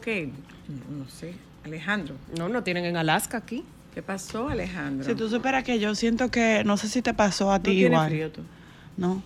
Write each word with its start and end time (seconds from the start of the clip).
Porque, 0.00 0.30
no, 0.68 1.04
no 1.04 1.10
sé, 1.10 1.34
Alejandro, 1.64 2.14
No, 2.38 2.48
no 2.48 2.62
tienen 2.62 2.86
en 2.86 2.96
Alaska 2.96 3.36
aquí. 3.36 3.64
¿qué 3.94 4.02
pasó 4.02 4.48
Alejandro? 4.48 5.04
Si 5.06 5.14
tú 5.14 5.28
superas 5.28 5.62
que 5.64 5.78
yo 5.78 5.94
siento 5.94 6.30
que, 6.30 6.62
no 6.64 6.76
sé 6.78 6.88
si 6.88 7.02
te 7.02 7.12
pasó 7.12 7.50
a 7.52 7.58
¿No 7.58 7.62
ti 7.64 7.70
tienes 7.72 7.90
igual. 7.92 8.08
frío 8.08 8.30
tú? 8.30 8.40
No. 8.96 9.22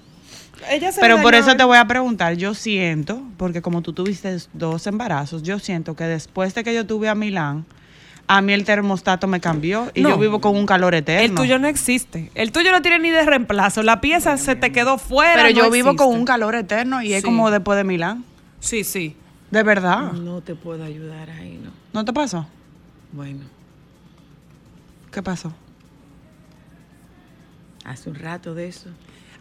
Ella 0.70 0.90
se 0.90 1.00
Pero 1.00 1.20
por 1.22 1.34
eso 1.34 1.54
te 1.56 1.62
voy 1.64 1.76
a 1.76 1.86
preguntar, 1.86 2.34
yo 2.34 2.54
siento, 2.54 3.22
porque 3.36 3.60
como 3.62 3.82
tú 3.82 3.92
tuviste 3.92 4.36
dos 4.52 4.86
embarazos, 4.88 5.42
yo 5.44 5.58
siento 5.60 5.94
que 5.94 6.04
después 6.04 6.54
de 6.54 6.64
que 6.64 6.74
yo 6.74 6.86
tuve 6.86 7.08
a 7.08 7.14
Milán, 7.14 7.66
a 8.26 8.40
mí 8.40 8.52
el 8.54 8.64
termostato 8.64 9.26
me 9.28 9.38
cambió 9.38 9.90
y 9.94 10.00
No. 10.00 10.08
yo 10.10 10.18
vivo 10.18 10.40
con 10.40 10.56
un 10.56 10.64
calor 10.66 10.94
eterno. 10.94 11.22
El 11.24 11.34
tuyo 11.34 11.58
no 11.60 11.68
existe. 11.68 12.30
El 12.34 12.50
tuyo 12.50 12.72
no 12.72 12.80
tiene 12.82 12.98
ni 12.98 13.10
de 13.10 13.22
reemplazo. 13.24 13.82
La 13.82 14.00
pieza 14.00 14.36
se 14.38 14.56
te 14.56 14.72
quedó 14.72 14.96
fuera. 14.98 15.34
Pero 15.42 15.48
no 15.54 15.64
yo 15.66 15.70
vivo 15.70 15.94
con 15.94 16.08
un 16.08 16.24
calor 16.24 16.54
eterno 16.56 17.00
y 17.02 17.12
es 17.12 17.22
como 17.22 17.50
después 17.50 17.76
de 17.76 17.84
Milán. 17.84 18.24
Sí, 18.60 18.82
sí. 18.82 19.14
De 19.54 19.62
verdad. 19.62 20.10
No 20.14 20.40
te 20.40 20.56
puedo 20.56 20.82
ayudar 20.82 21.30
ahí, 21.30 21.60
¿no? 21.62 21.70
¿No 21.92 22.04
te 22.04 22.12
pasó? 22.12 22.44
Bueno, 23.12 23.44
¿Qué 25.12 25.22
pasó? 25.22 25.52
hace 27.84 28.10
un 28.10 28.16
rato 28.16 28.52
de 28.52 28.66
eso. 28.66 28.90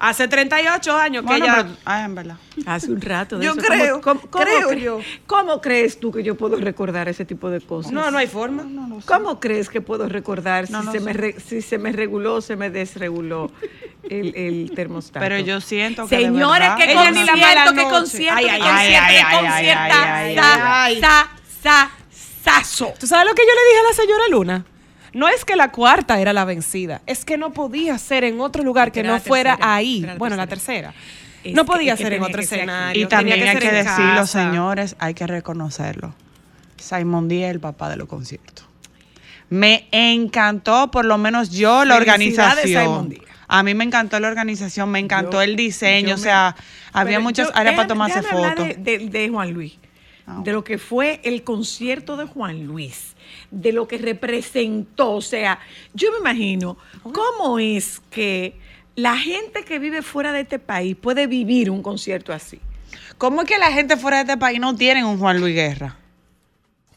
Hace 0.06 0.28
38 0.28 0.96
años 0.98 1.24
que 1.26 1.36
ella... 1.38 1.56
pero- 1.64 1.78
ah, 1.86 2.04
en 2.04 2.14
verdad. 2.16 2.36
Hace 2.66 2.92
un 2.92 3.00
rato 3.00 3.38
de 3.40 3.46
Yo 3.46 3.54
eso. 3.54 3.62
creo, 3.62 4.02
¿Cómo, 4.02 4.20
cómo- 4.30 4.44
creo 4.44 4.70
cre- 4.72 4.80
yo. 4.82 5.00
¿Cómo 5.28 5.62
crees 5.62 5.98
tú 6.00 6.12
que 6.12 6.24
yo 6.24 6.36
puedo 6.36 6.58
recordar 6.58 7.08
ese 7.08 7.24
tipo 7.24 7.50
de 7.50 7.62
cosas? 7.62 7.92
No, 7.94 8.12
no 8.12 8.18
hay 8.18 8.28
forma. 8.28 8.66
¿Cómo 9.06 9.40
crees 9.40 9.70
que 9.70 9.80
puedo 9.80 10.10
recordar 10.10 10.70
No 10.70 10.82
si, 10.84 10.92
se 10.92 11.00
me 11.00 11.14
re- 11.14 11.40
si 11.40 11.62
se 11.62 11.78
me 11.78 11.94
reguló 11.94 12.36
o 12.36 12.42
se 12.42 12.58
me 12.58 12.70
desreguló 12.70 13.50
el, 14.10 14.36
el 14.36 14.72
termostato? 14.76 15.24
Pero 15.24 15.40
yo 15.40 15.62
siento 15.62 16.06
que 16.06 16.18
Señores, 16.18 16.70
que 16.78 16.92
Ella 16.92 17.10
ni 17.12 17.24
la 17.26 17.36
mala 17.38 17.66
concierto, 17.66 17.74
que 17.76 17.84
concierto, 17.96 18.38
Ay, 18.38 18.46
que 18.46 18.52
ay, 18.52 18.60
concierto, 18.60 19.06
ay, 19.08 19.16
que 19.16 19.22
ay, 19.24 19.38
concierta. 19.48 20.16
ay, 20.18 20.30
ay, 20.30 20.36
Sa, 20.36 20.84
ay. 20.84 21.00
sa, 21.02 21.30
sa, 21.64 21.92
saso. 22.44 22.94
¿Tú 23.00 23.08
sabes 23.08 23.26
lo 23.26 23.34
que 23.34 23.42
yo 23.44 23.54
le 23.54 23.70
dije 23.70 23.80
a 23.80 23.88
la 23.90 23.94
señora 23.96 24.24
Luna? 24.30 24.66
No 25.14 25.28
es 25.28 25.46
que 25.46 25.56
la 25.56 25.72
cuarta 25.72 26.20
era 26.20 26.34
la 26.34 26.44
vencida, 26.46 27.02
es 27.06 27.24
que 27.26 27.38
no 27.38 27.54
podía 27.54 27.98
ser 27.98 28.24
en 28.24 28.40
otro 28.42 28.64
lugar 28.64 28.92
que 28.92 29.04
no 29.04 29.20
fuera 29.20 29.52
tercera, 29.58 29.76
ahí. 29.76 30.02
la 30.02 30.16
bueno, 30.16 30.36
la 30.36 30.48
tercera. 30.48 30.94
Es 31.44 31.54
no 31.54 31.66
podía 31.66 31.96
que 31.96 32.04
ser 32.04 32.14
en 32.14 32.24
otro 32.24 32.42
escenario. 32.42 33.02
Y 33.04 33.06
también 33.06 33.48
hay 33.48 33.58
que 33.58 33.72
decirlo, 33.72 34.16
casa. 34.22 34.46
señores, 34.46 34.96
hay 35.00 35.14
que 35.14 35.28
reconocerlo. 35.28 36.14
Simon 36.78 37.28
Díaz 37.28 37.50
es 37.50 37.56
el 37.56 37.60
papá 37.60 37.90
de 37.90 37.98
los 37.98 38.08
conciertos. 38.08 38.66
Me 39.50 39.88
encantó, 39.92 40.90
por 40.90 41.06
lo 41.06 41.18
menos 41.18 41.50
yo, 41.52 41.86
la 41.86 41.96
organización. 41.98 43.14
A 43.48 43.62
mí 43.62 43.76
me 43.76 43.84
encantó 43.84 44.20
la 44.20 44.30
organización, 44.30 44.90
me 44.90 45.00
encantó 45.00 45.34
Yo- 45.34 45.42
el 45.44 45.56
diseño, 45.56 46.16
o 46.16 46.18
me- 46.18 46.24
sea, 46.24 46.56
había 46.92 47.18
Pero 47.18 47.22
muchas 47.22 47.48
yo- 47.50 47.56
áreas 47.56 47.76
para 47.76 47.88
tomarse 47.88 48.24
fotos. 48.24 48.68
De, 48.68 48.76
de- 48.98 49.10
de 49.10 49.30
Juan 49.30 49.52
Luis, 49.52 49.74
Ah. 50.26 50.42
de 50.44 50.54
lo 50.54 50.64
que 50.64 50.78
fue 50.80 51.20
el 51.24 51.44
concierto 51.44 52.18
de 52.18 52.26
Juan 52.26 52.66
Luis, 52.66 53.13
de 53.54 53.72
lo 53.72 53.88
que 53.88 53.98
representó. 53.98 55.12
O 55.12 55.22
sea, 55.22 55.60
yo 55.94 56.12
me 56.12 56.18
imagino 56.20 56.78
cómo 57.02 57.60
es 57.60 58.02
que 58.10 58.56
la 58.96 59.18
gente 59.18 59.64
que 59.64 59.80
vive 59.80 60.02
fuera 60.02 60.32
de 60.32 60.42
este 60.42 60.60
país 60.60 60.96
puede 60.96 61.28
vivir 61.28 61.70
un 61.72 61.82
concierto 61.82 62.34
así. 62.34 62.60
¿Cómo 63.18 63.42
es 63.42 63.48
que 63.48 63.58
la 63.58 63.72
gente 63.72 63.96
fuera 63.98 64.18
de 64.18 64.24
este 64.24 64.38
país 64.38 64.60
no 64.60 64.76
tienen 64.76 65.06
un 65.06 65.18
Juan 65.18 65.40
Luis 65.40 65.56
Guerra? 65.56 65.98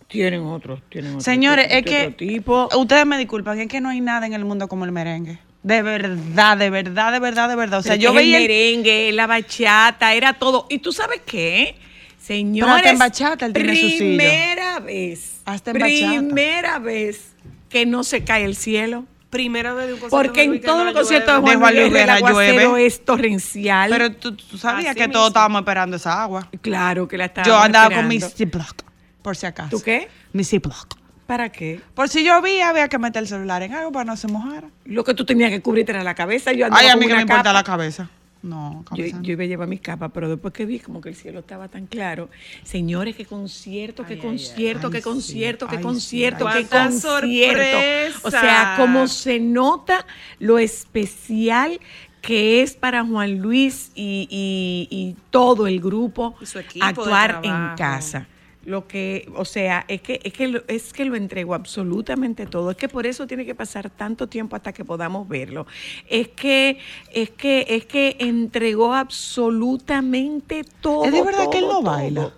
Tienen 0.08 0.42
otros, 0.42 0.80
tienen 0.88 1.10
otros. 1.12 1.24
Señores, 1.24 1.68
de 1.68 1.78
es 1.78 1.84
que 1.84 2.00
otro 2.06 2.16
tipo. 2.16 2.68
ustedes 2.76 3.06
me 3.06 3.18
disculpan, 3.18 3.58
es 3.60 3.68
que 3.68 3.80
no 3.80 3.88
hay 3.88 4.00
nada 4.00 4.26
en 4.26 4.34
el 4.34 4.44
mundo 4.44 4.68
como 4.68 4.84
el 4.84 4.92
merengue. 4.92 5.38
De 5.64 5.82
verdad, 5.82 6.56
de 6.56 6.70
verdad, 6.70 7.10
de 7.12 7.18
verdad, 7.18 7.48
de 7.48 7.56
verdad. 7.56 7.80
O 7.80 7.82
sea, 7.82 7.94
Pero 7.94 8.02
yo 8.02 8.14
veía 8.14 8.36
el- 8.36 8.44
merengue, 8.44 9.10
la 9.12 9.26
bachata, 9.26 10.14
era 10.14 10.34
todo. 10.34 10.66
¿Y 10.70 10.78
tú 10.78 10.92
sabes 10.92 11.20
qué? 11.26 11.76
Señores, 12.18 12.86
en 12.86 12.98
bachata 12.98 13.46
él 13.46 13.52
tiene 13.52 13.72
primera 13.96 14.78
vez, 14.80 15.35
Hasta 15.46 15.70
en 15.70 15.78
bachata. 15.78 16.08
primera 16.18 16.78
vez 16.78 17.32
que 17.70 17.86
no 17.86 18.04
se 18.04 18.24
cae 18.24 18.44
el 18.44 18.56
cielo. 18.56 19.04
Primera 19.30 19.74
vez 19.74 19.88
de 19.88 19.94
un 19.94 20.00
concierto 20.00 20.16
Porque 20.16 20.42
en 20.44 20.60
todos 20.60 20.84
los 20.84 20.94
conciertos 20.94 21.34
de 21.44 21.56
Juan 21.56 21.74
Luis 21.74 21.92
Guerra, 21.92 22.20
llueve. 22.20 22.86
es 22.86 23.04
torrencial. 23.04 23.90
Pero 23.90 24.12
tú, 24.12 24.36
tú 24.36 24.56
sabías 24.56 24.90
Así 24.90 24.98
que 25.00 25.08
todos 25.08 25.28
estábamos 25.28 25.60
esperando 25.60 25.96
esa 25.96 26.22
agua. 26.22 26.48
claro 26.60 27.08
que 27.08 27.18
la 27.18 27.24
estaba 27.26 27.46
Yo 27.46 27.56
andaba 27.58 27.94
con 27.94 28.06
mi 28.08 28.20
Ziploc, 28.20 28.82
por 29.22 29.36
si 29.36 29.46
acaso. 29.46 29.70
¿Tú 29.70 29.82
qué? 29.82 30.08
Mi 30.32 30.44
Ziploc. 30.44 30.96
¿Para 31.26 31.50
qué? 31.50 31.80
Por 31.94 32.08
si 32.08 32.22
llovía, 32.24 32.68
había 32.68 32.88
que 32.88 32.98
meter 32.98 33.22
el 33.22 33.28
celular 33.28 33.60
en 33.62 33.74
algo 33.74 33.90
para 33.90 34.04
no 34.04 34.16
se 34.16 34.28
mojara. 34.28 34.68
Lo 34.84 35.02
que 35.02 35.12
tú 35.12 35.26
tenías 35.26 35.50
que 35.50 35.60
cubrirte 35.60 35.90
era 35.90 36.04
la 36.04 36.14
cabeza. 36.14 36.52
Yo 36.52 36.66
andaba 36.66 36.80
Ay, 36.80 36.86
a 36.88 36.92
con 36.92 37.00
mí 37.00 37.06
que 37.08 37.14
me 37.14 37.22
importa 37.22 37.52
la 37.52 37.64
cabeza. 37.64 38.08
No, 38.46 38.84
Yo, 38.94 39.04
iba 39.22 39.42
a 39.42 39.46
llevar 39.46 39.68
mi 39.68 39.78
capa, 39.78 40.08
pero 40.10 40.28
después 40.28 40.54
que 40.54 40.64
vi 40.66 40.78
como 40.78 41.00
que 41.00 41.08
el 41.08 41.16
cielo 41.16 41.40
estaba 41.40 41.68
tan 41.68 41.86
claro, 41.86 42.28
señores, 42.62 43.16
qué 43.16 43.24
concierto, 43.24 44.04
qué 44.06 44.18
concierto, 44.18 44.86
ay, 44.86 44.92
qué 44.92 45.02
concierto, 45.02 45.68
qué 45.68 45.76
ay, 45.76 45.82
concierto, 45.82 46.48
sí, 46.48 46.52
qué 46.52 46.68
concierto. 46.68 48.28
O 48.28 48.30
sea, 48.30 48.74
como 48.78 49.06
se 49.08 49.40
nota 49.40 50.06
lo 50.38 50.58
especial 50.58 51.80
que 52.20 52.62
es 52.62 52.74
para 52.74 53.04
Juan 53.04 53.38
Luis 53.38 53.90
y, 53.94 54.26
y- 54.30 54.88
y 54.90 55.16
todo 55.30 55.66
el 55.66 55.80
grupo 55.80 56.34
Y 56.40 56.46
su 56.46 56.58
equipo 56.58 56.84
de 56.86 56.90
actuar 56.90 57.40
en 57.44 57.76
casa. 57.76 58.26
Lo 58.66 58.88
que, 58.88 59.30
o 59.36 59.44
sea, 59.44 59.84
es 59.86 60.02
que, 60.02 60.20
es 60.24 60.32
que 60.32 60.48
lo, 60.48 60.60
es 60.66 60.92
que 60.92 61.04
lo 61.04 61.14
entregó 61.14 61.54
absolutamente 61.54 62.46
todo. 62.46 62.72
Es 62.72 62.76
que 62.76 62.88
por 62.88 63.06
eso 63.06 63.24
tiene 63.28 63.46
que 63.46 63.54
pasar 63.54 63.90
tanto 63.90 64.26
tiempo 64.28 64.56
hasta 64.56 64.72
que 64.72 64.84
podamos 64.84 65.28
verlo. 65.28 65.68
Es 66.08 66.26
que, 66.28 66.78
es 67.12 67.30
que, 67.30 67.64
es 67.68 67.86
que 67.86 68.16
entregó 68.18 68.92
absolutamente 68.92 70.64
todo. 70.80 71.04
¿Es 71.04 71.12
de 71.12 71.22
verdad 71.22 71.48
que 71.50 71.58
él 71.58 71.64
todo, 71.64 71.82
no 71.82 71.82
baila? 71.82 72.20
todo. 72.22 72.32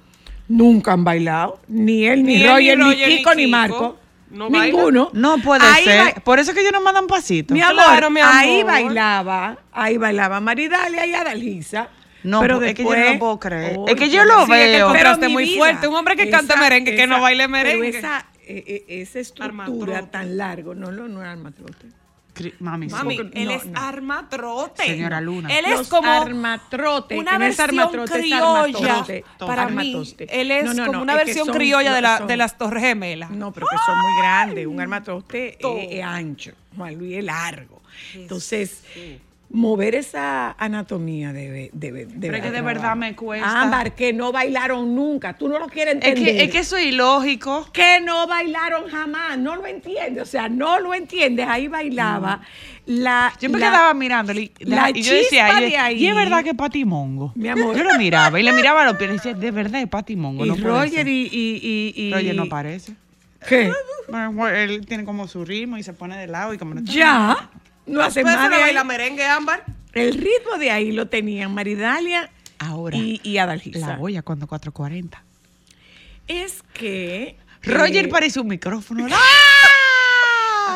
Nunca 0.49 0.93
han 0.93 1.05
bailado. 1.05 1.61
Ni 1.69 2.05
él, 2.07 2.23
ni, 2.23 2.35
Ni 2.37 2.43
él, 2.43 2.49
Roger, 2.51 2.79
ni 2.79 2.85
Roger, 2.85 3.09
ni 3.09 3.17
Kiko, 3.17 3.35
ni 3.35 3.45
Kiko. 3.47 3.51
Marco. 3.57 3.97
No 4.31 4.51
baila. 4.51 4.77
Ninguno. 4.77 5.11
No 5.15 5.39
puede 5.39 5.65
Ahí 5.67 5.85
ser. 5.85 6.23
Por 6.23 6.39
eso 6.39 6.51
es 6.51 6.55
que 6.55 6.61
ellos 6.61 6.73
no 6.75 6.83
mandan 6.83 7.07
pasitos. 7.07 7.55
mi 7.55 7.63
amor, 7.63 7.85
Claro, 7.85 8.11
mi 8.11 8.21
ahí 8.23 8.61
amor. 8.61 8.73
bailaba, 8.73 9.59
ahí 9.73 9.97
bailaba 9.97 10.41
Maridalia 10.41 11.07
y 11.07 11.15
Adalgisa. 11.15 11.89
No, 12.23 12.41
pero 12.41 12.61
es 12.63 12.75
que 12.75 12.83
yo 12.85 12.97
no 12.97 13.13
lo 13.13 13.19
puedo 13.19 13.39
creer. 13.41 13.79
Es 13.87 13.95
que 13.95 14.11
yo 14.11 14.25
lo 14.25 14.47
Sí, 14.47 14.53
es 14.53 14.59
que 14.59 14.77
veo. 14.79 15.17
mi 15.19 15.29
muy 15.33 15.45
vida, 15.45 15.59
fuerte. 15.59 15.89
Un 15.89 15.95
hombre 15.95 16.17
que 16.17 16.29
canta 16.31 16.57
merengue, 16.57 16.97
que 16.97 17.07
no 17.07 17.21
baile 17.21 17.47
merengue. 17.49 17.93
Pero 17.93 17.99
esa, 17.99 18.27
eh, 18.47 18.65
eh, 18.67 18.85
esa 19.03 19.21
estructura 19.21 19.99
Armatrote. 19.99 20.07
tan 20.11 20.37
largo, 20.37 20.75
no, 20.75 20.91
no, 20.91 21.07
no 21.09 21.23
es 21.23 21.29
armatrote. 21.29 21.87
Mami, 22.61 22.89
sí. 22.89 22.95
Mami, 22.95 23.17
No, 23.17 23.31
él 23.35 23.51
es 23.51 23.67
no. 23.67 23.81
armatrote. 23.81 24.85
Señora 24.85 25.21
Luna. 25.21 25.49
Él 25.59 25.65
es 25.67 25.79
Los 25.79 25.89
como 25.89 26.09
armatrote, 26.09 27.19
una 27.19 27.33
que 27.33 27.39
no 27.41 27.45
es 27.47 27.57
versión 27.57 27.81
armatrote, 27.81 28.05
es 28.15 28.21
criolla. 28.21 28.61
armatoste. 28.61 29.25
Para 29.41 29.69
mí, 29.69 30.15
él 30.29 30.51
es 30.53 30.65
No, 30.65 30.75
no, 30.75 30.87
como 30.87 30.93
no, 30.99 31.03
una 31.03 31.13
es 31.15 31.25
versión 31.27 31.47
son- 31.47 31.55
criolla 31.57 31.93
de, 31.95 32.01
la, 32.01 32.19
son- 32.19 32.27
de 32.29 32.37
las 32.37 32.57
Torres 32.57 32.85
Gemelas. 32.85 33.31
No, 33.33 33.53
pero 33.53 33.67
que 33.69 33.77
son 33.85 33.99
muy 33.99 34.13
grandes. 34.23 34.67
Un 34.69 34.81
armatoste 34.81 35.59
es, 35.59 35.93
es 35.99 36.05
ancho. 36.05 36.53
Juan 36.77 36.95
Luis 36.95 37.19
es 37.19 37.25
largo. 37.25 37.83
Entonces, 38.15 38.85
mover 39.51 39.95
esa 39.95 40.53
anatomía 40.59 41.33
debe, 41.33 41.71
debe, 41.73 42.05
debe 42.05 42.21
Pero 42.21 42.37
es 42.37 42.43
que 42.43 42.51
de 42.51 42.61
verdad 42.61 42.97
me 42.97 43.17
cuesta. 43.17 43.63
Ámbar, 43.63 43.95
que 43.95 44.13
no 44.13 44.31
bailaron 44.31 44.95
nunca. 44.95 45.37
Tú 45.39 45.49
no 45.49 45.59
lo 45.59 45.69
quieres 45.69 45.95
Es 45.97 46.05
entender. 46.09 46.37
que, 46.37 46.45
es 46.45 46.51
que 46.51 46.59
eso 46.59 46.77
es 46.77 46.87
ilógico. 46.87 47.67
que 47.73 48.01
no 48.01 48.27
bailaron 48.27 48.89
jamás, 48.91 49.39
no 49.39 49.57
lo 49.57 49.67
entiendes, 49.67 50.23
o 50.23 50.27
sea, 50.27 50.49
no 50.51 50.79
lo 50.81 50.93
entiendes, 50.95 51.47
ahí 51.49 51.67
bailaba 51.69 52.43
la 52.85 53.33
Yo 53.41 53.49
me 53.51 53.59
la- 53.59 53.71
quedaba 53.71 53.95
mirándolo 53.95 54.39
y, 54.41 54.51
la 54.61 54.91
y 54.91 55.03
yo 55.03 55.13
decía, 55.15 55.47
de 55.61 55.77
ahí. 55.77 55.97
y 56.03 56.07
es 56.09 56.15
verdad 56.15 56.43
que 56.45 56.51
es 56.51 56.57
patimongo. 56.57 57.33
Mi 57.35 57.49
amor. 57.49 57.77
Yo 57.77 57.85
lo 57.85 57.97
miraba 57.99 58.39
y 58.39 58.43
le 58.43 58.53
miraba 58.53 58.83
a 58.83 58.85
los 58.87 58.97
pies 58.97 59.11
y 59.11 59.13
decía, 59.15 59.35
de 59.35 59.51
verdad 59.51 59.81
es 59.81 59.89
patimongo. 59.89 60.45
y 60.45 60.49
no 60.51 60.57
Roger 60.57 60.91
ser". 60.91 61.09
y, 61.09 61.23
y, 61.33 61.61
y, 61.97 62.03
y- 62.09 62.13
Roger 62.13 62.35
no 62.35 62.49
parece. 62.49 62.93
¿Qué? 63.49 63.71
Bueno, 64.09 64.33
bueno, 64.33 64.57
él 64.57 64.85
tiene 64.87 65.05
como 65.05 65.29
su 65.29 65.45
ritmo 65.45 65.77
y 65.79 65.83
se 65.83 65.93
pone 65.93 66.17
de 66.19 66.27
lado 66.27 66.53
y 66.55 66.59
como 66.59 66.75
no 66.75 66.81
está- 66.81 66.93
Ya, 66.93 67.51
no 67.89 68.03
hace 68.03 68.23
más 68.25 68.51
baila 68.51 68.85
merengue, 68.85 69.25
Ámbar. 69.25 69.65
El 69.93 70.15
ritmo 70.15 70.59
de 70.59 70.71
ahí 70.71 70.93
lo 70.93 71.07
tenían 71.09 71.53
Maridalia 71.55 72.31
Ahora, 72.59 72.97
y, 72.97 73.21
y 73.25 73.39
Adalgisa. 73.39 73.87
la 73.95 73.99
olla 73.99 74.23
cuando 74.23 74.47
440. 74.47 75.23
Es 76.29 76.63
que 76.75 77.37
Roger 77.63 78.05
eh, 78.05 78.09
parece 78.09 78.39
un 78.41 78.49
micrófono 78.49 79.07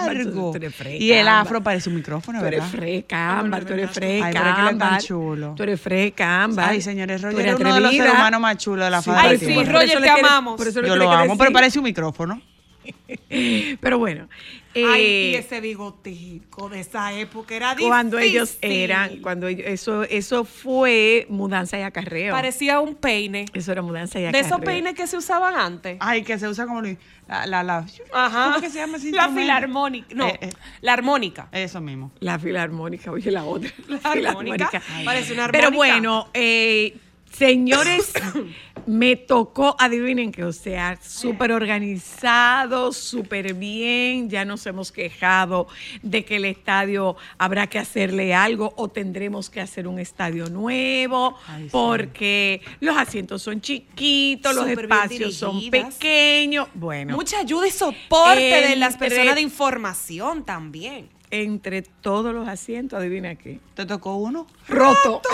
largo. 0.07 0.53
freca, 0.73 0.91
Y 0.91 1.13
el 1.13 1.29
afro 1.29 1.63
parece 1.63 1.89
un 1.89 1.97
micrófono, 1.97 2.41
Tú 2.41 2.47
eres 2.47 2.61
¿verdad? 2.61 2.73
freca, 2.79 3.39
Ámbar, 3.39 3.65
tú 3.65 3.73
eres 3.75 3.91
freca, 3.91 4.27
Ay, 4.27 4.33
pero 4.33 4.69
que 4.71 4.75
tan 4.77 4.99
chulo. 5.01 5.55
Tú 5.57 5.63
eres 5.63 5.81
freca, 5.81 6.43
Ámbar. 6.45 6.71
Ay, 6.71 6.81
señores, 6.81 7.21
Roger 7.23 7.49
es 7.49 7.55
uno 7.57 7.75
de 7.75 7.81
los 7.81 7.91
seres 7.93 8.13
humanos 8.15 8.41
más 8.41 8.57
chulos 8.57 8.85
de 8.87 8.91
la 8.91 9.03
Sí, 9.03 9.11
faz 9.11 9.25
Ay, 9.25 9.39
sí, 9.39 9.65
Roger, 9.65 10.01
te 10.01 10.11
amamos. 10.11 10.57
por 10.57 10.67
eso 10.69 10.81
le 10.83 10.89
Yo 10.89 10.97
lo 10.97 11.11
amo, 11.11 11.37
pero 11.39 11.53
parece 11.53 11.79
un 11.79 11.85
micrófono. 11.85 12.41
Pero 13.81 13.99
bueno. 13.99 14.29
Ay, 14.75 15.03
eh, 15.05 15.31
y 15.33 15.35
ese 15.35 15.61
bigotico 15.61 16.71
de 16.71 16.81
esa 16.81 17.13
época 17.13 17.55
era 17.55 17.71
difícil. 17.73 17.89
cuando 17.91 18.19
ellos 18.19 18.57
eran, 18.63 19.19
cuando 19.21 19.47
ellos, 19.47 19.67
eso, 19.67 20.03
eso 20.05 20.45
fue 20.47 21.27
mudanza 21.29 21.79
y 21.79 21.83
acarreo. 21.83 22.33
Parecía 22.33 22.81
un 22.81 22.95
peine. 22.95 23.45
Eso 23.53 23.71
era 23.73 23.83
mudanza 23.83 24.19
y 24.19 24.23
De 24.23 24.29
acarreo. 24.29 24.47
esos 24.47 24.61
peines 24.61 24.95
que 24.95 25.07
se 25.07 25.17
usaban 25.19 25.57
antes. 25.57 25.99
Ay, 26.01 26.23
que 26.23 26.39
se 26.39 26.49
usa 26.49 26.67
como 26.67 26.81
la, 26.83 27.47
la, 27.47 27.63
la- 27.63 27.87
Ajá. 28.13 28.45
¿Cómo 28.45 28.61
que 28.63 28.71
se 28.71 28.79
llama 28.79 28.97
La 29.13 29.29
filarmónica. 29.29 30.07
No, 30.15 30.29
Eh, 30.29 30.39
eh. 30.41 30.51
la 30.81 30.95
armónica. 30.95 31.49
Eso 31.53 31.81
mismo. 31.83 32.11
La 32.21 32.39
filarmónica, 32.39 33.11
oye, 33.13 33.31
la 33.31 33.45
otra. 33.45 33.71
La 33.89 33.99
armónica. 34.31 34.71
Parece 35.05 35.35
una 35.35 35.49
Pero 35.49 35.67
armónica. 35.69 35.77
bueno, 35.95 36.29
eh, 36.33 36.97
señores, 37.37 38.13
me 38.87 39.17
tocó, 39.17 39.77
adivinen 39.79 40.33
que, 40.33 40.45
o 40.45 40.53
sea, 40.53 40.99
súper 41.03 41.53
organizado, 41.53 42.93
súper 42.93 43.55
bien, 43.55 44.29
ya 44.29 44.45
nos 44.45 44.67
hemos 44.67 44.93
quejado 44.93 45.67
de 46.03 46.25
que 46.25 46.37
el 46.37 46.45
estadio 46.45 47.17
habrá 47.39 47.67
que 47.69 47.79
hacerle 47.79 48.35
algo 48.35 48.73
o 48.77 48.89
tendremos 48.89 49.51
que 49.51 49.61
hacer 49.61 49.87
un 49.87 49.99
estadio 49.99 50.49
nuevo, 50.49 51.39
Ay, 51.47 51.65
sí. 51.65 51.69
porque 51.73 52.61
los 52.81 52.97
asientos 52.97 53.43
son 53.43 53.61
chiquitos, 53.61 54.55
los 54.55 54.67
Súper 54.69 54.85
espacios 54.85 55.35
son 55.35 55.71
pequeños. 55.71 56.69
Bueno, 56.75 57.17
Mucha 57.17 57.39
ayuda 57.39 57.67
y 57.67 57.71
soporte 57.71 58.41
de 58.69 58.77
las 58.77 58.97
personas 58.97 59.35
de 59.35 59.41
información 59.43 60.45
también. 60.45 61.09
entre 61.31 61.83
todos 61.83 62.35
los 62.35 62.47
asientos, 62.47 62.99
adivina 62.99 63.35
qué. 63.37 63.59
¿Te 63.75 63.87
tocó 63.87 64.17
uno? 64.17 64.47
Roto. 64.69 65.23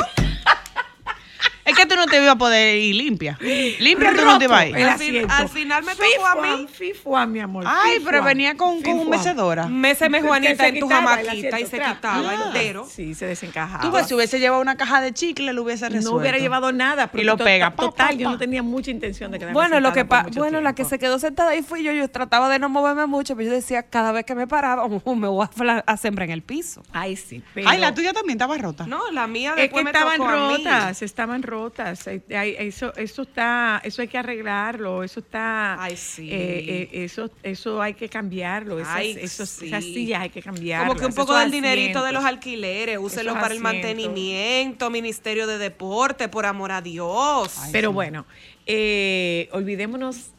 Es 1.69 1.77
que 1.77 1.87
tú 1.87 1.97
no 1.97 2.07
te 2.07 2.17
ibas 2.17 2.29
a 2.31 2.37
poder 2.37 2.77
ir 2.77 2.95
limpia. 2.95 3.39
Limpia 3.41 4.13
tú 4.15 4.25
no 4.25 4.39
te 4.39 4.45
ibas 4.47 4.61
a 4.61 4.67
ir. 4.67 4.77
Al 4.77 4.99
fin- 4.99 5.09
asiento. 5.17 5.35
al 5.35 5.49
final 5.49 5.85
me 5.85 5.93
tocó 5.95 6.27
a 6.27 6.35
mí. 6.37 6.49
Fifuan, 6.49 6.69
fifuan, 6.69 7.33
mi 7.33 7.41
amor. 7.41 7.65
Ay, 7.67 7.99
pero 8.05 8.19
fifuan, 8.19 8.25
venía 8.25 8.57
con, 8.57 8.83
con 8.83 8.99
un 9.01 9.11
mecedora. 9.11 9.67
Méseme 9.67 10.23
Juanita 10.23 10.69
en 10.69 10.81
tu 10.81 10.89
jamaquita 10.89 11.61
y 11.61 11.67
se 11.67 11.79
quitaba 11.79 12.31
Ah. 12.31 12.45
entero. 12.47 12.87
Sí, 12.91 13.15
se 13.15 13.27
desencajaba. 13.27 13.83
Tú 13.83 13.91
ves, 13.91 14.07
si 14.07 14.15
hubiese 14.15 14.39
llevado 14.41 14.63
una 14.63 14.77
caja 14.77 15.01
de 15.01 15.13
chicle, 15.13 15.53
lo 15.53 15.63
hubiese 15.63 15.87
resuelto. 15.89 16.11
no 16.11 16.17
hubiera 16.17 16.39
llevado 16.39 16.73
nada. 16.73 17.11
Y 17.15 17.23
lo 17.23 17.37
pega. 17.37 17.71
Pa, 17.75 17.83
Total, 17.85 18.09
pa, 18.09 18.13
yo 18.15 18.31
no 18.31 18.39
tenía 18.39 18.63
mucha 18.63 18.91
intención 18.91 19.31
de 19.31 19.39
quedarme 19.39 19.55
Bueno, 19.55 19.81
lo 19.81 19.93
que 19.93 20.05
bueno, 20.37 20.61
la 20.61 20.75
que 20.75 20.85
se 20.85 20.99
quedó 20.99 21.19
sentada 21.19 21.51
ahí 21.51 21.63
fui 21.63 21.83
yo. 21.83 21.93
Yo 21.93 22.09
trataba 22.09 22.49
de 22.49 22.59
no 22.59 22.69
moverme 22.69 23.07
mucho, 23.07 23.37
pero 23.37 23.49
yo 23.49 23.55
decía, 23.55 23.83
cada 23.83 24.13
vez 24.13 24.25
que 24.25 24.35
me 24.35 24.47
paraba, 24.47 24.85
"Uh, 24.87 25.15
me 25.17 25.29
voy 25.29 25.47
a, 25.47 25.79
a 25.87 25.97
sembrar 25.97 26.27
en 26.29 26.33
el 26.33 26.43
piso. 26.43 26.83
Ay, 26.93 27.17
sí. 27.17 27.43
Pero 27.55 27.69
Ay, 27.69 27.79
la 27.79 27.93
tuya 27.95 28.13
también 28.13 28.37
estaba 28.37 28.57
rota. 28.59 28.87
No, 28.87 29.11
la 29.11 29.27
mía 29.27 29.51
Es 29.51 29.57
que 29.57 29.63
después 29.63 29.85
me 29.85 29.91
estaban 29.91 30.19
rotas, 30.19 31.03
estaban 31.03 31.43
rotas. 31.43 31.58
Ay, 32.07 32.23
ay, 32.35 32.69
Eso, 32.69 32.93
eso 32.97 33.23
está, 33.23 33.81
eso 33.85 34.03
hay 34.03 34.09
que 34.09 34.19
arreglarlo, 34.19 35.03
eso 35.03 35.21
está, 35.21 35.83
Ay, 35.83 35.97
sí. 35.97 36.29
eh, 36.31 36.89
eh, 36.93 37.05
eso, 37.05 37.31
eso 37.43 37.83
hay 37.83 37.95
que 37.95 38.09
cambiarlo. 38.09 38.79
Esas, 38.79 38.95
Ay, 38.97 39.17
esos- 39.21 39.49
sí. 39.49 39.67
esas 39.67 39.85
sillas 39.85 40.21
hay 40.23 40.31
que 40.31 40.43
cambiarlas. 40.43 40.89
Como 40.89 40.99
que 41.01 41.07
un 41.07 41.13
poco 41.15 41.37
del 41.37 41.51
dinerito 41.51 42.03
de 42.05 42.13
los 42.13 42.25
alquileres, 42.25 42.99
úselo 42.99 43.35
para 43.35 43.53
el 43.55 43.61
mantenimiento, 43.61 44.91
Ministerio 44.91 45.47
de 45.47 45.59
Deporte, 45.59 46.29
por 46.29 46.47
amor 46.47 46.73
a 46.73 46.81
Dios. 46.81 47.59
Pero 47.73 47.93
bueno, 47.93 48.27
eh, 48.67 49.49
olvidémonos, 49.53 50.33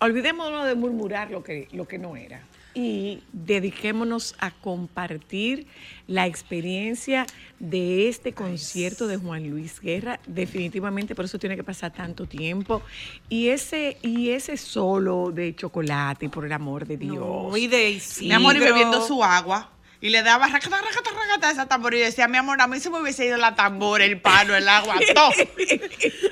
olvidémonos 0.00 0.66
de 0.66 0.74
murmurar 0.74 1.30
lo 1.30 1.42
que, 1.42 1.68
lo 1.72 1.86
que 1.86 1.98
no 1.98 2.16
era 2.16 2.42
y 2.74 3.22
dediquémonos 3.32 4.34
a 4.38 4.50
compartir 4.50 5.66
la 6.06 6.26
experiencia 6.26 7.26
de 7.58 8.08
este 8.08 8.32
concierto 8.32 9.06
de 9.06 9.16
Juan 9.16 9.48
Luis 9.48 9.80
Guerra. 9.80 10.20
Definitivamente 10.26 11.14
por 11.14 11.24
eso 11.24 11.38
tiene 11.38 11.56
que 11.56 11.64
pasar 11.64 11.92
tanto 11.92 12.26
tiempo. 12.26 12.82
Y 13.28 13.48
ese, 13.48 13.98
y 14.02 14.30
ese 14.30 14.56
solo 14.56 15.30
de 15.32 15.54
chocolate, 15.54 16.28
por 16.28 16.44
el 16.46 16.52
amor 16.52 16.86
de 16.86 16.96
Dios. 16.96 17.18
No, 17.18 17.56
y 17.56 17.66
de 17.66 17.90
Isidro. 17.90 18.28
Mi 18.28 18.34
amor, 18.34 18.56
y 18.56 18.60
bebiendo 18.60 19.06
su 19.06 19.22
agua. 19.22 19.70
Y 20.02 20.08
le 20.08 20.22
daba 20.22 20.46
racata, 20.46 20.80
racata, 20.80 21.10
racata 21.10 21.50
esa 21.50 21.66
tambor. 21.66 21.94
Y 21.94 21.98
decía, 21.98 22.26
mi 22.26 22.38
amor, 22.38 22.60
a 22.60 22.66
mí 22.66 22.80
se 22.80 22.88
me 22.88 23.00
hubiese 23.00 23.26
ido 23.26 23.36
la 23.36 23.54
tambor, 23.54 24.00
el 24.00 24.20
palo, 24.20 24.56
el 24.56 24.68
agua, 24.68 24.96
todo. 25.14 25.30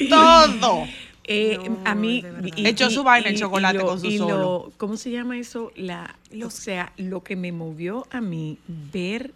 todo. 0.61 0.89
Eh, 1.31 1.59
a 1.85 1.95
mí 1.95 2.25
Echó 2.57 2.89
su 2.91 3.05
vaina, 3.05 3.29
el 3.29 3.39
chocolate 3.39 3.79
con 3.81 4.01
su 4.01 4.07
y 4.07 4.17
solo. 4.19 4.39
lo- 4.39 4.73
¿Cómo 4.79 4.97
se 4.97 5.11
llama 5.11 5.39
eso? 5.39 5.71
La, 5.77 6.17
o 6.43 6.49
sea, 6.51 6.93
lo 6.97 7.23
que 7.23 7.37
me 7.37 7.53
movió 7.53 8.07
a 8.11 8.21
mí 8.23 8.59
ver 8.67 9.33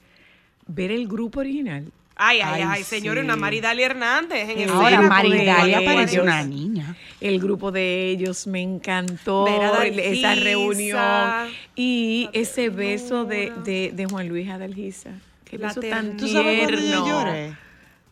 ver 0.66 0.90
el 0.90 1.06
grupo 1.06 1.40
original. 1.40 1.92
Ay, 2.16 2.40
ay, 2.40 2.62
Ay, 2.62 2.68
ay, 2.68 2.84
señores, 2.84 3.24
una 3.24 3.36
Maridalia 3.36 3.86
Hernández 3.86 4.48
en 4.50 4.60
el 4.60 4.70
Ahora, 4.70 4.90
Sena, 4.96 5.08
Maridalia 5.08 5.80
una 6.22 6.42
niña. 6.44 6.96
El 7.20 7.40
grupo 7.40 7.72
de 7.72 8.10
ellos 8.10 8.46
me 8.46 8.60
encantó, 8.62 9.44
Ver 9.44 9.62
a 9.62 9.84
el- 9.86 9.98
esa 9.98 10.34
reunión 10.34 10.98
y 11.74 12.28
ese 12.32 12.68
beso 12.70 13.24
de, 13.24 13.52
de, 13.64 13.92
de 13.94 14.06
Juan 14.06 14.28
Luis 14.28 14.48
Adalgisa. 14.48 15.10
Qué 15.44 15.58
La 15.58 15.68
beso 15.68 15.80
tan 15.80 16.16
ternura. 16.16 16.16
¿Tú 16.18 16.28
sabes 16.28 16.58
cuando 16.60 16.76
yo 16.76 16.82
tierno. 16.82 17.06
lloré? 17.08 17.56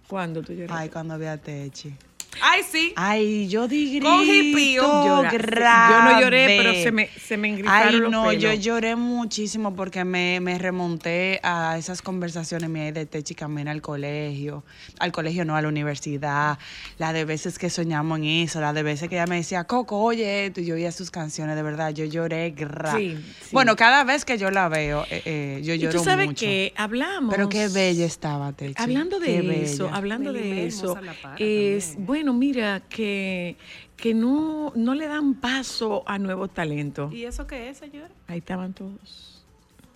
¿Cuándo 0.06 0.42
tú 0.42 0.52
lloraste? 0.52 0.82
Ay, 0.82 0.88
cuando 0.90 1.18
vi 1.18 1.26
a 1.26 1.36
Techi. 1.38 1.94
Ay, 2.42 2.62
sí. 2.70 2.92
Ay, 2.96 3.48
yo 3.48 3.66
di 3.68 3.90
grito 3.96 4.06
Con 4.08 4.24
hipío. 4.24 4.82
Llora- 4.82 5.30
Yo 5.32 6.02
no 6.04 6.20
lloré, 6.20 6.56
pero 6.58 6.72
se 6.74 6.92
me, 6.92 7.08
se 7.08 7.36
me 7.36 7.48
engrifaron 7.48 7.88
Ay, 7.94 8.00
los 8.00 8.10
no, 8.10 8.32
yo 8.32 8.52
lloré 8.54 8.96
muchísimo 8.96 9.74
porque 9.74 10.04
me, 10.04 10.38
me 10.40 10.56
remonté 10.58 11.40
a 11.42 11.76
esas 11.76 12.02
conversaciones 12.02 12.70
mías 12.70 12.94
de 12.94 13.04
Techi 13.06 13.34
camino 13.34 13.70
al 13.70 13.82
colegio, 13.82 14.64
al 15.00 15.12
colegio 15.12 15.44
no, 15.44 15.56
a 15.56 15.62
la 15.62 15.68
universidad, 15.68 16.58
la 16.98 17.12
de 17.12 17.24
veces 17.24 17.58
que 17.58 17.68
soñamos 17.68 18.18
en 18.18 18.24
eso, 18.24 18.60
la 18.60 18.72
de 18.72 18.82
veces 18.84 19.08
que 19.08 19.16
ella 19.16 19.26
me 19.26 19.36
decía, 19.36 19.64
Coco, 19.64 19.98
oye 19.98 20.46
esto, 20.46 20.60
y 20.60 20.66
yo 20.66 20.76
oía 20.76 20.92
sus 20.92 21.10
canciones, 21.10 21.56
de 21.56 21.62
verdad, 21.62 21.90
yo 21.92 22.04
lloré, 22.04 22.50
gra. 22.52 22.96
Sí, 22.96 23.18
sí. 23.40 23.48
Bueno, 23.52 23.76
cada 23.76 24.04
vez 24.04 24.24
que 24.24 24.38
yo 24.38 24.50
la 24.50 24.68
veo, 24.68 25.04
eh, 25.10 25.22
eh, 25.24 25.60
yo 25.64 25.74
Y 25.74 25.78
lloro 25.78 25.98
tú 25.98 26.04
sabes 26.04 26.26
mucho. 26.26 26.46
que 26.46 26.72
hablamos. 26.76 27.34
Pero 27.34 27.48
qué 27.48 27.68
bella 27.68 28.06
estaba 28.06 28.52
Techi. 28.52 28.74
Hablando 28.78 29.18
de 29.18 29.26
qué 29.26 29.62
eso, 29.64 29.84
bella. 29.84 29.96
hablando 29.96 30.32
de 30.32 30.66
eso, 30.66 30.96
es 31.38 31.86
también. 31.94 32.06
Bueno, 32.20 32.34
mira 32.34 32.82
que 32.90 33.56
que 33.96 34.12
no 34.12 34.74
no 34.76 34.94
le 34.94 35.06
dan 35.06 35.34
paso 35.34 36.02
a 36.06 36.18
nuevos 36.18 36.52
talentos. 36.52 37.10
¿Y 37.14 37.24
eso 37.24 37.46
qué 37.46 37.70
es, 37.70 37.78
señor? 37.78 38.10
Ahí 38.28 38.38
estaban 38.38 38.74
todos. 38.74 39.42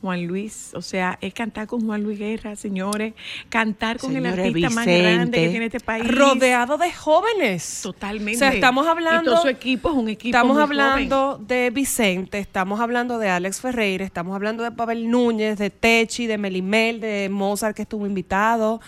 Juan 0.00 0.26
Luis, 0.26 0.72
o 0.74 0.80
sea, 0.80 1.18
es 1.20 1.34
cantar 1.34 1.66
con 1.66 1.84
Juan 1.84 2.02
Luis 2.02 2.18
Guerra, 2.18 2.56
señores, 2.56 3.12
cantar 3.50 3.98
con 3.98 4.16
el 4.16 4.24
artista 4.24 4.70
más 4.70 4.86
grande 4.86 5.38
que 5.38 5.48
tiene 5.50 5.66
este 5.66 5.80
país. 5.80 6.06
Rodeado 6.06 6.78
de 6.78 6.92
jóvenes. 6.92 7.80
Totalmente. 7.82 8.36
O 8.36 8.38
sea, 8.38 8.52
estamos 8.54 8.86
Y 8.86 8.88
hablando. 8.88 9.32
todo 9.32 9.42
su 9.42 9.48
equipo 9.48 9.90
es 9.90 9.96
un 9.96 10.08
equipo 10.08 10.36
Estamos 10.36 10.54
muy 10.54 10.62
hablando 10.62 11.38
de 11.46 11.70
Vicente, 11.70 12.38
estamos 12.38 12.80
hablando 12.80 13.18
de 13.18 13.28
Alex 13.28 13.60
Ferreira, 13.60 14.04
estamos 14.04 14.34
hablando 14.34 14.62
de 14.62 14.72
Pavel 14.72 15.10
Núñez, 15.10 15.58
de 15.58 15.68
Techi, 15.68 16.26
de 16.26 16.38
Melimel, 16.38 17.00
de 17.00 17.28
Mozart 17.30 17.76
que 17.76 17.82
estuvo 17.82 18.06
invitado. 18.06 18.80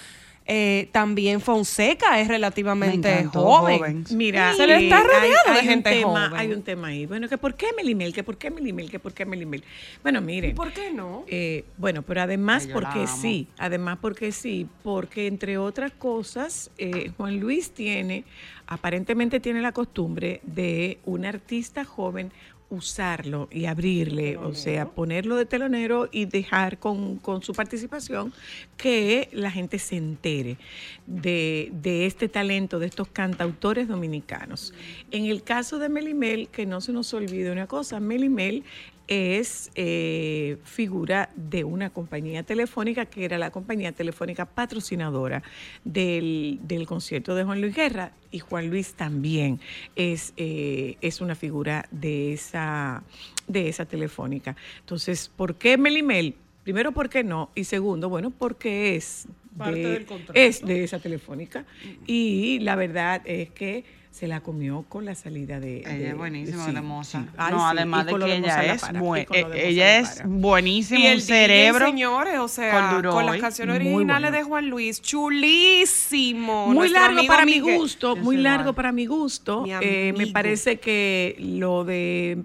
Eh, 0.48 0.88
también 0.92 1.40
Fonseca 1.40 2.20
es 2.20 2.28
relativamente 2.28 3.08
Me 3.08 3.18
encantó, 3.20 3.42
joven. 3.42 3.78
joven. 3.78 4.04
Mira, 4.12 4.54
Se 4.54 4.66
le 4.66 4.84
está 4.84 5.02
rodeado 5.02 5.54
de 5.54 5.60
un 5.60 5.66
gente 5.66 5.90
tema, 5.90 6.28
joven. 6.28 6.40
Hay 6.40 6.52
un 6.52 6.62
tema 6.62 6.88
ahí. 6.88 7.06
Bueno, 7.06 7.28
que 7.28 7.36
por 7.36 7.54
qué 7.54 7.66
Melimel, 7.76 8.12
que 8.14 8.22
por 8.22 8.38
qué 8.38 8.50
Melimel, 8.50 8.88
que 8.90 9.00
por 9.00 9.12
qué 9.12 9.26
Melimel. 9.26 9.64
Bueno, 10.02 10.20
miren. 10.20 10.54
¿Por 10.54 10.72
qué 10.72 10.92
no? 10.92 11.24
Eh, 11.26 11.64
bueno, 11.78 12.02
pero 12.02 12.22
además 12.22 12.68
porque 12.72 13.06
sí, 13.08 13.48
además 13.58 13.98
porque 14.00 14.30
sí, 14.30 14.68
porque 14.84 15.26
entre 15.26 15.58
otras 15.58 15.90
cosas, 15.92 16.70
eh, 16.78 17.10
Juan 17.16 17.40
Luis 17.40 17.72
tiene, 17.72 18.24
aparentemente 18.68 19.40
tiene 19.40 19.60
la 19.60 19.72
costumbre 19.72 20.40
de 20.44 20.98
un 21.04 21.24
artista 21.26 21.84
joven 21.84 22.30
usarlo 22.68 23.49
y 23.52 23.66
abrirle, 23.66 24.37
o 24.37 24.54
sea, 24.54 24.88
ponerlo 24.88 25.37
de 25.37 25.46
telonero 25.46 26.08
y 26.11 26.25
dejar 26.25 26.78
con, 26.78 27.16
con 27.16 27.42
su 27.42 27.52
participación 27.52 28.32
que 28.76 29.28
la 29.32 29.50
gente 29.50 29.78
se 29.78 29.96
entere 29.96 30.58
de, 31.06 31.70
de 31.73 32.06
este 32.06 32.28
talento, 32.28 32.78
de 32.78 32.87
estos 32.87 33.08
cantautores 33.08 33.87
dominicanos. 33.87 34.75
En 35.11 35.26
el 35.26 35.42
caso 35.44 35.78
de 35.78 35.88
Melimel, 35.88 36.49
que 36.49 36.66
no 36.66 36.80
se 36.80 36.92
nos 36.92 37.14
olvide 37.14 37.52
una 37.52 37.66
cosa, 37.66 38.00
Melimel 38.00 38.64
es 39.08 39.70
eh, 39.75 40.58
figura 40.64 41.30
de 41.36 41.64
una 41.64 41.90
compañía 41.90 42.42
telefónica 42.42 43.06
que 43.06 43.25
era 43.25 43.38
la 43.38 43.50
compañía 43.50 43.92
telefónica 43.92 44.46
patrocinadora 44.46 45.42
del, 45.84 46.58
del 46.62 46.86
concierto 46.86 47.34
de 47.34 47.44
Juan 47.44 47.60
Luis 47.60 47.75
Guerra 47.75 48.12
y 48.30 48.40
Juan 48.40 48.68
Luis 48.68 48.94
también 48.94 49.60
es, 49.94 50.32
eh, 50.36 50.96
es 51.00 51.20
una 51.20 51.34
figura 51.34 51.86
de 51.90 52.32
esa, 52.32 53.02
de 53.46 53.68
esa 53.68 53.86
telefónica. 53.86 54.56
Entonces, 54.80 55.30
¿por 55.34 55.56
qué 55.56 55.78
Melimel? 55.78 56.34
Primero, 56.64 56.92
¿por 56.92 57.08
qué 57.08 57.22
no? 57.22 57.50
Y 57.54 57.64
segundo, 57.64 58.08
bueno, 58.08 58.30
porque 58.30 58.96
es 58.96 59.28
Parte 59.56 59.78
de, 59.78 59.88
del 59.88 60.06
es 60.34 60.64
de 60.64 60.84
esa 60.84 60.98
telefónica. 60.98 61.64
Y 62.06 62.58
la 62.60 62.76
verdad 62.76 63.22
es 63.25 63.50
que 63.50 63.84
se 64.16 64.26
la 64.26 64.40
comió 64.40 64.85
con 64.88 65.04
la 65.04 65.14
salida 65.14 65.61
de. 65.61 65.80
Ella 65.80 65.90
de- 65.92 66.08
es 66.08 66.16
buenísima, 66.16 66.64
sí, 66.66 66.73
de 66.73 66.80
Moza. 66.80 67.20
sí. 67.20 67.28
Ay, 67.37 67.52
no, 67.52 67.58
sí, 67.58 67.64
además 67.76 68.06
de 68.06 68.12
que 68.12 68.18
Moza 68.18 68.35
ella 68.35 68.56
la 68.62 68.73
es 68.73 68.92
buen- 68.99 69.26
de 69.26 69.38
eh, 69.40 69.68
ella 69.68 69.85
la 69.85 69.99
es 69.99 70.23
buenísima, 70.25 71.00
Y 71.00 71.06
el 71.06 71.16
un 71.16 71.20
cerebro. 71.20 71.78
DJ, 71.85 71.90
señores, 71.90 72.38
o 72.38 72.49
sea, 72.49 72.99
con 73.02 73.11
con, 73.11 73.26
las 73.26 73.37
canciones 73.37 73.76
originales 73.76 74.30
bueno. 74.30 74.37
de 74.38 74.42
Juan 74.42 74.68
Luis, 74.70 75.02
chulísimo. 75.02 76.66
Muy 76.68 76.76
Nuestro 76.76 77.00
largo 77.00 77.26
para 77.26 77.44
mi 77.44 77.61
gusto, 77.61 78.16
muy 78.16 78.37
largo 78.38 78.73
para 78.73 78.90
mi 78.92 79.06
gusto. 79.06 79.62
Mi 79.62 79.73
Eh, 79.82 80.14
me 80.16 80.26
parece 80.28 80.78
que 80.80 81.37
lo 81.38 81.85
de 81.85 82.38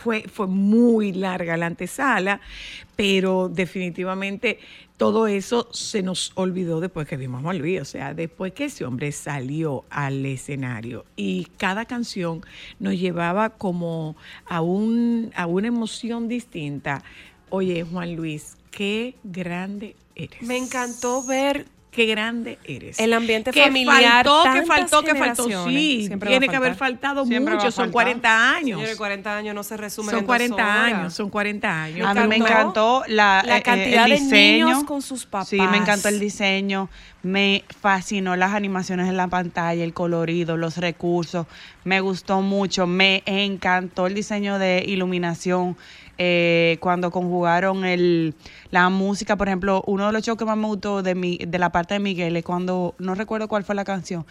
fue, 0.00 0.22
fue 0.22 0.46
muy 0.46 1.12
larga 1.12 1.56
la 1.56 1.66
antesala, 1.66 2.40
pero 2.96 3.48
definitivamente 3.48 4.58
todo 4.96 5.26
eso 5.26 5.68
se 5.72 6.02
nos 6.02 6.32
olvidó 6.34 6.80
después 6.80 7.06
que 7.06 7.16
vimos 7.16 7.44
a 7.44 7.52
Luis. 7.52 7.80
O 7.82 7.84
sea, 7.84 8.14
después 8.14 8.52
que 8.52 8.64
ese 8.66 8.84
hombre 8.84 9.12
salió 9.12 9.84
al 9.90 10.24
escenario 10.24 11.04
y 11.16 11.48
cada 11.58 11.84
canción 11.84 12.42
nos 12.78 12.98
llevaba 12.98 13.50
como 13.50 14.16
a, 14.46 14.62
un, 14.62 15.32
a 15.34 15.46
una 15.46 15.68
emoción 15.68 16.28
distinta. 16.28 17.02
Oye, 17.50 17.84
Juan 17.84 18.16
Luis, 18.16 18.56
qué 18.70 19.16
grande 19.22 19.96
eres. 20.14 20.42
Me 20.42 20.56
encantó 20.56 21.24
ver 21.24 21.66
Qué 21.90 22.06
grande 22.06 22.56
eres. 22.64 23.00
El 23.00 23.12
ambiente 23.12 23.50
que 23.50 23.62
familiar, 23.64 24.24
Faltó, 24.24 24.42
que 24.52 24.62
faltó, 24.66 25.02
que 25.02 25.14
faltó. 25.16 25.68
Sí, 25.68 26.04
Siempre 26.06 26.30
tiene 26.30 26.48
que 26.48 26.54
haber 26.54 26.76
faltado 26.76 27.26
Siempre 27.26 27.54
mucho. 27.54 27.72
Son 27.72 27.86
faltar. 27.86 27.92
40 27.92 28.50
años. 28.54 28.76
Señores, 28.78 28.96
40 28.96 29.36
años 29.36 29.54
no 29.56 29.62
se 29.64 29.76
resumen 29.76 30.10
son 30.10 30.20
en 30.20 30.26
40 30.26 30.56
dos 30.56 30.64
horas. 30.64 30.84
años, 30.94 31.14
son 31.14 31.30
40 31.30 31.82
años. 31.82 32.06
A 32.06 32.14
mí 32.14 32.28
me 32.28 32.36
encantó 32.36 33.02
la, 33.08 33.42
la 33.44 33.56
eh, 33.56 33.58
eh, 33.58 33.62
cantidad 33.62 34.06
de 34.06 34.20
niños 34.20 34.84
con 34.84 35.02
sus 35.02 35.22
Sí, 35.22 35.56
me 35.56 35.64
papás. 35.66 35.80
encantó 35.80 36.08
el 36.08 36.20
diseño. 36.20 36.88
Me 37.22 37.64
fascinó 37.80 38.36
las 38.36 38.54
animaciones 38.54 39.08
en 39.08 39.16
la 39.16 39.26
pantalla, 39.26 39.82
el 39.82 39.92
colorido, 39.92 40.56
los 40.56 40.76
recursos. 40.76 41.46
Me 41.84 42.00
gustó 42.00 42.40
mucho. 42.40 42.86
Me 42.86 43.22
encantó 43.26 44.06
el 44.06 44.14
diseño 44.14 44.58
de 44.60 44.84
iluminación. 44.86 45.76
Eh, 46.22 46.76
cuando 46.80 47.10
conjugaron 47.10 47.86
el, 47.86 48.34
la 48.70 48.90
música, 48.90 49.36
por 49.36 49.48
ejemplo, 49.48 49.82
uno 49.86 50.06
de 50.06 50.12
los 50.12 50.22
shows 50.22 50.36
que 50.36 50.44
más 50.44 50.58
me 50.58 50.66
gustó 50.66 51.02
de, 51.02 51.14
mi, 51.14 51.38
de 51.38 51.58
la 51.58 51.72
parte 51.72 51.94
de 51.94 52.00
Miguel 52.00 52.36
es 52.36 52.44
cuando, 52.44 52.94
no 52.98 53.14
recuerdo 53.14 53.48
cuál 53.48 53.64
fue 53.64 53.74
la 53.74 53.84
canción, 53.86 54.26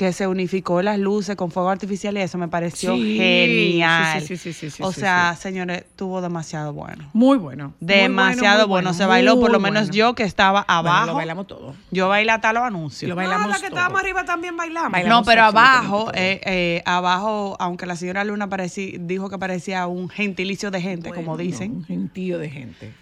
que 0.00 0.14
se 0.14 0.26
unificó 0.26 0.80
las 0.80 0.98
luces 0.98 1.36
con 1.36 1.50
fuego 1.50 1.68
artificial 1.68 2.16
y 2.16 2.20
eso 2.22 2.38
me 2.38 2.48
pareció 2.48 2.94
Sí, 2.94 3.18
genial. 3.18 4.22
sí, 4.22 4.28
sí, 4.28 4.36
sí, 4.38 4.52
sí, 4.54 4.70
sí, 4.70 4.82
o 4.82 4.92
sí, 4.94 5.00
sea, 5.00 5.36
señores, 5.36 5.80
estuvo 5.82 6.22
demasiado 6.22 6.72
bueno. 6.72 7.10
Muy 7.12 7.36
bueno. 7.36 7.74
muy 7.78 7.86
Demasiado 7.86 8.60
muy 8.60 8.68
bueno, 8.68 8.94
Se 8.94 9.04
bailó, 9.04 9.38
por 9.38 9.52
lo 9.52 9.60
menos 9.60 9.88
bueno. 9.88 9.92
yo 9.94 10.14
que 10.14 10.22
estaba 10.22 10.60
Bueno, 10.66 10.72
abajo. 10.90 11.06
lo 11.08 11.14
bailamos 11.16 11.46
todo. 11.46 11.74
Yo 11.90 12.08
bailé 12.08 12.32
hasta 12.32 12.50
los 12.54 12.62
anuncios. 12.62 13.10
Lo 13.10 13.14
No, 13.14 13.20
bailamos 13.20 13.48
la 13.48 13.54
que 13.56 13.60
todo. 13.68 13.76
estábamos 13.76 14.00
arriba 14.00 14.24
también 14.24 14.56
bailamos. 14.56 14.92
Bailamos 14.92 15.18
no, 15.20 15.24
pero 15.30 15.42
abajo, 15.42 16.10
eh, 16.14 16.40
eh, 16.46 16.82
abajo, 16.86 17.58
aunque 17.60 17.84
la 17.84 17.94
señora 17.96 18.24
Luna 18.24 18.48
parecía, 18.48 18.96
dijo 18.98 19.28
que 19.28 19.36
parecía 19.36 19.86
un 19.86 20.08
gentilicio 20.08 20.70
de 20.70 20.80
gente, 20.80 21.10
como 21.12 21.36
dicen, 21.36 21.72
Un 21.72 21.84
gentío 21.84 22.38
de 22.38 22.48
gente. 22.48 22.94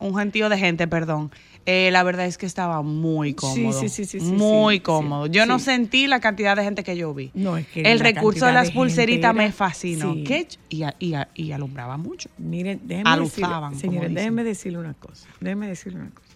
un 0.00 0.16
gentío 0.16 0.48
de 0.48 0.58
gente, 0.58 0.88
perdón. 0.88 1.30
Eh, 1.64 1.90
la 1.92 2.02
verdad 2.02 2.26
es 2.26 2.38
que 2.38 2.46
estaba 2.46 2.82
muy 2.82 3.34
cómodo. 3.34 3.78
sí, 3.80 3.88
sí, 3.88 4.04
sí, 4.04 4.18
sí, 4.18 4.26
muy 4.26 4.80
cómodo. 4.80 5.26
Yo 5.26 5.46
no 5.46 5.60
sentí 5.60 6.08
la 6.08 6.18
cantidad 6.18 6.56
de 6.56 6.64
gente 6.64 6.82
que 6.82 6.96
yo 6.96 7.14
vi. 7.14 7.30
No, 7.34 7.56
es 7.56 7.68
que 7.68 7.82
El 7.82 8.00
recurso 8.00 8.46
de 8.46 8.52
las 8.52 8.72
pulseritas 8.72 9.32
me 9.34 9.52
fascinó. 9.52 10.14
sí. 10.14 10.24
¿Qué? 10.24 10.48
Y, 10.70 10.82
y 10.98 11.14
y 11.34 11.52
alumbraba 11.52 11.96
mucho. 11.96 12.30
Miren, 12.38 12.80
déjenme 12.84 13.08
Aluzaban, 13.10 13.74
decirle, 13.74 13.90
señores, 13.98 14.14
déjenme 14.14 14.44
decirle 14.44 14.78
una 14.78 14.94
cosa. 14.94 15.28
Déjenme 15.40 15.68
decirle 15.68 16.00
una 16.00 16.10
cosa. 16.10 16.28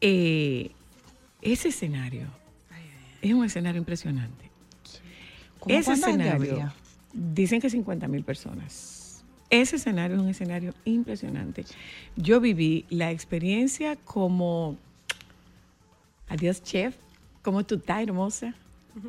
Eh, 0.00 0.70
ese 1.42 1.68
escenario 1.68 2.26
es 3.20 3.32
un 3.32 3.44
escenario 3.44 3.78
impresionante. 3.80 4.48
¿Cómo 5.58 5.74
Ese 5.74 5.92
escenario, 5.94 6.52
había? 6.52 6.74
dicen 7.12 7.60
que 7.60 7.68
50 7.68 8.06
mil 8.06 8.22
personas. 8.22 8.97
Ese 9.50 9.76
escenario 9.76 10.16
es 10.16 10.22
un 10.22 10.28
escenario 10.28 10.74
impresionante. 10.84 11.64
Yo 12.16 12.40
viví 12.40 12.84
la 12.90 13.10
experiencia 13.10 13.96
como, 13.96 14.76
adiós 16.28 16.62
chef, 16.62 16.94
como 17.42 17.64
tú 17.64 17.76
estás 17.76 18.02
hermosa. 18.02 18.54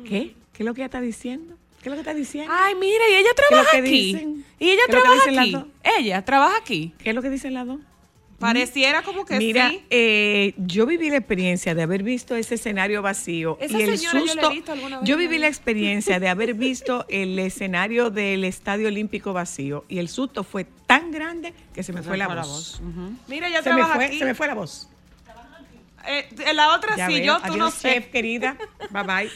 ¿Qué? 0.04 0.34
¿Qué 0.52 0.62
es 0.62 0.66
lo 0.66 0.72
que 0.72 0.80
ella 0.80 0.86
está 0.86 1.00
diciendo? 1.00 1.56
¿Qué 1.82 1.88
es 1.88 1.90
lo 1.90 1.94
que 1.94 2.00
está 2.00 2.14
diciendo? 2.14 2.52
Ay, 2.54 2.74
mira, 2.74 3.04
y 3.10 3.14
ella 3.14 3.28
¿Qué 3.34 3.42
es 3.42 3.50
lo 3.50 3.56
trabaja 3.56 3.70
que 3.70 3.76
aquí. 3.78 3.90
dicen? 3.90 4.44
Y 4.58 4.68
ella 4.70 4.82
¿Qué 4.86 4.92
es 4.92 4.96
lo 4.96 5.02
que 5.02 5.30
trabaja 5.30 5.42
aquí. 5.42 5.72
Ella 5.98 6.24
trabaja 6.24 6.56
aquí. 6.58 6.94
¿Qué 6.98 7.10
es 7.10 7.14
lo 7.14 7.22
que 7.22 7.30
dicen 7.30 7.54
las 7.54 7.66
dos? 7.66 7.80
Pareciera 8.40 9.02
como 9.02 9.24
que 9.26 9.36
Mira, 9.36 9.68
sí. 9.70 9.84
eh, 9.90 10.54
yo 10.56 10.86
viví 10.86 11.10
la 11.10 11.18
experiencia 11.18 11.74
de 11.74 11.82
haber 11.82 12.02
visto 12.02 12.34
ese 12.34 12.54
escenario 12.56 13.02
vacío 13.02 13.58
Esa 13.60 13.78
y 13.78 13.82
el 13.82 13.98
señora 13.98 14.18
yo 14.20 14.24
la 14.24 14.30
he 14.32 14.34
susto. 14.34 14.50
visto 14.50 14.72
alguna 14.72 14.98
vez 15.00 15.08
yo 15.08 15.16
viví 15.18 15.38
la 15.38 15.46
experiencia 15.46 16.18
de 16.18 16.28
haber 16.28 16.54
visto 16.68 17.04
el 17.10 17.38
escenario 17.38 18.10
del 18.10 18.44
Estadio 18.44 18.88
Olímpico 18.88 19.32
vacío 19.34 19.84
y 19.88 19.98
el 19.98 20.08
susto 20.08 20.42
fue 20.42 20.64
tan 20.86 21.10
grande 21.12 21.52
que 21.74 21.82
se 21.82 21.92
me 21.92 22.02
fue 22.02 22.16
la 22.16 22.28
voz. 22.28 22.80
Mira, 23.28 23.46
ella 23.48 23.62
Se 23.62 23.72
me 23.74 23.84
fue, 23.84 24.04
aquí. 24.06 24.18
se 24.18 24.24
me 24.24 24.34
fue 24.34 24.46
la 24.46 24.54
voz. 24.54 24.88
Eh, 26.08 26.26
en 26.46 26.56
la 26.56 26.74
otra 26.74 26.96
Ya 26.96 27.06
sí, 27.08 27.14
veo. 27.14 27.24
yo 27.24 27.36
tú 27.40 27.44
Adiós, 27.52 27.58
no 27.58 27.70
sé. 27.70 27.92
chef, 27.94 28.06
querida. 28.06 28.56
Bye 28.90 29.02
bye. 29.04 29.30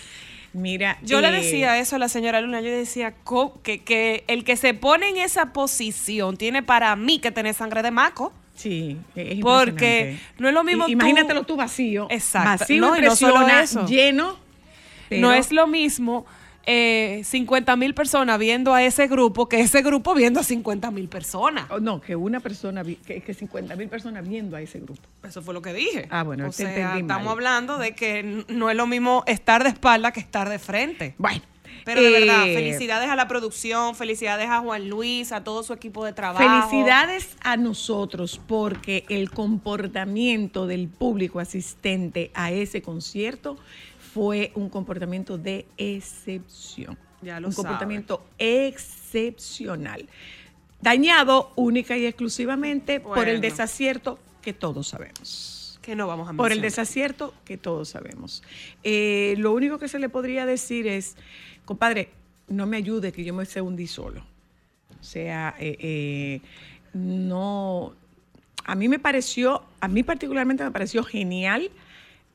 Mira, 0.55 0.99
Yo 1.03 1.21
le 1.21 1.29
eh, 1.29 1.33
decía 1.43 1.79
eso 1.79 1.97
a 1.97 1.99
la 1.99 2.09
señora 2.09 2.41
Luna, 2.41 2.61
yo 2.61 2.71
decía 2.71 3.13
co- 3.25 3.61
que, 3.63 3.83
que 3.83 4.25
el 4.29 4.45
que 4.45 4.57
se 4.57 4.73
pone 4.73 5.09
en 5.11 5.17
esa 5.19 5.53
posición 5.53 6.37
tiene 6.37 6.63
para 6.63 6.95
mí 6.97 7.19
que 7.19 7.31
tener 7.33 7.55
sangre 7.55 7.83
de 7.83 7.91
maco. 7.91 8.33
Sí, 8.55 8.97
es 9.17 9.41
Porque 9.41 10.19
no 10.39 10.49
es 10.49 10.55
lo 10.55 10.63
mismo 10.65 10.87
tú- 10.87 10.93
Imagínatelo 10.93 11.43
tú 11.45 11.57
vacío. 11.57 12.07
Exacto. 12.11 12.51
Vacío 12.61 12.81
No, 12.81 12.97
y 12.97 13.03
no 13.03 13.17
solo 13.17 13.41
impresiona, 13.43 13.63
eso. 13.63 13.87
lleno. 13.87 14.37
no 15.11 15.33
es 15.33 15.53
lo 15.53 15.67
mismo 15.67 16.25
eh, 16.67 17.21
50 17.25 17.77
mil 17.77 17.93
personas 17.95 18.39
viendo 18.39 18.73
a 18.73 18.83
ese 18.83 19.07
grupo 19.07 19.49
que 19.51 19.61
ese 19.61 19.83
grupo 19.83 20.15
viendo 20.15 20.41
a 20.41 20.43
50 20.43 20.91
mil 20.93 21.09
personas. 21.09 21.67
Oh, 21.71 21.79
No, 21.79 22.01
que 22.01 22.17
una 22.17 22.41
persona, 22.41 22.83
que, 22.83 23.21
que 23.21 23.35
50 23.35 23.77
mil 23.77 23.89
personas 23.89 24.27
viendo 24.27 24.57
a 24.57 24.63
ese 24.63 24.81
grupo. 24.81 25.03
Eso 25.23 25.43
fue 25.43 25.53
lo 25.53 25.61
que 25.61 25.75
dije. 25.75 26.07
Ah, 26.11 26.23
bueno, 26.23 26.45
o 26.47 26.51
te 26.51 26.55
sea, 26.57 26.69
entendí 26.71 26.89
mal. 26.89 27.01
estamos 27.03 27.33
hablando 27.33 27.77
de 27.79 27.95
que 27.95 28.45
no 28.49 28.71
es 28.71 28.77
lo 28.77 28.87
mismo 28.87 29.25
estar 29.27 29.63
de 29.63 29.69
espalda 29.71 30.13
que 30.13 30.21
estar 30.21 30.49
de 30.49 30.59
frente. 30.59 31.15
Bueno. 31.19 31.43
Pero 31.85 32.03
de 32.03 32.11
verdad, 32.11 32.49
eh, 32.49 32.55
felicidades 32.55 33.09
a 33.11 33.17
la 33.17 33.29
producción, 33.29 33.95
felicidades 33.95 34.49
a 34.49 34.61
Juan 34.61 34.89
Luis, 34.89 35.33
a 35.33 35.45
todo 35.45 35.63
su 35.63 35.73
equipo 35.73 36.05
de 36.05 36.13
trabajo. 36.13 36.43
Felicidades 36.43 37.37
a 37.43 37.57
nosotros 37.57 38.41
porque 38.47 39.05
el 39.09 39.31
comportamiento 39.31 40.67
del 40.67 40.89
público 40.89 41.41
asistente 41.41 42.31
a 42.35 42.51
ese 42.53 42.81
concierto 42.83 43.57
fue 44.15 44.53
un 44.55 44.69
comportamiento 44.71 45.37
de 45.39 45.67
excepción. 45.77 46.97
Ya 47.21 47.41
lo 47.41 47.49
un 47.49 47.53
sabe. 47.53 47.65
comportamiento 47.65 48.23
excepcional. 48.39 50.09
Dañado 50.81 51.53
única 51.57 51.97
y 51.97 52.07
exclusivamente 52.07 53.01
por 53.01 53.29
el 53.29 53.41
desacierto 53.41 54.19
que 54.43 54.53
todos 54.53 54.89
sabemos. 54.89 55.79
Que 55.81 55.95
no 55.97 56.07
vamos 56.07 56.29
a 56.29 56.33
Por 56.33 56.53
el 56.53 56.61
mencionar. 56.61 56.71
desacierto 56.71 57.35
que 57.45 57.57
todos 57.59 57.89
sabemos. 57.91 58.43
Eh, 58.83 59.35
lo 59.39 59.53
único 59.53 59.79
que 59.79 59.89
se 59.89 59.99
le 59.99 60.09
podría 60.09 60.47
decir 60.47 60.87
es, 60.87 61.17
compadre, 61.65 62.11
no 62.49 62.67
me 62.67 62.77
ayude 62.77 63.13
que 63.13 63.25
yo 63.25 63.35
me 63.35 63.45
sé 63.47 63.61
hundir 63.61 63.89
solo. 63.89 64.23
O 65.01 65.05
sea, 65.05 65.55
eh, 65.59 65.77
eh, 65.81 66.41
no, 66.95 67.95
a 68.65 68.75
mí 68.75 68.89
me 68.89 68.99
pareció, 68.99 69.63
a 69.81 69.89
mí 69.89 70.03
particularmente 70.03 70.65
me 70.65 70.71
pareció 70.71 71.03
genial 71.05 71.71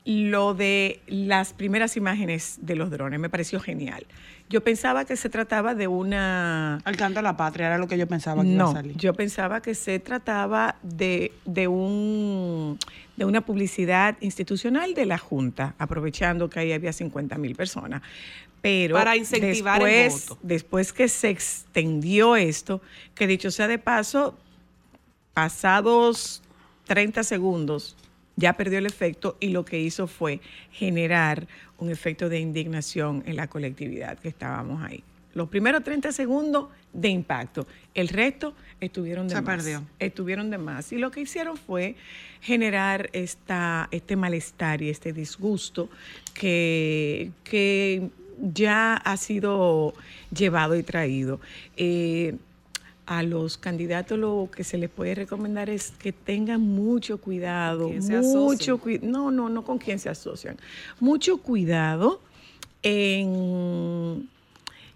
lo 0.06 0.54
de 0.54 1.02
las 1.08 1.54
primeras 1.54 1.98
imágenes 1.98 2.58
de 2.62 2.76
los 2.76 2.90
drones. 2.90 3.20
Me 3.20 3.30
pareció 3.30 3.60
genial. 3.60 4.06
Yo 4.50 4.64
pensaba 4.64 5.06
que 5.06 5.16
se 5.16 5.30
trataba 5.30 5.76
de 5.76 5.88
una... 5.88 6.78
Al 6.84 6.96
canto 6.98 7.20
a 7.20 7.22
la 7.22 7.38
patria 7.38 7.68
era 7.68 7.78
lo 7.78 7.88
que 7.88 7.98
yo 8.00 8.08
pensaba 8.08 8.42
que 8.42 8.48
iba 8.50 8.64
a 8.64 8.68
No, 8.68 8.74
salir. 8.74 8.98
yo 8.98 9.14
pensaba 9.14 9.62
que 9.62 9.76
se 9.76 10.00
trataba 10.00 10.78
de, 10.82 11.32
de, 11.46 11.68
un, 11.68 12.80
de 13.16 13.26
una 13.26 13.42
publicidad 13.42 14.18
institucional 14.22 14.96
de 14.96 15.06
la 15.06 15.20
Junta, 15.20 15.76
aprovechando 15.78 16.50
que 16.50 16.60
ahí 16.62 16.72
había 16.74 16.94
50 16.94 17.38
mil 17.38 17.56
personas. 17.56 18.02
Pero 18.62 18.96
Para 18.96 19.16
incentivar 19.16 19.82
el 19.82 19.88
después, 19.88 20.30
voto. 20.30 20.40
después 20.44 20.94
que 20.94 21.08
se 21.08 21.30
extendió 21.30 22.36
esto, 22.36 22.82
que 23.16 23.28
dicho 23.28 23.52
sea 23.52 23.68
de 23.68 23.78
paso, 23.80 24.38
pasados 25.34 26.42
30 26.86 27.24
segundos 27.24 27.96
ya 28.36 28.54
perdió 28.54 28.80
el 28.80 28.86
efecto 28.86 29.38
y 29.40 29.50
lo 29.50 29.66
que 29.66 29.80
hizo 29.80 30.08
fue 30.08 30.40
generar 30.72 31.48
un 31.78 31.90
efecto 31.90 32.30
de 32.30 32.40
indignación 32.40 33.22
en 33.26 33.36
la 33.36 33.48
colectividad 33.48 34.18
que 34.18 34.30
estábamos 34.30 34.82
ahí. 34.82 35.04
Los 35.34 35.50
primeros 35.50 35.84
30 35.84 36.12
segundos 36.12 36.70
de 36.92 37.10
impacto, 37.10 37.68
el 37.94 38.08
resto 38.08 38.56
estuvieron 38.80 39.28
de 39.28 39.36
Se 39.36 39.42
más. 39.42 39.56
perdió. 39.58 39.84
Estuvieron 40.00 40.50
de 40.50 40.58
más. 40.58 40.92
Y 40.92 40.98
lo 40.98 41.12
que 41.12 41.22
hicieron 41.22 41.58
fue 41.58 41.96
generar 42.42 43.10
esta, 43.14 43.90
este 43.92 44.16
malestar 44.16 44.82
y 44.82 44.90
este 44.90 45.14
disgusto 45.14 45.90
que, 46.34 47.32
que 47.44 48.10
ya 48.40 48.96
ha 48.96 49.18
sido 49.18 49.94
llevado 50.32 50.76
y 50.76 50.84
traído. 50.84 51.40
Eh, 51.78 52.36
a 53.10 53.24
los 53.24 53.58
candidatos 53.58 54.20
lo 54.20 54.50
que 54.56 54.64
se 54.64 54.78
les 54.78 54.88
puede 54.88 55.16
recomendar 55.16 55.68
es 55.68 55.90
que 55.98 56.12
tengan 56.14 56.62
mucho 56.62 57.18
cuidado, 57.18 57.86
¿Con 57.86 57.90
quién 57.90 58.04
se 58.04 58.20
mucho 58.20 58.78
cuidado, 58.78 59.08
no, 59.08 59.32
no, 59.32 59.50
no 59.50 59.64
con 59.64 59.80
quién 59.80 59.98
se 59.98 60.10
asocian, 60.10 60.58
mucho 61.00 61.38
cuidado 61.38 62.22
en, 62.84 64.30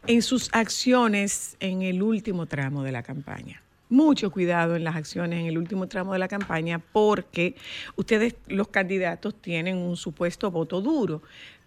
en 0.05 0.21
sus 0.21 0.49
acciones 0.53 1.57
en 1.59 1.81
el 1.81 2.03
último 2.03 2.45
tramo 2.45 2.83
de 2.83 2.91
la 2.91 3.01
campaña. 3.01 3.63
Mucho 3.89 4.31
cuidado 4.31 4.75
en 4.75 4.83
las 4.83 4.95
acciones 4.95 5.39
en 5.39 5.47
el 5.47 5.57
último 5.57 5.87
tramo 5.87 6.13
de 6.13 6.19
la 6.19 6.27
campaña 6.27 6.79
porque 6.79 7.55
ustedes, 7.95 8.35
los 8.47 8.67
candidatos, 8.67 9.35
tienen 9.35 9.77
un 9.77 9.97
supuesto 9.97 10.51
voto 10.51 10.81
duro 10.81 11.23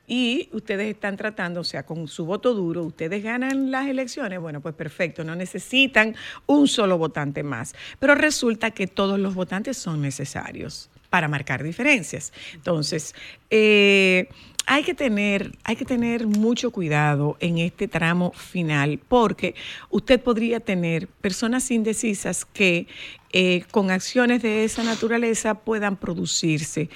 y 0.06 0.48
ustedes 0.52 0.88
están 0.88 1.16
tratando, 1.16 1.60
o 1.60 1.64
sea, 1.64 1.84
con 1.84 2.08
su 2.08 2.24
voto 2.24 2.54
duro, 2.54 2.84
ustedes 2.84 3.22
ganan 3.22 3.70
las 3.70 3.86
elecciones, 3.88 4.40
bueno, 4.40 4.60
pues 4.60 4.74
perfecto, 4.74 5.24
no 5.24 5.34
necesitan 5.34 6.14
un 6.46 6.68
solo 6.68 6.98
votante 6.98 7.42
más. 7.42 7.74
Pero 7.98 8.14
resulta 8.14 8.70
que 8.70 8.86
todos 8.86 9.18
los 9.18 9.34
votantes 9.34 9.76
son 9.76 10.02
necesarios 10.02 10.90
para 11.10 11.28
marcar 11.28 11.62
diferencias. 11.62 12.32
Entonces, 12.54 13.14
eh, 13.50 14.28
hay 14.66 14.82
que 14.82 14.94
tener, 14.94 15.56
hay 15.62 15.76
que 15.76 15.84
tener 15.84 16.26
mucho 16.26 16.72
cuidado 16.72 17.36
en 17.38 17.58
este 17.58 17.86
tramo 17.86 18.32
final, 18.32 18.98
porque 19.08 19.54
usted 19.90 20.20
podría 20.20 20.58
tener 20.58 21.06
personas 21.06 21.70
indecisas 21.70 22.44
que 22.44 22.88
eh, 23.32 23.64
con 23.70 23.90
acciones 23.90 24.42
de 24.42 24.64
esa 24.64 24.82
naturaleza 24.82 25.54
puedan 25.54 25.96
producirse 25.96 26.82
eh, 26.82 26.88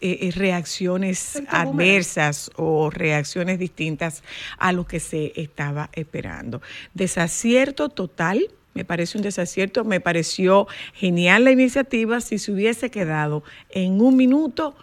eh, 0.00 0.30
reacciones 0.34 1.42
adversas 1.48 2.50
o 2.56 2.90
reacciones 2.90 3.58
distintas 3.58 4.22
a 4.58 4.72
lo 4.72 4.86
que 4.86 5.00
se 5.00 5.32
estaba 5.36 5.88
esperando. 5.94 6.60
Desacierto 6.94 7.88
total. 7.88 8.48
Me 8.74 8.84
parece 8.84 9.18
un 9.18 9.24
desacierto, 9.24 9.84
me 9.84 9.98
pareció 9.98 10.68
genial 10.94 11.44
la 11.44 11.50
iniciativa. 11.50 12.20
Si 12.20 12.38
se 12.38 12.52
hubiese 12.52 12.90
quedado 12.90 13.42
en 13.70 14.00
un 14.00 14.16
minuto, 14.16 14.76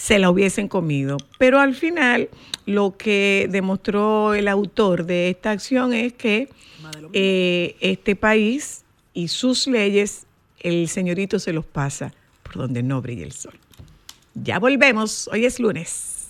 se 0.00 0.18
la 0.18 0.30
hubiesen 0.30 0.66
comido. 0.66 1.18
Pero 1.36 1.60
al 1.60 1.74
final, 1.74 2.30
lo 2.64 2.96
que 2.96 3.48
demostró 3.50 4.32
el 4.32 4.48
autor 4.48 5.04
de 5.04 5.28
esta 5.28 5.50
acción 5.50 5.92
es 5.92 6.14
que 6.14 6.48
eh, 7.12 7.76
este 7.80 8.16
país 8.16 8.84
y 9.12 9.28
sus 9.28 9.66
leyes, 9.66 10.26
el 10.60 10.88
señorito 10.88 11.38
se 11.38 11.52
los 11.52 11.66
pasa 11.66 12.14
por 12.42 12.54
donde 12.54 12.82
no 12.82 13.02
brilla 13.02 13.24
el 13.24 13.32
sol. 13.32 13.58
Ya 14.34 14.58
volvemos, 14.58 15.28
hoy 15.28 15.44
es 15.44 15.60
lunes. 15.60 16.28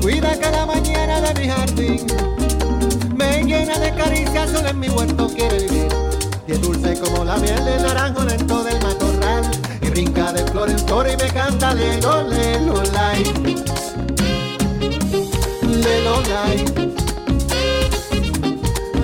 Cuida 0.00 0.38
cada 0.38 0.66
mañana 0.66 1.20
de 1.20 1.40
mi 1.40 1.48
jardín. 1.48 2.06
Me 3.14 3.42
llena 3.44 3.78
de 3.78 3.94
caricias, 3.94 4.50
solo 4.50 4.68
en 4.68 4.78
mi 4.78 4.88
huerto 4.88 5.28
quiere 5.28 5.58
vivir. 5.64 5.88
Y 6.46 6.52
es 6.52 6.62
dulce 6.62 6.98
como 6.98 7.24
la 7.24 7.36
miel 7.36 7.64
del 7.64 7.82
naranjo 7.82 8.24
lento 8.24 8.64
del 8.64 8.80
matorral. 8.82 9.42
Y 9.82 9.90
brinca 9.90 10.32
de 10.32 10.44
flor 10.50 10.70
en 10.70 10.78
flor 10.78 11.06
y 11.08 11.16
me 11.16 11.30
canta 11.30 11.74
lelo, 11.74 12.22
lelo, 12.28 12.82
lai. 12.92 13.22
Lelo, 15.62 16.22
lai. 16.22 16.64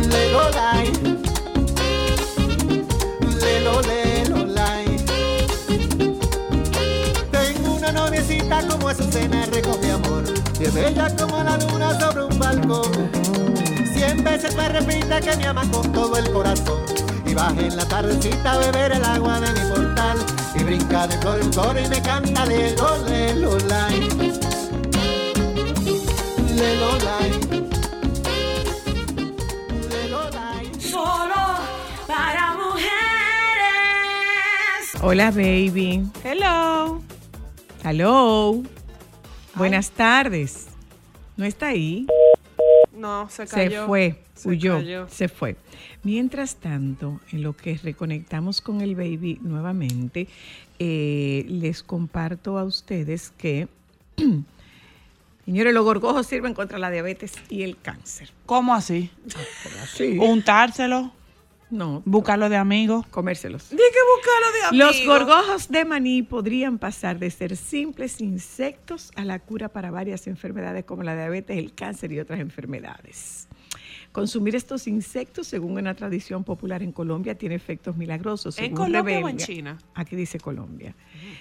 Lelo, 0.08 0.50
lai. 0.50 0.92
Lelo, 3.40 3.80
lelo, 3.82 4.46
lai. 4.46 4.96
Tengo 7.30 7.74
una 7.74 7.92
noviecita 7.92 8.66
como 8.66 8.88
Azucena 8.88 9.46
recoge 9.46 9.92
amor 9.92 10.35
Y 10.58 10.64
es 10.64 10.72
bella 10.72 11.14
como 11.16 11.42
la 11.42 11.58
luna 11.58 12.00
sobre 12.00 12.24
un 12.24 12.38
balcón 12.38 13.10
Cien 13.94 14.24
veces 14.24 14.56
me 14.56 14.68
repite 14.68 15.20
que 15.20 15.36
me 15.36 15.46
ama 15.46 15.62
con 15.70 15.92
todo 15.92 16.16
el 16.16 16.30
corazón 16.30 16.80
Y 17.26 17.34
baja 17.34 17.60
en 17.60 17.76
la 17.76 17.86
tardecita 17.86 18.52
a 18.52 18.58
beber 18.58 18.92
el 18.92 19.04
agua 19.04 19.38
de 19.40 19.52
mi 19.52 19.60
portal 19.70 20.16
Y 20.54 20.64
brinca 20.64 21.06
de 21.06 21.18
flor 21.18 21.40
en 21.42 21.52
flor 21.52 21.76
y 21.78 21.88
me 21.88 22.00
canta 22.00 22.46
Lelo, 22.46 23.58
lai 23.68 24.08
Solo 30.80 31.58
para 32.06 32.54
mujeres. 32.54 32.92
Hola, 35.02 35.30
baby. 35.30 36.02
Hello. 36.24 37.02
Hello. 37.84 38.62
Buenas 39.56 39.90
tardes. 39.90 40.66
¿No 41.36 41.44
está 41.44 41.68
ahí? 41.68 42.06
No, 42.92 43.28
se 43.28 43.46
Se 43.46 43.54
cayó. 43.54 43.86
fue, 43.86 44.22
Se 44.34 44.48
huyó, 44.48 44.76
cayó. 44.78 45.08
se 45.08 45.28
fue. 45.28 45.56
Mientras 46.02 46.56
tanto, 46.56 47.20
en 47.32 47.42
lo 47.42 47.54
que 47.56 47.78
reconectamos 47.82 48.60
con 48.60 48.80
el 48.80 48.94
baby 48.94 49.38
nuevamente, 49.42 50.28
eh, 50.78 51.44
les 51.48 51.82
comparto 51.82 52.58
a 52.58 52.64
ustedes 52.64 53.32
que, 53.36 53.68
señores, 55.44 55.74
los 55.74 55.84
gorgojos 55.84 56.26
sirven 56.26 56.54
contra 56.54 56.78
la 56.78 56.90
diabetes 56.90 57.32
y 57.50 57.62
el 57.62 57.78
cáncer. 57.78 58.30
¿Cómo 58.46 58.74
así? 58.74 59.10
Sí. 59.94 60.16
Untárselo, 60.18 61.12
No, 61.70 62.02
buscarlo 62.04 62.48
de 62.48 62.56
amigos. 62.56 63.06
comérselos. 63.08 63.64
Que 63.70 63.76
de 63.76 64.76
Los 64.76 65.04
gorgojos 65.04 65.68
de 65.68 65.84
maní 65.84 66.22
podrían 66.22 66.78
pasar 66.78 67.18
de 67.18 67.30
ser 67.30 67.56
simples 67.56 68.20
insectos 68.20 69.10
a 69.16 69.24
la 69.24 69.38
cura 69.38 69.68
para 69.68 69.90
varias 69.90 70.26
enfermedades 70.26 70.84
como 70.84 71.02
la 71.02 71.14
diabetes, 71.14 71.58
el 71.58 71.74
cáncer 71.74 72.12
y 72.12 72.20
otras 72.20 72.40
enfermedades. 72.40 73.45
Consumir 74.16 74.56
estos 74.56 74.86
insectos, 74.86 75.46
según 75.46 75.72
una 75.72 75.92
tradición 75.92 76.42
popular 76.42 76.82
en 76.82 76.90
Colombia, 76.90 77.34
tiene 77.34 77.54
efectos 77.54 77.98
milagrosos. 77.98 78.58
¿En 78.58 78.74
Colombia 78.74 79.18
o 79.18 79.28
en 79.28 79.36
China? 79.36 79.76
Aquí 79.92 80.16
dice 80.16 80.40
Colombia. 80.40 80.94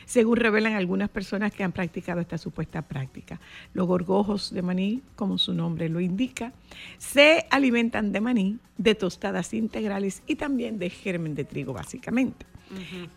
Según 0.06 0.36
revelan 0.36 0.74
algunas 0.74 1.08
personas 1.08 1.54
que 1.54 1.64
han 1.64 1.72
practicado 1.72 2.20
esta 2.20 2.38
supuesta 2.38 2.82
práctica. 2.82 3.40
Los 3.74 3.88
gorgojos 3.88 4.54
de 4.54 4.62
maní, 4.62 5.04
como 5.16 5.38
su 5.38 5.54
nombre 5.54 5.88
lo 5.88 6.02
indica, 6.02 6.52
se 6.98 7.46
alimentan 7.50 8.12
de 8.12 8.20
maní, 8.20 8.60
de 8.78 8.94
tostadas 8.94 9.54
integrales 9.54 10.22
y 10.28 10.36
también 10.36 10.78
de 10.78 10.90
germen 10.90 11.34
de 11.34 11.46
trigo, 11.46 11.72
básicamente. 11.72 12.46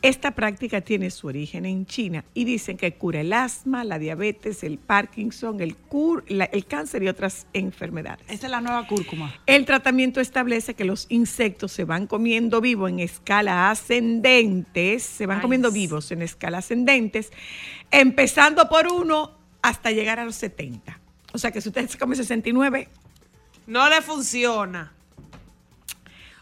Esta 0.03 0.33
práctica 0.33 0.81
tiene 0.83 1.11
su 1.11 1.27
origen 1.27 1.65
en 1.67 1.87
China 1.87 2.25
y 2.35 2.45
dicen 2.45 2.77
que 2.77 2.93
cura 2.95 3.21
el 3.21 3.33
asma, 3.33 3.83
la 3.85 3.99
diabetes, 3.99 4.63
el 4.63 4.79
Parkinson, 4.79 5.61
el, 5.61 5.77
cur- 5.89 6.23
la- 6.29 6.45
el 6.45 6.67
cáncer 6.67 7.03
y 7.03 7.09
otras 7.09 7.47
enfermedades. 7.53 8.25
Esa 8.29 8.47
es 8.47 8.51
la 8.51 8.61
nueva 8.61 8.87
cúrcuma. 8.87 9.35
El 9.47 9.65
tratamiento 9.65 10.21
establece 10.21 10.75
que 10.75 10.85
los 10.85 11.07
insectos 11.09 11.73
se 11.73 11.85
van 11.85 12.07
comiendo 12.07 12.61
vivos 12.61 12.91
en 12.91 13.01
escala 13.01 13.71
ascendentes, 13.71 15.03
se 15.03 15.27
van 15.27 15.39
Nice. 15.39 15.43
comiendo 15.43 15.71
vivos 15.73 16.13
en 16.13 16.23
escala 16.23 16.59
ascendentes, 16.59 17.31
empezando 17.91 18.69
por 18.69 18.87
uno 18.87 19.33
hasta 19.63 19.91
llegar 19.91 20.21
a 20.21 20.25
los 20.25 20.37
70. 20.37 21.01
O 21.33 21.39
sea 21.39 21.51
que 21.51 21.61
si 21.61 21.69
usted 21.69 21.89
se 21.89 21.99
come 21.99 22.17
69, 22.17 22.89
No 23.67 23.89
le 23.89 24.01
funciona. 24.03 24.93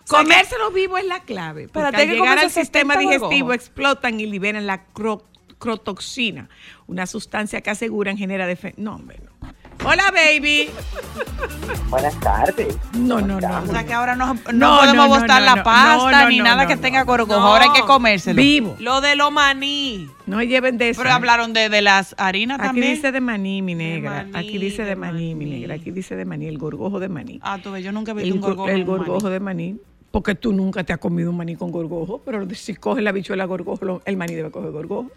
Comérselo 0.09 0.71
vivo 0.71 0.97
es 0.99 1.05
la 1.07 1.21
clave. 1.21 1.69
Hay 1.75 1.83
al 1.83 2.09
llegar 2.09 2.39
al 2.39 2.51
sistema 2.51 2.95
70 2.95 2.99
digestivo 3.15 3.53
explotan 3.53 4.21
y 4.21 4.27
liberan 4.27 4.67
la 4.67 4.87
cro- 4.95 5.23
crotoxina, 5.59 6.49
una 6.87 7.07
sustancia 7.07 7.61
que 7.61 7.71
aseguran 7.71 8.17
genera 8.17 8.47
defensa. 8.47 8.77
No, 8.81 8.95
hombre, 8.97 9.21
no. 9.25 9.37
Hola, 9.85 10.11
baby. 10.11 10.71
Buenas 11.91 12.19
tardes. 12.21 12.77
No, 12.95 13.21
no, 13.21 13.39
no. 13.41 13.63
O 13.63 13.67
sea 13.67 13.85
que 13.85 13.93
ahora 13.93 14.17
no, 14.17 14.33
no, 14.35 14.53
No, 14.53 14.77
podemos 14.79 14.97
no, 14.97 15.15
no, 15.15 15.21
botar 15.21 15.41
no, 15.41 15.55
la 15.55 15.63
pasta 15.63 16.23
no, 16.23 16.29
ni 16.31 16.39
no, 16.39 16.45
nada 16.45 16.63
no, 16.63 16.69
que 16.69 16.77
no. 16.77 16.81
tenga 16.81 17.03
gorgojo. 17.05 17.39
No. 17.39 17.47
Ahora 17.47 17.65
hay 17.65 17.73
que 17.73 17.83
comérselo. 17.87 18.37
Vivo. 18.41 18.75
Lo 18.79 19.03
de 19.03 19.17
lo 19.17 19.31
maní. 19.31 20.09
No 20.27 20.43
lleven 20.43 20.79
de 20.79 20.89
eso. 20.91 21.03
Pero 21.03 21.15
hablaron 21.15 21.53
de, 21.53 21.69
de 21.69 21.83
las 21.83 22.15
harinas 22.19 22.59
Aquí 22.59 22.69
también. 22.69 22.95
dice 22.95 23.13
de 23.13 23.21
maní, 23.21 23.61
mi 23.61 23.75
negra. 23.75 24.27
maní, 24.33 24.49
Aquí 24.49 24.59
dice 24.59 24.83
de 24.83 24.89
de 24.91 24.97
maní, 24.97 25.35
mi 25.35 25.45
negra. 25.45 25.75
Aquí 25.75 25.91
dice 25.91 26.17
de 26.17 26.25
maní, 26.25 26.47
el 26.47 26.57
gorgojo 26.59 26.99
de 26.99 27.09
maní. 27.11 27.39
Ah, 27.43 27.59
tú 27.63 27.71
ves, 27.71 27.85
yo 27.85 27.93
nunca 27.93 28.13
he 28.13 28.15
visto 28.15 28.29
El, 28.29 28.33
un 28.35 28.41
gor- 28.41 28.47
gorgojo. 28.57 28.69
el 28.71 28.75
maní. 28.79 28.85
gorgojo 28.87 29.29
de 29.31 29.41
maní. 29.41 29.77
Porque 30.17 30.35
tú 30.35 30.51
nunca 30.55 30.83
te 30.83 30.95
has 30.95 30.99
comido 30.99 31.29
un 31.29 31.37
maní 31.37 31.57
con 31.57 31.71
gorgojo, 31.71 32.23
pero 32.25 32.49
si 32.55 32.75
coges 32.75 33.05
la 33.05 33.13
bichuela 33.13 33.45
gorgojo, 33.45 33.85
lo- 33.85 34.03
el 34.07 34.17
maní 34.17 34.35
debe 34.35 34.51
coger 34.51 34.71
gorgojo. 34.71 35.11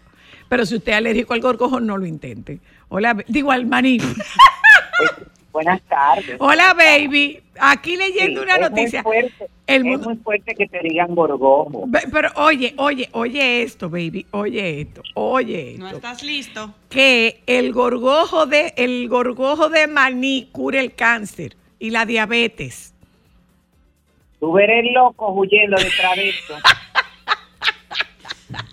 Pero 0.46 0.66
si 0.66 0.76
usted 0.76 0.92
es 0.92 0.98
alérgico 0.98 1.32
al 1.32 1.40
gorgojo, 1.40 1.80
no 1.80 1.96
lo 1.96 2.04
intente. 2.04 2.60
Hola, 2.90 3.16
digo 3.26 3.50
al 3.50 3.64
maní. 3.64 3.96
Buenas 5.52 5.80
tardes. 5.88 6.36
Hola, 6.38 6.74
baby. 6.74 7.40
Aquí 7.58 7.96
leyendo 7.96 8.40
Sí, 8.42 8.44
una 8.44 8.56
es 8.56 8.60
muy 8.60 8.68
noticia. 8.70 9.02
fuerte, 9.02 9.46
El 9.66 9.86
es 9.86 10.00
muy 10.00 10.16
fuerte 10.16 10.54
que 10.54 10.66
te 10.66 10.80
digan 10.82 11.14
gorgojo. 11.14 11.86
Pero 12.12 12.28
oye, 12.36 12.74
oye, 12.76 13.08
oye 13.12 13.62
esto, 13.62 13.88
baby. 13.88 14.26
Oye 14.32 14.82
esto, 14.82 15.02
oye 15.14 15.70
esto. 15.72 15.82
¿No 15.82 15.88
estás 15.92 16.22
listo? 16.22 16.74
que 16.90 17.42
el 17.46 17.72
gorgojo 17.72 18.44
de 18.44 18.74
el 18.76 19.08
gorgojo 19.08 19.70
de 19.70 19.86
maní 19.86 20.50
cura 20.52 20.78
el 20.78 20.94
cáncer 20.94 21.56
y 21.78 21.88
la 21.88 22.04
diabetes. 22.04 22.92
Tú 24.40 24.58
eres 24.58 24.84
loco 24.92 25.32
huyendo 25.32 25.76
detrás 25.76 26.16
de 26.16 26.30
esto. 26.30 26.54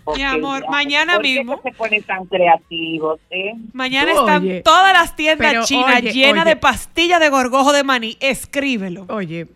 Porque 0.05 0.23
amor, 0.23 0.63
ya, 0.63 0.69
mañana 0.69 1.13
¿por 1.15 1.21
qué 1.23 1.35
mismo. 1.35 1.61
que 1.61 1.71
se 1.71 1.77
ponen 1.77 2.03
tan 2.03 2.25
creativos, 2.25 3.19
eh? 3.29 3.53
Mañana 3.73 4.13
Tú, 4.13 4.19
están 4.19 4.43
oye, 4.43 4.61
todas 4.61 4.93
las 4.93 5.15
tiendas 5.15 5.67
chinas 5.67 6.01
llenas 6.01 6.45
de 6.45 6.55
pastillas 6.55 7.19
de 7.19 7.29
gorgojo 7.29 7.73
de 7.73 7.83
maní. 7.83 8.17
Escríbelo. 8.21 9.05
Oye, 9.09 9.47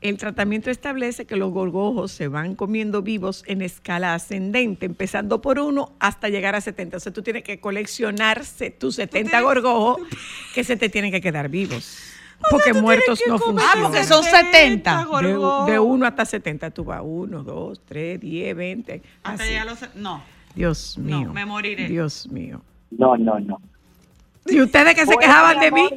el 0.00 0.18
tratamiento 0.18 0.70
establece 0.70 1.24
que 1.26 1.36
los 1.36 1.50
gorgojos 1.50 2.12
se 2.12 2.28
van 2.28 2.54
comiendo 2.54 3.02
vivos 3.02 3.42
en 3.46 3.60
escala 3.60 4.14
ascendente, 4.14 4.86
empezando 4.86 5.40
por 5.40 5.58
uno 5.58 5.92
hasta 5.98 6.28
llegar 6.28 6.54
a 6.54 6.60
70. 6.60 6.98
O 6.98 7.00
sea, 7.00 7.12
tú 7.12 7.22
tienes 7.22 7.42
que 7.42 7.58
coleccionarse 7.58 8.70
tus 8.70 8.94
70 8.94 9.40
gorgojos 9.40 9.98
que 10.54 10.62
se 10.62 10.76
te 10.76 10.88
tienen 10.88 11.10
que 11.10 11.20
quedar 11.20 11.48
vivos. 11.48 12.15
Porque 12.50 12.72
muertos 12.74 13.20
no 13.26 13.34
Ah, 13.36 13.38
funcionan. 13.38 13.82
porque 13.82 14.04
son 14.04 14.22
70. 14.22 15.06
De, 15.22 15.72
de 15.72 15.78
uno 15.78 16.06
hasta 16.06 16.24
70 16.24 16.70
tú 16.70 16.84
vas. 16.84 17.00
1, 17.02 17.42
2, 17.42 17.80
3, 17.86 18.20
10, 18.20 18.54
20. 18.56 19.02
Hasta 19.22 19.42
así. 19.42 19.54
los- 19.64 19.94
No. 19.96 20.22
Dios 20.54 20.96
No, 20.98 21.18
mío. 21.20 21.32
me 21.32 21.44
moriré. 21.44 21.88
Dios 21.88 22.28
mío. 22.28 22.62
No, 22.90 23.16
no, 23.16 23.38
no. 23.40 23.60
Y 24.48 24.60
ustedes 24.60 24.94
que 24.94 25.04
se 25.06 25.16
quejaban 25.16 25.58
de 25.58 25.72
mí. 25.72 25.88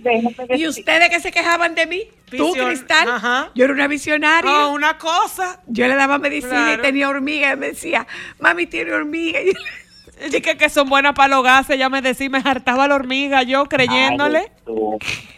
Y 0.58 0.68
ustedes 0.68 1.10
que 1.10 1.20
se 1.20 1.32
quejaban 1.32 1.76
de 1.76 1.86
mí. 1.86 2.04
Tú, 2.32 2.48
Visión- 2.54 2.68
Cristal. 2.68 3.08
Ajá. 3.12 3.52
Yo 3.54 3.66
era 3.66 3.74
una 3.74 3.88
visionaria. 3.88 4.50
No, 4.50 4.72
una 4.74 4.98
cosa. 4.98 5.62
Yo 5.68 5.88
le 5.88 5.94
daba 5.96 6.18
medicina 6.18 6.52
Claro. 6.66 6.82
y 6.82 6.86
tenía 6.86 7.10
hormiga. 7.10 7.54
Y 7.54 7.58
me 7.58 7.68
decía, 7.68 8.08
mami, 8.40 8.66
tiene 8.66 8.92
hormiga. 8.92 9.40
Y 9.44 9.48
yo 9.48 9.60
le- 9.60 9.89
Dije 10.32 10.58
que 10.58 10.70
son 10.70 10.90
buenas 10.90 11.14
para 11.14 11.36
los 11.36 11.44
gases. 11.44 11.78
Ya 11.78 11.90
me 11.90 12.02
decía, 12.02 12.30
me 12.30 12.40
hartaba 12.44 12.88
la 12.88 12.96
hormiga 12.96 13.44
yo 13.44 13.66
creyéndole. 13.66 14.52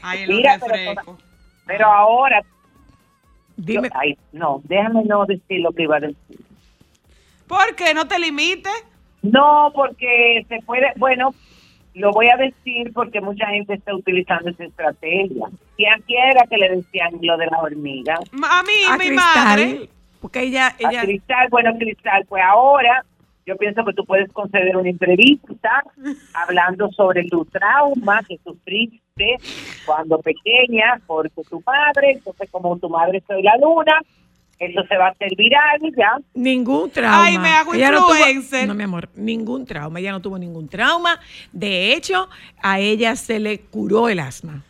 Ay, 0.01 0.25
Mira, 0.27 0.59
pero, 0.65 1.17
pero 1.65 1.85
ahora, 1.87 2.41
yo- 3.57 3.81
Dime, 3.81 3.89
ay, 3.93 4.17
no, 4.31 4.61
déjame 4.63 5.03
no 5.03 5.25
decir 5.25 5.59
lo 5.61 5.71
que 5.71 5.83
iba 5.83 5.97
a 5.97 5.99
decir. 5.99 6.39
¿Por 7.47 7.75
qué? 7.75 7.93
No 7.93 8.07
te 8.07 8.17
limites. 8.17 8.71
No, 9.21 9.71
porque 9.75 10.45
se 10.49 10.59
puede, 10.65 10.93
bueno, 10.95 11.35
lo 11.93 12.11
voy 12.11 12.27
a 12.29 12.37
decir 12.37 12.91
porque 12.93 13.21
mucha 13.21 13.45
gente 13.47 13.73
está 13.75 13.93
utilizando 13.93 14.49
esa 14.49 14.63
estrategia. 14.63 15.45
Quien 15.77 16.01
quiera 16.07 16.43
que 16.49 16.57
le 16.57 16.69
decían 16.77 17.11
lo 17.21 17.37
de 17.37 17.45
la 17.47 17.59
hormiga. 17.59 18.15
A 18.15 18.63
mí, 18.63 18.71
a 18.89 18.97
mi 18.97 19.07
Cristal. 19.09 19.15
madre. 19.35 19.89
Porque 20.21 20.41
ella, 20.43 20.67
A 20.67 20.75
ella, 20.79 21.01
Cristal, 21.01 21.47
bueno, 21.51 21.71
Cristal, 21.77 22.25
pues 22.29 22.43
ahora 22.43 23.03
yo 23.45 23.55
pienso 23.57 23.83
que 23.85 23.93
tú 23.93 24.05
puedes 24.05 24.31
conceder 24.31 24.75
una 24.77 24.89
entrevista 24.89 25.83
hablando 26.33 26.89
sobre 26.91 27.23
tu 27.25 27.45
trauma 27.45 28.21
que 28.27 28.37
sufriste 28.43 29.37
cuando 29.85 30.19
pequeña 30.19 31.01
porque 31.07 31.41
tu 31.49 31.61
madre, 31.65 32.11
entonces 32.13 32.49
como 32.51 32.77
tu 32.77 32.89
madre 32.89 33.21
soy 33.27 33.41
la 33.43 33.57
luna, 33.57 33.99
eso 34.59 34.83
se 34.87 34.95
va 34.95 35.07
a 35.07 35.09
hacer 35.09 35.35
viral 35.35 35.79
y 35.81 35.91
ya. 35.95 36.17
ningún 36.35 36.91
trauma. 36.91 37.25
Ay, 37.25 37.37
me 37.39 37.49
hago 37.49 37.73
Ella 37.73 37.89
no 37.91 38.01
tuvo- 38.01 38.15
influencer. 38.15 38.67
no, 38.67 38.75
mi 38.75 38.83
amor, 38.83 39.09
ningún 39.15 39.65
trauma. 39.65 39.99
Ella 39.99 40.11
no 40.11 40.21
tuvo 40.21 40.37
ningún 40.37 40.69
trauma. 40.69 41.19
De 41.51 41.93
hecho, 41.93 42.29
a 42.61 42.79
ella 42.79 43.15
se 43.15 43.39
le 43.39 43.59
curó 43.59 44.07
el 44.07 44.19
asma 44.19 44.61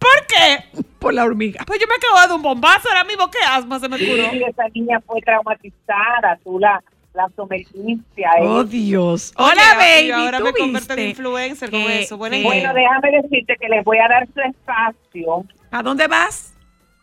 ¿Por 0.00 0.26
qué? 0.26 0.82
por 0.98 1.14
la 1.14 1.24
hormiga. 1.24 1.64
Pues 1.66 1.78
yo 1.80 1.86
me 1.86 1.94
acabo 1.94 2.28
de 2.28 2.34
un 2.34 2.42
bombazo 2.42 2.88
ahora 2.88 3.04
mismo. 3.04 3.30
¿Qué 3.30 3.38
asma 3.48 3.78
se 3.78 3.88
me 3.88 3.96
curó? 3.96 4.28
Sí, 4.30 4.42
esa 4.42 4.68
niña 4.74 5.00
fue 5.06 5.20
traumatizada, 5.20 6.38
tú 6.44 6.58
la, 6.58 6.82
la 7.16 7.28
sometiste 7.34 8.24
a 8.24 8.42
Oh. 8.42 8.62
Dios. 8.64 9.32
Oye, 9.36 9.50
Hola, 9.52 9.62
y 9.74 10.08
baby. 10.10 10.10
ahora 10.12 10.38
¿tú 10.38 10.44
me 10.44 10.52
convierto 10.52 10.92
en 10.94 11.08
influencer 11.08 11.70
con 11.70 11.80
eso. 11.80 12.16
Buena. 12.16 12.36
Bueno, 12.42 12.74
déjame 12.74 13.10
decirte 13.22 13.56
que 13.60 13.68
les 13.68 13.84
voy 13.84 13.98
a 13.98 14.08
dar 14.08 14.26
su 14.32 14.40
espacio, 14.40 15.44
¿A 15.70 15.82
dónde 15.82 16.06
vas? 16.06 16.52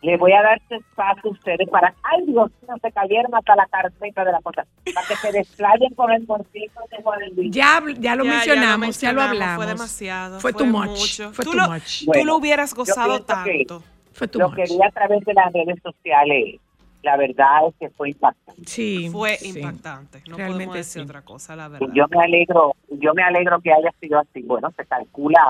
les 0.02 0.18
voy 0.20 0.32
a 0.32 0.42
dar 0.42 0.60
su 0.68 0.74
espacio 0.74 1.30
a 1.30 1.32
ustedes 1.32 1.66
para, 1.70 1.94
ay 2.02 2.26
Dios 2.26 2.50
mío, 2.60 2.74
se 2.82 2.92
cayeron 2.92 3.34
hasta 3.34 3.56
la 3.56 3.64
carpeta 3.66 4.22
de 4.22 4.32
la 4.32 4.40
cosa, 4.42 4.66
para 4.94 5.06
que 5.08 5.16
se 5.16 5.32
desplayen 5.32 5.94
con 5.94 6.12
el 6.12 6.26
concierto 6.26 6.80
de 6.90 7.02
Juan 7.02 7.20
Luis. 7.34 7.50
Ya, 7.50 7.80
ya 7.80 7.80
lo 7.82 7.90
Ya, 7.94 8.00
ya 8.02 8.16
lo 8.16 8.24
mencionamos, 8.26 9.00
ya 9.00 9.12
lo, 9.14 9.22
hablamos. 9.22 9.56
fue 9.56 9.66
demasiado, 9.66 10.40
Fue 10.40 10.52
fue 10.52 10.58
too 10.58 10.66
much. 10.66 10.88
mucho. 10.90 11.32
Fue 11.32 11.44
Tú 11.46 11.52
too 11.52 11.56
lo- 11.58 11.70
much. 11.70 12.00
Tú 12.00 12.06
Bueno, 12.06 12.24
lo 12.24 12.36
hubieras 12.36 12.74
gozado 12.74 13.24
pienso 13.24 13.44
que- 13.44 13.64
tanto. 13.66 13.82
Fue 14.12 14.28
too 14.28 14.38
Lo 14.40 14.48
much. 14.50 14.56
que 14.56 14.62
vi 14.64 14.78
a 14.86 14.90
través 14.90 15.24
de 15.24 15.32
las 15.32 15.50
redes 15.54 15.76
sociales, 15.82 16.60
la 17.04 17.16
verdad 17.16 17.68
es 17.68 17.74
que 17.78 17.90
fue 17.90 18.08
impactante. 18.10 18.62
Sí. 18.66 19.08
Fue 19.12 19.36
sí. 19.36 19.50
impactante. 19.56 20.22
No 20.28 20.36
Realmente 20.36 20.64
podemos 20.66 20.74
decir 20.76 21.02
sí. 21.02 21.04
otra 21.08 21.22
cosa, 21.22 21.54
la 21.54 21.66
Y 21.66 21.70
verdad. 21.70 21.86
yo 21.94 22.04
me 22.10 22.24
alegro, 22.24 22.74
yo 22.90 23.14
me 23.14 23.22
alegro 23.22 23.60
que 23.60 23.72
haya 23.72 23.90
sido 24.00 24.18
así. 24.18 24.42
Bueno, 24.42 24.72
se 24.76 24.84
calcula 24.86 25.40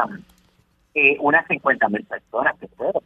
eh, 0.95 1.17
unas 1.21 1.47
50 1.49 1.88
mil 1.88 2.05
personas 2.05 2.55
que 2.61 2.69
fueron. 2.69 3.03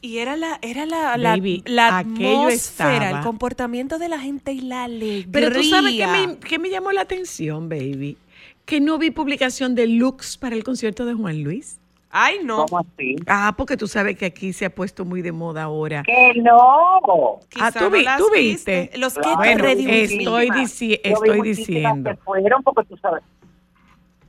Y 0.00 0.18
era 0.18 0.36
la, 0.36 0.58
era 0.60 0.84
la, 0.84 1.16
la, 1.16 1.30
Baby, 1.30 1.62
la 1.66 1.98
aquello 1.98 2.40
atmósfera, 2.42 2.94
estaba- 3.06 3.18
el 3.18 3.24
comportamiento 3.24 3.98
de 3.98 4.08
la 4.08 4.18
gente 4.18 4.52
y 4.52 4.60
la 4.60 4.84
alegría. 4.84 5.28
Pero 5.32 5.50
tú 5.52 5.62
sabes 5.62 5.92
qué 5.94 6.06
me, 6.06 6.38
qué 6.38 6.58
me 6.58 6.68
llamó 6.70 6.92
la 6.92 7.02
atención, 7.02 7.68
baby. 7.68 8.18
Que 8.66 8.80
no 8.80 8.98
vi 8.98 9.10
publicación 9.10 9.74
de 9.74 9.86
looks 9.86 10.36
para 10.36 10.56
el 10.56 10.64
concierto 10.64 11.04
de 11.06 11.14
Juan 11.14 11.42
Luis. 11.42 11.78
Ay, 12.16 12.38
no. 12.44 12.66
¿Cómo 12.66 12.78
así? 12.78 13.16
Ah, 13.26 13.52
porque 13.56 13.76
tú 13.76 13.88
sabes 13.88 14.16
que 14.16 14.26
aquí 14.26 14.52
se 14.52 14.66
ha 14.66 14.70
puesto 14.70 15.04
muy 15.04 15.20
de 15.20 15.32
moda 15.32 15.64
ahora. 15.64 16.04
¡Que 16.04 16.32
no! 16.36 17.40
Quizá 17.48 17.66
Ah, 17.66 17.72
¿tú 17.72 17.90
vi- 17.90 18.04
tú 18.18 18.26
viste? 18.32 18.90
Los 18.96 19.14
que 19.14 19.22
Claro, 19.22 19.36
Bueno, 19.38 19.64
ready 19.64 19.84
with 19.84 19.94
estoy 20.12 20.50
dici- 20.50 21.00
estoy 21.02 21.40
diciendo. 21.42 22.10
Que 22.10 22.16
fueron 22.18 22.62
porque 22.62 22.84
tú 22.88 22.96
sabes, 22.98 23.24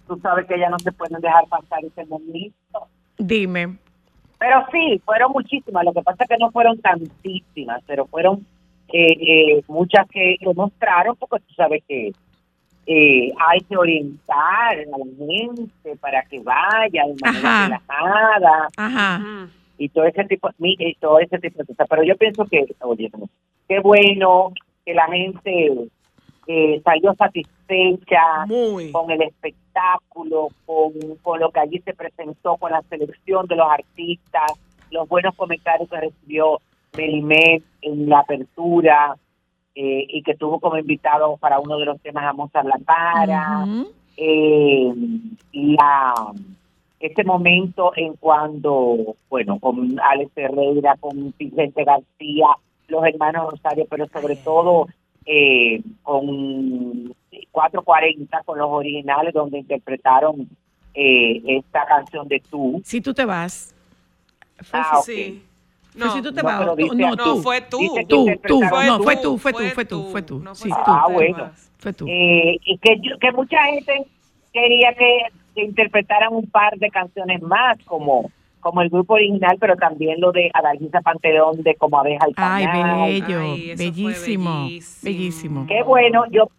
tú 0.08 0.18
sabes 0.20 0.48
que 0.48 0.58
ya 0.60 0.68
no 0.70 0.80
se 0.80 0.92
pueden 0.94 1.22
dejar 1.22 1.46
pasar 1.48 1.86
ese 1.86 2.04
momento. 2.08 2.88
Dime. 3.20 3.78
Pero 4.40 4.66
sí, 4.72 5.00
fueron 5.06 5.32
muchísimas. 5.32 5.86
Lo 5.86 5.94
que 5.94 6.02
pasa 6.02 6.24
es 6.24 6.30
que 6.30 6.38
no 6.40 6.50
fueron 6.52 6.80
tantísimas, 6.82 7.84
pero 7.86 8.08
fueron 8.08 8.48
eh, 8.88 9.58
eh, 9.58 9.64
muchas 9.68 10.08
que 10.10 10.38
lo 10.42 10.56
mostraron 10.56 11.16
porque 11.18 11.44
tú 11.48 11.54
sabes 11.54 11.84
que 11.88 12.12
eh, 12.88 13.32
hay 13.50 13.60
que 13.62 13.76
orientar 13.78 14.78
a 14.78 14.98
la 14.98 15.06
gente 15.18 15.96
para 16.00 16.24
que 16.24 16.40
vaya 16.40 17.04
de 17.08 17.16
manera 17.22 17.50
Ajá. 17.50 17.66
relajada 17.66 18.68
Ajá. 18.78 19.48
Y 19.78 19.90
todo 19.90 20.06
ese 20.06 20.24
tipo 20.26 20.50
mi- 20.58 20.76
y 20.80 20.94
todo 20.96 21.20
ese 21.20 21.38
tipo 21.40 21.60
de 21.60 21.66
cosas. 21.66 21.88
Pero 21.90 22.04
yo 22.04 22.16
pienso 22.16 22.46
que, 22.46 22.66
oye, 22.82 23.12
qué 23.68 23.80
bueno 23.80 24.54
que 24.86 24.94
la 24.94 25.08
gente 25.08 25.74
eh, 26.48 26.82
salió 26.84 27.14
satisfecha 27.16 28.46
Muy. 28.48 28.92
con 28.92 29.10
el 29.12 29.22
espectáculo, 29.24 30.50
con, 30.66 30.94
con 31.24 31.40
lo 31.40 31.50
que 31.52 31.60
allí 31.60 31.80
se 31.84 31.94
presentó, 31.94 32.56
con 32.58 32.72
la 32.72 32.82
selección 32.84 33.48
de 33.48 33.56
los 33.56 33.68
artistas, 33.70 34.54
los 34.92 35.10
buenos 35.10 35.36
comentarios 35.36 35.90
que 35.90 36.00
recibió 36.00 36.60
Melimet 36.96 37.64
en 37.82 38.08
la 38.08 38.20
apertura 38.20 39.16
eh, 39.76 40.06
y 40.10 40.24
que 40.24 40.36
tuvo 40.36 40.60
como 40.60 40.78
invitado 40.78 41.38
para 41.38 41.60
uno 41.60 41.78
de 41.78 41.86
los 41.86 42.00
temas 42.02 42.24
a 42.26 42.34
Mozart 42.34 42.66
La 42.68 42.78
Para 42.80 43.64
Ujú. 43.66 43.92
eh, 44.18 44.94
la 45.54 46.14
ese 47.00 47.24
momento 47.24 47.92
en 47.96 48.14
cuando, 48.14 49.16
bueno, 49.30 49.60
con 49.60 50.00
Alex 50.00 50.32
Herrera, 50.36 50.96
con 51.00 51.34
Vicente 51.38 51.84
García, 51.84 52.48
los 52.88 53.06
hermanos 53.06 53.52
Rosario, 53.52 53.86
pero 53.90 54.08
sobre 54.08 54.38
todo 54.38 54.88
eh, 55.26 55.82
con 56.04 57.14
440, 57.52 58.42
con 58.44 58.58
los 58.58 58.70
originales, 58.72 59.34
donde 59.34 59.60
interpretaron 59.60 60.48
eh, 60.94 61.42
esta 61.46 61.86
canción 61.86 62.28
de 62.28 62.40
Tú. 62.50 62.82
Si 62.84 63.02
tú 63.02 63.14
te 63.14 63.26
vas. 63.26 63.76
Fue- 64.64 64.80
Ah. 64.82 65.02
Sí. 65.04 65.44
Pero 65.98 66.12
si 66.12 66.22
tú 66.22 66.34
te 66.34 66.42
No, 66.44 66.48
vas, 66.50 66.66
no, 66.66 66.96
No, 66.96 67.18
tú, 67.18 67.38
fue 67.42 67.62
tú. 67.62 67.78
Tú, 68.08 68.26
tú, 68.48 68.60
no, 68.86 68.98
tú. 68.98 69.04
fue 69.04 69.16
tú, 69.18 69.38
fue 69.38 69.54
tú, 69.54 69.70
fue 69.74 69.86
tú, 69.86 70.04
fue 70.12 70.22
tú, 70.22 70.40
No 70.40 70.56
sí, 70.56 70.70
tú, 70.70 70.76
Ah, 70.86 71.08
bueno. 71.10 71.52
Fue 71.78 71.94
tú. 71.94 72.06
Eh, 72.08 72.58
y 72.66 72.78
que, 72.80 72.98
yo- 73.02 73.18
que 73.20 73.32
mucha 73.32 73.64
gente 73.66 74.06
quería 74.52 74.94
que, 74.94 75.20
que 75.54 75.64
interpretaran 75.64 76.34
un 76.34 76.48
par 76.50 76.76
de 76.78 76.90
canciones 76.90 77.42
más, 77.42 77.78
como 77.86 78.30
como 78.60 78.82
el 78.82 78.90
grupo 78.90 79.14
original, 79.14 79.58
pero 79.60 79.76
también 79.76 80.20
lo 80.20 80.32
de 80.32 80.50
Adalgisa 80.52 81.00
Panteón 81.02 81.62
de 81.62 81.76
Como 81.76 82.00
Abeja 82.00 82.26
al 82.26 82.34
Ay, 82.36 82.66
bello, 83.22 83.40
Ay, 83.42 83.76
bellísimo, 83.76 84.10
bellísimo. 84.10 84.68
bellísimo. 85.04 85.66
Qué 85.68 85.84
bueno, 85.84 86.24
yo 86.32 86.50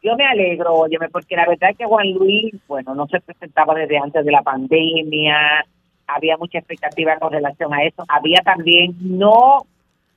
yo 0.00 0.14
me 0.16 0.24
alegro, 0.24 0.72
óyeme, 0.74 1.08
porque 1.08 1.34
la 1.34 1.48
verdad 1.48 1.70
es 1.70 1.76
que 1.78 1.84
Juan 1.84 2.12
Luis, 2.12 2.54
bueno, 2.68 2.94
no 2.94 3.08
se 3.08 3.20
presentaba 3.20 3.74
desde 3.74 3.98
antes 3.98 4.24
de 4.24 4.30
la 4.30 4.42
pandemia, 4.42 5.66
había 6.08 6.36
mucha 6.36 6.58
expectativa 6.58 7.18
con 7.18 7.32
relación 7.32 7.72
a 7.72 7.84
eso, 7.84 8.04
había 8.08 8.40
también, 8.42 8.96
no, 9.00 9.66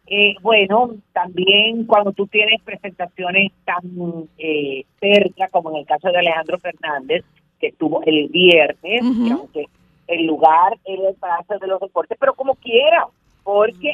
eh, 0.08 0.36
bueno, 0.42 0.92
también 1.14 1.86
cuando 1.86 2.12
tú 2.14 2.28
tienes 2.28 2.62
presentaciones 2.64 3.52
tan 3.66 3.84
eh, 4.38 4.86
cerca, 5.00 5.50
como 5.50 5.72
en 5.72 5.78
el 5.78 5.86
caso 5.86 6.10
de 6.10 6.18
Alejandro 6.18 6.58
Fernández, 6.60 7.24
que 7.60 7.68
estuvo 7.68 8.02
el 8.06 8.28
viernes, 8.30 9.02
que 9.02 9.32
aunque 9.32 9.66
el 10.08 10.26
lugar 10.26 10.78
era 10.86 11.10
el 11.10 11.16
Palacio 11.16 11.60
de 11.60 11.68
los 11.68 11.80
Deportes, 11.80 12.18
pero 12.20 12.34
como 12.34 12.56
quiera, 12.56 13.08
porque 13.44 13.90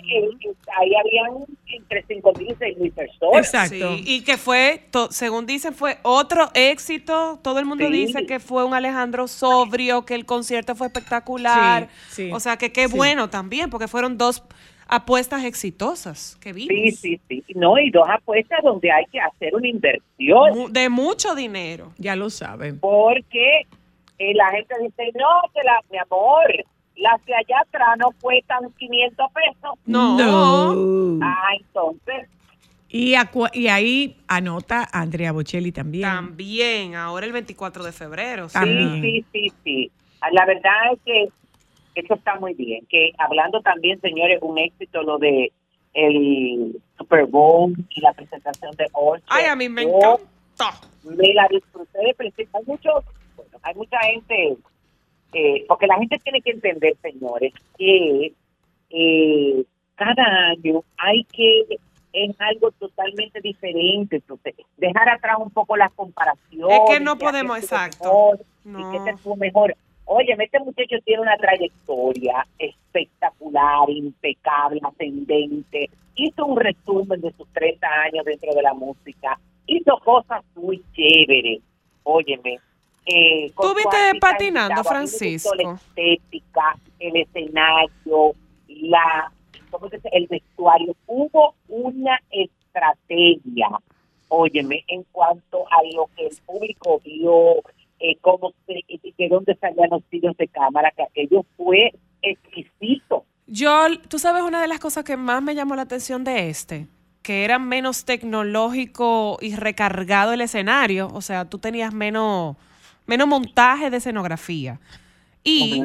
ahí 0.78 0.92
habían 0.96 1.46
entre 1.68 2.04
5 2.08 2.34
mil 2.38 2.52
y 2.52 2.56
6 2.56 2.78
mil 2.78 2.92
personas. 2.92 3.38
Exacto. 3.46 3.96
Sí, 3.96 4.04
y 4.06 4.24
que 4.24 4.38
fue, 4.38 4.84
to- 4.92 5.12
según 5.12 5.46
dicen, 5.46 5.74
fue 5.74 5.98
otro 6.04 6.50
éxito. 6.54 7.40
Todo 7.42 7.60
el 7.60 7.66
mundo 7.66 7.86
Sí. 7.88 7.92
dice 7.94 8.26
que 8.26 8.40
fue 8.40 8.66
un 8.66 8.74
Alejandro 8.74 9.28
sobrio, 9.28 10.06
que 10.06 10.16
el 10.16 10.26
concierto 10.26 10.76
fue 10.76 10.88
espectacular. 10.88 11.88
Sí, 12.10 12.26
sí, 12.28 12.32
o 12.32 12.40
sea, 12.40 12.58
que 12.58 12.72
qué 12.72 12.88
sí. 12.88 12.96
bueno 12.96 13.30
también, 13.30 13.70
porque 13.70 13.88
fueron 13.88 14.18
dos 14.18 14.44
apuestas 14.90 15.44
exitosas 15.44 16.38
que 16.42 16.54
vimos. 16.54 16.70
Sí, 16.70 16.92
sí, 16.92 17.22
sí. 17.28 17.44
No, 17.56 17.78
y 17.78 17.90
dos 17.92 18.08
apuestas 18.10 18.60
donde 18.64 18.90
hay 18.92 19.06
que 19.12 19.20
hacer 19.20 19.54
una 19.56 19.68
inversión, 19.68 20.72
De 20.72 20.90
mucho 20.90 21.36
dinero. 21.36 21.92
Ya 21.98 22.16
lo 22.16 22.30
saben. 22.30 22.80
porque 22.80 23.62
eh, 24.20 24.34
la 24.34 24.50
gente 24.52 24.74
dice, 24.82 25.12
no, 25.16 25.42
que 25.54 25.62
la, 25.64 25.82
mi 25.92 25.98
amor, 25.98 26.48
las 26.98 27.24
de 27.26 27.34
allá 27.36 27.60
atrás 27.62 27.98
no 27.98 28.10
cuestan 28.22 28.72
500 28.78 29.28
pesos. 29.32 29.80
No. 29.86 30.18
No. 30.18 31.20
Ah, 31.26 31.50
entonces, 31.60 32.28
Y, 32.90 33.14
y 33.54 33.68
ahí 33.68 34.18
anota 34.28 34.88
Andrea 34.92 35.32
Bocelli 35.32 35.72
también. 35.72 36.04
También, 36.04 36.96
ahora 36.96 37.26
el 37.26 37.34
24 37.34 37.84
de 37.84 37.92
febrero. 37.92 38.50
sí. 38.50 38.54
También. 38.54 39.02
sí, 39.02 39.26
sí, 39.32 39.54
sí. 39.64 39.92
Ah, 40.22 40.30
La 40.32 40.46
verdad 40.46 40.72
es 40.94 41.00
que 41.06 41.30
eso 41.96 42.14
está 42.14 42.40
muy 42.40 42.54
bien. 42.54 42.86
Que 42.90 43.12
hablando 43.18 43.62
también, 43.62 44.00
señores, 44.02 44.40
un 44.42 44.58
éxito 44.58 45.02
lo 45.04 45.18
de 45.18 45.52
el 45.94 46.80
Super 46.98 47.26
Bowl 47.26 47.74
y 47.90 48.02
la 48.02 48.14
presentación 48.14 48.72
de 48.76 48.86
Usher. 48.94 49.24
Ay, 49.28 49.46
a 49.46 49.56
mí 49.56 49.68
me 49.68 49.82
encanta. 49.84 50.80
me 51.04 51.34
la 51.34 51.48
disfruté 51.50 52.00
de 52.06 52.14
principio. 52.14 52.50
Hay 52.54 52.64
muchos, 52.68 53.04
bueno, 53.36 53.58
hay 53.64 53.74
mucha 53.76 53.98
gente, 54.02 54.58
eh, 55.34 55.66
porque 55.68 55.88
la 55.88 55.98
gente 55.98 56.20
tiene 56.20 56.42
que 56.42 56.52
entender, 56.52 56.96
señores, 57.02 57.54
que 57.78 58.34
eh, 58.90 59.64
cada 59.96 60.24
año 60.52 60.84
hay 60.98 61.24
que 61.26 61.78
es 62.14 62.36
algo 62.40 62.72
totalmente 62.72 63.42
diferente, 63.42 64.18
entonces 64.18 64.56
dejar 64.78 65.10
atrás 65.10 65.38
un 65.40 65.52
poco 65.52 65.78
las 65.78 65.92
comparaciones. 65.94 66.80
Es 66.80 66.98
que 66.98 67.04
no 67.04 67.16
de 67.16 67.18
podemos, 67.18 67.58
exacto. 67.58 68.04
mejor 68.04 68.40
No. 68.64 68.80
Y 68.80 68.92
que 68.92 68.98
este 68.98 69.10
estuvo 69.12 69.36
mejor. 69.36 69.76
Oye, 70.06 70.36
este 70.40 70.60
muchacho 70.60 70.96
tiene 71.04 71.22
una 71.22 71.38
trayectoria 71.38 72.46
espectacular, 72.58 73.90
impecable, 73.90 74.80
ascendente. 74.84 75.90
Hizo 76.16 76.46
un 76.46 76.58
resumen 76.58 77.22
de 77.22 77.32
sus 77.34 77.48
30 77.50 77.88
años 77.88 78.26
dentro 78.26 78.54
de 78.54 78.62
la 78.62 78.74
música. 78.74 79.38
Hizo 79.66 79.98
cosas 80.04 80.44
muy 80.56 80.82
chéveres. 80.94 81.62
Óyeme. 82.04 82.60
Eh, 83.08 83.52
con 83.56 83.68
¿Tú 83.68 83.70
su 83.70 83.76
viste 83.76 83.96
artista 83.96 84.32
patinando, 84.32 84.84
Francisco? 84.84 85.56
La 85.56 85.74
estética, 85.74 86.78
el 87.00 87.16
escenario, 87.16 88.34
la, 88.68 89.32
¿cómo 89.72 89.90
se 89.90 89.98
dice? 89.98 90.10
el 90.12 90.28
vestuario. 90.28 90.96
Hubo 91.08 91.56
una 91.70 92.20
estrategia, 92.30 93.70
óyeme, 94.28 94.84
en 94.88 95.04
cuanto 95.12 95.66
a 95.72 95.84
lo 95.96 96.10
que 96.16 96.28
el 96.28 96.38
público 96.46 97.02
vio, 97.04 97.58
eh, 98.00 98.18
cómo 98.22 98.54
se, 98.66 98.84
de 99.18 99.30
dónde 99.30 99.56
salían 99.56 99.90
los 99.90 100.04
tiros 100.06 100.36
de 100.38 100.48
cámara, 100.48 100.92
que 100.96 101.04
aquello 101.04 101.46
fue 101.56 101.94
exquisito. 102.22 103.26
Yo, 103.48 103.88
tú 104.10 104.20
sabes, 104.20 104.44
una 104.44 104.62
de 104.62 104.68
las 104.68 104.80
cosas 104.80 105.06
que 105.06 105.16
más 105.16 105.42
me 105.42 105.56
llamó 105.56 105.76
la 105.76 105.84
atención 105.84 106.26
de 106.26 106.50
este, 106.50 106.88
que 107.22 107.46
era 107.46 107.60
menos 107.60 108.04
tecnológico 108.04 109.38
y 109.42 109.56
recargado 109.56 110.34
el 110.34 110.42
escenario, 110.42 111.08
o 111.14 111.22
sea, 111.22 111.46
tú 111.46 111.58
tenías 111.58 111.94
menos, 111.94 112.58
menos 113.08 113.28
montaje 113.28 113.90
de 113.90 113.98
escenografía. 113.98 114.80
Y 115.44 115.84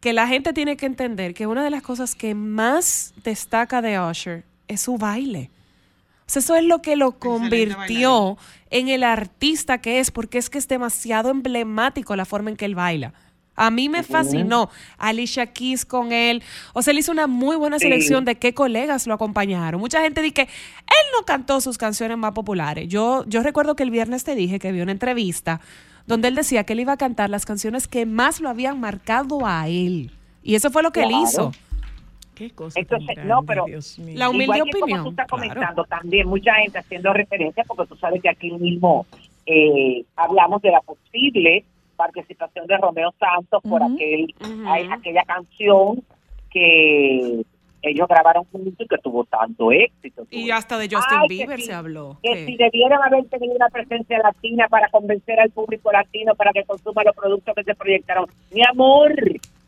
que 0.00 0.12
la 0.12 0.26
gente 0.26 0.52
tiene 0.52 0.76
que 0.76 0.86
entender 0.86 1.32
que 1.34 1.46
una 1.46 1.62
de 1.64 1.70
las 1.70 1.82
cosas 1.82 2.14
que 2.14 2.34
más 2.34 3.14
destaca 3.22 3.80
de 3.80 3.98
Usher 4.00 4.44
es 4.68 4.80
su 4.82 4.98
baile. 4.98 5.50
O 6.26 6.30
sea, 6.30 6.40
eso 6.40 6.56
es 6.56 6.64
lo 6.64 6.80
que 6.82 6.96
lo 6.96 7.18
convirtió 7.18 8.38
en 8.70 8.88
el 8.88 9.02
artista 9.02 9.78
que 9.78 10.00
es, 10.00 10.10
porque 10.10 10.38
es 10.38 10.48
que 10.50 10.58
es 10.58 10.68
demasiado 10.68 11.30
emblemático 11.30 12.16
la 12.16 12.24
forma 12.24 12.50
en 12.50 12.56
que 12.56 12.64
él 12.64 12.74
baila. 12.74 13.12
A 13.56 13.70
mí 13.70 13.88
me 13.88 14.02
fascinó 14.02 14.68
Alicia 14.98 15.52
Keys 15.52 15.84
con 15.84 16.12
él. 16.12 16.42
O 16.72 16.82
sea, 16.82 16.90
él 16.90 16.98
hizo 16.98 17.12
una 17.12 17.26
muy 17.28 17.56
buena 17.56 17.78
Sí. 17.78 17.84
selección 17.84 18.24
de 18.24 18.34
qué 18.36 18.52
colegas 18.52 19.06
lo 19.06 19.14
acompañaron. 19.14 19.80
Mucha 19.80 20.00
gente 20.02 20.22
dice 20.22 20.34
que 20.34 20.42
él 20.42 21.06
no 21.16 21.24
cantó 21.24 21.60
sus 21.60 21.78
canciones 21.78 22.18
más 22.18 22.32
populares. 22.32 22.88
Yo, 22.88 23.24
yo 23.28 23.42
recuerdo 23.42 23.76
que 23.76 23.84
el 23.84 23.90
viernes 23.92 24.24
te 24.24 24.34
dije 24.34 24.58
que 24.58 24.72
vi 24.72 24.80
una 24.80 24.92
entrevista 24.92 25.60
donde 26.06 26.28
él 26.28 26.34
decía 26.34 26.64
que 26.64 26.72
él 26.74 26.80
iba 26.80 26.92
a 26.92 26.96
cantar 26.96 27.30
las 27.30 27.46
canciones 27.46 27.88
que 27.88 28.06
más 28.06 28.40
lo 28.40 28.48
habían 28.48 28.80
marcado 28.80 29.46
a 29.46 29.68
él. 29.68 30.10
Y 30.42 30.54
eso 30.54 30.70
fue 30.70 30.82
lo 30.82 30.90
que 30.92 31.02
él 31.02 31.08
Claro. 31.08 31.24
hizo. 31.24 31.52
Qué 32.34 32.50
cosa 32.50 32.80
Entonces, 32.80 33.14
tan 33.14 33.28
no, 33.28 33.34
grande, 33.42 33.46
pero 33.46 33.64
Dios 33.66 33.98
mío. 34.00 34.18
La 34.18 34.28
humilde 34.28 34.44
Igual 34.56 34.62
que 34.64 34.70
opinión, 34.78 34.98
Como 34.98 35.04
tú 35.04 35.10
estás 35.10 35.26
claro. 35.28 35.42
comentando 35.48 35.84
también, 35.84 36.28
mucha 36.28 36.54
gente 36.54 36.78
haciendo 36.78 37.12
referencia, 37.12 37.62
porque 37.66 37.86
tú 37.86 37.96
sabes 37.96 38.20
que 38.20 38.28
aquí 38.28 38.50
mismo 38.50 39.06
eh, 39.46 40.04
hablamos 40.16 40.60
de 40.62 40.70
la 40.72 40.80
posible 40.80 41.64
participación 41.96 42.66
de 42.66 42.76
Romeo 42.76 43.14
Santos 43.20 43.62
por 43.62 43.80
Ujú. 43.82 43.94
aquel, 43.94 44.34
Ujú. 44.40 44.62
ay, 44.66 44.88
aquella 44.90 45.22
canción 45.22 46.02
que 46.50 47.44
ellos 47.90 48.06
grabaron 48.08 48.44
juntos 48.52 48.86
que 48.88 48.98
tuvo 48.98 49.24
tanto 49.24 49.70
éxito. 49.72 50.26
Y 50.30 50.46
Tuvo- 50.48 50.54
hasta 50.56 50.78
de 50.78 50.84
Justin 50.90 51.18
Ay, 51.20 51.28
Bieber 51.28 51.60
sí, 51.60 51.66
se 51.66 51.72
habló. 51.74 52.18
que 52.22 52.46
si 52.46 52.56
debieran 52.56 53.00
haber 53.02 53.24
tenido 53.26 53.54
una 53.54 53.68
presencia 53.68 54.18
latina 54.18 54.66
para 54.68 54.88
convencer 54.88 55.38
al 55.40 55.50
público 55.50 55.90
latino 55.92 56.34
para 56.34 56.52
que 56.52 56.64
consuma 56.64 57.02
los 57.04 57.14
productos 57.16 57.54
que 57.54 57.64
se 57.64 57.74
proyectaron. 57.74 58.26
Mi 58.50 58.62
amor, 58.68 59.12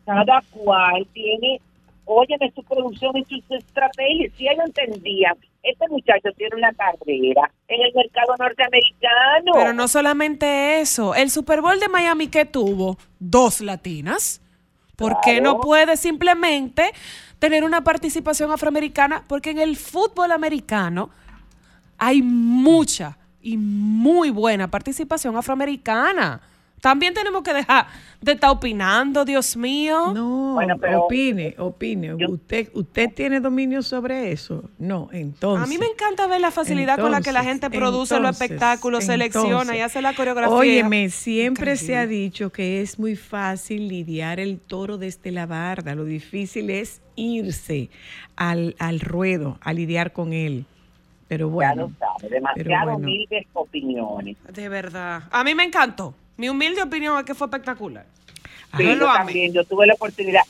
cada 0.05 0.43
cual 0.51 1.07
tiene, 1.13 1.61
óyeme, 2.05 2.53
su 2.55 2.63
producción 2.63 3.17
y 3.17 3.25
sus 3.25 3.43
estrategias. 3.51 4.33
Si 4.37 4.47
ellos 4.49 4.65
entendían, 4.67 5.35
este 5.63 5.89
muchacho 5.89 6.29
tiene 6.37 6.55
una 6.57 6.73
carrera 6.73 7.51
en 7.69 7.83
el 7.83 7.93
mercado 7.95 8.35
norteamericano. 8.39 9.53
Pero 9.55 9.73
no 9.73 9.89
solamente 9.89 10.81
eso, 10.81 11.15
el 11.15 11.31
Super 11.31 11.61
Bowl 11.61 11.81
de 11.81 11.89
Miami 11.89 12.29
que 12.29 12.45
tuvo 12.45 12.97
dos 13.19 13.61
latinas. 13.61 14.41
¿Por 14.97 15.21
qué 15.21 15.43
no 15.43 15.61
puede 15.61 15.99
simplemente 15.99 16.91
tener 17.39 17.65
una 17.65 17.83
participación 17.83 18.51
afroamericana? 18.51 19.25
Porque 19.27 19.51
en 19.51 19.59
el 19.59 19.77
fútbol 19.77 20.33
americano 20.33 21.11
hay 21.99 22.23
mucha 22.23 23.17
y 23.41 23.57
muy 23.57 24.31
buena 24.31 24.71
participación 24.71 25.37
afroamericana. 25.37 26.41
También 26.81 27.15
tenemos 27.15 27.43
que 27.43 27.53
dejar 27.55 27.87
de 28.21 28.33
estar 28.33 28.51
opinando, 28.51 29.25
Dios 29.25 29.57
mío. 29.57 30.13
No, 30.15 30.55
Bueno, 30.55 30.77
pero- 30.79 31.05
opine, 31.05 31.55
opine. 31.59 32.15
Yo- 32.19 32.31
¿Usted, 32.31 32.69
¿Usted 32.75 33.11
tiene 33.15 33.41
dominio 33.41 33.83
sobre 33.83 34.31
eso? 34.31 34.69
No, 34.79 35.09
entonces. 35.13 35.65
A 35.65 35.69
mí 35.69 35.79
me 35.79 35.87
encanta 35.87 36.27
ver 36.27 36.41
la 36.41 36.51
facilidad 36.51 36.99
con 36.99 37.11
la 37.11 37.21
que 37.21 37.33
la 37.33 37.43
gente 37.43 37.67
Entonces, 37.67 37.79
produce 37.81 38.15
los 38.15 38.21
entonces, 38.21 38.43
espectáculos, 38.43 39.05
selecciona 39.05 39.49
entonces. 39.51 39.77
y 39.77 39.81
hace 39.81 40.03
la 40.03 40.15
coreografía. 40.15 40.55
Óyeme, 40.55 41.09
siempre 41.11 41.77
se 41.77 41.97
ha 41.97 42.07
dicho 42.07 42.51
que 42.51 42.81
es 42.83 42.99
muy 42.99 43.17
fácil 43.17 43.89
lidiar 43.89 44.39
el 44.41 44.59
toro 44.61 44.99
desde 44.99 45.31
la 45.33 45.47
barda. 45.47 45.95
Lo 45.95 46.05
difícil 46.05 46.71
es 46.71 47.01
irse 47.17 47.89
al, 48.37 48.77
al 48.79 49.01
ruedo, 49.01 49.59
a 49.63 49.73
lidiar 49.73 50.13
con 50.13 50.33
él. 50.33 50.67
Pero 51.29 51.49
ya 51.49 51.53
bueno. 51.55 51.83
lo 51.89 51.91
sabe, 51.99 52.35
demasiado 52.35 52.85
bueno. 52.93 52.99
humildes 52.99 53.47
opiniones. 53.55 54.37
De 54.53 54.69
verdad. 54.69 55.25
A 55.31 55.43
mí 55.43 55.55
me 55.55 55.65
encantó. 55.65 56.15
Mi 56.37 56.49
humilde 56.49 56.83
opinión 56.83 57.19
es 57.19 57.25
que 57.25 57.35
fue 57.35 57.47
espectacular. 57.47 58.07
Sí, 58.77 58.85
Yo 58.85 58.95
lo 58.97 59.07
también, 59.07 59.53
yo 59.53 59.65
tuve 59.65 59.87
la 59.87 59.95
oportunidad. 59.95 60.43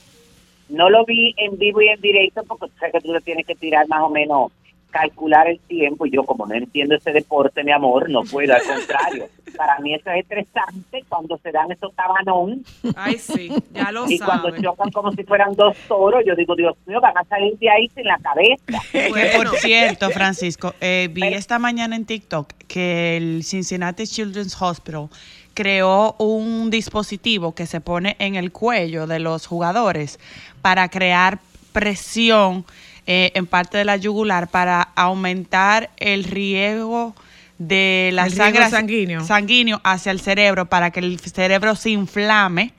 No 0.68 0.90
lo 0.90 1.05
vi 1.05 1.35
en 1.37 1.59
vivo 1.59 1.81
y 1.81 1.88
en 1.88 2.01
directo 2.01 2.42
porque 2.44 2.66
tú 2.66 2.72
sabes 2.79 2.94
que 2.94 3.01
tú 3.01 3.12
le 3.12 3.20
tienes 3.20 3.46
que 3.46 3.55
tirar 3.55 3.87
más 3.88 4.03
o 4.03 4.11
menos 4.11 4.51
calcular 4.90 5.46
el 5.46 5.59
tiempo 5.61 6.07
y 6.07 6.11
yo 6.11 6.25
como 6.25 6.46
no 6.46 6.55
entiendo 6.55 6.94
ese 6.94 7.12
deporte, 7.12 7.62
mi 7.62 7.72
amor, 7.72 8.09
no 8.09 8.22
puedo, 8.22 8.55
al 8.55 8.62
contrario. 8.62 9.29
Para 9.57 9.79
mí 9.81 9.94
eso 9.94 10.11
es 10.11 10.22
estresante 10.22 11.05
cuando 11.09 11.38
se 11.38 11.51
dan 11.51 11.70
esos 11.72 11.94
tabanón 11.94 12.62
Ay, 12.94 13.18
sí, 13.18 13.51
ya 13.72 13.90
lo 13.90 14.11
y 14.11 14.18
cuando 14.18 14.51
chocan 14.51 14.90
como 14.90 15.12
si 15.12 15.22
fueran 15.25 15.55
dos 15.55 15.77
toros, 15.88 16.22
yo 16.27 16.35
digo, 16.35 16.55
Dios 16.57 16.77
mío, 16.87 17.01
van 17.01 17.16
a 17.16 17.25
salir 17.25 17.57
de 17.59 17.70
ahí 17.70 17.88
sin 17.94 18.05
la 18.05 18.18
cabeza. 18.18 18.64
Bueno. 19.11 19.51
por 19.51 19.59
cierto, 19.59 20.11
Francisco, 20.11 20.75
eh, 20.81 21.09
vi 21.11 21.27
esta 21.27 21.59
mañana 21.59 21.96
en 21.96 22.07
TikTok 22.07 22.53
que 22.66 23.16
el 23.16 23.44
Cincinnati 23.44 24.07
Children's 24.07 24.61
Hospital 24.61 25.09
creó 25.57 26.14
un 26.19 26.71
dispositivo 26.71 27.55
que 27.55 27.66
se 27.66 27.81
pone 27.81 28.14
en 28.19 28.35
el 28.35 28.53
cuello 28.53 29.07
de 29.07 29.19
los 29.19 29.47
jugadores 29.47 30.21
para 30.61 30.88
crear 30.90 31.38
presión 31.73 32.66
eh, 33.07 33.33
en 33.35 33.47
parte 33.47 33.79
de 33.79 33.87
la 33.87 33.97
yugular 33.97 34.49
para 34.49 34.83
aumentar 34.95 35.88
el 35.97 36.25
riesgo 36.25 37.14
de 37.59 38.11
la 38.12 38.27
El 38.27 38.35
sangre 38.35 38.69
sanguíneo. 38.69 39.25
sanguíneo 39.25 39.81
hacia 39.83 40.12
el 40.12 40.21
cerebro 40.21 40.66
para 40.66 40.90
que 40.90 41.01
el 41.01 41.19
cerebro 41.21 41.75
se 41.75 41.90
inflame 41.90 42.75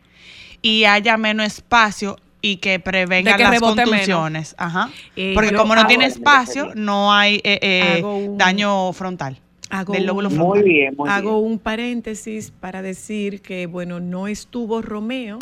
y 0.62 0.86
haya 0.86 1.18
menos 1.18 1.48
espacio 1.48 2.18
y 2.42 2.58
que 2.58 2.80
prevenga 2.80 3.36
que 3.38 3.44
las 3.44 3.60
contusiones. 3.60 4.54
Ajá. 4.60 4.92
Eh, 5.16 5.32
Porque 5.34 5.56
como 5.56 5.74
no 5.74 5.88
tiene 5.88 6.06
espacio, 6.06 6.74
no 6.76 7.12
hay 7.12 7.42
eh, 7.44 7.60
eh, 7.62 8.28
daño 8.36 8.94
frontal. 8.94 9.40
Hago 9.70 9.94
del 9.94 10.06
lóbulo 10.06 10.30
un- 10.30 10.36
frontal. 10.36 10.62
Muy 10.64 10.70
bien, 10.70 10.96
muy 10.98 11.10
Hago 11.10 11.40
bien. 11.42 11.52
un 11.52 11.60
paréntesis 11.60 12.52
para 12.52 12.82
decir 12.82 13.42
que, 13.42 13.66
bueno, 13.66 14.00
no 14.00 14.28
estuvo 14.28 14.82
Romeo 14.82 15.40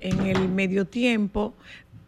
en 0.00 0.20
el 0.26 0.48
medio 0.48 0.86
tiempo, 0.86 1.54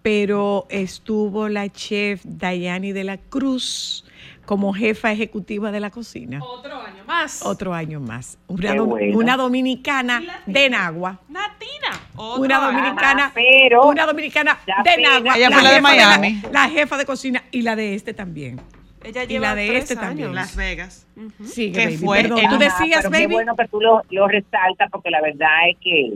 pero 0.02 0.66
estuvo 0.70 1.48
la 1.48 1.68
chef 1.70 2.22
Dayani 2.24 2.92
de 2.92 3.04
la 3.04 3.16
Cruz 3.18 4.04
como 4.46 4.74
jefa 4.74 5.10
ejecutiva 5.12 5.70
de 5.70 5.80
la 5.80 5.90
cocina. 5.90 6.40
Otro 6.42 6.74
año 6.76 7.02
más. 7.06 7.40
Otro 7.42 7.72
año 7.72 8.00
más. 8.00 8.36
Una, 8.46 8.72
Qué 8.72 8.78
dom- 8.78 8.86
bueno. 8.88 9.16
una 9.18 9.36
dominicana 9.38 10.22
de 10.44 10.68
Nagua. 10.70 11.20
Natina. 11.28 11.98
Otro 12.16 12.42
Una 12.42 12.60
dominicana, 12.60 13.26
Ah, 13.26 13.32
pero 13.34 13.86
una 13.88 14.04
dominicana 14.06 14.58
de 14.84 15.02
Nagua. 15.02 15.36
Ella 15.36 15.50
fue 15.50 15.62
la 15.62 15.72
de 15.72 15.80
Miami. 15.80 16.42
la, 16.52 16.68
jefa 16.68 16.96
de 16.98 17.06
cocina 17.06 17.42
y 17.50 17.62
la 17.62 17.74
de 17.76 17.94
este 17.94 18.12
también. 18.12 18.60
Ella 19.04 19.24
y 19.24 19.26
lleva 19.26 19.48
la 19.48 19.54
de 19.54 19.66
tres 19.68 19.82
este 19.82 19.96
también. 19.96 20.28
años. 20.28 20.34
Las 20.34 20.56
Vegas. 20.56 21.06
Sigue, 21.44 21.72
Que 21.90 21.98
fue 21.98 22.22
Perdón, 22.22 22.40
tú 22.50 22.58
decías, 22.58 23.04
baby. 23.10 23.18
Qué 23.26 23.26
bueno 23.28 23.56
que 23.56 23.68
tú 23.68 23.80
lo, 23.80 24.02
lo 24.10 24.26
resaltas 24.28 24.90
porque 24.90 25.10
la 25.10 25.20
verdad 25.20 25.68
es 25.70 25.76
que 25.80 26.14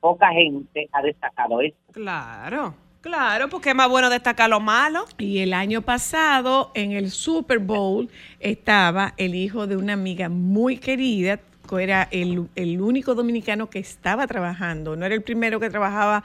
poca 0.00 0.30
gente 0.32 0.88
ha 0.92 1.02
destacado 1.02 1.60
esto. 1.60 1.78
Claro, 1.92 2.74
claro, 3.00 3.48
porque 3.48 3.70
es 3.70 3.74
más 3.74 3.88
bueno 3.88 4.08
destacar 4.10 4.48
lo 4.48 4.60
malo. 4.60 5.04
Y 5.18 5.38
el 5.40 5.52
año 5.52 5.82
pasado, 5.82 6.70
en 6.74 6.92
el 6.92 7.10
Super 7.10 7.58
Bowl, 7.58 8.08
estaba 8.40 9.14
el 9.18 9.34
hijo 9.34 9.66
de 9.66 9.76
una 9.76 9.92
amiga 9.92 10.28
muy 10.28 10.78
querida, 10.78 11.38
que 11.68 11.82
era 11.82 12.08
el, 12.10 12.48
el 12.56 12.80
único 12.80 13.14
dominicano 13.14 13.68
que 13.70 13.78
estaba 13.78 14.26
trabajando, 14.26 14.96
no 14.96 15.06
era 15.06 15.14
el 15.14 15.22
primero 15.22 15.60
que 15.60 15.70
trabajaba 15.70 16.24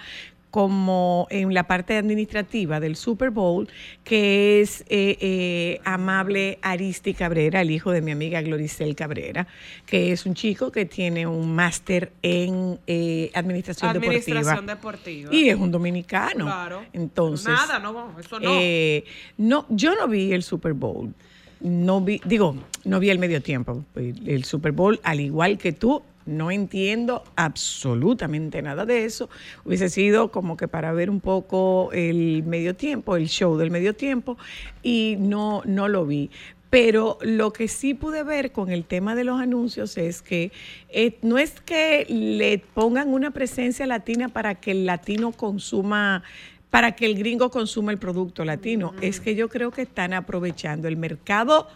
como 0.55 1.27
en 1.31 1.53
la 1.53 1.67
parte 1.67 1.97
administrativa 1.97 2.79
del 2.79 2.95
Super 2.95 3.29
Bowl, 3.29 3.67
que 4.05 4.61
es 4.61 4.85
eh, 4.87 5.17
eh, 5.19 5.81
Amable 5.83 6.59
Aristi 6.61 7.13
Cabrera, 7.13 7.59
el 7.59 7.71
hijo 7.71 7.91
de 7.91 8.01
mi 8.01 8.11
amiga 8.11 8.41
Gloricel 8.41 8.95
Cabrera, 8.95 9.47
que 9.85 10.13
es 10.13 10.25
un 10.25 10.33
chico 10.33 10.71
que 10.71 10.85
tiene 10.85 11.27
un 11.27 11.53
máster 11.53 12.13
en 12.21 12.79
eh, 12.87 13.31
administración, 13.33 13.97
Administración 13.97 14.65
deportiva. 14.65 15.27
deportiva. 15.27 15.35
Y 15.35 15.49
es 15.49 15.57
un 15.57 15.71
dominicano. 15.71 16.45
Claro. 16.45 16.85
Entonces. 16.93 17.47
Nada, 17.49 17.77
no, 17.79 18.17
eso 18.17 18.39
no. 18.39 18.49
Eh, 18.53 19.03
no, 19.37 19.65
yo 19.67 19.93
no 19.93 20.07
vi 20.07 20.31
el 20.31 20.43
Super 20.43 20.71
Bowl. 20.71 21.13
No 21.59 21.99
vi, 21.99 22.21
digo, 22.23 22.55
no 22.85 23.01
vi 23.01 23.09
el 23.09 23.19
medio 23.19 23.41
tiempo. 23.41 23.83
El 23.93 24.45
Super 24.45 24.71
Bowl, 24.71 25.01
al 25.03 25.19
igual 25.19 25.57
que 25.57 25.73
tú, 25.73 26.01
no 26.25 26.51
entiendo 26.51 27.23
absolutamente 27.35 28.61
nada 28.61 28.85
de 28.85 29.05
eso. 29.05 29.29
Hubiese 29.63 29.89
sido 29.89 30.31
como 30.31 30.57
que 30.57 30.67
para 30.67 30.91
ver 30.93 31.09
un 31.09 31.21
poco 31.21 31.89
el 31.93 32.43
medio 32.43 32.75
tiempo, 32.75 33.15
el 33.15 33.27
show 33.27 33.57
del 33.57 33.71
medio 33.71 33.95
tiempo, 33.95 34.37
y 34.81 35.17
no, 35.19 35.61
no 35.65 35.87
lo 35.87 36.05
vi. 36.05 36.29
Pero 36.69 37.17
lo 37.21 37.53
que 37.53 37.67
sí 37.67 37.93
pude 37.93 38.23
ver 38.23 38.51
con 38.51 38.69
el 38.69 38.83
tema 38.83 39.15
de 39.15 39.23
los 39.23 39.39
anuncios 39.39 39.97
es 39.97 40.21
que 40.21 40.51
eh, 40.89 41.17
no 41.21 41.37
es 41.37 41.61
que 41.61 42.05
le 42.09 42.57
pongan 42.57 43.13
una 43.13 43.31
presencia 43.31 43.85
latina 43.87 44.29
para 44.29 44.55
que 44.55 44.71
el 44.71 44.85
latino 44.85 45.31
consuma 45.31 46.23
para 46.71 46.91
que 46.91 47.05
el 47.05 47.17
gringo 47.17 47.49
consuma 47.51 47.93
el 47.93 47.99
producto 47.99 48.43
latino. 48.43 48.93
Es 48.99 49.21
que 49.21 49.33
yo 49.35 49.47
creo 49.47 49.71
que 49.71 49.83
están 49.83 50.11
aprovechando 50.11 50.89
el 50.89 50.97
mercado 50.97 51.69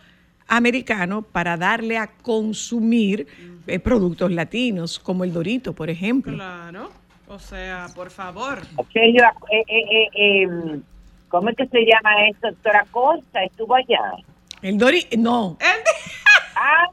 americano 0.50 1.22
para 1.22 1.56
darle 1.56 1.98
a 1.98 2.08
consumir 2.08 3.28
eh, 3.68 3.80
productos 3.80 4.32
latinos, 4.32 5.00
como 5.00 5.24
el 5.24 5.32
Dorito, 5.32 5.74
por 5.74 5.90
ejemplo. 5.90 6.34
Claro. 6.34 6.90
O 7.28 7.38
sea, 7.38 7.88
por 7.96 8.10
favor. 8.10 8.60
Eh, 8.96 9.14
eh, 9.16 9.64
eh, 9.70 10.08
eh, 10.16 10.80
¿cómo 11.30 11.50
es 11.50 11.56
que 11.56 11.68
se 11.68 11.86
llama 11.86 12.28
esto? 12.28 12.50
Doctora 12.50 12.86
Costa 12.90 13.44
estuvo 13.44 13.76
allá. 13.76 14.14
El 14.62 14.78
Dorito, 14.78 15.16
no. 15.18 15.58
Ah, 16.62 16.88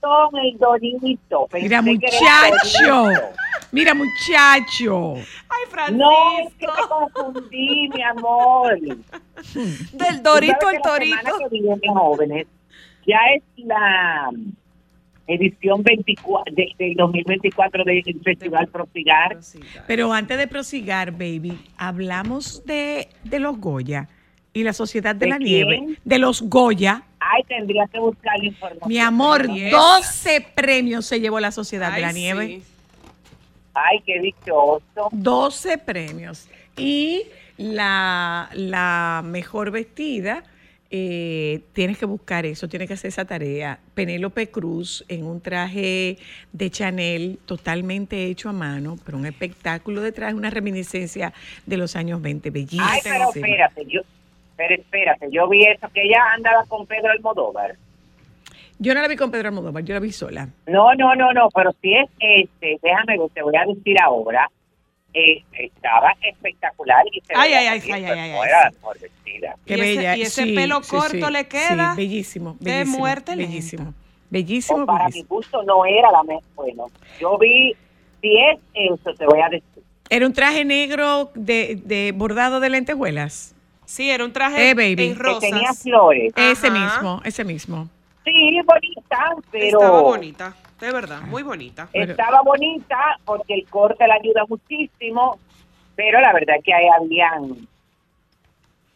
son 0.00 0.34
el 0.38 0.56
Dorito. 0.56 1.46
Pensé 1.50 1.64
Mira, 1.68 1.78
el 1.80 1.84
muchacho. 1.84 3.08
Mira, 3.72 3.94
muchacho. 3.94 5.14
Ay, 5.16 5.64
Francisco. 5.68 5.98
No, 5.98 6.38
es 6.38 6.54
que 6.54 6.66
me 6.66 6.88
confundí, 6.88 7.88
mi 7.88 8.02
amor. 8.02 8.78
Del 9.92 10.22
dorito 10.22 10.68
al 10.68 10.80
torito. 10.82 11.38
que 11.38 11.48
viene, 11.50 11.80
jóvenes, 11.88 12.46
ya 13.10 13.18
es 13.36 13.42
la 13.56 14.30
edición 15.26 15.82
24 15.82 16.52
de, 16.54 16.68
del 16.78 16.94
2024 16.94 17.84
del 17.84 18.02
Festival 18.24 18.66
Prosigar. 18.68 19.38
Pero 19.86 20.12
antes 20.12 20.38
de 20.38 20.46
prosigar, 20.48 21.12
baby, 21.12 21.58
hablamos 21.76 22.64
de, 22.64 23.08
de 23.24 23.38
los 23.40 23.58
Goya 23.58 24.08
y 24.52 24.64
la 24.64 24.72
Sociedad 24.72 25.14
de, 25.14 25.26
¿De 25.26 25.30
la 25.30 25.38
quién? 25.38 25.68
Nieve. 25.68 25.98
De 26.04 26.18
los 26.18 26.42
Goya. 26.42 27.02
Ay, 27.20 27.42
tendría 27.46 27.86
que 27.86 28.00
buscar 28.00 28.36
la 28.38 28.46
información. 28.46 28.88
Mi 28.88 28.98
amor, 28.98 29.46
Yes. 29.52 29.70
12 29.70 30.46
premios 30.54 31.06
se 31.06 31.20
llevó 31.20 31.38
la 31.38 31.52
Sociedad 31.52 31.92
de 31.94 32.00
la 32.00 32.12
Nieve. 32.12 32.46
sí. 32.46 32.62
Ay, 33.72 34.00
qué 34.04 34.18
dichoso. 34.20 35.08
12 35.12 35.78
premios. 35.78 36.48
Y 36.76 37.22
la, 37.56 38.50
la 38.54 39.22
mejor 39.24 39.70
vestida, 39.70 40.42
eh, 40.92 41.60
tienes 41.72 41.98
que 41.98 42.06
buscar 42.06 42.44
eso, 42.46 42.68
tienes 42.68 42.88
que 42.88 42.94
hacer 42.94 43.08
esa 43.08 43.24
tarea. 43.24 43.78
Penélope 43.94 44.50
Cruz 44.50 45.04
en 45.08 45.24
un 45.24 45.40
traje 45.40 46.18
de 46.52 46.70
Chanel 46.70 47.38
totalmente 47.46 48.24
hecho 48.24 48.48
a 48.48 48.52
mano, 48.52 48.96
pero 49.04 49.16
un 49.16 49.26
espectáculo 49.26 50.00
de 50.00 50.10
traje, 50.10 50.34
una 50.34 50.50
reminiscencia 50.50 51.32
de 51.64 51.76
los 51.76 51.94
años 51.94 52.20
20, 52.20 52.50
bellísimo. 52.50 52.84
Ay, 52.84 53.00
pero 53.04 53.30
espérate, 53.32 53.86
yo, 53.86 54.00
pero 54.56 54.74
espérate, 54.74 55.28
yo 55.30 55.48
vi 55.48 55.64
eso, 55.64 55.88
que 55.94 56.02
ella 56.02 56.24
andaba 56.34 56.64
con 56.66 56.86
Pedro 56.86 57.12
Almodóvar. 57.12 57.76
Yo 58.80 58.94
no 58.94 59.02
la 59.02 59.08
vi 59.08 59.14
con 59.14 59.30
Pedro 59.30 59.48
Almodóvar, 59.48 59.84
yo 59.84 59.94
la 59.94 60.00
vi 60.00 60.10
sola. 60.10 60.48
No, 60.66 60.94
no, 60.94 61.14
no, 61.14 61.32
no, 61.32 61.50
pero 61.54 61.70
si 61.80 61.94
es 61.94 62.10
este, 62.18 62.78
déjame 62.82 63.16
te 63.32 63.42
voy 63.42 63.54
a 63.54 63.64
decir 63.66 63.94
ahora, 64.02 64.50
eh, 65.14 65.42
estaba 65.52 66.12
espectacular 66.22 67.04
y 67.12 67.20
se 67.20 67.32
Ay, 67.34 67.52
veía 67.52 67.72
ay, 67.72 67.80
ay, 67.84 67.92
ay, 67.92 68.04
ay, 68.04 68.18
ay, 68.20 68.30
era 68.30 68.42
sí. 68.42 68.50
la 68.64 68.70
mejor 68.70 68.98
vestida. 69.00 69.56
Qué 69.66 69.74
Y 69.74 69.80
ese- 69.80 69.96
bella. 69.96 70.16
y 70.16 70.22
ese 70.22 70.42
sí, 70.44 70.52
pelo 70.54 70.82
sí, 70.82 70.90
corto 70.90 71.26
sí, 71.26 71.32
le 71.32 71.48
queda 71.48 71.90
sí, 71.90 71.96
bellísimo, 71.96 72.56
de 72.60 72.70
bellísimo. 72.72 72.98
muerte 72.98 73.36
lenta. 73.36 73.50
Bellísimo. 73.50 73.94
Bellísimo, 74.30 74.82
O 74.82 74.86
para 74.86 74.98
mi 75.06 75.10
bellísimo. 75.10 75.28
gusto 75.28 75.62
no 75.64 75.84
era 75.84 76.10
la 76.12 76.22
mejor. 76.22 76.42
Bueno, 76.54 76.86
yo 77.20 77.36
vi, 77.38 77.74
si 78.20 78.38
es 78.38 78.58
eso, 78.74 79.12
te 79.14 79.26
voy 79.26 79.40
a 79.40 79.48
decir. 79.48 79.82
Era 80.08 80.26
un 80.26 80.32
traje 80.32 80.64
negro 80.64 81.30
de, 81.34 81.80
de 81.84 82.12
bordado 82.14 82.60
de 82.60 82.70
lentejuelas. 82.70 83.54
Sí, 83.86 84.08
era 84.08 84.24
un 84.24 84.32
traje 84.32 84.70
Eh, 84.70 84.74
baby. 84.74 84.90
en 84.90 85.16
Que 85.16 85.22
Que 85.24 85.36
tenía 85.40 85.58
rosas. 85.68 85.82
flores. 85.82 86.32
Ese 86.36 86.68
Ajá. 86.68 86.78
mismo, 86.96 87.20
ese 87.24 87.44
mismo. 87.44 87.88
Sí, 88.24 88.60
bonita, 88.64 89.34
pero... 89.50 89.78
Estaba 89.80 90.00
bonita, 90.02 90.56
de 90.80 90.92
verdad, 90.92 91.22
muy 91.22 91.42
bonita. 91.42 91.88
Estaba 91.92 92.42
bonita 92.42 93.18
porque 93.24 93.54
el 93.54 93.66
corte 93.68 94.06
le 94.06 94.14
ayuda 94.14 94.44
muchísimo, 94.48 95.38
pero 95.94 96.20
la 96.20 96.32
verdad 96.32 96.56
es 96.56 96.64
que 96.64 96.72
ahí 96.72 96.86
habían 96.88 97.68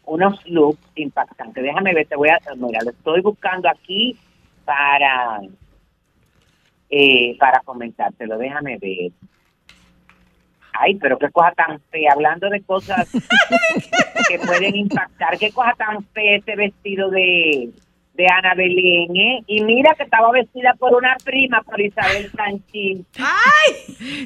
unos 0.06 0.46
looks 0.46 0.80
impactantes. 0.96 1.62
Déjame 1.62 1.94
ver, 1.94 2.06
te 2.06 2.16
voy 2.16 2.28
a... 2.28 2.38
Mira, 2.56 2.80
lo 2.82 2.90
estoy 2.90 3.20
buscando 3.20 3.68
aquí 3.68 4.16
para... 4.64 5.40
Eh, 6.90 7.36
para 7.38 7.60
comentártelo, 7.60 8.38
déjame 8.38 8.78
ver. 8.78 9.12
Ay, 10.72 10.96
pero 10.96 11.18
qué 11.18 11.30
cosa 11.30 11.52
tan 11.52 11.80
fea, 11.90 12.12
hablando 12.12 12.48
de 12.48 12.60
cosas 12.62 13.08
que 14.28 14.38
pueden 14.38 14.74
impactar, 14.76 15.38
qué 15.38 15.50
cosa 15.52 15.72
tan 15.76 16.04
fea 16.06 16.36
ese 16.36 16.56
vestido 16.56 17.10
de, 17.10 17.70
de 18.14 18.26
Ana 18.28 18.54
Belén, 18.54 19.16
¿eh? 19.16 19.40
Y 19.46 19.62
mira 19.64 19.94
que 19.96 20.04
estaba 20.04 20.30
vestida 20.30 20.74
por 20.78 20.94
una 20.94 21.16
prima, 21.24 21.62
por 21.62 21.80
Isabel 21.80 22.30
Sanchín. 22.30 23.04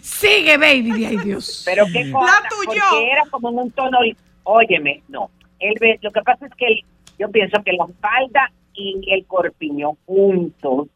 Sigue, 0.02 0.56
baby. 0.58 1.04
Ay, 1.06 1.16
Dios. 1.24 1.62
Pero 1.64 1.84
qué 1.92 2.10
cosa, 2.10 2.40
La 2.42 2.48
tuyo. 2.48 2.80
porque 2.90 3.10
era 3.10 3.22
como 3.30 3.50
en 3.50 3.58
un 3.58 3.70
tono, 3.70 3.98
óyeme, 4.44 5.02
no. 5.08 5.30
El, 5.58 5.74
lo 6.02 6.10
que 6.10 6.20
pasa 6.22 6.46
es 6.46 6.54
que 6.54 6.66
el- 6.66 6.84
yo 7.18 7.30
pienso 7.30 7.62
que 7.64 7.72
la 7.72 7.86
falda 8.00 8.50
y 8.74 9.00
el 9.12 9.24
corpiño 9.26 9.96
juntos 10.06 10.88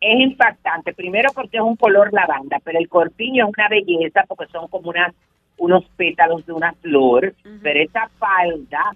es 0.00 0.20
impactante. 0.20 0.92
Primero 0.94 1.30
porque 1.34 1.58
es 1.58 1.62
un 1.62 1.76
color 1.76 2.12
lavanda, 2.12 2.58
pero 2.64 2.78
el 2.78 2.88
corpiño 2.88 3.46
es 3.46 3.52
una 3.56 3.68
belleza 3.68 4.24
porque 4.26 4.46
son 4.50 4.68
como 4.68 4.90
unas 4.90 5.14
unos 5.58 5.84
pétalos 5.96 6.44
de 6.44 6.52
una 6.52 6.72
flor, 6.82 7.34
pero 7.62 7.80
esa 7.80 8.10
falda, 8.18 8.90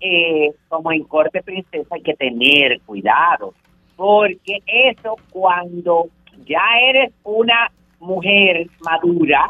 eh, 0.00 0.52
como 0.68 0.92
en 0.92 1.04
corte 1.04 1.42
princesa, 1.42 1.94
hay 1.94 2.02
que 2.02 2.14
tener 2.14 2.80
cuidado, 2.82 3.54
porque 3.96 4.62
eso 4.66 5.16
cuando 5.30 6.08
ya 6.46 6.62
eres 6.88 7.12
una 7.22 7.70
mujer 7.98 8.68
madura, 8.80 9.48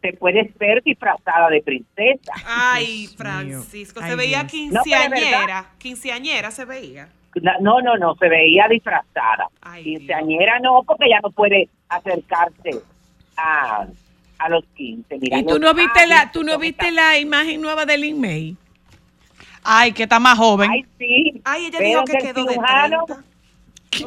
te 0.00 0.12
puedes 0.12 0.56
ver 0.58 0.82
disfrazada 0.82 1.48
de 1.48 1.62
princesa. 1.62 2.32
Ay, 2.46 3.08
Francisco, 3.16 4.00
se 4.02 4.14
veía 4.14 4.44
Dios. 4.44 4.72
No, 4.72 4.82
quinceañera, 4.82 5.70
quinceañera 5.78 6.50
se 6.50 6.64
veía. 6.66 7.08
No, 7.60 7.80
no, 7.80 7.96
no, 7.96 8.14
se 8.14 8.28
veía 8.28 8.66
disfrazada. 8.68 9.48
Ay, 9.60 9.82
Quinceañera 9.82 10.60
no, 10.60 10.82
porque 10.86 11.08
ya 11.08 11.20
no 11.20 11.30
puede 11.30 11.68
acercarse 11.88 12.80
a, 13.36 13.86
a 14.38 14.48
los 14.48 14.64
15. 14.76 15.18
Mira, 15.18 15.38
¿Y 15.38 15.46
tú 15.46 15.58
no 15.58 15.74
viste 15.74 16.06
la, 16.06 16.30
tú 16.30 16.44
no 16.44 16.58
viste 16.58 16.92
la 16.92 17.18
imagen 17.18 17.60
nueva 17.60 17.86
de 17.86 17.98
Lin 17.98 18.20
May? 18.20 18.56
Ay, 19.64 19.92
que 19.92 20.02
está 20.04 20.18
más 20.20 20.36
joven. 20.38 20.70
Ay, 20.70 20.84
sí. 20.98 21.40
Ay, 21.44 21.66
ella 21.66 21.78
pero 21.78 21.88
dijo 21.88 22.04
que 22.04 22.18
quedó 22.18 22.44
de 22.44 22.54
cirujano- 22.54 23.04
30. 23.06 23.24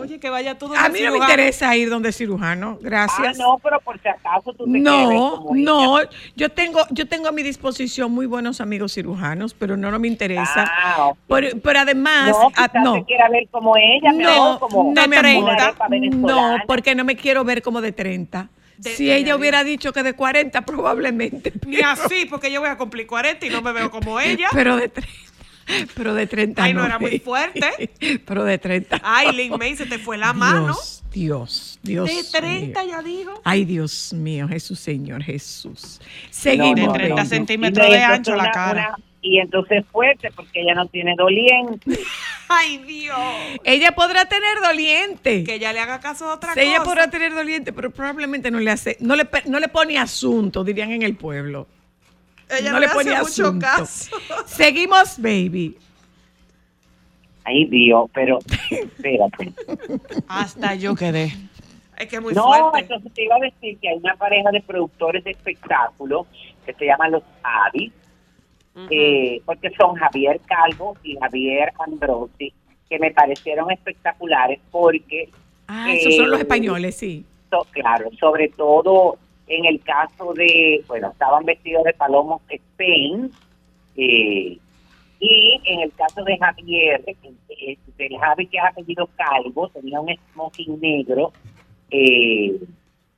Oye, 0.02 0.20
que 0.20 0.30
vaya 0.30 0.58
todo 0.58 0.76
A 0.76 0.90
mí 0.90 1.00
no 1.02 1.12
me 1.14 1.18
interesa 1.20 1.74
ir 1.78 1.90
donde 1.90 2.12
cirujano, 2.12 2.72
Ah, 2.74 2.80
gracias. 2.82 3.38
no, 3.38 3.58
pero 3.64 3.80
por 3.80 3.98
si 4.02 4.10
acaso 4.10 4.52
tú 4.52 4.66
te 4.66 4.80
No, 4.80 5.38
como 5.46 5.56
ella. 5.56 5.64
no, 5.64 5.98
yo 6.36 6.50
tengo, 6.50 6.82
yo 6.90 7.08
tengo 7.08 7.30
a 7.30 7.32
mi 7.32 7.42
disposición 7.42 8.12
muy 8.12 8.26
buenos 8.26 8.60
amigos 8.60 8.94
cirujanos, 8.96 9.54
pero 9.54 9.78
no, 9.78 9.90
no 9.90 9.98
me 9.98 10.10
interesa. 10.10 10.66
Ah. 10.70 11.14
Pero, 11.30 11.58
pero 11.64 11.80
además, 11.80 12.32
No, 12.32 12.52
ah, 12.58 12.70
no, 12.84 12.94
te 12.96 13.06
quiera 13.06 13.30
ver 13.30 13.48
como 13.50 13.78
ella, 13.78 14.12
no, 14.12 14.60
como 14.60 14.92
no, 14.94 15.02
amor, 15.02 15.52
arepa 15.52 15.88
no, 15.90 16.58
porque 16.68 16.94
no 16.94 17.06
me 17.06 17.16
quiero 17.16 17.46
ver 17.46 17.62
como 17.62 17.80
de 17.80 17.94
30. 17.94 18.50
De- 18.80 18.90
si 18.94 19.06
de- 19.06 19.16
ella 19.16 19.38
hubiera 19.38 19.64
dicho 19.64 19.94
que 19.94 20.04
de 20.04 20.14
40, 20.14 20.62
probablemente. 20.66 21.54
Ni 21.66 21.80
así, 21.80 22.26
porque 22.30 22.52
yo 22.52 22.60
voy 22.60 22.70
a 22.70 22.78
cumplir 22.78 23.08
40 23.08 23.46
y 23.46 23.50
no 23.50 23.62
me 23.62 23.72
veo 23.72 23.90
como 23.90 24.20
ella. 24.20 24.50
Pero 24.52 24.76
de 24.76 24.90
30. 24.90 25.18
Pero 25.96 26.14
de 26.14 26.28
30 26.28 26.64
Ay, 26.64 26.74
no 26.74 26.86
era 26.86 26.98
muy 27.00 27.20
fuerte. 27.20 27.90
Pero 28.26 28.44
de 28.44 28.58
30. 28.58 29.02
Ay, 29.04 29.32
Lin 29.36 29.54
May, 29.58 29.76
se 29.76 29.86
te 29.86 29.98
fue 30.00 30.18
la 30.18 30.34
mano. 30.34 30.76
Dios, 31.12 31.80
Dios. 31.84 32.08
De 32.10 32.40
30 32.40 32.84
mío. 32.84 32.92
ya 32.92 33.02
dijo. 33.02 33.42
Ay, 33.44 33.66
Dios 33.66 34.14
mío, 34.14 34.48
Jesús, 34.48 34.80
Señor, 34.80 35.24
Jesús. 35.24 36.00
No, 36.02 36.08
Seguimos. 36.30 36.76
de 36.76 36.86
no, 36.86 36.94
30 36.94 37.16
baby. 37.16 37.24
no. 37.24 37.30
centímetros 37.30 37.88
Y 37.88 37.92
de 37.92 37.96
entonces 37.98 38.18
ancho 38.18 38.36
la 38.36 38.52
cara. 38.52 38.88
una- 38.96 39.04
y 39.20 39.40
entonces 39.40 39.84
fuerte, 39.92 40.30
porque 40.34 40.62
ella 40.62 40.74
no 40.76 40.88
tiene 40.88 41.16
doliente. 41.18 42.00
Ay, 42.48 42.78
Dios. 42.78 43.18
Ella 43.66 43.92
podrá 43.94 44.26
tener 44.30 44.58
doliente. 44.64 45.44
Que 45.44 45.56
ella 45.56 45.74
le 45.74 45.80
haga 45.80 46.00
caso 46.00 46.30
a 46.30 46.36
otra 46.36 46.54
Sí, 46.54 46.62
ella 46.62 46.78
cosa. 46.78 46.84
podrá 46.86 47.10
tener 47.10 47.34
doliente, 47.34 47.74
pero 47.74 47.90
probablemente 47.92 48.52
no 48.52 48.60
le 48.60 48.72
hace, 48.72 48.96
no 49.02 49.16
le, 49.16 49.28
no 49.48 49.60
le 49.60 49.68
pone 49.68 49.98
asunto, 49.98 50.64
dirían 50.64 50.92
en 50.92 51.02
el 51.02 51.16
pueblo. 51.16 51.68
Ella 52.50 52.72
no 52.72 52.80
le 52.80 52.86
hace 52.86 53.04
mucho 53.04 53.16
asunto. 53.48 53.66
caso. 53.66 54.16
Seguimos, 54.46 55.20
baby. 55.22 55.78
Ay, 57.44 57.66
Dios, 57.66 58.10
pero 58.14 58.40
espérate. 58.70 59.54
Hasta 60.28 60.76
yo 60.76 60.96
quedé. 60.96 61.32
Es 61.98 62.08
que 62.08 62.18
es 62.18 62.22
muy 62.22 62.34
no, 62.34 62.44
fuerte. 62.44 62.80
entonces 62.82 63.14
te 63.14 63.24
iba 63.24 63.36
a 63.36 63.40
decir 63.40 63.78
que 63.80 63.90
hay 63.90 63.98
una 63.98 64.16
pareja 64.16 64.52
de 64.52 64.62
productores 64.62 65.24
de 65.24 65.32
espectáculos 65.32 66.28
que 66.66 66.74
se 66.74 66.86
llaman 66.86 67.12
los 67.14 67.24
Avis, 67.42 67.92
eh, 68.92 69.42
porque 69.46 69.72
son 69.80 69.96
Javier 69.96 70.40
Calvo 70.46 70.96
y 71.04 71.16
Javier 71.18 71.72
Ambrosi, 71.80 72.54
que 72.90 73.00
me 73.00 73.12
parecieron 73.12 73.72
espectaculares 73.72 74.60
porque, 74.72 75.30
Ah, 75.70 75.92
esos 75.92 76.16
son 76.16 76.30
los 76.30 76.40
Eh, 76.40 76.44
españoles, 76.44 76.96
sí. 76.96 77.26
so- 77.50 77.66
claro, 77.72 78.10
sobre 78.20 78.50
todo 78.50 79.18
en 79.48 79.66
el 79.66 79.82
caso 79.82 80.34
de, 80.34 80.84
bueno, 80.88 81.10
estaban 81.10 81.46
vestidos 81.46 81.84
de 81.86 81.94
Palomo 81.94 82.42
Spain, 82.50 83.32
eh, 83.96 84.58
y 85.20 85.62
en 85.66 85.80
el 85.80 85.92
caso 85.94 86.24
de 86.24 86.38
Javier, 86.38 87.04
del 87.04 88.18
Javi 88.20 88.48
que 88.48 88.58
es 88.58 88.64
apellido 88.64 89.10
Calvo, 89.16 89.70
tenía 89.70 90.00
un 90.00 90.14
smoking 90.34 90.80
negro, 90.80 91.32
eh, 91.90 92.60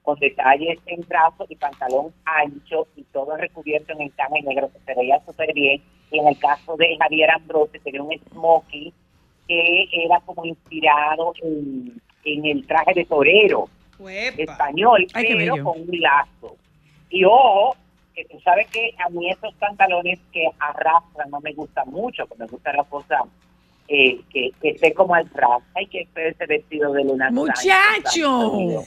con 0.04 0.18
detalles 0.20 0.80
en 0.86 1.02
brazos 1.08 1.50
y 1.50 1.56
pantalón 1.56 2.14
ancho 2.24 2.88
y 2.96 3.04
todo 3.12 3.36
recubierto 3.36 3.94
en 3.94 4.04
encaje 4.04 4.42
negro 4.44 4.72
que 4.72 4.80
se 4.80 4.96
veía 4.98 5.20
súper 5.26 5.54
bien. 5.54 5.82
Y 6.12 6.20
en 6.20 6.28
el 6.28 6.40
caso 6.40 6.78
de 6.78 6.98
Javier 6.98 7.32
Ambrose 7.32 7.80
tenía 7.80 8.02
un 8.02 8.18
smoking 8.32 8.94
que 9.48 9.90
era 9.92 10.20
como 10.22 10.46
inspirado 10.46 11.34
en 11.44 12.46
el 12.46 12.66
traje 12.66 12.94
de 12.94 13.06
torero 13.06 13.68
Uepa. 14.00 14.42
español, 14.42 15.06
Ay, 15.14 15.26
pero 15.38 15.64
con 15.64 15.82
un 15.82 16.00
lazo. 16.00 16.56
Y 17.10 17.24
ojo, 17.26 17.76
que 18.16 18.26
tú 18.26 18.40
sabes 18.42 18.68
que 18.68 18.92
a 19.06 19.10
mí 19.10 19.30
esos 19.30 19.54
pantalones 19.56 20.20
que 20.32 20.46
arrastran 20.60 21.30
no 21.30 21.40
me 21.42 21.54
gustan 21.54 21.90
mucho, 21.90 22.26
que 22.28 22.36
me 22.38 22.46
gusta 22.48 22.74
la 22.74 22.84
cosa 22.84 23.20
eh, 23.92 24.20
que, 24.32 24.52
que 24.62 24.70
esté 24.70 24.94
como 24.94 25.16
al 25.16 25.28
ras. 25.34 25.64
Ay, 25.74 25.88
que 25.88 26.06
feo 26.14 26.30
ese 26.30 26.46
vestido 26.46 26.94
de 26.94 27.04
Luna 27.06 27.32
Muchacho. 27.32 28.52
Dios. 28.64 28.86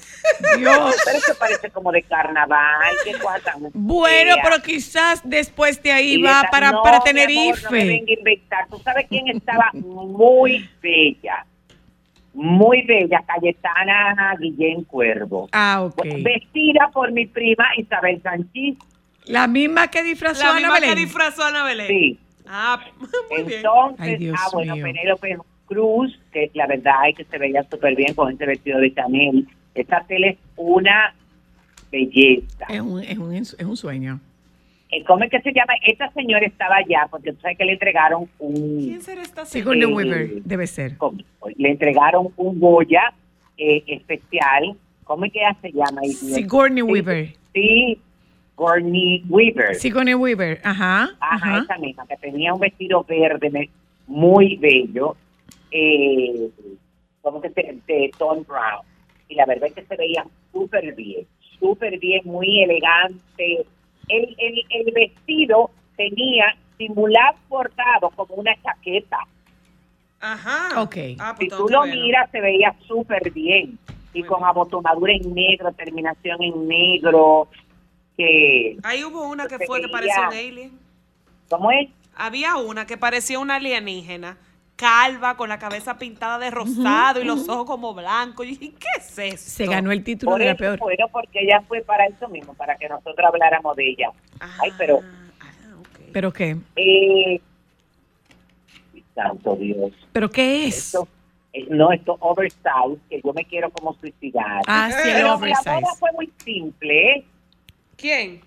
Pero 0.54 0.88
eso 1.18 1.34
parece 1.38 1.70
como 1.70 1.90
de 1.92 2.02
carnaval, 2.02 2.94
qué 3.04 3.12
cosa 3.14 3.40
tan 3.40 3.68
Bueno, 3.74 4.34
fea. 4.34 4.42
pero 4.44 4.62
quizás 4.62 5.20
después 5.24 5.82
de 5.82 5.92
ahí 5.92 6.14
Y 6.14 6.22
va 6.22 6.40
esa- 6.42 6.50
para, 6.50 6.70
no, 6.72 6.82
para 6.82 6.98
No 6.98 7.04
me 7.04 7.10
Tenerife. 7.10 7.68
venga 7.70 8.10
a 8.10 8.14
inventar. 8.14 8.68
¿Tú 8.68 8.78
sabes 8.78 9.06
quién 9.08 9.28
estaba 9.28 9.70
muy 9.74 10.68
bella? 10.80 11.46
Muy 12.34 12.82
bella, 12.86 13.22
Cayetana 13.26 14.34
Guillén 14.40 14.84
Cuervo. 14.84 15.48
ah, 15.52 15.82
ok. 15.84 16.02
Vestida 16.22 16.90
por 16.92 17.12
mi 17.12 17.26
prima 17.26 17.64
Isabel 17.76 18.20
Sanchís. 18.22 18.78
La 19.26 19.46
misma 19.46 19.88
que 19.88 20.02
disfrazó 20.02 20.44
La 20.44 20.50
a 20.50 20.54
misma 20.54 20.68
Ana 20.76 20.80
que 20.80 20.90
Belén. 20.90 21.04
disfrazó 21.04 21.44
Ana 21.44 21.64
Belén. 21.64 21.86
Sí. 21.88 22.18
Ah, 22.46 22.80
muy 23.30 23.42
bien. 23.44 23.58
Entonces, 23.58 24.00
Ay, 24.00 24.16
Dios 24.16 24.36
ah, 24.40 24.48
bueno, 24.52 24.74
mío. 24.74 24.84
Penélope 24.84 25.36
Cruz, 25.66 26.18
que 26.32 26.50
la 26.54 26.66
verdad 26.66 27.08
es 27.08 27.16
que 27.16 27.24
se 27.24 27.38
veía 27.38 27.62
súper 27.70 27.94
bien 27.94 28.14
con 28.14 28.32
ese 28.32 28.46
vestido 28.46 28.78
de 28.80 28.92
Chanel. 28.94 29.46
Esta 29.74 30.04
tele 30.06 30.28
es 30.30 30.38
una 30.56 31.14
belleza. 31.90 32.66
Es 32.68 32.80
un, 32.80 33.02
es, 33.02 33.18
un, 33.18 33.34
es 33.34 33.54
un 33.62 33.76
sueño. 33.76 34.20
Eh, 34.92 35.02
¿Cómo 35.04 35.24
es 35.24 35.30
que 35.30 35.40
se 35.40 35.52
llama? 35.52 35.72
Esta 35.86 36.10
señora 36.12 36.46
estaba 36.46 36.76
allá 36.76 37.08
porque 37.10 37.32
tú 37.32 37.40
sabes 37.40 37.56
que 37.56 37.64
le 37.64 37.72
entregaron 37.72 38.28
un... 38.38 38.78
¿Quién 38.78 39.00
será 39.00 39.22
esta 39.22 39.44
Sigourney 39.46 39.84
Eh, 39.90 39.94
Weaver, 39.94 40.42
debe 40.44 40.66
ser. 40.66 40.96
¿cómo? 40.98 41.18
Le 41.56 41.70
entregaron 41.70 42.28
un 42.36 42.60
Goya 42.60 43.12
eh, 43.56 43.82
especial. 43.86 44.76
¿Cómo 45.04 45.24
es 45.24 45.32
que 45.32 45.40
ella 45.40 45.56
se 45.62 45.72
llama? 45.72 46.02
Sigourney 46.04 46.82
Sí, 46.84 46.92
Weaver. 46.92 47.32
Sí, 47.54 47.98
Sigourney 48.50 49.24
Weaver. 49.28 49.74
Sigourney 49.76 50.14
Weaver, 50.14 50.60
ajá. 50.62 51.04
Ajá, 51.20 51.36
ajá. 51.36 51.58
esa 51.64 51.78
misma, 51.78 52.06
que 52.06 52.16
tenía 52.18 52.52
un 52.52 52.60
vestido 52.60 53.02
verde 53.04 53.70
muy 54.06 54.56
bello, 54.56 55.16
eh, 55.70 56.50
como 57.22 57.40
que 57.40 57.48
de, 57.48 57.78
de 57.86 58.10
Tom 58.18 58.44
Brown. 58.46 58.84
Y 59.28 59.36
la 59.36 59.46
verdad 59.46 59.68
es 59.68 59.74
que 59.74 59.84
se 59.86 59.96
veía 59.96 60.24
súper 60.52 60.94
bien, 60.94 61.26
súper 61.58 61.98
bien, 61.98 62.20
muy 62.24 62.62
elegante. 62.62 63.64
El, 64.08 64.34
el, 64.38 64.62
el 64.70 64.92
vestido 64.92 65.70
tenía 65.96 66.56
simulado 66.78 67.36
bordado 67.48 68.10
como 68.10 68.34
una 68.34 68.54
chaqueta. 68.62 69.18
Ajá. 70.20 70.80
Ok. 70.80 70.96
Ah, 71.18 71.34
Si 71.38 71.46
pues 71.48 71.58
tú 71.58 71.66
tengo 71.66 71.84
lo 71.84 71.92
miras, 71.92 72.30
se 72.30 72.40
veía 72.40 72.74
súper 72.86 73.30
bien. 73.32 73.78
Y 74.14 74.20
Muy 74.20 74.28
con 74.28 74.38
bien. 74.40 74.48
abotonadura 74.48 75.12
en 75.14 75.34
negro, 75.34 75.72
terminación 75.72 76.42
en 76.42 76.68
negro. 76.68 77.48
Que, 78.16 78.76
Ahí 78.82 79.02
hubo 79.04 79.26
una 79.28 79.46
que 79.48 79.58
fue 79.66 79.80
que 79.80 79.88
parecía 79.88 80.28
un 80.28 80.34
alien. 80.34 80.78
¿Cómo 81.48 81.70
es? 81.72 81.88
Había 82.14 82.56
una 82.56 82.86
que 82.86 82.96
parecía 82.98 83.38
una 83.38 83.56
alienígena, 83.56 84.36
calva, 84.76 85.36
con 85.36 85.48
la 85.48 85.58
cabeza 85.58 85.96
pintada 85.98 86.38
de 86.38 86.50
rosado 86.50 87.20
y 87.20 87.24
los 87.24 87.48
ojos 87.48 87.66
como 87.66 87.94
blancos. 87.94 88.46
Y 88.46 88.56
dije, 88.56 88.72
¿qué 88.78 88.86
es 88.98 89.18
eso? 89.18 89.50
Se 89.50 89.66
ganó 89.66 89.92
el 89.92 90.02
título 90.02 90.32
Por 90.32 90.40
de 90.40 90.46
la 90.46 90.54
peor. 90.56 90.78
bueno, 90.78 91.06
porque 91.12 91.40
ella 91.40 91.62
fue 91.68 91.82
para 91.82 92.06
eso 92.06 92.28
mismo, 92.28 92.54
para 92.54 92.76
que 92.76 92.88
nosotros 92.88 93.26
habláramos 93.26 93.76
de 93.76 93.90
ella. 93.90 94.10
Ay, 94.40 94.70
pero, 94.78 95.00
Ah. 95.40 95.48
¿Pero 96.12 96.32
qué? 96.32 96.56
eh, 96.76 97.40
santo 99.14 99.56
Dios, 99.56 99.92
¿Pero 100.12 100.30
qué 100.30 100.66
es? 100.66 100.76
esto, 100.86 101.06
eh, 101.52 101.66
no, 101.70 101.92
esto 101.92 102.16
oversize, 102.20 102.98
que 103.08 103.20
yo 103.24 103.32
me 103.32 103.44
quiero 103.44 103.70
como 103.70 103.94
suicidar. 103.94 104.62
Ah, 104.66 104.90
sí, 104.90 105.08
el 105.08 105.14
Pero 105.14 105.26
la 105.28 105.34
oversize. 105.36 105.70
moda 105.80 105.94
fue 105.98 106.12
muy 106.12 106.32
simple, 106.44 107.12
¿eh? 107.12 107.24
¿Quién? 107.96 108.40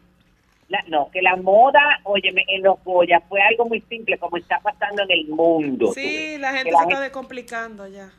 La- 0.67 0.83
no, 0.87 1.09
que 1.11 1.21
la 1.21 1.35
moda, 1.35 1.99
óyeme, 2.03 2.43
en 2.47 2.63
los 2.63 2.83
Goya 2.83 3.21
fue 3.29 3.39
algo 3.41 3.65
muy 3.65 3.81
simple, 3.81 4.17
como 4.17 4.37
está 4.37 4.59
pasando 4.59 5.03
en 5.03 5.11
el 5.11 5.27
mundo. 5.27 5.91
Sí, 5.93 6.37
la 6.39 6.51
gente 6.53 6.71
Que 6.71 6.75
se 6.77 6.83
está 6.83 6.99
descomplicando 7.01 7.87
ya. 7.87 8.09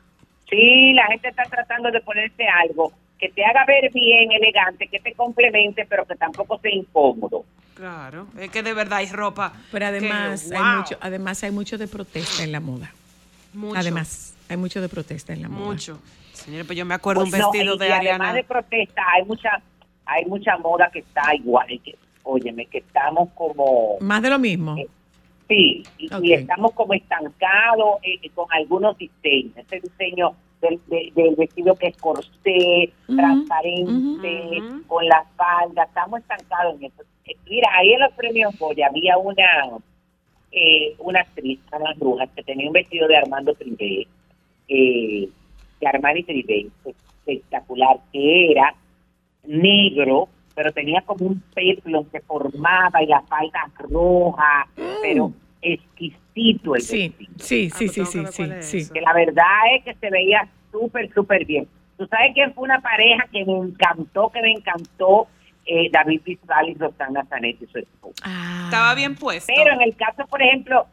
Sí, 0.49 0.93
la 0.93 1.07
gente 1.07 1.27
está 1.27 1.43
tratando 1.43 1.91
de 1.91 1.99
ponerse 1.99 2.45
algo 2.47 2.93
que 3.19 3.27
te 3.29 3.43
haga 3.43 3.65
ver 3.65 3.91
bien, 3.91 4.31
elegante, 4.31 4.87
que 4.87 4.99
te 4.99 5.13
complemente, 5.13 5.85
pero 5.89 6.05
que 6.05 6.15
tampoco 6.15 6.57
sea 6.59 6.71
incómodo. 6.73 7.43
Claro, 7.73 8.27
es 8.39 8.49
que 8.49 8.63
de 8.63 8.73
verdad 8.73 8.99
hay 8.99 9.07
ropa. 9.07 9.53
Pero 9.71 9.87
además, 9.87 10.43
que, 10.49 10.55
hay 10.55 10.77
mucho, 10.77 10.97
además 11.01 11.43
hay 11.43 11.51
mucho 11.51 11.77
de 11.77 11.87
protesta 11.87 12.43
en 12.43 12.51
la 12.53 12.59
moda. 12.61 12.91
Mucho. 13.53 13.77
Además, 13.77 14.35
hay 14.49 14.55
mucho 14.57 14.79
de 14.81 14.87
protesta 14.87 15.33
en 15.33 15.41
la 15.41 15.49
moda. 15.49 15.65
Mucho. 15.65 15.99
Señores, 16.31 16.65
pues 16.65 16.77
yo 16.77 16.85
me 16.85 16.93
acuerdo 16.93 17.21
Pues 17.23 17.33
un 17.33 17.39
no, 17.39 17.51
vestido 17.51 17.75
y- 17.75 17.79
de 17.79 17.87
y 17.89 17.91
Ariana. 17.91 18.29
Además 18.29 18.35
de 18.35 18.43
protesta, 18.45 19.03
hay 19.13 19.25
mucha, 19.25 19.61
hay 20.05 20.25
mucha 20.25 20.57
moda 20.57 20.89
que 20.93 20.99
está 20.99 21.35
igual. 21.35 21.67
que, 21.83 21.95
óyeme, 22.27 22.65
que 22.65 22.79
estamos 22.79 23.29
como, 23.35 23.97
Más 24.01 24.21
de 24.21 24.29
lo 24.29 24.39
mismo. 24.39 24.75
Eh, 24.77 24.87
sí, 25.47 25.83
y, 25.97 26.33
estamos 26.33 26.71
como 26.73 26.93
estancados 26.93 27.97
eh, 28.03 28.29
con 28.35 28.45
algunos 28.51 28.97
diseños. 28.97 29.55
Ese 29.57 29.79
diseño 29.79 30.33
del, 30.61 30.79
de- 30.87 31.11
del 31.15 31.35
vestido 31.35 31.75
que 31.75 31.87
es 31.87 31.97
corsé, 31.97 32.91
transparente, 33.07 34.61
con 34.87 35.05
la 35.07 35.23
falda, 35.35 35.83
estamos 35.83 36.19
estancados 36.19 36.75
en 36.79 36.85
eso. 36.85 37.03
Eh, 37.25 37.35
Mira, 37.49 37.69
ahí 37.75 37.93
en 37.93 37.99
los 38.01 38.13
premios 38.13 38.57
Goya 38.57 38.87
había 38.87 39.17
una 39.17 39.45
eh, 40.51 40.95
una 40.99 41.19
actriz, 41.21 41.59
Ana 41.71 41.93
Brujas, 41.97 42.29
que 42.35 42.41
tenía 42.43 42.67
un 42.67 42.73
vestido 42.73 43.07
de 43.07 43.17
Armando 43.17 43.53
Privé, 43.53 44.07
eh, 44.69 45.29
de 45.79 45.87
Armani 45.87 46.23
Privé, 46.23 46.67
espectacular, 46.85 47.99
que 48.11 48.51
era 48.51 48.73
negro, 49.43 50.29
pero 50.57 50.71
tenía 50.73 51.01
como 51.01 51.27
un 51.27 51.39
peplum 51.53 52.03
que 52.11 52.19
formaba 52.21 53.03
y 53.03 53.05
la 53.05 53.21
falda 53.21 53.69
roja, 53.77 54.67
pero 55.03 55.31
exquisito 55.61 56.75
el 56.75 56.81
Sí, 56.81 57.09
vestido. 57.09 57.31
sí, 57.37 57.69
Ah, 57.71 57.75
sí, 57.77 57.85
pues 57.85 58.09
sí, 58.09 58.25
sí, 58.31 58.43
sí, 58.61 58.77
es. 58.79 58.91
Que 58.91 59.01
la 59.01 59.13
verdad 59.13 59.45
es 59.75 59.83
que 59.83 59.93
se 59.93 60.09
veía 60.09 60.47
súper, 60.71 61.13
súper 61.13 61.45
bien. 61.45 61.67
Tú 61.95 62.07
sabes 62.07 62.33
que 62.33 62.49
fue 62.49 62.63
una 62.63 62.79
pareja 62.81 63.27
que 63.31 63.45
me 63.45 63.53
encantó, 63.53 64.29
que 64.31 64.41
me 64.41 64.51
encantó, 64.51 65.27
eh, 65.67 65.89
David 65.91 66.21
Bisbal 66.25 66.69
y 66.69 66.73
Rosana 66.73 67.23
Zanetti, 67.25 67.67
su 67.67 67.77
esposa. 67.77 68.23
Ah. 68.23 68.61
Estaba 68.65 68.95
bien 68.95 69.15
puesto. 69.15 69.53
Pero 69.55 69.73
en 69.75 69.81
el 69.83 69.95
caso, 69.95 70.25
por 70.27 70.41
ejemplo, 70.41 70.87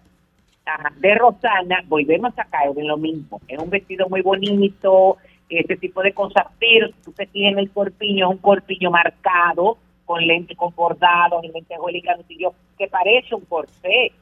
ajá, 0.67 0.93
de 0.99 1.15
Rosana, 1.15 1.83
volvemos 1.87 2.39
a 2.39 2.45
caer 2.45 2.79
en 2.79 2.89
lo 2.89 2.99
mismo. 2.99 3.41
Es 3.49 3.59
un 3.59 3.71
vestido 3.71 4.09
muy 4.11 4.21
bonito, 4.21 5.17
ese 5.49 5.77
tipo 5.77 6.03
de 6.03 6.13
cosas, 6.13 6.47
pero 6.59 6.89
tú 7.05 7.13
te 7.13 7.27
tienes 7.27 7.59
el 7.59 7.71
corpiño, 7.71 8.27
es 8.27 8.33
un 8.33 8.39
corpiño 8.39 8.91
marcado, 8.91 9.79
con 10.05 10.27
lente, 10.27 10.55
con 10.55 10.75
bordado, 10.75 11.41
en 11.43 11.53
y 11.57 12.03
cantillo, 12.03 12.55
que 12.77 12.89
parece 12.89 13.35
un 13.35 13.45
corsé 13.47 14.13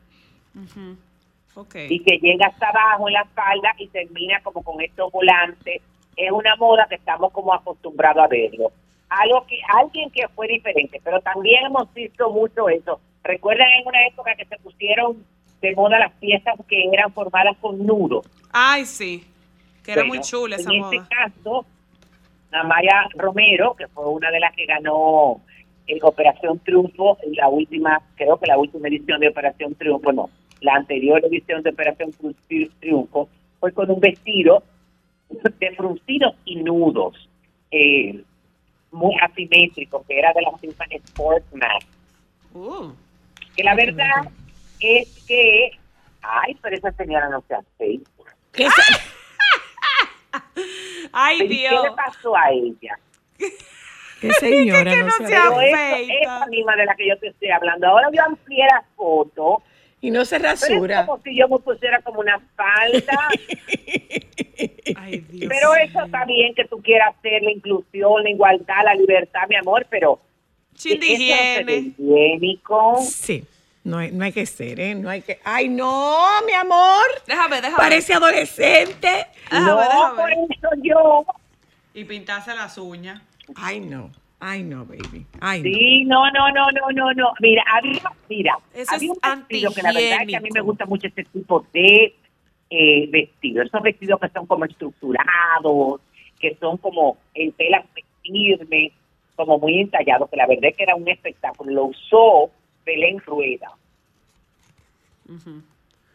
y 1.88 2.00
que 2.00 2.18
llega 2.18 2.46
hasta 2.46 2.68
abajo 2.68 3.08
en 3.08 3.14
la 3.14 3.22
espalda 3.22 3.74
y 3.78 3.88
termina 3.88 4.40
como 4.42 4.62
con 4.62 4.80
estos 4.80 5.10
volantes. 5.12 5.82
Es 6.16 6.30
una 6.30 6.56
moda 6.56 6.86
que 6.88 6.96
estamos 6.96 7.32
como 7.32 7.52
acostumbrados 7.52 8.24
a 8.24 8.28
verlo. 8.28 8.70
Algo 9.08 9.46
que 9.46 9.58
alguien 9.78 10.10
que 10.10 10.26
fue 10.28 10.48
diferente, 10.48 11.00
pero 11.04 11.20
también 11.20 11.66
hemos 11.66 11.92
visto 11.92 12.30
mucho 12.30 12.68
eso. 12.68 13.00
Recuerdan 13.22 13.68
en 13.80 13.86
una 13.86 14.06
época 14.06 14.34
que 14.34 14.46
se 14.46 14.56
pusieron 14.58 15.24
de 15.60 15.74
moda 15.74 15.98
las 15.98 16.12
piezas 16.14 16.54
que 16.68 16.84
eran 16.92 17.12
formadas 17.12 17.56
con 17.60 17.84
nudos. 17.86 18.26
Ay, 18.52 18.84
sí. 18.84 19.24
Que 19.84 19.92
era 19.92 20.02
Bueno, 20.02 20.14
muy 20.14 20.20
chula 20.22 20.56
esa 20.56 20.70
en 20.72 20.80
moda. 20.80 20.96
este 20.96 21.08
caso, 21.14 21.66
Amaya 22.52 23.08
Romero, 23.14 23.74
que 23.74 23.88
fue 23.88 24.06
una 24.08 24.30
de 24.30 24.40
las 24.40 24.54
que 24.54 24.66
ganó 24.66 25.40
eh, 25.86 25.98
Operación 26.02 26.58
Triunfo, 26.60 27.18
la 27.32 27.48
última, 27.48 28.00
creo 28.16 28.38
que 28.38 28.46
la 28.46 28.58
última 28.58 28.88
edición 28.88 29.20
de 29.20 29.28
Operación 29.28 29.74
Triunfo, 29.74 30.12
no, 30.12 30.30
la 30.60 30.74
anterior 30.74 31.20
edición 31.24 31.62
de 31.62 31.70
Operación 31.70 32.12
Tri- 32.48 32.70
Triunfo, 32.80 33.28
fue 33.58 33.72
con 33.72 33.90
un 33.90 34.00
vestido 34.00 34.62
de 35.58 35.70
fruncidos 35.76 36.34
y 36.44 36.56
nudos, 36.56 37.28
eh, 37.70 38.22
muy 38.92 39.16
asimétrico, 39.20 40.04
que 40.06 40.18
era 40.18 40.32
de 40.34 40.42
la 40.42 40.56
firma 40.58 40.84
Sportsman. 41.06 41.70
Uh. 42.52 42.92
Que 43.56 43.64
la 43.64 43.74
verdad 43.74 44.28
es 44.78 45.24
que, 45.26 45.70
ay, 46.20 46.54
pero 46.60 46.76
esa 46.76 46.92
señora 46.92 47.28
no 47.30 47.42
se 47.48 47.54
aceita. 47.54 48.10
¿Qué 50.54 50.60
es- 50.60 51.10
Ay, 51.12 51.38
¿Qué 51.38 51.44
le 51.44 51.54
Dios. 51.54 51.86
pasó 51.96 52.36
a 52.36 52.50
ella? 52.50 52.98
qué 54.20 54.32
señora? 54.34 54.90
que 54.90 54.96
no 54.98 55.06
no 55.06 55.26
se 55.26 55.34
afeita. 55.36 55.98
esa 55.98 56.46
misma 56.46 56.76
de 56.76 56.84
la 56.86 56.94
que 56.94 57.08
yo 57.08 57.18
te 57.18 57.28
estoy 57.28 57.50
hablando. 57.50 57.86
Ahora 57.88 58.08
yo 58.12 58.22
amplié 58.22 58.64
la 58.66 58.84
foto, 58.94 59.62
Y 60.00 60.10
no 60.10 60.24
se 60.24 60.38
pero 60.38 60.52
es 60.52 60.60
rasura. 60.68 61.06
como 61.06 61.22
si 61.22 61.36
yo 61.36 61.48
me 61.48 61.58
pusiera 61.58 62.00
como 62.02 62.20
una 62.20 62.38
falda. 62.56 63.18
Ay, 64.96 65.18
Dios. 65.28 65.48
pero 65.48 65.74
eso 65.74 66.04
está 66.04 66.24
bien 66.24 66.54
que 66.54 66.64
tú 66.66 66.80
quieras 66.82 67.14
hacer 67.18 67.42
la 67.42 67.50
inclusión, 67.50 68.22
la 68.22 68.30
igualdad, 68.30 68.84
la 68.84 68.94
libertad, 68.94 69.42
mi 69.48 69.56
amor, 69.56 69.86
pero 69.90 70.20
Chin 70.74 70.98
de 71.00 71.06
higiene. 71.06 71.72
higiénico. 71.98 72.98
Sí. 73.02 73.44
No 73.84 73.98
hay, 73.98 74.12
no 74.12 74.24
hay 74.24 74.32
que 74.32 74.46
ser, 74.46 74.78
¿eh? 74.78 74.94
No 74.94 75.10
hay 75.10 75.22
que. 75.22 75.40
¡Ay, 75.44 75.68
no, 75.68 76.24
mi 76.46 76.52
amor! 76.52 77.04
Déjame, 77.26 77.56
déjame. 77.56 77.76
Parece 77.76 78.14
adolescente. 78.14 79.26
Déjame, 79.50 79.66
no, 79.66 79.76
déjame. 79.80 80.16
por 80.16 80.30
eso 80.30 80.68
yo. 80.82 81.26
Y 81.92 82.04
pintarse 82.04 82.54
las 82.54 82.78
uñas. 82.78 83.20
Ay, 83.56 83.80
no. 83.80 84.10
Ay, 84.38 84.62
no, 84.62 84.84
baby. 84.84 85.26
Ay, 85.40 85.62
no. 85.62 85.64
Sí, 85.64 86.04
no, 86.04 86.30
no, 86.30 86.50
no, 86.52 86.66
no, 86.70 86.90
no, 86.92 87.12
no. 87.12 87.32
Mira, 87.40 87.64
había, 87.72 88.02
mira, 88.28 88.56
Eso 88.74 88.94
había 88.94 89.12
es 89.12 89.18
un 89.18 89.38
vestido 89.38 89.72
que 89.72 89.82
la 89.82 89.92
verdad 89.92 90.22
es 90.22 90.28
que 90.28 90.36
a 90.36 90.40
mí 90.40 90.48
me 90.52 90.60
gusta 90.60 90.86
mucho 90.86 91.08
este 91.08 91.24
tipo 91.24 91.66
de 91.72 92.14
eh, 92.70 93.08
vestidos. 93.10 93.66
Esos 93.66 93.82
vestidos 93.82 94.20
que 94.20 94.28
son 94.28 94.46
como 94.46 94.64
estructurados, 94.64 96.00
que 96.38 96.56
son 96.60 96.76
como 96.78 97.18
en 97.34 97.52
tela 97.52 97.84
firme, 98.22 98.92
como 99.36 99.58
muy 99.58 99.80
entallados, 99.80 100.30
que 100.30 100.36
la 100.36 100.46
verdad 100.46 100.70
es 100.70 100.76
que 100.76 100.82
era 100.84 100.94
un 100.94 101.08
espectáculo. 101.08 101.72
Lo 101.72 101.84
usó 101.86 102.50
Belén 102.84 103.20
Rueda. 103.20 103.72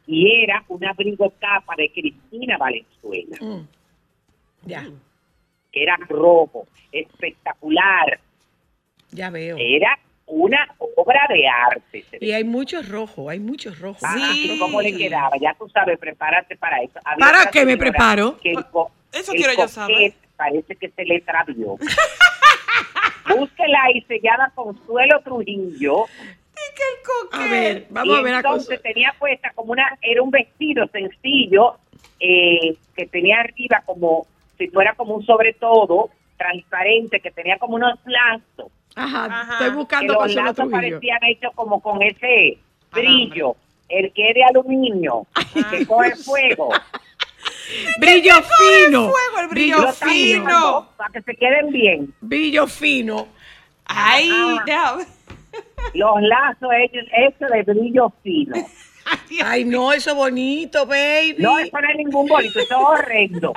Y 0.05 0.43
era 0.43 0.63
un 0.67 0.85
abrigo 0.85 1.33
capa 1.39 1.73
de 1.77 1.91
Cristina 1.91 2.57
Valenzuela, 2.57 3.37
Mm. 3.41 3.67
Ya, 4.63 4.85
que 5.71 5.83
era 5.83 5.97
rojo, 6.09 6.67
espectacular. 6.91 8.19
ya 9.11 9.29
veo. 9.29 9.55
Era 9.59 9.97
una 10.25 10.67
obra 10.95 11.21
de 11.29 11.47
arte. 11.47 12.05
Y 12.19 12.31
hay 12.31 12.43
muchos 12.43 12.89
rojos, 12.89 13.29
hay 13.29 13.39
muchos 13.39 13.79
rojos. 13.79 14.03
Ah, 14.03 14.15
Sí. 14.33 14.57
¿Cómo 14.59 14.81
le 14.81 14.95
quedaba? 14.95 15.31
Ya 15.39 15.53
tú 15.53 15.69
sabes, 15.69 15.97
prepárate 15.99 16.57
para 16.57 16.81
eso. 16.81 16.99
Había 17.05 17.25
¿Para 17.25 17.49
qué 17.51 17.65
me 17.65 17.77
preparo? 17.77 18.37
que 18.39 18.51
el 18.51 18.65
co- 18.65 18.91
Eso 19.13 19.31
el 19.31 19.37
quiero 19.37 19.53
yo 19.57 19.67
saber. 19.67 20.13
Parece 20.35 20.75
que 20.75 20.89
se 20.89 21.03
le 21.05 21.21
travió. 21.21 21.77
Búsquela 23.27 23.79
y 23.93 24.01
se 24.01 24.19
llama 24.19 24.51
Consuelo 24.55 25.19
Trujillo. 25.21 26.05
A 27.31 27.47
ver, 27.47 27.87
vamos 27.89 28.15
y 28.15 28.19
a 28.19 28.21
ver 28.21 28.33
a 28.33 28.37
entonces 28.37 28.81
tenía 28.81 29.13
puesta 29.19 29.51
como 29.55 29.71
una, 29.71 29.97
era 30.01 30.21
un 30.21 30.31
vestido 30.31 30.87
sencillo 30.87 31.77
eh, 32.19 32.75
que 32.95 33.05
tenía 33.07 33.39
arriba 33.41 33.83
como, 33.85 34.25
si 34.57 34.67
fuera 34.69 34.93
como 34.95 35.15
un 35.15 35.25
sobre 35.25 35.53
todo 35.53 36.09
transparente, 36.37 37.19
que 37.19 37.31
tenía 37.31 37.57
como 37.57 37.75
unos 37.75 37.99
lazos. 38.05 38.71
Ajá, 38.95 39.25
Ajá. 39.25 39.53
estoy 39.53 39.69
que 39.69 39.75
buscando 39.75 40.13
los 40.13 40.21
Consuelo 40.23 40.47
lazos 40.47 40.71
parecían 40.71 41.19
hechos 41.25 41.51
como 41.55 41.81
con 41.81 42.01
ese 42.01 42.57
brillo, 42.91 43.55
el 43.89 44.11
que 44.13 44.29
es 44.29 44.35
de 44.35 44.43
aluminio, 44.43 45.27
que 45.71 45.85
coge 45.85 46.15
fuego. 46.15 46.69
Brillo 47.99 48.33
fino. 48.35 49.09
fuego, 49.09 49.39
el 49.41 49.47
brillo 49.49 49.91
fino. 49.93 50.43
¿no? 50.45 50.89
Para 50.97 51.11
que 51.11 51.21
se 51.21 51.35
queden 51.35 51.69
bien. 51.69 52.13
Brillo 52.21 52.67
fino. 52.67 53.27
Ay, 53.85 54.29
Ah. 54.31 54.63
Los 55.93 56.21
lazos 56.21 56.69
hechos, 56.79 57.03
hechos 57.17 57.49
de 57.49 57.63
brillo 57.63 58.11
fino. 58.23 58.55
Ay, 59.45 59.63
no, 59.65 59.93
eso 59.93 60.13
bonito, 60.15 60.85
baby. 60.85 61.35
No, 61.39 61.57
eso 61.59 61.77
no 61.79 61.89
es 61.89 61.95
ningún 61.95 62.27
bonito, 62.27 62.59
eso 62.59 62.73
es 62.75 62.99
horrendo. 62.99 63.53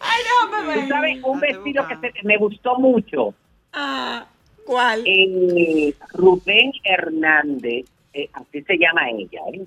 Ay, 0.00 0.22
déjame 0.22 0.66
ver. 0.68 0.82
Tú 0.84 0.88
sabes, 0.88 1.22
un 1.24 1.40
vestido 1.40 1.88
que 1.88 1.96
se- 1.96 2.12
me 2.22 2.36
gustó 2.36 2.78
mucho. 2.78 3.34
Ah, 3.72 4.26
¿Cuál? 4.66 5.02
Eh, 5.06 5.94
Rubén 6.12 6.72
Hernández, 6.84 7.86
eh, 8.12 8.28
así 8.32 8.62
se 8.62 8.76
llama 8.78 9.10
ella. 9.10 9.40
¿eh? 9.52 9.64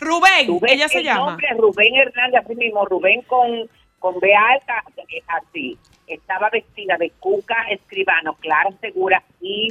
Rubén, 0.00 0.58
ves 0.60 0.72
ella 0.72 0.88
se 0.88 0.98
el 0.98 1.04
llama. 1.04 1.26
nombre 1.30 1.48
Rubén 1.56 1.94
Hernández, 1.96 2.42
así 2.44 2.54
mismo, 2.54 2.84
Rubén 2.86 3.22
con, 3.22 3.68
con 3.98 4.18
B 4.20 4.34
alta, 4.34 4.82
así. 5.28 5.78
Estaba 6.06 6.48
vestida 6.50 6.96
de 6.98 7.10
Cuca 7.20 7.66
Escribano, 7.70 8.34
Clara 8.34 8.70
Segura 8.80 9.22
y 9.40 9.68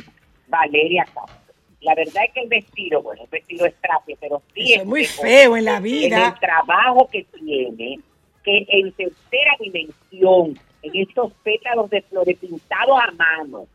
Valeria 0.48 1.06
Castro. 1.06 1.54
La 1.82 1.96
verdad 1.96 2.24
es 2.26 2.34
que 2.34 2.42
el 2.42 2.50
vestido, 2.50 3.02
bueno, 3.02 3.24
el 3.24 3.30
vestido 3.30 3.66
es 3.66 3.76
traje, 3.82 4.18
pero 4.20 4.42
sí 4.54 4.74
es 4.74 4.86
muy 4.86 5.06
feo 5.06 5.56
en 5.58 5.66
la 5.66 5.78
en 5.78 5.84
vida. 5.84 6.28
el 6.28 6.40
trabajo 6.40 7.08
que 7.12 7.24
tiene, 7.24 8.00
que 8.44 8.66
en 8.68 8.92
tercera 8.94 9.52
dimensión, 9.60 10.60
en 10.82 10.96
estos 10.96 11.32
pétalos 11.44 11.90
de 11.90 12.02
flores 12.04 12.38
pintados 12.38 13.00
a 13.00 13.12
mano, 13.12 13.68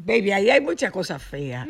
Baby, 0.00 0.30
ahí 0.30 0.50
hay 0.50 0.60
muchas 0.60 0.92
cosas 0.92 1.20
feas. 1.20 1.66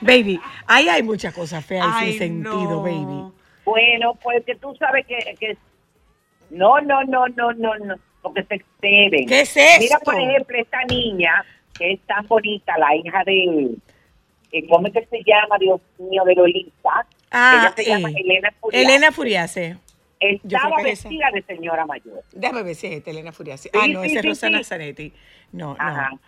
Baby, 0.00 0.40
ahí 0.66 0.88
hay 0.88 1.02
muchas 1.02 1.34
cosas 1.34 1.64
feas 1.66 1.86
Ay, 1.90 2.10
sin 2.10 2.18
sentido, 2.18 2.70
no. 2.70 2.82
baby. 2.82 3.32
Bueno, 3.64 4.14
pues 4.22 4.44
que 4.44 4.54
tú 4.54 4.76
sabes 4.78 5.04
que, 5.06 5.16
que 5.40 5.58
no, 6.50 6.80
no, 6.80 7.04
no, 7.04 7.28
no, 7.28 7.52
no, 7.52 7.74
no, 7.78 7.94
porque 8.22 8.44
se 8.44 8.54
exceden. 8.56 9.26
¿Qué 9.26 9.40
es 9.40 9.56
esto? 9.56 9.80
Mira, 9.80 9.98
por 10.00 10.14
ejemplo, 10.20 10.58
esta 10.58 10.84
niña 10.84 11.44
que 11.78 11.92
es 11.92 12.00
tan 12.06 12.26
bonita, 12.26 12.76
la 12.78 12.96
hija 12.96 13.22
de 13.24 13.76
eh, 14.52 14.66
¿cómo 14.68 14.86
es 14.86 14.92
que 14.92 15.06
se 15.06 15.18
llama, 15.24 15.58
Dios 15.58 15.80
mío, 15.98 16.24
de 16.24 16.34
Lolita? 16.34 17.06
Ah, 17.30 17.58
Ella 17.60 17.74
se 17.76 17.84
llama 17.84 18.08
Elena 18.10 18.50
Furiase. 18.60 18.84
Elena 18.84 19.12
Furiase. 19.12 19.76
Estaba 20.18 20.76
esa. 20.76 20.82
vestida 20.82 21.26
de 21.32 21.42
señora 21.42 21.84
mayor. 21.84 22.22
Déjame 22.32 22.62
ver 22.62 22.74
si 22.74 22.86
es 22.86 23.06
Elena 23.06 23.32
Furiase. 23.32 23.68
Sí, 23.70 23.78
ah, 23.78 23.86
no, 23.88 24.02
sí, 24.02 24.08
esa 24.08 24.16
es 24.16 24.22
sí, 24.22 24.28
Rosana 24.28 24.58
sí. 24.58 24.64
Zanetti. 24.64 25.12
No, 25.52 25.76
Ajá. 25.78 26.10
no. 26.10 26.20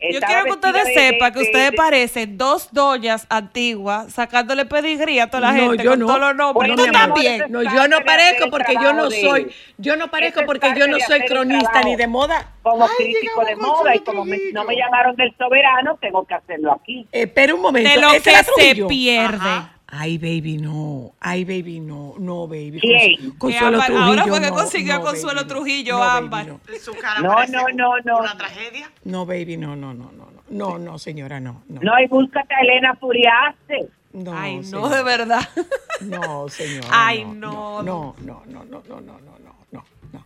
Yo 0.00 0.20
quiero 0.20 0.44
que 0.44 0.50
ustedes 0.50 0.84
de- 0.84 0.92
sepan 0.94 1.32
que 1.32 1.38
de- 1.38 1.44
ustedes 1.46 1.70
de- 1.70 1.76
parecen 1.76 2.36
dos 2.36 2.68
doñas 2.72 3.26
antiguas 3.30 4.12
sacándole 4.12 4.66
pedigrí 4.66 5.18
a 5.18 5.28
toda 5.28 5.40
la 5.40 5.52
No, 5.52 5.70
gente 5.70 5.84
yo 5.84 5.90
con 5.92 5.98
no. 6.00 6.06
todos 6.06 6.20
los 6.20 6.34
nombres. 6.36 6.54
Bueno, 6.54 6.84
Tú 6.84 6.92
también. 6.92 7.44
No, 7.48 7.62
yo 7.62 7.88
no 7.88 8.00
parezco 8.04 8.50
porque 8.50 8.74
yo 8.74 8.92
no 8.92 9.10
soy, 9.10 9.50
yo 9.78 9.96
no 9.96 10.10
parezco 10.10 10.42
porque 10.44 10.74
yo 10.76 10.86
no 10.88 10.98
soy 11.00 11.20
cronista 11.24 11.82
ni 11.82 11.96
de 11.96 12.06
moda. 12.06 12.52
Como 12.62 12.84
Ay, 12.84 12.90
crítico 12.98 13.44
de 13.44 13.56
moda 13.56 13.94
y 13.96 14.00
como 14.00 14.24
me- 14.24 14.38
no 14.52 14.64
me 14.64 14.76
llamaron 14.76 15.16
del 15.16 15.34
soberano, 15.38 15.96
tengo 16.00 16.24
que 16.26 16.34
hacerlo 16.34 16.72
aquí. 16.72 17.06
Espera 17.12 17.54
un 17.54 17.62
momento. 17.62 17.88
De 17.88 17.96
lo 17.96 18.12
¿esa 18.12 18.30
que 18.44 18.44
se 18.62 18.86
pierde. 18.86 19.38
Ay, 19.86 20.18
baby, 20.18 20.56
no. 20.58 21.12
Ay, 21.20 21.44
baby, 21.44 21.78
no. 21.78 22.14
No, 22.18 22.48
baby. 22.48 22.78
¿Quién? 22.80 23.16
Cons- 23.16 23.38
Consuelo 23.38 23.66
Ámbar, 23.76 23.86
Trujillo. 23.86 24.04
ahora 24.08 24.24
fue 24.26 24.40
que 24.40 24.46
no, 24.50 24.54
consiguió 24.54 24.94
a 24.94 24.98
no, 24.98 25.04
Consuelo 25.04 25.34
baby, 25.36 25.48
no. 25.48 25.54
Trujillo, 25.54 25.92
No, 25.94 26.00
baby, 26.00 26.18
Ámbar. 26.18 26.46
no. 26.46 26.60
Su 26.80 26.92
cara 26.94 27.20
No, 27.20 27.28
parece 27.34 27.52
no, 27.52 27.68
no, 27.74 27.98
no. 28.04 28.18
Una 28.18 28.36
tragedia. 28.36 28.90
No, 29.04 29.26
baby, 29.26 29.56
no, 29.56 29.76
no, 29.76 29.92
no, 29.94 30.10
no. 30.12 30.24
No, 30.48 30.78
no, 30.78 30.78
no 30.78 30.98
señora, 30.98 31.38
no. 31.40 31.62
No, 31.68 31.80
No, 31.82 32.00
y 32.00 32.06
búscate 32.06 32.54
a 32.54 32.60
Elena 32.60 32.94
Furiaste. 32.96 33.88
no, 34.12 34.32
Ay, 34.36 34.60
no, 34.70 34.88
de 34.88 35.02
verdad. 35.02 35.40
No, 36.00 36.48
señora. 36.48 36.88
Ay, 36.90 37.24
no. 37.24 37.82
no. 37.82 38.14
No, 38.20 38.42
no, 38.46 38.64
no, 38.64 38.64
no, 38.64 38.82
no, 38.88 39.00
no, 39.00 39.00
no, 39.00 39.20
no, 39.20 39.38
no, 39.70 39.84
no. 40.12 40.24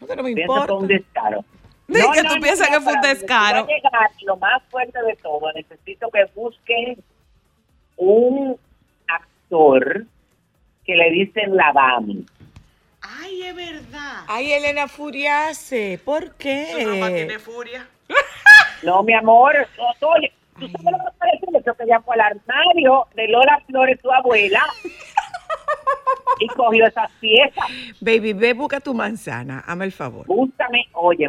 No 0.00 0.06
que 0.06 0.16
no 0.16 0.22
me 0.22 0.30
importa. 0.30 0.72
un 0.74 0.86
descaro. 0.88 1.44
Que 1.86 2.22
tú 2.28 2.34
piensas 2.40 2.68
que 2.68 2.80
fue 2.80 2.92
un 2.94 3.00
descaro. 3.02 3.66
llegar, 3.66 4.10
lo 4.24 4.36
más 4.38 4.62
fuerte 4.70 4.98
de 5.02 5.14
todo, 5.16 5.52
necesito 5.52 6.08
que 6.10 6.24
busquen 6.34 6.96
un 7.96 8.56
actor 9.44 10.04
que 10.84 10.94
le 10.94 11.10
dicen 11.10 11.56
la 11.56 11.72
Dami. 11.72 12.24
Ay, 13.00 13.42
es 13.42 13.56
verdad. 13.56 14.24
Ay, 14.28 14.52
Elena 14.52 14.88
Furiase, 14.88 16.00
¿por 16.04 16.24
Su 16.24 16.88
mamá 16.88 17.08
tiene 17.08 17.26
qué? 17.28 17.38
furia. 17.38 17.86
No, 18.82 19.02
mi 19.02 19.14
amor, 19.14 19.54
no, 19.78 20.08
oye, 20.10 20.30
¿tú 20.58 20.68
sabes 20.68 20.84
lo 20.84 20.98
que 20.98 21.16
parece? 21.18 21.46
Le 21.50 21.62
que 21.62 21.84
ella 21.84 22.00
fue 22.02 22.16
al 22.16 22.20
armario 22.20 23.06
de 23.14 23.28
Lola 23.28 23.62
Flores, 23.66 23.98
tu 24.02 24.12
abuela, 24.12 24.62
y 26.38 26.46
cogió 26.48 26.86
esas 26.86 27.10
piezas. 27.12 27.64
Baby, 28.00 28.34
ve, 28.34 28.52
busca 28.52 28.80
tu 28.80 28.92
manzana, 28.92 29.60
hazme 29.66 29.86
el 29.86 29.92
favor. 29.92 30.26
Búscame, 30.26 30.86
oye, 30.92 31.26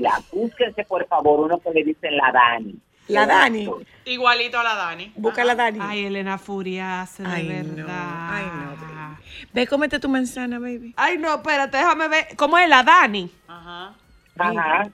la 0.00 0.20
búsquense 0.32 0.84
por 0.84 1.06
favor 1.06 1.46
uno 1.46 1.60
que 1.60 1.70
le 1.70 1.84
dicen 1.84 2.16
la 2.16 2.32
Dani. 2.32 2.74
La 3.08 3.26
Dani, 3.26 3.68
Igualito 4.04 4.58
a 4.58 4.64
la 4.64 4.74
Dani. 4.74 5.12
busca 5.16 5.44
la 5.44 5.54
Dani. 5.54 5.78
Ay, 5.80 6.06
Elena 6.06 6.38
Furiase, 6.38 7.22
de 7.22 7.28
Ay, 7.28 7.48
verdad. 7.48 7.84
no, 7.86 7.86
ay, 7.88 8.44
no, 8.46 8.76
baby. 8.76 9.16
Ve, 9.52 9.66
cómete 9.66 9.98
tu 10.00 10.08
manzana, 10.08 10.58
baby. 10.58 10.92
Ay, 10.96 11.18
no, 11.18 11.34
espérate, 11.34 11.76
déjame 11.76 12.08
ver. 12.08 12.26
¿Cómo 12.36 12.58
es 12.58 12.68
la 12.68 12.82
Dani? 12.82 13.30
Ajá. 13.48 13.94
Ajá, 14.38 14.90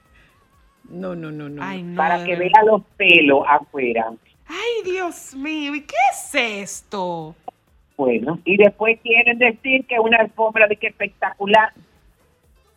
No, 0.89 1.15
no, 1.15 1.31
no, 1.31 1.49
no. 1.49 1.63
Ay, 1.63 1.81
no. 1.83 1.97
para 1.97 2.23
que 2.23 2.35
vea 2.35 2.63
los 2.65 2.81
pelos 2.97 3.43
afuera. 3.47 4.11
Ay, 4.47 4.83
Dios 4.91 5.33
mío, 5.35 5.73
¿y 5.75 5.81
qué 5.81 5.95
es 6.11 6.35
esto? 6.35 7.35
Bueno, 7.97 8.39
y 8.45 8.57
después 8.57 8.99
quieren 9.01 9.37
decir 9.37 9.85
que 9.87 9.99
una 9.99 10.17
alfombra 10.17 10.67
de 10.67 10.75
que 10.77 10.87
espectacular. 10.87 11.73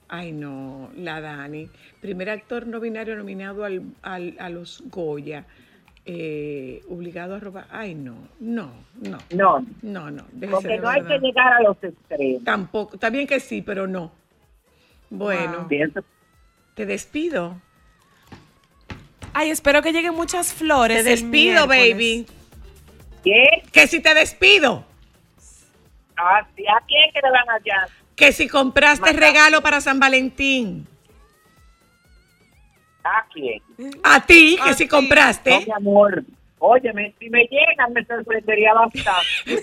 Ay, 0.09 0.32
no, 0.32 0.90
la 0.96 1.20
Dani. 1.20 1.68
Primer 2.00 2.30
actor 2.30 2.66
no 2.66 2.78
binario 2.80 3.16
nominado 3.16 3.64
al, 3.64 3.82
al- 4.02 4.36
a 4.38 4.48
los 4.48 4.82
Goya. 4.86 5.44
Eh, 6.09 6.82
obligado 6.88 7.34
a 7.34 7.40
robar. 7.40 7.66
Ay, 7.70 7.96
no, 7.96 8.14
no, 8.38 8.70
no, 9.00 9.18
No, 9.34 9.66
no, 9.82 10.11
no. 10.12 10.24
déjese 10.30 10.52
porque 10.62 10.78
no 10.78 10.88
hay 10.88 11.02
que 11.02 11.18
llegar 11.18 11.52
a 11.54 11.62
los 11.62 11.82
extremos. 11.82 12.44
Tampoco. 12.44 12.94
Está 12.94 13.11
bien 13.11 13.26
que 13.26 13.40
sí, 13.40 13.61
pero 13.62 13.88
no. 13.88 14.12
Bueno, 15.11 15.66
Pienso 15.68 16.00
te 16.74 16.86
despido. 16.86 17.61
Ay, 19.32 19.50
espero 19.50 19.82
que 19.82 19.92
lleguen 19.92 20.14
muchas 20.14 20.52
flores. 20.54 20.98
Te 21.02 21.11
despido, 21.11 21.66
baby. 21.66 22.26
que 23.24 23.62
Que 23.72 23.86
si 23.88 24.00
te 24.00 24.14
despido. 24.14 24.84
Ah, 26.16 26.46
quién 26.54 27.12
que 27.12 27.20
le 27.22 27.30
van 27.30 27.50
allá. 27.50 27.88
Que 28.16 28.32
si 28.32 28.48
compraste 28.48 29.12
regalo 29.12 29.60
para 29.60 29.80
San 29.80 30.00
Valentín. 30.00 30.86
¿A 33.04 33.24
quién? 33.32 33.62
A 34.02 34.24
ti, 34.24 34.58
que 34.62 34.70
A 34.70 34.74
si 34.74 34.88
compraste. 34.88 35.50
No, 35.50 35.60
mi 35.60 35.72
amor. 35.72 36.24
Óyeme, 36.58 37.14
si 37.18 37.28
me 37.28 37.44
llegan 37.44 37.92
me 37.92 38.04
sorprendería 38.04 38.72
bastante. 38.72 39.62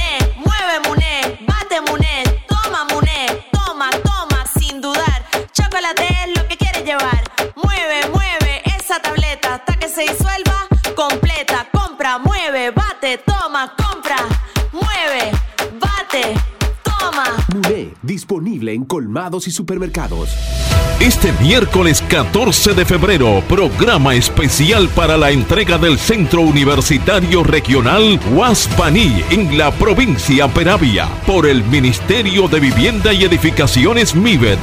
se 10.05 10.13
disuelva 10.13 10.67
completa. 10.95 11.67
Compra, 11.71 12.17
mueve, 12.19 12.71
bate, 12.71 13.19
toma, 13.19 13.73
compra, 13.75 14.17
mueve, 14.71 15.31
bate, 15.79 16.33
toma. 16.83 17.23
Muné, 17.53 17.93
disponible 18.01 18.73
en 18.73 18.85
colmados 18.85 19.47
y 19.47 19.51
supermercados. 19.51 20.29
Este 20.99 21.31
miércoles 21.33 22.03
14 22.07 22.73
de 22.73 22.85
febrero, 22.85 23.43
programa 23.47 24.13
especial 24.13 24.87
para 24.89 25.17
la 25.17 25.31
entrega 25.31 25.77
del 25.77 25.97
Centro 25.97 26.41
Universitario 26.41 27.43
Regional 27.43 28.19
Huaspaní 28.31 29.23
en 29.31 29.57
la 29.57 29.71
provincia 29.71 30.47
Peravia 30.47 31.07
por 31.25 31.47
el 31.47 31.63
Ministerio 31.63 32.47
de 32.47 32.59
Vivienda 32.59 33.13
y 33.13 33.23
Edificaciones 33.23 34.15
MIVET. 34.15 34.59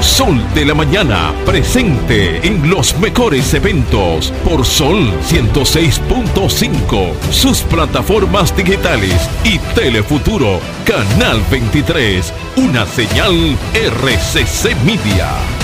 Sol 0.00 0.40
de 0.54 0.64
la 0.64 0.74
Mañana, 0.74 1.32
presente 1.44 2.46
en 2.46 2.68
los 2.68 2.96
mejores 2.98 3.54
eventos 3.54 4.32
por 4.44 4.64
Sol 4.64 5.10
106.5, 5.28 7.12
sus 7.30 7.62
plataformas 7.62 8.56
digitales 8.56 9.28
y 9.44 9.58
Telefuturo, 9.74 10.60
Canal 10.84 11.42
23, 11.50 12.32
una 12.56 12.86
señal 12.86 13.56
RCC 13.74 14.76
Media. 14.84 15.63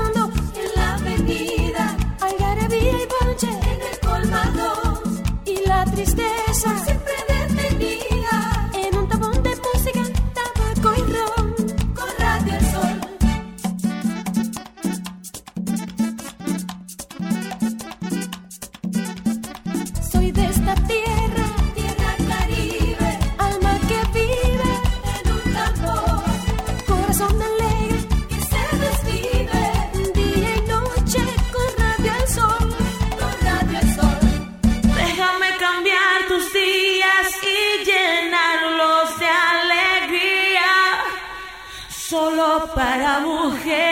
para 42.91 43.21
mujeres. 43.21 43.90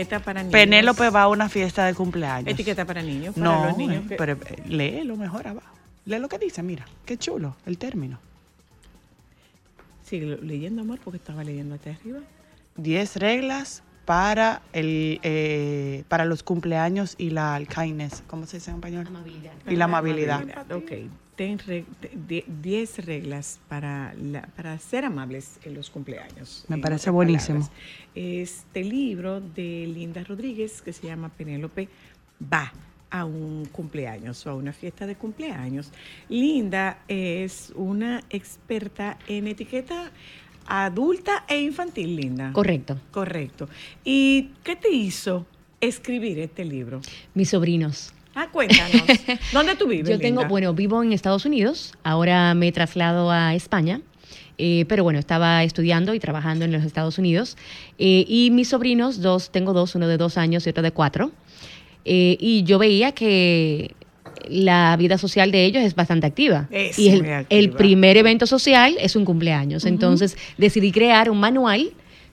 Etiqueta 0.00 0.20
para 0.20 0.40
niños. 0.42 0.52
Penélope 0.52 1.10
va 1.10 1.22
a 1.22 1.28
una 1.28 1.48
fiesta 1.48 1.84
de 1.86 1.94
cumpleaños. 1.94 2.48
Etiqueta 2.52 2.84
para 2.86 3.02
niños. 3.02 3.34
Para 3.34 3.44
No, 3.44 3.66
los 3.66 3.76
niños 3.76 4.06
que- 4.08 4.16
pero 4.16 4.32
eh, 4.32 4.62
léelo 4.66 5.16
mejor 5.16 5.46
abajo. 5.48 5.66
Lee 6.06 6.18
lo 6.18 6.28
que 6.28 6.38
dice, 6.38 6.62
mira. 6.62 6.84
Qué 7.04 7.16
chulo 7.18 7.56
el 7.66 7.78
término. 7.78 8.18
Sigue 10.04 10.38
leyendo, 10.42 10.82
amor, 10.82 10.98
porque 11.02 11.16
estaba 11.18 11.44
leyendo 11.44 11.74
hasta 11.74 11.90
arriba. 11.90 12.18
10 12.76 13.16
reglas 13.16 13.82
para 14.04 14.62
el 14.72 15.20
eh, 15.22 16.04
para 16.08 16.24
los 16.24 16.42
cumpleaños 16.42 17.14
y 17.18 17.30
la 17.30 17.60
kindness. 17.66 18.22
¿Cómo 18.26 18.46
se 18.46 18.56
dice 18.58 18.70
en 18.70 18.76
español? 18.76 19.08
Y 19.68 19.76
la 19.76 19.84
amabilidad. 19.84 20.42
Ok. 20.72 20.92
Ten 21.36 21.58
re- 21.60 21.84
de- 22.28 22.44
10 22.62 23.06
reglas 23.06 23.58
para, 23.68 24.12
la- 24.14 24.42
para 24.54 24.78
ser 24.78 25.04
amables 25.06 25.58
en 25.64 25.74
los 25.74 25.88
cumpleaños. 25.90 26.64
Me 26.68 26.78
parece 26.78 27.10
buenísimo. 27.10 27.68
Este 28.14 28.84
libro 28.84 29.40
de 29.40 29.86
Linda 29.92 30.22
Rodríguez 30.24 30.82
que 30.82 30.92
se 30.92 31.06
llama 31.06 31.30
Penélope 31.30 31.88
va 32.52 32.72
a 33.10 33.24
un 33.24 33.64
cumpleaños 33.66 34.46
o 34.46 34.50
a 34.50 34.54
una 34.54 34.72
fiesta 34.72 35.06
de 35.06 35.16
cumpleaños. 35.16 35.90
Linda 36.28 36.98
es 37.08 37.72
una 37.76 38.22
experta 38.30 39.18
en 39.26 39.46
etiqueta 39.48 40.10
adulta 40.66 41.44
e 41.48 41.60
infantil, 41.60 42.14
Linda. 42.16 42.52
Correcto. 42.52 42.98
Correcto. 43.10 43.68
¿Y 44.04 44.50
qué 44.62 44.76
te 44.76 44.90
hizo 44.90 45.46
escribir 45.80 46.38
este 46.38 46.64
libro? 46.64 47.00
Mis 47.34 47.50
sobrinos. 47.50 48.12
Ah, 48.34 48.48
cuéntanos. 48.50 49.02
¿Dónde 49.52 49.74
tú 49.76 49.86
vives? 49.86 50.08
Yo 50.08 50.18
tengo, 50.18 50.40
Linda? 50.40 50.48
bueno, 50.48 50.74
vivo 50.74 51.02
en 51.02 51.12
Estados 51.12 51.44
Unidos, 51.44 51.92
ahora 52.02 52.54
me 52.54 52.72
traslado 52.72 53.30
a 53.30 53.54
España, 53.54 54.00
eh, 54.58 54.84
pero 54.88 55.04
bueno, 55.04 55.18
estaba 55.18 55.62
estudiando 55.64 56.14
y 56.14 56.20
trabajando 56.20 56.64
en 56.64 56.72
los 56.72 56.84
Estados 56.84 57.18
Unidos. 57.18 57.56
eh, 57.98 58.24
y 58.26 58.50
mis 58.50 58.68
sobrinos, 58.68 59.20
dos, 59.20 59.50
tengo 59.50 59.72
dos, 59.72 59.94
uno 59.94 60.08
de 60.08 60.16
dos 60.16 60.38
años 60.38 60.66
y 60.66 60.70
otro 60.70 60.82
de 60.82 60.92
cuatro. 60.92 61.30
eh, 62.04 62.36
y 62.40 62.62
yo 62.64 62.78
veía 62.78 63.12
que 63.12 63.94
la 64.48 64.96
vida 64.96 65.18
social 65.18 65.50
de 65.52 65.64
ellos 65.66 65.82
es 65.84 65.94
bastante 65.94 66.26
activa. 66.26 66.66
Es 66.70 66.98
y 66.98 67.10
el, 67.10 67.20
activa. 67.20 67.44
el 67.50 67.70
primer 67.70 68.16
evento 68.16 68.46
social 68.46 68.96
es 68.98 69.14
un 69.14 69.24
cumpleaños. 69.24 69.84
Entonces 69.84 70.36
decidí 70.58 70.90
crear 70.90 71.30
un 71.30 71.38
manual 71.38 71.90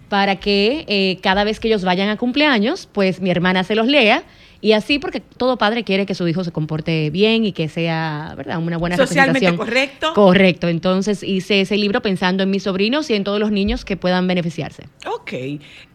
para 0.07 0.37
que 0.37 0.85
eh, 0.87 1.19
cada 1.21 1.43
vez 1.43 1.59
que 1.59 1.67
ellos 1.67 1.83
vayan 1.83 2.09
a 2.09 2.17
cumpleaños, 2.17 2.87
pues 2.91 3.21
mi 3.21 3.29
hermana 3.29 3.63
se 3.63 3.75
los 3.75 3.85
lea. 3.87 4.23
Y 4.61 4.73
así, 4.73 4.99
porque 4.99 5.21
todo 5.21 5.57
padre 5.57 5.83
quiere 5.85 6.05
que 6.05 6.13
su 6.15 6.27
hijo 6.27 6.43
se 6.43 6.51
comporte 6.51 7.09
bien 7.11 7.45
y 7.45 7.53
que 7.53 7.69
sea, 7.69 8.33
¿verdad?, 8.35 8.57
una 8.59 8.77
buena 8.77 8.97
Socialmente 8.97 9.39
representación. 9.39 9.57
correcto. 9.57 10.13
Correcto. 10.13 10.67
Entonces 10.67 11.23
hice 11.23 11.61
ese 11.61 11.77
libro 11.77 12.01
pensando 12.01 12.43
en 12.43 12.49
mis 12.51 12.63
sobrinos 12.63 13.09
y 13.09 13.13
en 13.15 13.23
todos 13.23 13.39
los 13.39 13.51
niños 13.51 13.85
que 13.85 13.95
puedan 13.95 14.27
beneficiarse. 14.27 14.83
Ok. 15.05 15.33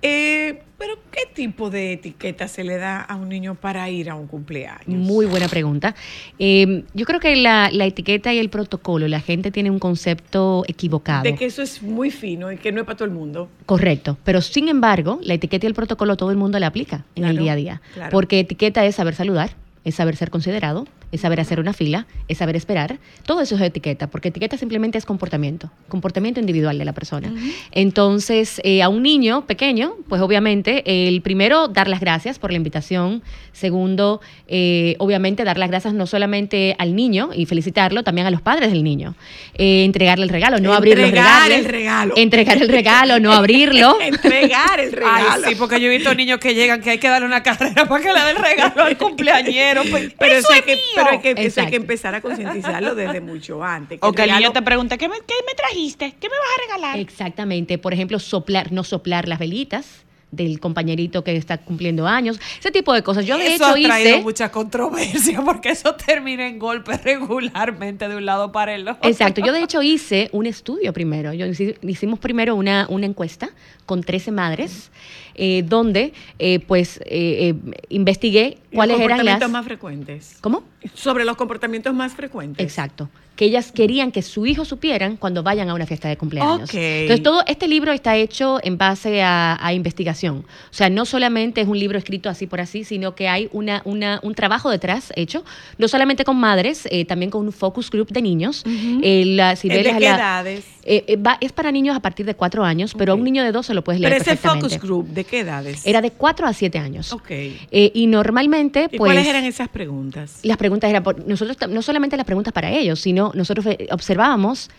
Eh, 0.03 0.63
pero 0.79 0.95
¿qué 1.11 1.23
tipo 1.33 1.71
de 1.71 1.93
etiqueta 1.93 2.49
se 2.49 2.65
le 2.65 2.77
da 2.77 3.01
a 3.01 3.17
un 3.17 3.29
niño 3.29 3.55
para 3.55 3.89
ir 3.91 4.11
a 4.11 4.15
un 4.15 4.27
cumpleaños? 4.27 4.87
Muy 4.87 5.27
buena 5.27 5.49
pregunta. 5.49 5.95
Eh, 6.39 6.85
yo 6.95 7.07
creo 7.07 7.21
que 7.21 7.37
la, 7.37 7.71
la 7.73 7.87
etiqueta 7.87 8.33
y 8.33 8.39
el 8.39 8.51
protocolo, 8.51 9.09
la 9.09 9.21
gente 9.21 9.51
tiene 9.51 9.71
un 9.71 9.79
concepto 9.79 10.65
equivocado. 10.67 11.23
De 11.23 11.35
que 11.35 11.47
eso 11.47 11.63
es 11.63 11.83
muy 11.83 12.11
fino 12.11 12.51
y 12.53 12.57
que 12.57 12.73
no 12.73 12.81
es 12.81 12.87
para 12.87 12.97
todo 12.97 13.07
el 13.07 13.15
mundo. 13.15 13.49
Correcto, 13.67 14.19
pero 14.25 14.41
sin 14.41 14.69
embargo, 14.69 15.19
la 15.23 15.35
etiqueta 15.35 15.67
y 15.67 15.69
el 15.69 15.75
protocolo 15.75 16.17
todo 16.17 16.31
el 16.31 16.37
mundo 16.37 16.59
la 16.59 16.67
aplica 16.69 17.05
en 17.15 17.25
el 17.25 17.37
día 17.37 17.53
a 17.53 17.57
día. 17.57 17.83
claro. 17.95 18.11
Porque 18.11 18.41
etiqueta 18.41 18.85
es 18.85 18.97
saber 18.97 19.15
saludar, 19.15 19.51
es 19.85 19.95
saber 19.95 20.17
ser 20.17 20.31
considerado, 20.31 20.87
es 21.13 21.21
saber 21.21 21.41
hacer 21.41 21.61
una 21.61 21.73
fila, 21.73 22.07
es 22.29 22.39
saber 22.39 22.57
esperar. 22.57 22.99
Todo 23.25 23.41
eso 23.41 23.55
es 23.57 23.61
etiqueta, 23.61 24.09
porque 24.09 24.29
etiqueta 24.29 24.57
simplemente 24.57 24.99
es 24.99 25.05
comportamiento, 25.05 25.71
comportamiento 25.89 26.41
individual 26.41 26.79
de 26.79 26.85
la 26.85 26.93
persona. 26.93 27.33
Entonces, 27.73 28.61
eh, 28.65 28.83
a 28.83 28.89
un 28.89 29.03
niño 29.03 29.47
pequeño, 29.47 29.95
pues 30.09 30.23
obviamente, 30.23 30.83
el 31.09 31.21
primero, 31.23 31.69
dar 31.69 31.89
las 31.89 32.01
gracias 32.01 32.39
por 32.39 32.51
la 32.51 32.57
invitación. 32.57 33.23
Segundo, 33.53 34.21
eh, 34.49 34.97
obviamente, 34.99 35.45
dar 35.45 35.59
las 35.59 35.69
gracias 35.71 35.95
no 35.95 36.07
solamente 36.07 36.75
al 36.79 36.97
niño 36.97 37.31
y 37.35 37.47
felicitarlo, 37.47 38.03
también 38.03 38.27
a 38.27 38.31
los 38.31 38.41
padres 38.41 38.71
del 38.71 38.83
niño. 38.83 39.15
Eh, 39.55 39.85
entregarle 39.85 40.25
el 40.25 40.31
regalo, 40.31 40.59
no 40.61 40.73
abrir 40.73 40.99
los 40.99 41.09
Entregar 41.09 41.43
regalos. 41.43 41.59
el 41.59 41.65
regalo. 41.73 42.15
Entregar 42.17 42.63
el 42.63 42.69
regalo, 42.69 43.21
no 43.21 43.33
abrirlo. 43.33 43.99
Entregar 44.01 44.81
el 44.81 44.93
regalo. 44.93 45.29
Ay, 45.31 45.43
sí, 45.49 45.55
porque 45.57 45.81
yo 45.81 45.89
he 45.89 45.97
visto 45.97 46.15
niños 46.15 46.39
que 46.39 46.55
llegan 46.55 46.81
que 46.81 46.91
hay 46.91 46.99
que 46.99 47.09
darle 47.09 47.27
una 47.27 47.43
carrera 47.43 47.87
para 47.87 48.03
que 48.03 48.13
le 48.13 48.21
dé 48.21 48.31
el 48.31 48.37
regalo 48.37 48.83
al 48.83 48.97
cumpleañero. 49.05 49.74
Pues, 49.91 50.15
Pero 50.19 50.35
eso 50.35 50.53
hay 50.53 50.61
es 50.61 50.65
que, 50.65 50.75
mío. 50.77 50.85
pero 50.95 51.11
hay 51.11 51.19
que, 51.21 51.35
eso 51.37 51.61
hay 51.61 51.67
que 51.69 51.77
empezar 51.77 52.15
a 52.15 52.21
concientizarlo 52.21 52.95
desde 52.95 53.21
mucho 53.21 53.63
antes. 53.63 53.99
O 54.03 54.13
que 54.13 54.25
el 54.25 54.31
niño 54.33 54.53
te 54.53 54.63
pregunte, 54.63 54.99
¿qué 54.99 55.09
me, 55.09 55.17
qué 55.27 55.35
me 55.47 55.55
trajiste? 55.55 56.15
¿Qué 56.21 56.29
me 56.29 56.37
vas 56.37 56.49
a 56.57 56.61
regalar? 56.63 56.99
Exactamente. 56.99 57.79
Por 57.79 57.93
ejemplo, 57.93 58.19
soplar, 58.19 58.73
no 58.73 58.85
soplar 58.85 59.29
las 59.29 59.39
velitas 59.39 60.04
del 60.37 60.61
compañerito 60.61 61.23
que 61.25 61.37
está 61.37 61.59
cumpliendo 61.59 62.07
años, 62.07 62.41
ese 62.59 62.71
tipo 62.71 62.93
de 62.93 63.03
cosas. 63.03 63.27
Yo 63.27 63.39
de 63.39 63.55
eso 63.55 63.77
hecho 63.77 63.87
ha 63.87 63.89
traído 63.89 64.11
hice 64.17 64.23
mucha 64.23 64.51
controversia 64.51 65.43
porque 65.45 65.71
eso 65.71 65.95
termina 65.95 66.47
en 66.47 66.59
golpes 66.59 67.03
regularmente 67.05 68.09
de 68.09 68.17
un 68.17 68.27
lado 68.27 68.53
para 68.53 68.75
el 68.75 68.89
otro. 68.89 69.09
Exacto, 69.09 69.41
yo 69.45 69.53
de 69.53 69.61
hecho 69.65 69.83
hice 69.83 70.29
un 70.33 70.47
estudio 70.47 70.93
primero. 70.93 71.33
Yo 71.33 71.47
hici- 71.47 71.77
hicimos 71.83 72.19
primero 72.19 72.55
una, 72.55 72.87
una 72.89 73.07
encuesta 73.07 73.51
con 73.87 74.03
13 74.03 74.33
madres, 74.33 74.91
eh, 75.35 75.63
donde 75.67 76.13
eh, 76.39 76.61
pues 76.61 76.99
eh, 77.05 77.55
eh, 77.67 77.83
investigué 77.91 78.59
Los 78.71 78.75
cuáles 78.77 79.01
eran 79.01 79.25
las. 79.25 79.51
más 79.51 79.65
frecuentes. 79.65 80.37
¿Cómo? 80.41 80.65
Sobre 80.95 81.25
los 81.25 81.37
comportamientos 81.37 81.93
más 81.95 82.13
frecuentes. 82.15 82.65
Exacto. 82.65 83.09
Que 83.37 83.47
ellas 83.47 83.73
querían 83.73 84.13
que 84.13 84.23
su 84.23 84.47
hijo 84.47 84.65
supieran 84.65 85.17
cuando 85.17 85.43
vayan 85.43 85.69
a 85.69 85.75
una 85.75 85.87
fiesta 85.87 86.09
de 86.09 86.17
cumpleaños. 86.17 86.71
Entonces, 87.03 87.23
todo 87.25 87.43
este 87.49 87.67
libro 87.67 87.91
está 87.93 88.17
hecho 88.17 88.61
en 88.63 88.79
base 88.79 89.23
a, 89.23 89.59
a 89.61 89.73
investigación. 89.73 90.45
O 90.71 90.73
sea, 90.75 90.89
no 90.89 91.05
solamente 91.05 91.61
es 91.61 91.67
un 91.67 91.79
libro 91.79 91.99
escrito 91.99 92.29
así 92.29 92.47
por 92.47 92.61
así, 92.61 92.85
sino 92.85 93.17
que 93.17 93.29
hay 93.29 93.49
una, 93.53 93.83
una- 93.85 94.21
un 94.23 94.35
trabajo 94.37 94.71
detrás 94.71 95.13
hecho, 95.17 95.45
no 95.79 95.89
solamente 95.89 96.25
con 96.25 96.37
madres, 96.37 96.87
eh, 96.93 97.05
también 97.05 97.31
con 97.33 97.45
un 97.45 97.53
focus 97.53 97.91
group 97.91 98.09
de 98.13 98.23
niños. 98.23 98.63
Eh, 99.03 99.25
la- 99.27 99.57
si 99.57 99.69
¿De 99.69 99.77
ves 99.79 99.87
las- 99.87 99.95
qué 99.99 100.05
la- 100.05 100.15
edades? 100.17 100.65
Eh, 100.87 101.05
eh, 101.07 101.17
va- 101.17 101.39
es 101.41 101.53
para 101.53 101.73
niños 101.73 101.97
a 101.97 102.01
partir 102.01 102.27
de 102.27 102.35
cuatro 102.35 102.65
años, 102.65 102.95
pero 102.97 103.13
a 103.13 103.15
un 103.15 103.25
niño 103.25 103.43
de 103.43 103.53
dos 103.53 103.67
se 103.67 103.75
lo 103.75 103.83
puedes 103.83 104.01
leer 104.01 104.13
Pero 104.13 104.23
ese 104.23 104.31
perfectamente. 104.33 104.69
focus 104.77 104.83
group, 104.89 105.09
¿de 105.09 105.25
qué 105.25 105.41
edades? 105.41 105.87
Era 105.87 106.01
de 106.01 106.11
cuatro 106.11 106.47
a 106.47 106.53
siete 106.53 106.79
años. 106.79 107.13
Ok. 107.13 107.31
Eh, 107.31 107.91
y 107.95 108.07
normalmente, 108.07 108.89
¿Y 108.93 108.99
pues... 108.99 109.11
cuáles 109.13 109.27
eran 109.27 109.45
esas 109.45 109.69
preguntas? 109.69 110.41
Las 110.43 110.57
preguntas 110.57 110.91
eran, 110.91 111.03
por- 111.03 111.27
nosotros 111.27 111.57
no 111.71 111.83
solamente 111.83 112.17
las 112.17 112.27
preguntas 112.27 112.53
para 112.53 112.71
ellos, 112.71 113.01
sino 113.01 113.33
nosotros 113.35 113.67
eh, 113.67 113.89
observábamos 113.91 114.71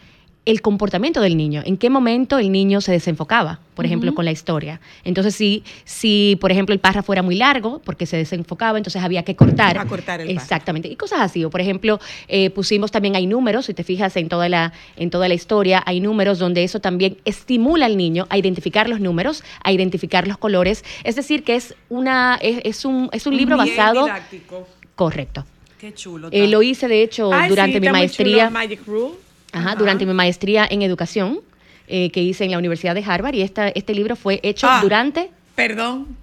el 0.45 0.61
comportamiento 0.61 1.21
del 1.21 1.37
niño, 1.37 1.63
en 1.65 1.75
qué 1.77 1.89
momento 1.89 2.37
el 2.37 2.51
niño 2.51 2.79
se 2.79 2.91
desenfocaba, 2.91 3.59
por 3.73 3.85
ejemplo, 3.85 4.13
con 4.13 4.25
la 4.25 4.31
historia. 4.31 4.79
Entonces, 5.03 5.35
si, 5.35 5.63
si, 5.85 6.37
por 6.39 6.51
ejemplo, 6.51 6.73
el 6.73 6.79
párrafo 6.79 7.13
era 7.13 7.23
muy 7.23 7.35
largo, 7.35 7.81
porque 7.83 8.05
se 8.05 8.15
desenfocaba, 8.15 8.77
entonces 8.77 9.01
había 9.01 9.23
que 9.23 9.35
cortar. 9.35 9.77
A 9.79 9.85
cortar 9.85 10.21
el 10.21 10.27
párrafo. 10.27 10.43
Exactamente. 10.43 10.87
Y 10.87 10.95
cosas 10.95 11.21
así. 11.21 11.43
O, 11.43 11.49
por 11.49 11.61
ejemplo, 11.61 11.99
eh, 12.27 12.51
pusimos 12.51 12.91
también, 12.91 13.15
hay 13.15 13.25
números, 13.25 13.65
si 13.65 13.73
te 13.73 13.83
fijas 13.83 14.15
en 14.17 14.29
toda, 14.29 14.47
la, 14.47 14.71
en 14.97 15.09
toda 15.09 15.27
la 15.27 15.33
historia, 15.33 15.81
hay 15.85 15.99
números 15.99 16.37
donde 16.37 16.63
eso 16.63 16.79
también 16.79 17.17
estimula 17.25 17.87
al 17.87 17.97
niño 17.97 18.27
a 18.29 18.37
identificar 18.37 18.87
los 18.87 18.99
números, 18.99 19.43
a 19.63 19.71
identificar 19.71 20.27
los 20.27 20.37
colores. 20.37 20.85
Es 21.03 21.15
decir, 21.15 21.43
que 21.43 21.55
es, 21.55 21.73
una, 21.89 22.37
es, 22.39 22.61
es 22.63 22.85
un, 22.85 23.09
es 23.11 23.25
un 23.25 23.35
libro 23.35 23.57
basado... 23.57 24.05
didáctico. 24.05 24.67
Correcto. 24.93 25.43
Qué 25.79 25.93
chulo. 25.93 26.29
Eh, 26.31 26.47
lo 26.47 26.61
hice, 26.61 26.87
de 26.87 27.01
hecho, 27.01 27.33
Ay, 27.33 27.49
durante 27.49 27.79
sí, 27.79 27.79
mi 27.81 27.89
maestría. 27.89 28.49
Magic 28.49 28.81
Rule. 28.87 29.24
Ajá, 29.56 29.70
Ajá. 29.70 29.76
durante 29.76 30.06
mi 30.06 30.14
maestría 30.14 30.68
en 30.70 30.82
educación. 30.82 31.39
eh, 31.88 32.10
que 32.10 32.20
hice 32.20 32.43
en 32.45 32.49
la 32.51 32.58
Universidad 32.58 32.95
de 32.95 33.03
Harvard 33.06 33.36
y 33.36 33.43
esta, 33.43 33.68
este 33.68 33.93
libro 33.93 34.16
fue 34.16 34.39
hecho 34.41 34.66
Ah. 34.68 34.80
durante... 34.82 35.30
Perdón. 35.53 36.18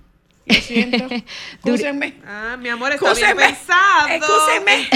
Lo 0.44 0.54
siento. 0.56 1.06
Excúsenme. 1.64 2.14
Ah, 2.26 2.56
mi 2.58 2.68
amor, 2.68 2.90
está 2.90 3.14
bien 3.14 3.28
Excúsenme. 3.30 3.46
pensado. 3.46 4.08
Excúsenme. 4.08 4.88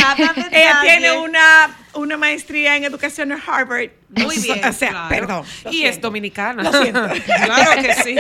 Ella 0.50 0.78
tiene 0.82 1.12
una, 1.18 1.76
una 1.96 2.16
maestría 2.16 2.76
en 2.76 2.84
educación 2.84 3.32
en 3.32 3.38
Harvard. 3.46 3.90
Muy 4.08 4.38
bien. 4.38 4.64
O 4.64 4.72
sea, 4.72 4.90
claro. 4.90 5.08
perdón. 5.08 5.44
lo 5.64 5.72
Y 5.72 5.84
es 5.84 6.00
dominicana. 6.00 6.62
Lo 6.62 6.72
siento. 6.72 7.00
claro 7.44 7.82
que 7.82 7.94
sí. 7.94 8.16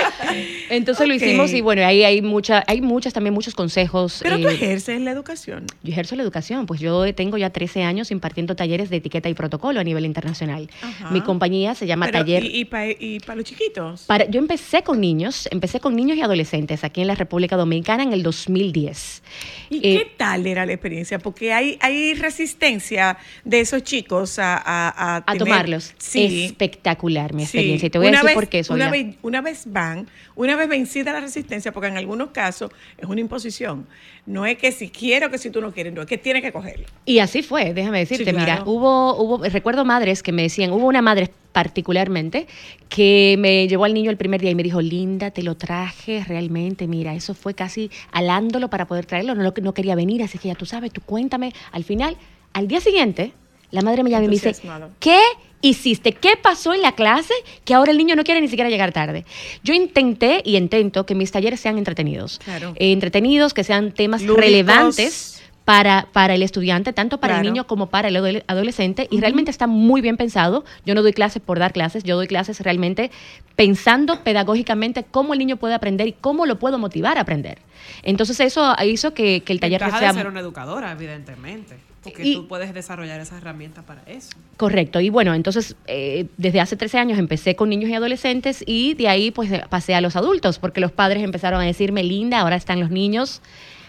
Entonces 0.70 1.06
lo 1.06 1.14
hicimos 1.14 1.52
y 1.52 1.60
bueno, 1.60 1.84
ahí 1.84 2.04
hay, 2.04 2.22
mucha, 2.22 2.64
hay 2.66 2.80
muchas 2.80 3.12
también, 3.12 3.34
muchos 3.34 3.54
consejos. 3.54 4.20
Pero 4.22 4.38
tú 4.38 4.48
eh, 4.48 4.54
ejerces 4.54 5.00
la 5.00 5.10
educación. 5.10 5.66
Yo 5.82 5.92
ejerzo 5.92 6.16
la 6.16 6.22
educación, 6.22 6.66
pues 6.66 6.80
yo 6.80 7.14
tengo 7.14 7.36
ya 7.36 7.50
13 7.50 7.82
años 7.82 8.10
impartiendo 8.10 8.56
talleres 8.56 8.88
de 8.90 8.96
etiqueta 8.96 9.28
y 9.28 9.34
protocolo 9.34 9.80
a 9.80 9.84
nivel 9.84 10.06
internacional. 10.06 10.70
Ajá. 10.80 11.10
Mi 11.10 11.20
compañía 11.20 11.74
se 11.74 11.86
llama 11.86 12.06
Pero, 12.06 12.20
Taller... 12.20 12.44
¿Y, 12.44 12.68
y 12.98 13.20
para 13.20 13.36
los 13.36 13.44
chiquitos? 13.44 14.02
Para, 14.02 14.24
yo 14.24 14.38
empecé 14.38 14.82
con 14.82 15.00
niños, 15.00 15.48
empecé 15.50 15.80
con 15.80 15.94
niños 15.94 16.16
y 16.16 16.22
adolescentes 16.22 16.84
aquí 16.84 17.02
en 17.02 17.08
la 17.08 17.14
República 17.14 17.56
Dominicana 17.56 18.02
en 18.02 18.12
el 18.12 18.22
2010. 18.22 19.22
¿Y 19.70 19.76
Eh, 19.78 19.98
qué 19.98 20.12
tal 20.16 20.46
era 20.46 20.66
la 20.66 20.72
experiencia? 20.72 21.18
Porque 21.18 21.52
hay, 21.52 21.78
hay 21.80 22.14
resistencia 22.14 22.99
de 23.44 23.60
esos 23.60 23.82
chicos 23.82 24.38
a, 24.38 24.54
a, 24.56 24.88
a, 24.88 25.16
a 25.16 25.24
tener- 25.24 25.38
tomarlos. 25.38 25.94
Sí. 25.98 26.44
Espectacular 26.46 27.32
mi 27.34 27.42
Sí. 27.42 27.58
experiencia. 27.58 27.86
Y 27.86 27.90
te 27.90 27.98
voy 27.98 28.08
a 28.08 28.10
decir 28.12 28.26
vez- 28.26 28.34
por 28.34 28.48
qué, 28.48 28.64
Zoila. 28.64 28.84
Una 28.86 28.90
vez, 28.92 29.16
una 29.22 29.40
vez 29.40 29.62
van, 29.66 30.08
una 30.36 30.56
vez 30.56 30.68
vencida 30.68 31.12
la 31.12 31.20
resistencia, 31.20 31.72
porque 31.72 31.88
en 31.88 31.96
algunos 31.96 32.30
casos 32.30 32.70
es 32.98 33.08
una 33.08 33.20
imposición. 33.20 33.86
No 34.26 34.46
es 34.46 34.58
que 34.58 34.70
si 34.70 34.90
quiero, 34.90 35.30
que 35.30 35.38
si 35.38 35.50
tú 35.50 35.60
no 35.60 35.72
quieres, 35.72 35.92
no, 35.92 36.02
es 36.02 36.06
que 36.06 36.18
tienes 36.18 36.42
que 36.42 36.52
cogerlo. 36.52 36.86
Y 37.04 37.18
así 37.18 37.42
fue, 37.42 37.72
déjame 37.74 37.98
decirte, 38.00 38.24
Sí, 38.26 38.30
claro. 38.30 38.52
mira, 38.52 38.62
hubo, 38.64 39.16
hubo, 39.16 39.38
recuerdo 39.44 39.84
madres 39.84 40.22
que 40.22 40.30
me 40.32 40.42
decían, 40.42 40.70
hubo 40.70 40.86
una 40.86 41.02
madre 41.02 41.30
particularmente 41.52 42.46
que 42.88 43.34
me 43.38 43.66
llevó 43.66 43.84
al 43.84 43.94
niño 43.94 44.10
el 44.10 44.16
primer 44.16 44.40
día 44.40 44.50
y 44.50 44.54
me 44.54 44.62
dijo, 44.62 44.80
Linda, 44.80 45.30
te 45.30 45.42
lo 45.42 45.56
traje 45.56 46.22
realmente, 46.26 46.86
mira, 46.86 47.14
eso 47.14 47.34
fue 47.34 47.54
casi 47.54 47.90
alándolo 48.12 48.70
para 48.70 48.86
poder 48.86 49.06
traerlo, 49.06 49.34
no, 49.34 49.52
no 49.60 49.74
quería 49.74 49.94
venir, 49.94 50.22
así 50.22 50.38
que 50.38 50.48
ya 50.48 50.54
tú 50.54 50.66
sabes, 50.66 50.92
tú 50.92 51.00
cuéntame. 51.00 51.52
Al 51.72 51.82
final, 51.84 52.16
al 52.52 52.68
día 52.68 52.80
siguiente, 52.80 53.32
la 53.70 53.82
madre 53.82 54.02
me 54.02 54.10
llama 54.10 54.24
y 54.24 54.28
me 54.28 54.34
dice. 54.34 54.54
¿qué 54.98 55.18
hiciste? 55.62 56.12
¿Qué 56.12 56.30
pasó 56.42 56.72
en 56.72 56.82
la 56.82 56.92
clase 56.92 57.34
que 57.64 57.74
ahora 57.74 57.92
el 57.92 57.98
niño 57.98 58.16
no 58.16 58.24
quiere 58.24 58.40
ni 58.40 58.48
siquiera 58.48 58.70
llegar 58.70 58.92
tarde? 58.92 59.24
Yo 59.62 59.74
intenté 59.74 60.42
y 60.44 60.56
intento 60.56 61.06
que 61.06 61.14
mis 61.14 61.30
talleres 61.30 61.60
sean 61.60 61.78
entretenidos. 61.78 62.40
Claro. 62.44 62.72
Eh, 62.76 62.92
entretenidos, 62.92 63.54
que 63.54 63.62
sean 63.64 63.92
temas 63.92 64.22
Lúdicos. 64.22 64.44
relevantes 64.44 65.42
para, 65.66 66.08
para 66.12 66.34
el 66.34 66.42
estudiante, 66.42 66.92
tanto 66.92 67.20
para 67.20 67.36
el 67.36 67.42
niño 67.44 67.66
como 67.66 67.90
para 67.90 68.08
el 68.08 68.16
adole- 68.16 68.42
adolescente, 68.48 69.06
y 69.10 69.20
realmente 69.20 69.52
está 69.52 69.68
muy 69.68 70.00
bien 70.00 70.16
pensado. 70.16 70.64
Yo 70.84 70.94
no 70.96 71.02
doy 71.02 71.12
clases 71.12 71.40
por 71.42 71.60
dar 71.60 71.72
clases, 71.72 72.02
yo 72.02 72.16
doy 72.16 72.26
clases 72.26 72.58
realmente 72.60 73.12
pensando 73.54 74.24
pedagógicamente 74.24 75.04
cómo 75.08 75.32
el 75.34 75.38
niño 75.38 75.58
puede 75.58 75.74
aprender 75.74 76.08
y 76.08 76.12
cómo 76.12 76.46
lo 76.46 76.58
puedo 76.58 76.78
motivar 76.78 77.18
a 77.18 77.20
aprender. 77.20 77.58
Entonces 78.02 78.40
eso 78.40 78.74
hizo 78.84 79.14
que, 79.14 79.42
que 79.42 79.52
el 79.52 79.60
taller 79.60 79.80
Ventaja 79.80 79.98
sea 80.00 80.08
de 80.12 80.18
ser 80.18 80.26
una 80.26 80.40
educadora, 80.40 80.90
evidentemente. 80.90 81.76
Porque 82.02 82.22
Y- 82.26 82.34
tú 82.34 82.48
puedes 82.48 82.72
desarrollar 82.72 83.20
esa 83.20 83.36
herramienta 83.36 83.82
para 83.82 84.02
eso. 84.06 84.30
Correcto, 84.56 85.00
y 85.00 85.10
bueno, 85.10 85.34
entonces 85.34 85.76
eh, 85.86 86.26
desde 86.38 86.60
hace 86.60 86.76
13 86.76 86.98
años 86.98 87.18
empecé 87.18 87.56
con 87.56 87.68
niños 87.68 87.90
y 87.90 87.94
adolescentes 87.94 88.64
y 88.66 88.94
de 88.94 89.08
ahí 89.08 89.30
pues 89.30 89.50
pasé 89.68 89.94
a 89.94 90.00
los 90.00 90.16
adultos, 90.16 90.58
porque 90.58 90.80
los 90.80 90.92
padres 90.92 91.22
empezaron 91.22 91.60
a 91.60 91.64
decirme, 91.64 92.02
linda, 92.02 92.40
ahora 92.40 92.56
están 92.56 92.80
los 92.80 92.90
niños 92.90 93.42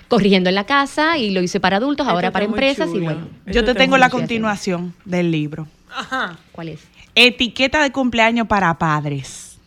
corrigiendo 0.10 0.50
en 0.50 0.56
la 0.56 0.66
casa 0.66 1.18
y 1.18 1.30
lo 1.30 1.42
hice 1.42 1.62
para 1.62 1.78
adultos, 1.78 2.06
Esto 2.06 2.14
ahora 2.14 2.32
para 2.32 2.44
empresas 2.44 2.90
y 2.94 3.00
bueno. 3.00 3.30
Yo 3.46 3.64
te 3.64 3.74
tengo 3.74 3.98
la 3.98 4.10
continuación 4.10 4.94
del 5.06 5.32
libro. 5.32 5.68
Ajá. 5.90 6.38
¿Cuál 6.52 6.70
es? 6.70 6.82
Etiqueta 7.16 7.82
de 7.82 7.92
cumpleaños 7.92 8.48
para 8.48 8.78
padres. 8.78 9.58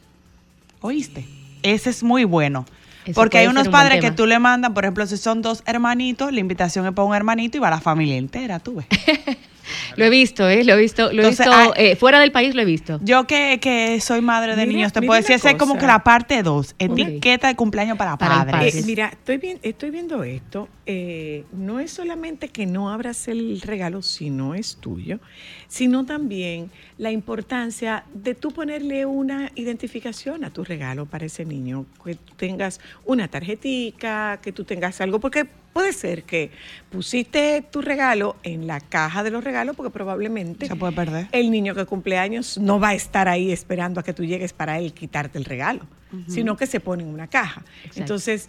¿Oíste? 0.82 1.24
Ese 1.62 1.88
es 1.88 2.02
muy 2.02 2.24
bueno. 2.24 2.66
Eso 3.04 3.14
Porque 3.14 3.38
hay 3.38 3.46
unos 3.46 3.66
un 3.66 3.72
padres 3.72 4.00
que 4.00 4.10
tú 4.10 4.26
le 4.26 4.38
mandas, 4.38 4.72
por 4.72 4.84
ejemplo, 4.84 5.06
si 5.06 5.16
son 5.16 5.42
dos 5.42 5.62
hermanitos, 5.66 6.32
la 6.32 6.40
invitación 6.40 6.86
es 6.86 6.92
para 6.92 7.06
un 7.06 7.14
hermanito 7.14 7.58
y 7.58 7.60
va 7.60 7.70
la 7.70 7.80
familia 7.80 8.16
entera, 8.16 8.58
tú 8.60 8.76
ves. 8.76 8.86
Lo 9.96 10.04
he 10.04 10.10
visto, 10.10 10.48
¿eh? 10.48 10.64
Lo 10.64 10.74
he 10.74 10.76
visto, 10.76 11.12
lo 11.12 11.22
he 11.22 11.28
visto, 11.28 11.44
ah, 11.50 11.72
eh, 11.76 11.96
fuera 11.96 12.20
del 12.20 12.32
país 12.32 12.54
lo 12.54 12.62
he 12.62 12.64
visto. 12.64 12.98
Yo 13.02 13.26
que, 13.26 13.58
que 13.60 14.00
soy 14.00 14.20
madre 14.20 14.56
de 14.56 14.66
Mira- 14.66 14.76
niños, 14.78 14.92
te 14.92 15.02
puedo 15.02 15.20
decir, 15.20 15.36
esa 15.36 15.50
es 15.50 15.56
como 15.56 15.78
que 15.78 15.86
la 15.86 16.04
parte 16.04 16.42
2, 16.42 16.74
etiqueta 16.78 17.48
de 17.48 17.56
cumpleaños 17.56 17.96
para, 17.98 18.16
padres. 18.16 18.52
padre. 18.52 18.68
Eh, 18.80 18.82
mira, 18.84 19.08
estoy, 19.08 19.36
bien, 19.38 19.58
estoy 19.62 19.90
viendo 19.90 20.22
esto. 20.24 20.68
eh, 20.86 21.44
no 21.52 21.80
es 21.80 21.90
solamente 21.92 22.48
que 22.48 22.66
no 22.66 22.90
abras 22.90 23.28
el 23.28 23.60
regalo 23.62 24.02
si 24.02 24.28
no 24.28 24.54
es 24.54 24.76
tuyo, 24.76 25.18
sino 25.66 26.04
también 26.04 26.70
la 26.98 27.10
importancia 27.10 28.04
de 28.12 28.34
tú 28.34 28.50
ponerle 28.52 29.06
una 29.06 29.50
identificación 29.54 30.44
a 30.44 30.50
tu 30.50 30.62
regalo 30.62 31.06
para 31.06 31.24
ese 31.26 31.44
niño. 31.46 31.86
Que 32.04 32.16
tengas 32.36 32.80
una 33.06 33.28
tarjetica, 33.28 34.40
que 34.42 34.52
tú 34.52 34.64
tengas 34.64 35.00
algo, 35.00 35.20
porque 35.20 35.46
puede 35.74 35.92
ser 35.92 36.22
que 36.22 36.50
pusiste 36.90 37.62
tu 37.70 37.82
regalo 37.82 38.36
en 38.44 38.66
la 38.66 38.80
caja 38.80 39.22
de 39.22 39.30
los 39.30 39.44
regalos, 39.44 39.76
porque 39.76 39.90
probablemente 39.90 40.66
Se 40.66 40.76
puede 40.76 40.92
perder. 40.94 41.28
el 41.32 41.50
niño 41.50 41.74
que 41.74 41.84
cumple 41.84 42.16
años 42.16 42.56
no 42.56 42.80
va 42.80 42.90
a 42.90 42.94
estar 42.94 43.28
ahí 43.28 43.52
esperando 43.52 44.00
a 44.00 44.02
que 44.02 44.14
tú 44.14 44.24
llegues 44.24 44.54
para 44.54 44.78
él 44.78 44.94
quitarte 44.94 45.36
el 45.36 45.44
regalo, 45.44 45.86
sino 46.28 46.56
que 46.56 46.66
se 46.66 46.80
pone 46.80 47.02
en 47.02 47.10
una 47.10 47.26
caja. 47.26 47.62
Exacto. 47.82 48.00
Entonces, 48.00 48.48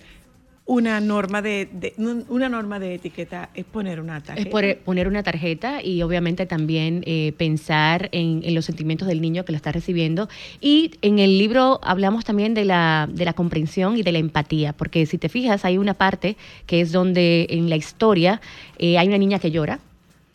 una 0.68 1.00
norma 1.00 1.44
de, 1.44 1.70
de- 1.72 1.94
una 2.28 2.50
norma 2.50 2.80
de 2.80 2.96
etiqueta 2.96 3.50
es 3.54 3.66
poner 3.66 4.00
una 4.02 4.20
tarjeta. 4.22 4.50
Es 4.68 4.76
poner 4.78 5.08
una 5.08 5.22
tarjeta 5.22 5.84
y 5.84 6.02
obviamente 6.02 6.48
también 6.48 7.04
eh, 7.06 7.34
pensar 7.38 8.10
en, 8.12 8.42
en 8.44 8.56
los 8.56 8.66
sentimientos 8.66 9.08
del 9.08 9.22
niño 9.22 9.46
que 9.46 9.52
lo 9.52 9.58
está 9.58 9.72
recibiendo. 9.72 10.28
Y 10.62 10.92
en 11.04 11.20
el 11.20 11.38
libro 11.38 11.80
hablamos 11.84 12.26
también 12.26 12.56
de 12.56 12.66
la, 12.66 13.08
de 13.12 13.26
la 13.26 13.34
comprensión 13.34 13.96
y 13.96 14.02
de 14.02 14.12
la 14.12 14.18
empatía, 14.18 14.74
porque 14.74 15.06
si 15.06 15.20
te 15.20 15.30
fijas 15.30 15.66
hay 15.66 15.78
una 15.78 15.94
parte 15.94 16.36
que 16.66 16.82
es 16.82 16.92
donde 16.92 17.46
en 17.52 17.70
la 17.70 17.76
historia 17.76 18.42
eh, 18.80 18.98
hay 18.98 19.08
una 19.08 19.20
niña 19.20 19.38
que 19.38 19.52
llora 19.52 19.80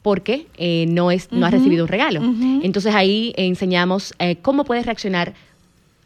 porque 0.03 0.47
eh, 0.57 0.87
no, 0.89 1.11
es, 1.11 1.31
no 1.33 1.45
ha 1.45 1.51
recibido 1.51 1.85
un 1.85 1.89
regalo. 1.89 2.23
Entonces 2.63 2.95
ahí 2.95 3.35
enseñamos 3.37 4.15
eh, 4.21 4.37
cómo 4.37 4.65
puede 4.65 4.83
reaccionar 4.85 5.35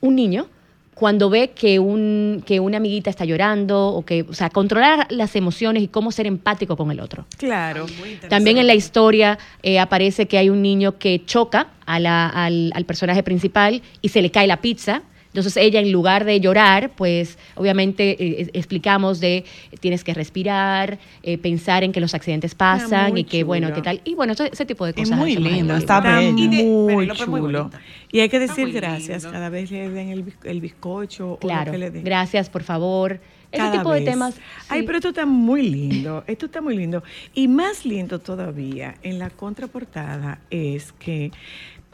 un 0.00 0.16
niño 0.16 0.46
cuando 0.94 1.28
ve 1.28 1.50
que, 1.50 1.78
un, 1.78 2.42
que 2.46 2.60
una 2.60 2.76
amiguita 2.76 3.10
está 3.10 3.24
llorando, 3.24 3.88
o 3.88 4.04
que, 4.04 4.22
o 4.28 4.32
sea, 4.32 4.48
controlar 4.50 5.06
las 5.10 5.34
emociones 5.36 5.82
y 5.82 5.88
cómo 5.88 6.12
ser 6.12 6.26
empático 6.26 6.76
con 6.76 6.90
el 6.90 7.00
otro. 7.00 7.26
Claro. 7.36 7.86
También 8.28 8.58
en 8.58 8.66
la 8.66 8.74
historia 8.74 9.38
eh, 9.62 9.78
aparece 9.80 10.26
que 10.26 10.38
hay 10.38 10.48
un 10.50 10.62
niño 10.62 10.98
que 10.98 11.22
choca 11.26 11.68
a 11.86 11.98
la- 11.98 12.28
al, 12.28 12.70
al 12.74 12.84
personaje 12.84 13.22
principal 13.22 13.82
y 14.02 14.08
se 14.10 14.22
le 14.22 14.30
cae 14.30 14.46
la 14.46 14.58
pizza. 14.60 15.02
Entonces 15.34 15.56
ella 15.56 15.80
en 15.80 15.90
lugar 15.90 16.24
de 16.24 16.38
llorar, 16.38 16.90
pues 16.94 17.38
obviamente 17.56 18.10
eh, 18.22 18.36
es- 18.42 18.50
explicamos 18.52 19.18
de 19.18 19.44
tienes 19.80 20.04
que 20.04 20.14
respirar, 20.14 21.00
eh, 21.24 21.38
pensar 21.38 21.82
en 21.82 21.90
que 21.90 21.98
los 21.98 22.14
accidentes 22.14 22.54
pasan 22.54 23.10
muy 23.10 23.22
y 23.22 23.24
que 23.24 23.42
bueno, 23.42 23.72
qué 23.74 23.82
tal. 23.82 24.00
Y 24.04 24.14
bueno, 24.14 24.34
ese, 24.34 24.48
ese 24.52 24.64
tipo 24.64 24.84
de 24.84 24.92
Es 24.92 24.96
cosas. 24.96 25.18
muy 25.18 25.32
en 25.32 25.38
el 25.44 25.52
lindo, 25.52 25.76
está 25.76 25.98
Está 25.98 26.18
de- 26.20 26.30
muy 26.32 27.04
es 27.10 27.26
muy 27.26 27.40
chulo. 27.40 27.70
y 28.12 28.20
hay 28.20 28.28
que 28.28 28.38
decir 28.38 28.66
muy 28.66 28.72
gracias 28.74 29.24
lindo. 29.24 29.32
cada 29.32 29.48
vez 29.48 29.72
le 29.72 29.90
den 29.90 30.10
el, 30.10 30.24
biz- 30.24 30.44
el 30.44 30.60
bizcocho 30.60 31.38
o 31.42 31.48
lo 31.64 31.70
que 31.72 31.78
le 31.78 31.90
den. 31.90 32.04
gracias, 32.04 32.48
por 32.48 32.62
favor. 32.62 33.18
Ese 33.50 33.70
tipo 33.70 33.92
de 33.92 34.00
temas. 34.00 34.34
Ay, 34.68 34.80
sí. 34.80 34.86
pero 34.86 34.98
esto 34.98 35.08
está 35.10 35.26
muy 35.26 35.62
lindo. 35.62 36.24
Esto 36.26 36.46
está 36.46 36.60
muy 36.60 36.76
lindo. 36.76 37.04
Y 37.34 37.46
más 37.46 37.86
lindo 37.86 38.18
todavía 38.18 38.96
en 39.04 39.20
la 39.20 39.30
contraportada 39.30 40.40
es 40.50 40.90
que 40.98 41.30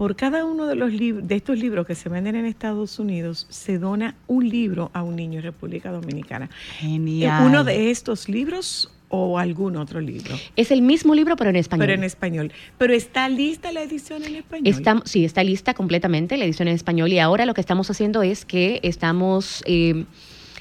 por 0.00 0.16
cada 0.16 0.46
uno 0.46 0.64
de 0.64 0.76
los 0.76 0.90
de 0.96 1.34
estos 1.34 1.58
libros 1.58 1.86
que 1.86 1.94
se 1.94 2.08
venden 2.08 2.34
en 2.34 2.46
Estados 2.46 2.98
Unidos 2.98 3.46
se 3.50 3.76
dona 3.76 4.14
un 4.28 4.48
libro 4.48 4.90
a 4.94 5.02
un 5.02 5.14
niño 5.14 5.40
en 5.40 5.42
República 5.42 5.92
Dominicana. 5.92 6.48
Genial. 6.78 7.44
Uno 7.44 7.64
de 7.64 7.90
estos 7.90 8.26
libros 8.26 8.90
o 9.10 9.38
algún 9.38 9.76
otro 9.76 10.00
libro, 10.00 10.34
Es 10.56 10.70
el 10.70 10.80
mismo 10.80 11.14
libro, 11.14 11.36
pero 11.36 11.50
en 11.50 11.56
español. 11.56 11.86
pero 11.86 11.92
en 11.98 12.04
español. 12.04 12.50
Pero 12.78 12.94
está 12.94 13.28
lista 13.28 13.72
la 13.72 13.82
edición 13.82 14.24
en 14.24 14.36
español. 14.36 14.66
Está- 14.74 15.02
sí, 15.04 15.26
está 15.26 15.44
lista 15.44 15.74
completamente 15.74 16.38
la 16.38 16.46
edición 16.46 16.68
en 16.68 16.76
español 16.76 17.12
y 17.12 17.18
ahora 17.18 17.44
lo 17.44 17.52
que 17.52 17.60
estamos 17.60 17.90
haciendo 17.90 18.22
es 18.22 18.46
que 18.46 18.80
estamos 18.82 19.62
eh, 19.66 20.06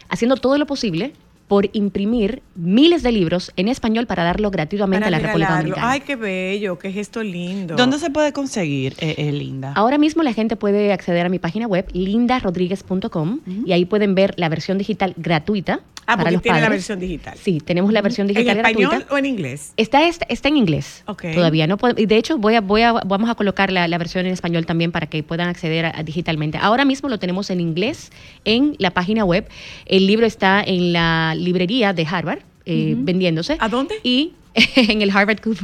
haciendo 0.09 0.35
todo 0.35 0.57
lo 0.57 0.65
posible 0.65 1.13
por 1.49 1.69
imprimir 1.73 2.41
miles 2.55 3.03
de 3.03 3.11
libros 3.11 3.51
en 3.57 3.67
español 3.67 4.05
para 4.07 4.23
darlo 4.23 4.51
gratuitamente 4.51 5.03
para 5.03 5.07
a 5.07 5.19
la 5.19 5.19
República. 5.27 5.57
Dominicana. 5.57 5.91
Ay, 5.91 5.99
qué 6.01 6.15
bello, 6.15 6.79
qué 6.79 6.91
gesto 6.93 7.21
lindo. 7.23 7.75
¿Dónde 7.75 7.99
se 7.99 8.09
puede 8.11 8.31
conseguir, 8.31 8.93
eh, 8.99 9.15
eh, 9.17 9.31
Linda? 9.33 9.73
Ahora 9.75 9.97
mismo 9.97 10.23
la 10.23 10.31
gente 10.33 10.55
puede 10.55 10.93
acceder 10.93 11.25
a 11.25 11.29
mi 11.29 11.39
página 11.39 11.65
web 11.67 11.85
lindarodríguez.com 11.91 13.39
y 13.65 13.71
ahí 13.73 13.85
pueden 13.85 14.15
ver 14.15 14.33
la 14.37 14.47
versión 14.49 14.77
digital 14.77 15.13
gratuita 15.17 15.81
Ah, 16.11 16.13
para 16.17 16.21
porque 16.23 16.33
los 16.33 16.41
tiene 16.41 16.61
la 16.61 16.69
versión 16.69 16.99
digital. 16.99 17.37
Sí, 17.39 17.59
tenemos 17.59 17.93
la 17.93 18.01
versión 18.01 18.27
¿En 18.27 18.33
digital 18.33 18.57
español 18.57 18.89
gratuita. 18.89 19.13
o 19.13 19.17
en 19.19 19.25
inglés? 19.27 19.73
Está, 19.77 20.07
está, 20.07 20.25
está 20.27 20.47
en 20.47 20.57
inglés 20.57 21.03
Ok. 21.05 21.25
todavía. 21.35 21.67
No 21.67 21.77
puedo- 21.77 22.01
y 22.01 22.07
de 22.07 22.17
hecho, 22.17 22.39
voy 22.39 22.55
a, 22.55 22.61
voy 22.61 22.81
a, 22.81 22.93
vamos 22.93 23.29
a 23.29 23.35
colocar 23.35 23.71
la, 23.71 23.87
la 23.87 23.97
versión 23.99 24.25
en 24.25 24.33
español 24.33 24.65
también 24.65 24.91
para 24.91 25.05
que 25.05 25.21
puedan 25.21 25.49
acceder 25.49 25.85
a- 25.85 25.93
a 25.95 26.01
digitalmente. 26.01 26.57
Ahora 26.59 26.83
mismo 26.83 27.09
lo 27.09 27.19
tenemos 27.19 27.51
en 27.51 27.59
inglés 27.61 28.11
en 28.43 28.75
la 28.79 28.89
página 28.89 29.23
web. 29.23 29.47
El 29.85 30.07
libro 30.07 30.25
está 30.25 30.63
en 30.65 30.93
la 30.93 31.35
librería 31.39 31.93
de 31.93 32.05
Harvard 32.09 32.39
eh, 32.65 32.93
vendiéndose. 32.97 33.57
¿A 33.59 33.67
dónde? 33.69 33.95
Y 34.03 34.33
en 34.75 35.01
el 35.01 35.09
Harvard 35.11 35.39
Club. 35.39 35.57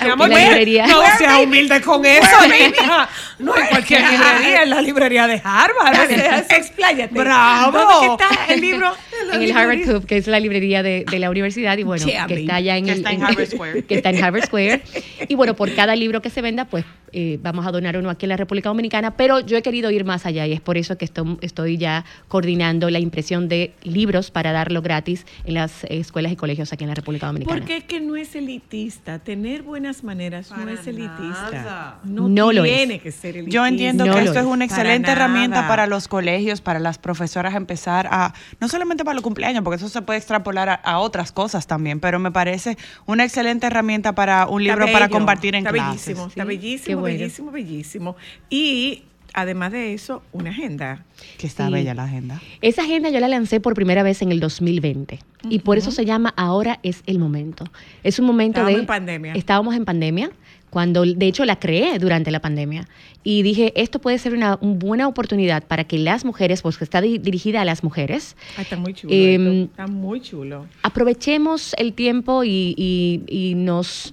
Amor, 0.00 0.28
la 0.28 0.40
librería. 0.40 0.86
no 0.88 1.00
seas 1.18 1.38
humilde 1.44 1.80
con 1.82 2.04
eso, 2.04 2.26
niña. 2.48 3.08
No 3.38 3.56
en 3.56 3.66
cualquier 3.68 4.00
librería, 4.10 4.62
en 4.64 4.70
la 4.70 4.82
librería 4.82 5.26
de 5.28 5.40
Harvard. 5.44 5.94
o 5.94 6.06
sea, 6.08 6.38
eso- 6.40 6.54
Expláyate. 6.56 7.14
Bravo. 7.14 7.78
¿Dónde 7.78 7.94
que 8.18 8.24
está 8.24 8.52
el 8.52 8.60
libro? 8.60 8.92
en 9.32 9.42
el 9.42 9.56
Harvard 9.56 9.84
Cube, 9.84 10.04
que 10.06 10.16
es 10.16 10.26
la 10.26 10.40
librería 10.40 10.82
de, 10.82 11.04
de 11.08 11.18
la 11.20 11.30
universidad, 11.30 11.78
y 11.78 11.84
bueno, 11.84 12.04
Yeah, 12.06 12.26
que 12.26 12.40
está 12.40 12.56
allá 12.56 12.76
en 12.76 12.86
Que 12.86 12.90
el 12.92 12.96
está 12.98 13.12
en 13.12 13.22
Harvard 13.22 13.46
Square. 13.46 13.84
que 13.88 13.94
está 13.94 14.10
en 14.10 14.24
Harvard 14.24 14.46
Square. 14.46 14.82
Y 15.28 15.34
bueno, 15.36 15.54
por 15.54 15.72
cada 15.74 15.94
libro 15.94 16.22
que 16.22 16.30
se 16.30 16.42
venda, 16.42 16.64
pues 16.64 16.84
eh, 17.12 17.38
vamos 17.42 17.66
a 17.66 17.70
donar 17.72 17.96
uno 17.96 18.10
aquí 18.10 18.26
en 18.26 18.30
la 18.30 18.36
República 18.36 18.68
Dominicana, 18.68 19.16
pero 19.16 19.40
yo 19.40 19.56
he 19.56 19.62
querido 19.62 19.90
ir 19.90 20.04
más 20.04 20.26
allá 20.26 20.46
y 20.46 20.52
es 20.52 20.60
por 20.60 20.76
eso 20.78 20.96
que 20.98 21.04
estoy, 21.04 21.38
estoy 21.40 21.76
ya 21.78 22.04
coordinando 22.28 22.90
la 22.90 22.98
impresión 22.98 23.48
de 23.48 23.72
libros 23.82 24.30
para 24.30 24.52
darlo 24.52 24.82
gratis 24.82 25.26
en 25.44 25.54
las 25.54 25.84
escuelas 25.84 26.32
y 26.32 26.36
colegios 26.36 26.72
aquí 26.72 26.84
en 26.84 26.88
la 26.88 26.94
República 26.94 27.26
Dominicana. 27.26 27.58
Porque 27.58 27.76
es 27.78 27.84
que 27.84 28.00
no 28.00 28.16
es 28.16 28.34
elitista. 28.34 29.18
Tener 29.18 29.62
buenas 29.62 30.04
maneras 30.04 30.50
no 30.50 30.68
es 30.68 30.86
elitista. 30.86 31.50
nada. 31.52 32.00
No, 32.04 32.28
No 32.28 32.52
lo 32.52 32.64
es. 32.64 32.76
tiene 32.76 32.98
que 33.00 33.12
ser 33.12 33.36
elitista. 33.36 33.54
Yo 33.54 33.66
entiendo 33.66 34.04
No 34.06 34.12
que 34.14 34.18
lo 34.20 34.26
esto 34.26 34.38
es 34.40 34.44
es. 34.46 34.52
una 34.52 34.66
Para 34.66 34.80
excelente 34.82 35.10
herramienta 35.12 35.56
nada. 35.56 35.68
para 35.68 35.86
los 35.86 36.08
colegios, 36.08 36.60
para 36.60 36.78
las 36.78 36.98
profesoras 36.98 37.54
empezar 37.54 38.06
a, 38.10 38.34
no 38.60 38.68
solamente 38.68 39.04
para 39.04 39.14
los 39.14 39.22
cumpleaños, 39.22 39.62
porque 39.64 39.76
eso 39.76 39.88
se 39.88 40.02
puede 40.02 40.18
extrapolar 40.18 40.68
a, 40.68 40.74
a 40.74 40.98
otras 40.98 41.32
cosas 41.32 41.66
también, 41.66 42.00
pero 42.00 42.18
me 42.18 42.30
parece 42.30 42.76
una 43.06 43.24
excelente 43.24 43.66
herramienta 43.66 44.14
para 44.14 44.46
un 44.46 44.62
libro 44.62 44.86
para 44.92 45.08
compartir 45.08 45.54
en 45.54 45.66
está 45.66 45.72
clases. 45.72 46.06
Bellísimo, 46.06 46.26
Está 46.28 46.42
Sí, 46.42 46.48
bellísimo, 46.48 46.97
bueno. 47.00 47.18
bellísimo, 47.18 47.50
bellísimo. 47.52 48.16
Y 48.50 49.02
además 49.34 49.72
de 49.72 49.92
eso, 49.94 50.22
una 50.32 50.50
agenda. 50.50 51.04
Que 51.38 51.46
está 51.46 51.66
Sí. 51.66 51.72
bella 51.72 51.94
la 51.94 52.04
agenda. 52.04 52.40
Esa 52.60 52.82
agenda 52.82 53.10
yo 53.10 53.20
la 53.20 53.28
lancé 53.28 53.60
por 53.60 53.74
primera 53.74 54.02
vez 54.02 54.22
en 54.22 54.32
el 54.32 54.40
2020 54.40 55.18
y 55.48 55.60
por 55.60 55.78
eso 55.78 55.90
se 55.90 56.04
llama 56.04 56.32
Ahora 56.36 56.80
es 56.82 57.02
el 57.06 57.18
momento. 57.18 57.64
Es 58.02 58.18
un 58.18 58.26
momento 58.26 58.60
Estábamos 58.60 58.74
de... 58.76 58.80
en 58.80 58.86
pandemia. 58.86 59.32
Estábamos 59.34 59.74
en 59.76 59.84
pandemia, 59.84 60.30
cuando 60.70 61.02
de 61.04 61.26
hecho 61.26 61.44
la 61.44 61.58
creé 61.58 61.98
durante 61.98 62.30
la 62.30 62.40
pandemia 62.40 62.86
y 63.24 63.42
dije, 63.42 63.72
esto 63.76 64.00
puede 64.00 64.18
ser 64.18 64.34
una, 64.34 64.58
una 64.60 64.74
buena 64.78 65.08
oportunidad 65.08 65.62
para 65.64 65.84
que 65.84 65.98
las 65.98 66.24
mujeres, 66.24 66.60
pues 66.62 66.76
que 66.78 66.84
está 66.84 67.00
di- 67.00 67.18
dirigida 67.18 67.60
a 67.62 67.64
las 67.64 67.82
mujeres, 67.84 68.36
Ah, 68.56 68.62
está 68.62 68.76
muy 68.76 68.92
chulo. 68.94 69.12
Esto, 69.14 69.50
está 69.70 69.86
muy 69.86 70.20
chulo. 70.20 70.66
aprovechemos 70.82 71.74
el 71.78 71.92
tiempo 71.94 72.44
y, 72.44 72.74
y- 72.76 73.22
y 73.28 73.54
nos, 73.54 74.08
eh, 74.08 74.12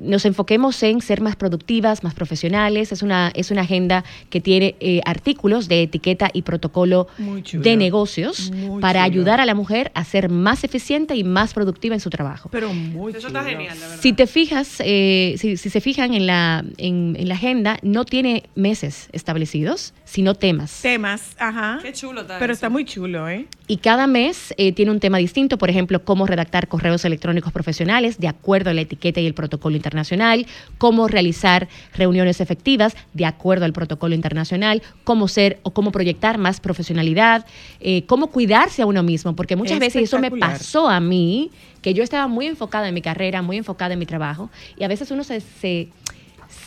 nos 0.00 0.24
enfoquemos 0.24 0.82
en 0.82 1.00
ser 1.00 1.20
más 1.20 1.36
productivas, 1.36 2.04
más 2.04 2.14
profesionales. 2.14 2.92
Es 2.92 3.02
una, 3.02 3.30
es 3.34 3.50
una 3.50 3.62
agenda 3.62 4.04
que 4.30 4.40
tiene 4.40 4.76
eh, 4.80 5.00
artículos 5.04 5.68
de 5.68 5.82
etiqueta 5.82 6.30
y 6.32 6.42
protocolo 6.42 7.08
de 7.52 7.76
negocios 7.76 8.50
Muy 8.50 8.80
para 8.80 9.00
chulo. 9.04 9.12
ayudar 9.12 9.40
a 9.40 9.46
la 9.46 9.54
mujer 9.54 9.90
a 9.94 10.04
ser 10.04 10.28
más 10.28 10.64
eficiente 10.64 11.16
y 11.16 11.24
más 11.24 11.54
productiva 11.54 11.94
en 11.94 12.00
su 12.00 12.10
trabajo. 12.10 12.48
Pero 12.52 12.72
muy 12.72 13.12
Eso 13.12 13.28
está 13.28 13.42
genial, 13.44 13.78
verdad. 13.78 13.96
Si 14.00 14.12
te 14.12 14.26
fijas, 14.26 14.82
eh, 14.84 15.34
si, 15.38 15.56
si 15.56 15.70
se 15.70 15.80
fijan 15.80 16.14
en 16.14 16.26
la, 16.26 16.64
en, 16.76 17.16
en 17.18 17.28
la 17.28 17.34
agenda, 17.34 17.78
no 17.82 18.04
tiene 18.04 18.44
meses 18.54 19.08
establecidos, 19.12 19.94
sino 20.04 20.34
temas. 20.34 20.80
Temas, 20.82 21.34
ajá. 21.38 21.78
Qué 21.82 21.92
chulo 21.92 22.20
está 22.22 22.38
Pero 22.38 22.52
eso. 22.52 22.58
está 22.58 22.68
muy 22.68 22.84
chulo, 22.84 23.28
¿eh? 23.28 23.46
Y 23.66 23.78
cada 23.78 24.06
mes 24.06 24.52
eh, 24.58 24.72
tiene 24.72 24.90
un 24.90 25.00
tema 25.00 25.18
distinto, 25.18 25.56
por 25.58 25.70
ejemplo, 25.70 26.04
cómo 26.04 26.26
redactar 26.26 26.68
correos 26.68 27.04
electrónicos 27.04 27.52
profesionales 27.52 28.18
de 28.18 28.28
acuerdo 28.28 28.70
a 28.70 28.74
la 28.74 28.80
etiqueta 28.82 29.20
y 29.20 29.26
el 29.26 29.34
protocolo 29.34 29.77
internacional, 29.78 30.46
cómo 30.76 31.08
realizar 31.08 31.68
reuniones 31.94 32.42
efectivas 32.42 32.94
de 33.14 33.24
acuerdo 33.24 33.64
al 33.64 33.72
protocolo 33.72 34.14
internacional, 34.14 34.82
cómo 35.04 35.26
ser 35.28 35.58
o 35.62 35.70
cómo 35.70 35.90
proyectar 35.90 36.36
más 36.36 36.60
profesionalidad, 36.60 37.46
eh, 37.80 38.02
cómo 38.04 38.26
cuidarse 38.26 38.82
a 38.82 38.86
uno 38.86 39.02
mismo, 39.02 39.34
porque 39.34 39.56
muchas 39.56 39.78
veces 39.78 40.02
eso 40.02 40.18
me 40.18 40.30
pasó 40.30 40.88
a 40.88 41.00
mí, 41.00 41.50
que 41.80 41.94
yo 41.94 42.02
estaba 42.02 42.26
muy 42.28 42.46
enfocada 42.46 42.88
en 42.88 42.94
mi 42.94 43.00
carrera, 43.02 43.40
muy 43.40 43.56
enfocada 43.56 43.94
en 43.94 43.98
mi 43.98 44.06
trabajo, 44.06 44.50
y 44.76 44.84
a 44.84 44.88
veces 44.88 45.10
uno 45.10 45.24
se... 45.24 45.40
se 45.40 45.88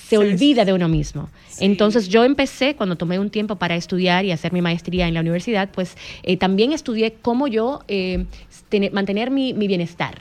se 0.08 0.18
olvida 0.18 0.66
de 0.66 0.74
uno 0.74 0.88
mismo. 0.90 1.30
Entonces 1.60 2.10
yo 2.10 2.24
empecé, 2.26 2.76
cuando 2.76 2.98
tomé 2.98 3.18
un 3.18 3.30
tiempo 3.30 3.56
para 3.56 3.76
estudiar 3.76 4.26
y 4.26 4.32
hacer 4.32 4.52
mi 4.52 4.62
maestría 4.62 5.08
en 5.08 5.14
la 5.14 5.22
universidad, 5.22 5.70
pues 5.74 5.96
eh, 6.24 6.36
también 6.36 6.74
estudié 6.74 7.14
cómo 7.22 7.48
yo 7.48 7.80
eh, 7.88 8.26
tener- 8.70 8.92
mantener 8.92 9.32
mi, 9.32 9.54
mi 9.54 9.68
bienestar. 9.68 10.20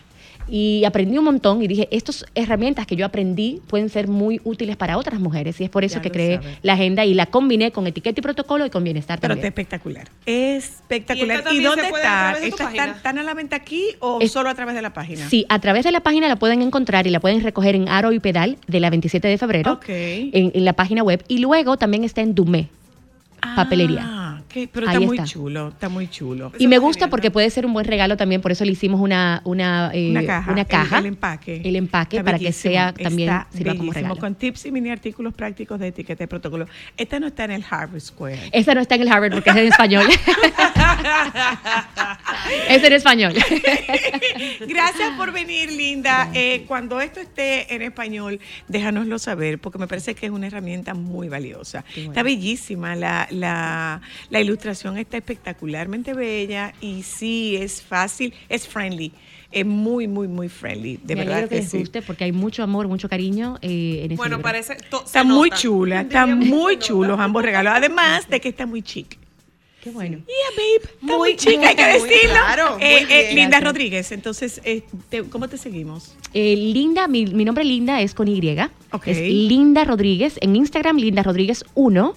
Y 0.53 0.85
aprendí 0.85 1.17
un 1.17 1.25
montón 1.25 1.63
y 1.63 1.69
dije, 1.69 1.87
estas 1.93 2.25
herramientas 2.35 2.87
que 2.87 2.97
yo 2.97 3.07
aprendí 3.07 3.61
pueden 3.69 3.89
ser 3.89 4.09
muy 4.09 4.41
útiles 4.45 4.77
para 4.77 4.99
otras 4.99 5.21
mujeres. 5.21 5.61
Y 5.61 5.65
es 5.65 5.71
por 5.71 5.85
eso 5.85 5.97
Ya 5.97 6.03
que 6.03 6.11
creé 6.11 6.37
sabes. 6.37 6.59
la 6.63 6.73
agenda 6.73 7.05
y 7.05 7.15
la 7.15 7.27
combiné 7.27 7.71
con 7.71 7.87
etiqueta 7.87 8.19
y 8.19 8.23
protocolo 8.23 8.67
y 8.67 8.71
con 8.71 8.83
bienestar 8.83 9.21
Pero 9.21 9.35
está 9.35 9.43
también. 9.43 9.53
espectacular. 9.53 10.09
Espectacular. 10.27 11.37
¿Y 11.37 11.39
esta 11.39 11.41
¿Y, 11.41 11.45
también 11.45 11.65
dónde 11.65 11.83
está? 11.87 12.01
través 12.33 12.41
de 12.43 12.49
tu 12.49 12.55
¿Esta 12.55 12.65
página? 12.65 12.85
está, 12.85 12.97
están 12.97 13.19
a 13.19 13.23
la 13.23 13.35
venta 13.35 13.57
aquí 13.57 13.85
o 14.01 14.19
Es- 14.21 14.33
solo 14.33 14.49
a 14.51 14.55
través 14.55 14.75
de 14.75 14.83
la 14.83 14.93
página? 14.93 15.29
Sí, 15.29 15.47
a 15.49 15.59
través 15.61 15.85
de 15.85 15.93
la 15.93 16.01
página 16.01 16.27
la 16.29 16.37
pueden 16.37 16.63
encontrar 16.63 17.07
y 17.07 17.11
la 17.11 17.21
pueden 17.21 17.43
recoger 17.43 17.75
en 17.77 17.89
Aro 17.89 18.13
y 18.13 18.19
Pedal 18.19 18.59
de 18.67 18.81
la 18.81 18.91
27 18.91 19.29
de 19.29 19.39
febrero 19.39 19.79
en, 19.87 20.51
en 20.55 20.65
la 20.65 20.73
página 20.73 21.03
web. 21.03 21.23
Y 21.29 21.39
luego 21.39 21.77
también 21.77 22.03
está 22.05 22.21
en 22.23 22.35
Dumé, 22.35 22.69
papelería. 23.57 24.40
Pero 24.53 24.89
Ahí 24.89 24.97
está 24.97 25.07
muy 25.07 25.17
está. 25.17 25.29
chulo, 25.29 25.69
está 25.69 25.89
muy 25.89 26.09
chulo. 26.09 26.53
Y 26.59 26.67
me 26.69 26.79
gusta 26.79 27.09
porque 27.09 27.29
¿no? 27.29 27.33
puede 27.33 27.51
ser 27.51 27.67
un 27.67 27.73
buen 27.73 27.87
regalo 27.87 28.17
también, 28.17 28.41
por 28.41 28.53
eso 28.53 28.65
le 28.65 28.73
hicimos 28.73 29.01
una, 29.01 29.41
una, 29.45 29.91
eh, 29.95 30.11
una 30.11 30.25
caja. 30.27 30.53
una 30.53 30.61
el- 30.63 30.67
caja, 30.67 30.99
El, 30.99 31.07
empaque. 31.07 31.63
el 31.65 31.77
empaque 31.77 32.17
Está 32.19 32.25
para 32.25 32.39
que 32.39 32.53
sea 32.53 32.93
también 32.93 33.29
está 33.31 33.47
sirva 33.57 33.75
como 33.75 33.93
regalo. 33.93 34.17
Con 34.17 34.35
tips 34.35 34.67
y 34.67 34.73
mini 34.73 34.91
artículos 34.91 35.35
prácticos 35.35 35.79
de 35.79 35.89
etiqueta 35.89 36.25
y 36.25 36.27
protocolo. 36.27 36.67
Esta 36.97 37.21
no 37.21 37.29
está 37.29 37.45
en 37.45 37.53
el 37.53 37.65
Harvard 37.69 38.01
Square. 38.01 38.39
Esta 38.53 38.75
no 38.75 38.81
está 38.81 38.95
en 38.97 39.03
el 39.03 39.09
Harvard 39.09 39.33
porque 39.33 39.51
es 39.51 39.57
en 39.57 39.67
español. 39.69 40.07
es 42.69 42.85
en 42.85 42.93
español. 42.93 43.35
Gracias 44.67 45.11
por 45.17 45.33
venir, 45.33 45.71
Linda. 45.73 46.31
Eh, 46.35 46.65
cuando 46.67 47.01
esto 47.01 47.21
esté 47.21 47.73
en 47.75 47.83
español, 47.83 48.41
déjanoslo 48.69 49.19
saber, 49.19 49.59
porque 49.59 49.79
me 49.79 49.87
parece 49.87 50.15
que 50.15 50.27
es 50.27 50.33
una 50.33 50.47
herramienta 50.47 50.95
muy 50.95 51.29
valiosa. 51.29 51.85
Está 51.97 52.23
bellísima, 52.23 52.97
la, 52.97 53.27
la, 53.31 54.01
la 54.31 54.40
ilustración 54.41 54.97
está 54.99 55.17
espectacularmente 55.17 56.15
bella 56.15 56.73
y 56.81 57.03
sí, 57.03 57.57
es 57.57 57.83
fácil, 57.83 58.33
es 58.49 58.67
friendly, 58.67 59.13
es 59.53 59.67
muy, 59.67 60.07
muy, 60.09 60.29
muy 60.29 60.49
friendly, 60.49 60.99
de 61.03 61.15
Me 61.17 61.25
verdad 61.25 61.43
que, 61.45 61.49
que 61.49 61.55
les 61.57 61.71
sí. 61.71 61.79
guste 61.79 62.03
porque 62.03 62.25
hay 62.25 62.33
mucho 62.33 62.63
amor, 62.63 62.89
mucho 62.89 63.09
cariño 63.09 63.59
eh, 63.63 64.01
en 64.05 64.13
ese 64.13 64.17
Bueno, 64.17 64.37
libro. 64.37 64.43
parece. 64.43 64.77
to- 64.91 65.05
Está 65.05 65.25
muy 65.25 65.51
nota. 65.51 65.61
chula, 65.61 66.01
está 66.03 66.27
Diría 66.27 66.37
muy 66.57 66.79
chulos 66.79 67.19
ambos 67.21 67.43
regalos, 67.43 67.73
además 67.75 68.29
de 68.29 68.41
que 68.41 68.49
está 68.49 68.67
muy 68.67 68.83
chic. 68.83 69.19
Qué 69.83 69.89
bueno. 69.91 70.19
Yeah, 70.19 70.27
babe. 70.59 70.93
Está 70.93 71.07
muy, 71.07 71.17
Muy, 71.17 71.37
chica, 71.37 71.69
hay 71.71 71.75
que 71.75 71.87
decirlo. 71.87 72.35
claro, 72.35 72.77
Eh, 72.81 72.99
eh. 73.09 73.29
Linda 73.35 73.49
Gracias. 73.61 73.65
Rodríguez, 73.65 74.13
entonces, 74.13 74.61
eh, 74.63 74.83
te- 75.09 75.23
¿cómo 75.25 75.49
te 75.49 75.57
seguimos? 75.57 76.15
Eh, 76.35 76.55
Linda, 76.55 77.09
mi, 77.09 77.25
mi 77.25 77.47
nombre 77.47 77.65
Linda 77.65 77.99
es 78.03 78.13
con 78.13 78.29
Y. 78.29 78.41
Ok. 78.93 79.07
Es 79.09 79.19
Linda 79.19 79.85
Rodríguez. 79.85 80.37
En 80.43 80.55
Instagram, 80.55 80.99
Linda 80.99 81.23
Rodríguez 81.23 81.65
1. 81.75 82.15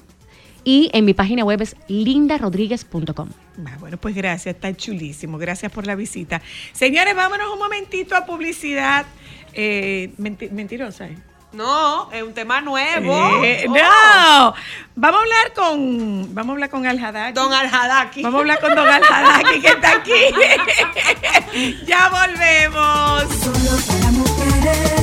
Y 0.63 0.89
en 0.93 1.03
mi 1.05 1.13
página 1.13 1.43
web 1.43 1.61
es 1.61 1.75
lindarodríguez.com. 1.87 3.29
Ah, 3.67 3.77
bueno, 3.79 3.97
pues 3.97 4.15
gracias, 4.15 4.55
está 4.55 4.73
chulísimo. 4.75 5.37
Gracias 5.37 5.71
por 5.71 5.85
la 5.85 5.95
visita. 5.95 6.41
Señores, 6.71 7.15
vámonos 7.15 7.51
un 7.51 7.59
momentito 7.59 8.15
a 8.15 8.25
publicidad. 8.25 9.05
Eh, 9.53 10.11
menti- 10.17 10.49
mentirosa. 10.49 11.05
¿eh? 11.07 11.17
No, 11.51 12.11
es 12.11 12.23
un 12.23 12.33
tema 12.33 12.61
nuevo. 12.61 13.43
Eh, 13.43 13.65
Oh. 13.67 13.73
No, 13.75 14.53
vamos 14.95 15.19
a 15.19 15.23
hablar 15.23 15.53
con, 15.53 16.33
vamos 16.33 16.49
a 16.49 16.53
hablar 16.53 16.69
con 16.71 16.87
Al-Hadaki. 16.87 17.33
Don 17.33 17.53
Al-Hadaki. 17.53 18.23
Vamos 18.23 18.39
a 18.39 18.41
hablar 18.41 18.59
con 18.59 18.73
Don 18.73 18.87
Al-Hadaki 18.87 19.61
que 19.61 19.67
está 19.67 19.91
aquí. 19.97 20.11
ya 21.85 22.09
volvemos. 22.09 23.23
Solo 23.35 23.77
para 23.87 24.11
mujeres, 24.11 25.02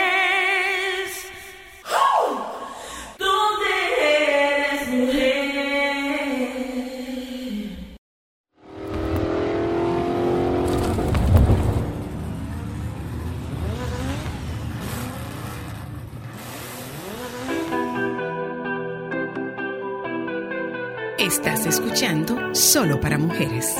Estás 21.31 21.65
escuchando 21.65 22.53
Solo 22.53 22.99
para 22.99 23.17
Mujeres. 23.17 23.73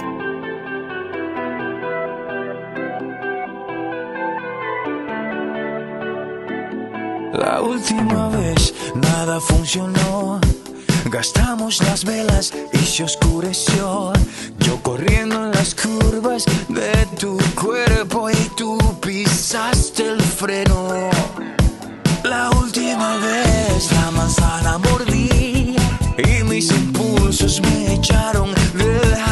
La 7.33 7.61
última 7.61 8.29
vez 8.29 8.73
nada 8.95 9.41
funcionó. 9.41 10.39
Gastamos 11.09 11.81
las 11.83 12.05
velas 12.05 12.53
y 12.71 12.77
se 12.77 13.03
oscureció. 13.03 14.13
Yo 14.59 14.81
corriendo 14.81 15.43
en 15.43 15.51
las 15.51 15.75
curvas 15.75 16.45
de 16.69 17.05
tu 17.19 17.37
cuerpo 17.61 18.29
y 18.29 18.49
tú 18.55 18.77
pisaste 19.01 20.07
el 20.07 20.21
freno. 20.21 20.87
La 22.23 22.49
última 22.51 23.17
vez 23.17 23.91
la 23.91 24.11
manzana 24.11 24.77
mis 24.77 25.10
impulsos 27.31 27.61
me 27.61 27.93
echaron 27.93 28.53
del 28.53 29.30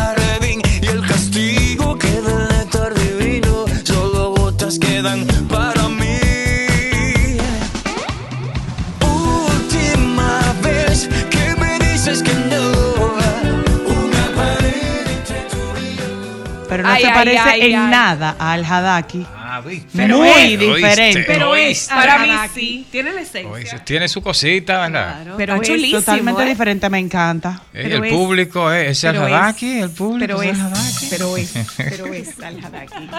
Pero 17.14 17.26
no 17.26 17.32
Ay, 17.32 17.36
se 17.36 17.39
ay, 17.39 17.45
parece 17.45 17.49
ay, 17.66 17.74
en 17.74 17.80
ay. 17.80 17.91
nada 17.91 18.36
al 18.39 18.66
Hadaki. 18.66 19.26
Ah. 19.36 19.62
Muy 19.93 20.57
diferente. 20.57 21.24
Pero 21.28 21.55
es, 21.55 21.88
para 21.88 22.20
mí 22.20 22.30
Hadaki. 22.30 22.60
sí, 22.60 22.88
tiene 22.91 23.12
la 23.14 23.22
esencia. 23.22 23.84
Tiene 23.84 24.07
su 24.07 24.22
cosita, 24.22 24.80
¿verdad? 24.88 25.24
Pero 25.38 25.55
Está 25.55 25.64
es 25.66 25.70
chulísimo, 25.70 25.99
totalmente 25.99 26.43
¿eh? 26.43 26.45
diferente, 26.47 26.89
me 26.89 26.99
encanta. 26.99 27.62
Pero 27.72 27.95
el 27.97 28.05
es- 28.05 28.14
público, 28.14 28.72
eh, 28.72 28.89
ese 28.89 29.07
pero 29.12 29.26
Hadaki, 29.26 29.78
es- 29.78 29.84
el 29.84 29.89
público. 29.91 30.20
Pero 30.39 30.41
es, 30.43 30.60
Hadaki. 30.60 31.07
pero 31.10 31.38
es, 31.38 31.53
pero 31.78 32.05
es 32.14 32.39
al 32.41 32.64
Hadaki. 32.64 33.10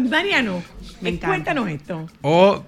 Mariano, 0.08 0.62
Me 1.00 1.18
cuéntanos 1.18 1.68
esto. 1.68 2.08
O, 2.22 2.64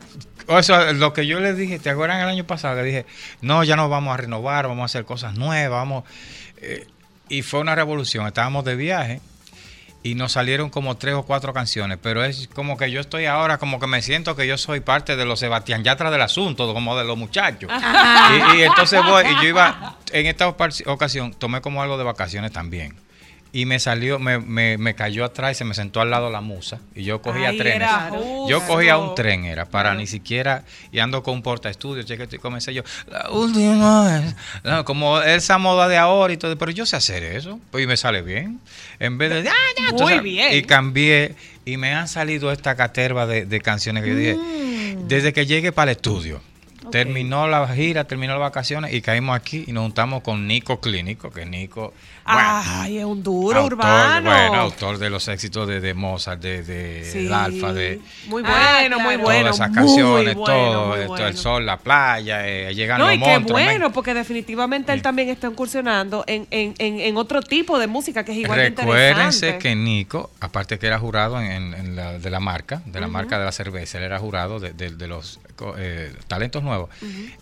o 0.47 0.59
eso, 0.59 0.93
lo 0.95 1.12
que 1.12 1.26
yo 1.26 1.41
les 1.41 1.57
dije, 1.57 1.79
¿te 1.79 1.91
acuerdan 1.91 2.20
el 2.20 2.29
año 2.29 2.45
pasado? 2.45 2.76
Le 2.76 2.85
dije, 2.85 3.07
no, 3.41 3.64
ya 3.64 3.76
nos 3.76 3.91
vamos 3.91 4.14
a 4.14 4.16
renovar, 4.18 4.66
vamos 4.68 4.83
a 4.83 4.87
hacer 4.87 5.05
cosas 5.05 5.35
nuevas, 5.37 5.70
vamos. 5.81 6.05
eh, 6.61 6.87
y 7.31 7.43
fue 7.43 7.61
una 7.61 7.74
revolución. 7.74 8.26
Estábamos 8.26 8.64
de 8.64 8.74
viaje 8.76 9.20
y 10.03 10.14
nos 10.14 10.32
salieron 10.32 10.70
como 10.70 10.96
tres 10.96 11.14
o 11.14 11.24
cuatro 11.24 11.53
canciones, 11.53 11.99
pero 12.01 12.24
es 12.24 12.49
como 12.55 12.76
que 12.76 12.90
yo 12.90 13.01
estoy 13.01 13.26
ahora, 13.26 13.59
como 13.59 13.80
que 13.80 13.86
me 13.86 14.01
siento 14.01 14.36
que 14.36 14.46
yo 14.46 14.57
soy 14.57 14.80
parte 14.80 15.16
de 15.16 15.24
los 15.24 15.40
Sebastián 15.40 15.82
Yatra 15.82 16.11
del 16.11 16.22
asunto, 16.22 16.72
como 16.72 16.96
de 16.96 17.05
los 17.05 17.16
muchachos. 17.16 17.70
Y, 17.72 18.59
y 18.59 18.62
entonces 18.62 19.03
voy, 19.05 19.24
y 19.26 19.34
yo 19.42 19.49
iba, 19.49 19.96
en 20.12 20.26
esta 20.26 20.49
ocasión, 20.49 21.34
tomé 21.34 21.61
como 21.61 21.82
algo 21.82 21.99
de 21.99 22.05
vacaciones 22.05 22.53
también. 22.53 22.96
Y 23.51 23.64
me 23.64 23.78
salió, 23.78 24.18
me, 24.18 24.38
me, 24.38 24.76
me 24.76 24.94
cayó 24.94 25.24
atrás 25.24 25.53
y 25.53 25.55
se 25.55 25.64
me 25.64 25.74
sentó 25.74 26.01
al 26.03 26.11
lado 26.11 26.30
la 26.30 26.42
musa. 26.42 26.80
Y 26.94 27.05
yo 27.05 27.22
cogía 27.22 27.49
Ay, 27.49 27.59
trenes. 27.59 27.88
Yo 28.46 28.61
cogía 28.66 28.99
un 28.99 29.14
tren, 29.14 29.44
era, 29.46 29.64
para 29.64 29.94
ni 29.94 30.07
siquiera, 30.07 30.64
y 30.92 30.99
ando 30.99 31.22
con 31.22 31.34
un 31.34 31.42
porta 31.42 31.70
estudio, 31.70 32.03
cheque, 32.03 32.28
y 32.30 32.38
comencé 32.38 32.74
yo, 32.74 32.82
la 33.11 33.30
última 33.30 34.20
vez, 34.20 34.36
no, 34.64 34.84
como 34.84 35.20
esa 35.22 35.57
moda 35.57 35.88
de 35.88 35.96
ahora 35.96 36.32
y 36.32 36.36
todo, 36.36 36.57
pero 36.59 36.70
yo 36.72 36.84
sé 36.84 36.96
hacer 36.96 37.22
eso, 37.22 37.59
pues 37.70 37.84
y 37.84 37.86
me 37.86 37.96
sale 37.96 38.20
bien. 38.20 38.61
En 38.99 39.16
vez 39.16 39.30
de, 39.30 39.49
ah, 39.49 39.53
ya, 39.76 39.82
Muy 39.82 39.90
entonces, 39.90 40.22
bien. 40.22 40.55
Y 40.55 40.62
cambié, 40.62 41.34
y 41.64 41.78
me 41.78 41.94
han 41.94 42.07
salido 42.07 42.53
esta 42.53 42.76
caterva 42.76 43.26
de, 43.26 43.46
de 43.46 43.61
canciones 43.61 44.05
que 44.05 44.11
yo 44.11 44.16
dije, 44.16 44.34
Mm. 44.34 45.09
desde 45.09 45.32
que 45.32 45.46
llegué 45.46 45.72
para 45.72 45.90
el 45.90 45.96
estudio. 45.96 46.40
Terminó 46.90 47.46
la 47.49 47.68
gira, 47.68 48.05
terminó 48.05 48.32
las 48.32 48.40
vacaciones 48.40 48.94
y 48.94 49.03
caímos 49.03 49.36
aquí 49.36 49.64
y 49.66 49.72
nos 49.72 49.82
juntamos 49.82 50.22
con 50.22 50.46
Nico 50.46 50.80
Clínico, 50.80 51.30
que 51.30 51.44
Nico, 51.44 51.92
Ay, 52.31 52.99
es 52.99 53.05
un 53.05 53.22
duro 53.22 53.59
autor, 53.61 53.72
urbano. 53.79 54.31
bueno, 54.31 54.55
autor 54.57 54.99
de 54.99 55.11
los 55.11 55.26
éxitos 55.29 55.66
de, 55.66 55.81
de 55.81 55.95
Mozart, 55.95 56.41
de, 56.41 56.62
de 56.62 57.05
Sí. 57.05 57.26
el 57.26 57.33
Alfa, 57.33 57.72
de 57.72 58.01
Muy 58.26 58.43
Ah, 58.47 58.79
bueno, 58.81 58.97
muy 58.99 59.05
claro. 59.14 59.22
bueno. 59.22 59.41
todas 59.51 59.55
esas 59.57 59.68
muy 59.70 59.76
canciones, 59.76 60.35
bueno, 60.35 60.45
todo, 60.45 60.97
muy 60.97 61.07
bueno. 61.07 61.26
el 61.26 61.37
sol, 61.37 61.64
la 61.66 61.79
playa, 61.79 62.47
eh, 62.47 62.74
llegan 62.74 62.99
No, 62.99 63.07
los 63.07 63.14
y 63.14 63.18
qué 63.18 63.24
monstruos. 63.26 63.62
bueno, 63.62 63.93
porque 63.93 64.14
definitivamente 64.14 64.93
él 64.93 65.03
también 65.03 65.29
está 65.31 65.47
incursionando 65.49 66.24
en, 66.26 66.47
en, 66.51 66.74
en, 66.79 67.01
en 67.01 67.16
otro 67.16 67.41
tipo 67.43 67.79
de 67.79 67.87
música 67.87 68.24
que 68.24 68.33
es 68.33 68.39
igual 68.39 68.59
de 68.59 68.70
Recuérdense 68.70 69.47
interesante. 69.47 69.59
que 69.59 69.74
Nico, 69.74 70.31
aparte 70.41 70.79
que 70.79 70.87
era 70.87 70.99
jurado 70.99 71.41
en, 71.41 71.72
en 71.74 71.97
la, 71.97 72.18
de 72.18 72.31
la 72.31 72.41
marca, 72.41 72.83
de 72.85 73.01
la 73.01 73.09
marca 73.09 73.39
de 73.39 73.45
la 73.47 73.53
cerveza, 73.53 73.99
él 73.99 74.05
era 74.05 74.18
jurado 74.18 74.61
de, 74.61 74.72
de- 74.72 74.91
de 74.91 75.09
los 75.09 75.41
eh, 75.79 76.12
talentos 76.29 76.62
nuevos. 76.62 76.89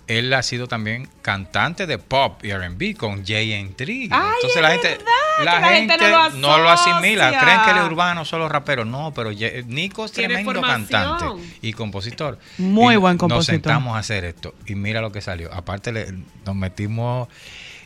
Él 0.07 0.33
ha 0.33 0.43
sido 0.43 0.67
también 0.69 1.09
cantante 1.23 1.87
de 1.87 1.99
pop 1.99 2.45
y 2.45 2.51
R&B 2.51 2.95
con 2.95 3.25
JN3. 3.25 4.09
Ay, 4.11 4.33
Entonces 4.37 4.57
es 4.57 4.63
la 4.63 4.75
gente, 4.83 5.05
la 5.45 5.53
gente 5.69 5.95
gente 5.95 5.99
no 5.99 6.09
lo 6.11 6.31
no 6.31 6.59
lo 6.59 6.71
asimila. 6.71 7.29
Creen 7.41 7.61
que 7.65 7.71
el 7.73 7.79
urbano 7.87 8.25
solo 8.25 8.49
rapero. 8.49 8.85
No, 8.85 9.13
pero 9.15 9.31
Nico 9.67 10.05
es 10.05 10.13
tremendo 10.13 10.61
cantante 10.61 11.25
y 11.63 11.73
compositor. 11.73 12.39
Muy 12.59 12.95
Y 12.95 12.97
buen 12.97 13.15
Nos 13.15 13.21
compositor. 13.21 13.55
sentamos 13.55 13.97
a 13.97 13.99
hacer 14.01 14.25
esto 14.25 14.55
y 14.67 14.75
mira 14.75 15.01
lo 15.01 15.13
que 15.13 15.21
salió. 15.21 15.53
Aparte 15.53 15.93
le- 15.93 16.13
nos 16.45 16.55
metimos, 16.55 17.29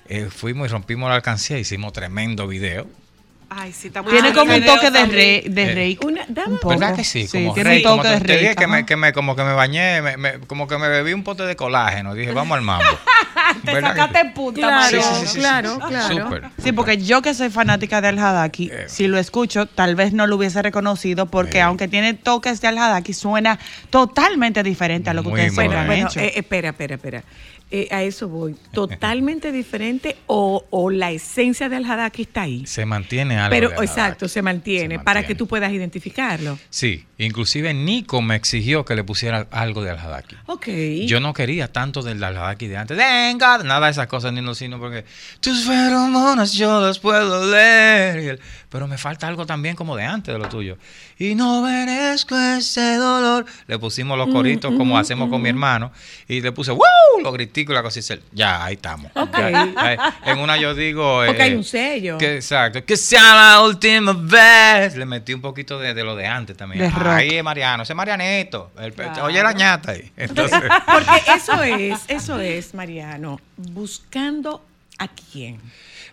eh, 0.08 0.28
fuimos 0.30 0.68
y 0.68 0.70
rompimos 0.72 1.08
la 1.08 1.16
alcancía, 1.16 1.58
hicimos 1.58 1.92
tremendo 1.92 2.46
video. 2.46 2.86
Ay, 3.52 3.72
sí, 3.72 3.88
está 3.88 4.00
muy 4.02 4.12
Tiene 4.12 4.32
como 4.32 4.54
un 4.54 4.64
toque 4.64 4.90
de, 4.92 4.98
también. 5.00 5.10
re, 5.44 5.50
de 5.50 5.62
Eh, 5.62 5.74
rey. 5.74 5.98
Una, 6.06 6.24
dame 6.28 6.52
un 6.52 6.58
poco. 6.58 6.68
¿Verdad 6.68 6.94
que 6.94 7.02
sí? 7.02 7.26
Como 7.26 7.52
tiene 7.52 7.68
rey, 7.70 7.76
un 7.78 7.82
toque 7.82 7.98
como 8.02 8.10
de 8.14 8.20
te, 8.20 8.24
te 8.26 8.32
dije 8.34 8.46
rey. 8.46 8.54
que 8.56 8.66
me, 8.68 8.86
que 8.86 8.96
me- 8.96 9.12
como 9.12 9.34
que 9.34 9.42
me 9.42 9.52
bañé, 9.54 10.00
me- 10.02 10.16
me- 10.16 10.38
como 10.46 10.68
que 10.68 10.78
me 10.78 10.88
bebí 10.88 11.12
un 11.12 11.24
pote 11.24 11.42
de 11.42 11.56
colágeno. 11.56 12.14
Dije, 12.14 12.30
vamos 12.32 12.56
al 12.56 12.62
mambo. 12.62 12.84
Te 13.64 13.72
¿Verdad 13.74 13.94
que 13.94 14.00
sacaste 14.00 14.30
punta, 14.30 14.60
Claro. 14.60 15.02
Sí, 15.02 15.02
sí, 15.02 15.20
sí, 15.20 15.26
sí, 15.26 15.38
claro, 15.40 15.74
sí, 15.74 15.94
sí. 16.08 16.14
claro. 16.14 16.50
Sí, 16.62 16.70
porque 16.72 16.98
yo 17.02 17.20
que 17.22 17.34
soy 17.34 17.50
fanática 17.50 18.00
de 18.00 18.08
Al 18.08 18.18
Hadaki, 18.20 18.70
Eh. 18.72 18.84
si 18.88 19.08
lo 19.08 19.18
escucho, 19.18 19.66
tal 19.66 19.96
vez 19.96 20.12
no 20.12 20.28
lo 20.28 20.36
hubiese 20.36 20.62
reconocido, 20.62 21.26
porque 21.26 21.58
Eh. 21.58 21.62
aunque 21.62 21.88
tiene 21.88 22.14
toques 22.14 22.60
de 22.60 22.68
Al 22.68 22.78
Hadaki, 22.78 23.12
suena 23.12 23.58
totalmente 23.90 24.62
diferente 24.62 25.10
a 25.10 25.14
lo 25.14 25.22
que 25.24 25.28
Muy 25.30 25.40
ustedes 25.40 25.54
Bueno, 25.56 25.72
han 25.72 25.86
moderno. 25.88 26.04
bueno, 26.04 26.08
hecho. 26.08 26.20
eh, 26.20 26.38
espera, 26.38 26.68
espera, 26.70 26.94
espera. 26.94 27.24
Eh, 27.72 27.86
a 27.92 28.02
eso 28.02 28.28
voy. 28.28 28.56
¿Totalmente 28.72 29.52
diferente 29.52 30.16
o, 30.26 30.64
o 30.70 30.90
la 30.90 31.12
esencia 31.12 31.68
del 31.68 31.84
Hadaki 31.84 32.22
está 32.22 32.42
ahí? 32.42 32.66
Se 32.66 32.84
mantiene 32.84 33.38
algo. 33.38 33.50
Pero, 33.50 33.68
Hadaki. 33.68 33.84
exacto, 33.84 34.28
se 34.28 34.42
mantiene, 34.42 34.98
Se 34.98 35.04
para 35.04 35.24
que 35.24 35.34
tú 35.36 35.46
puedas 35.46 35.72
identificarlo. 35.72 36.58
Sí, 36.68 37.06
inclusive 37.18 37.72
Nico 37.72 38.22
me 38.22 38.34
exigió 38.34 38.84
que 38.84 38.96
le 38.96 39.04
pusiera 39.04 39.46
algo 39.52 39.82
de 39.84 39.90
Al-Hadaki. 39.90 40.36
Ok. 40.46 40.66
Yo 41.06 41.20
no 41.20 41.32
quería 41.32 41.72
tanto 41.72 42.02
del 42.02 42.22
Al-Hadaki 42.24 42.66
de 42.66 42.76
antes. 42.76 42.96
Venga, 42.96 43.58
nada 43.58 43.86
de 43.86 43.92
esas 43.92 44.08
cosas, 44.08 44.32
ni 44.32 44.40
no, 44.40 44.54
sino 44.54 44.80
porque 44.80 45.04
tus 45.38 45.64
feromonas 45.64 46.52
yo 46.54 46.80
las 46.80 46.98
puedo 46.98 47.50
leer. 47.52 48.40
Pero 48.68 48.88
me 48.88 48.98
falta 48.98 49.28
algo 49.28 49.46
también 49.46 49.76
como 49.76 49.94
de 49.96 50.04
antes 50.04 50.32
de 50.32 50.38
lo 50.38 50.48
tuyo. 50.48 50.76
Y 51.18 51.34
no 51.34 51.62
merezco 51.62 52.36
ese 52.36 52.96
dolor. 52.96 53.44
Le 53.66 53.78
pusimos 53.78 54.16
los 54.16 54.28
coritos 54.30 54.74
como 54.76 54.98
hacemos 54.98 55.28
con 55.28 55.42
mi 55.42 55.50
hermano. 55.50 55.92
Y 56.26 56.40
le 56.40 56.50
puse, 56.52 56.70
¡wow! 56.72 56.80
Los 57.22 57.32
griticos 57.32 57.59
y 57.60 57.74
la 57.74 57.82
cosa. 57.82 57.98
y 57.98 58.02
se- 58.02 58.20
Ya, 58.32 58.64
ahí 58.64 58.74
estamos. 58.74 59.10
Ya, 59.14 60.14
en 60.26 60.38
una 60.38 60.56
yo 60.56 60.74
digo... 60.74 61.22
Porque 61.26 61.42
hay 61.42 61.52
eh, 61.52 61.56
un 61.56 61.64
sello. 61.64 62.18
que, 62.18 62.36
exacto. 62.36 62.84
Que 62.84 62.96
sea 62.96 63.34
la 63.34 63.62
última 63.62 64.12
vez. 64.12 64.96
Le 64.96 65.06
metí 65.06 65.32
un 65.34 65.40
poquito 65.40 65.78
de, 65.78 65.94
de 65.94 66.04
lo 66.04 66.16
de 66.16 66.26
antes 66.26 66.56
también. 66.56 66.90
De. 66.92 67.08
Ahí 67.10 67.30
es 67.36 67.44
Mariano, 67.44 67.82
ese 67.82 67.92
es 67.92 67.96
Marianito. 67.96 68.70
El 68.78 68.94
Oye 69.22 69.42
la 69.42 69.52
ñata 69.52 69.92
ahí. 69.92 70.10
Entonces, 70.16 70.60
Porque 70.86 71.22
eso 71.36 71.62
es, 71.62 72.00
eso 72.08 72.40
es, 72.40 72.74
Mariano, 72.74 73.40
buscando 73.56 74.64
a 74.98 75.08
quién. 75.08 75.58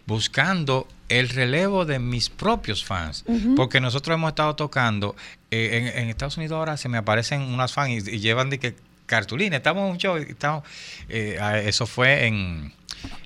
buscando 0.06 0.88
el 1.10 1.30
relevo 1.30 1.86
de 1.86 2.00
mis 2.00 2.30
propios 2.30 2.84
fans. 2.86 3.24
Porque 3.56 3.80
nosotros 3.82 4.16
hemos 4.16 4.30
estado 4.30 4.56
tocando. 4.56 5.16
eh, 5.52 5.92
en, 5.96 6.04
en 6.04 6.10
Estados 6.10 6.38
Unidos 6.38 6.58
ahora 6.58 6.76
se 6.78 6.90
me 6.90 6.98
aparecen 6.98 7.42
unas 7.42 7.74
fans 7.74 8.08
y, 8.08 8.16
y 8.16 8.20
llevan 8.20 8.50
de 8.50 8.60
que 8.60 8.76
cartulina. 9.08 9.58
Estamos 9.58 9.86
en 9.86 9.92
un 9.94 9.98
show. 9.98 10.18
Estamos, 10.18 10.64
eh, 11.10 11.38
ah, 11.42 11.58
eso 11.58 11.88
fue 11.88 12.28
en. 12.28 12.72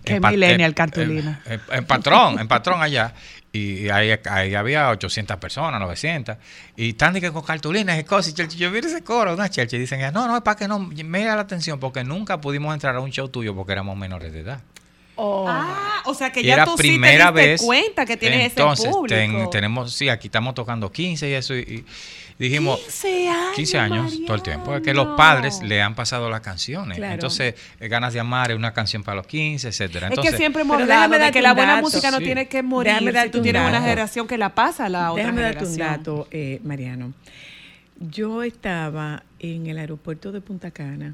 Qué 0.06 0.16
en 0.16 0.22
millennial, 0.22 0.70
en- 0.70 0.74
cartulina. 0.74 1.42
En, 1.46 1.62
en 1.72 1.86
Patrón, 1.86 2.40
en 2.40 2.48
Patrón 2.48 2.82
allá. 2.82 3.14
Y 3.54 3.90
ahí, 3.90 4.18
ahí 4.30 4.56
había 4.56 4.90
800 4.92 5.36
personas, 5.38 5.78
900. 5.82 6.38
Y 6.78 6.90
están 6.92 7.12
de 7.14 7.20
que 7.20 7.32
con 7.34 7.44
cartulinas 7.44 8.00
y 8.00 8.06
cosas. 8.06 8.34
Y 8.38 8.58
yo 8.58 8.72
mira 8.72 8.88
ese 8.88 9.02
coro, 9.04 9.34
una 9.34 9.50
Chelchi. 9.50 9.76
Y 9.76 9.80
dicen, 9.80 10.00
no, 10.14 10.26
no, 10.28 10.38
es 10.38 10.42
para 10.42 10.56
que 10.58 10.70
no 10.70 10.80
me 10.80 11.26
da 11.26 11.36
la 11.36 11.42
atención. 11.42 11.78
Porque 11.80 12.04
nunca 12.06 12.40
pudimos 12.40 12.74
entrar 12.74 12.96
a 12.96 13.02
un 13.02 13.12
show 13.12 13.28
tuyo 13.28 13.54
porque 13.54 13.74
éramos 13.74 13.98
menores 13.98 14.32
de 14.32 14.40
edad. 14.40 14.62
Ah, 15.18 16.02
o 16.06 16.14
sea 16.14 16.32
que 16.32 16.40
Y 16.42 16.46
ya 16.46 16.54
era 16.54 16.66
tú 16.66 16.76
primera 16.76 17.28
sí 17.28 17.34
te 17.34 17.40
diste 17.40 17.52
vez. 17.52 17.62
cuenta 17.62 18.06
que 18.06 18.18
tienes 18.18 18.50
Entonces, 18.52 18.86
ese 18.86 18.94
público. 18.94 19.16
ten- 19.16 19.50
tenemos, 19.52 19.94
sí, 19.94 20.10
aquí 20.10 20.28
estamos 20.30 20.56
tocando 20.56 20.92
15 20.92 21.30
y 21.30 21.34
eso. 21.34 21.54
Y, 21.56 21.60
y 21.60 21.86
dijimos, 22.42 22.80
15 22.80 23.30
años, 23.30 23.56
15 23.56 23.78
años 23.78 24.20
todo 24.26 24.36
el 24.36 24.42
tiempo. 24.44 24.76
Es 24.76 24.82
que 24.82 24.94
los 24.94 25.16
padres 25.18 25.62
le 25.64 25.82
han 25.82 25.96
pasado 25.96 26.30
las 26.30 26.42
canciones. 26.42 26.98
Claro. 26.98 27.14
Entonces, 27.14 27.56
eh, 27.80 27.88
Ganas 27.88 28.14
de 28.14 28.20
Amar 28.20 28.52
es 28.52 28.58
una 28.58 28.74
canción 28.74 29.04
para 29.04 29.16
los 29.18 29.28
15, 29.28 29.68
etcétera. 29.70 30.08
Entonces, 30.08 30.34
es 30.34 30.38
que 30.38 30.44
siempre 30.44 30.62
hemos 30.64 30.76
hablado 30.76 30.90
déjame 31.02 31.16
de 31.18 31.20
darte 31.24 31.34
que 31.40 31.42
la 31.42 31.54
buena 31.54 31.72
dato. 31.74 31.84
música 31.84 32.12
no 32.12 32.18
Sí. 32.18 32.24
tiene 32.26 32.48
que 32.48 32.64
morir. 32.64 32.94
Déjame 32.94 33.24
si 33.24 33.30
tú 33.30 33.38
un 33.40 33.44
tienes 33.44 33.62
una 33.62 33.72
dato. 33.72 33.84
generación 33.84 34.28
que 34.28 34.38
la 34.38 34.56
pasa 34.56 34.86
a 34.86 34.90
la 34.90 35.12
otra 35.12 35.24
Déjame 35.24 35.42
darte 35.42 35.66
un 35.66 35.72
generación. 35.72 35.98
dato, 36.16 36.28
eh, 36.32 36.60
Mariano. 36.64 37.14
Yo 38.00 38.42
estaba 38.44 39.24
en 39.40 39.68
el 39.68 39.78
aeropuerto 39.78 40.32
de 40.32 40.42
Punta 40.42 40.72
Cana 40.72 41.14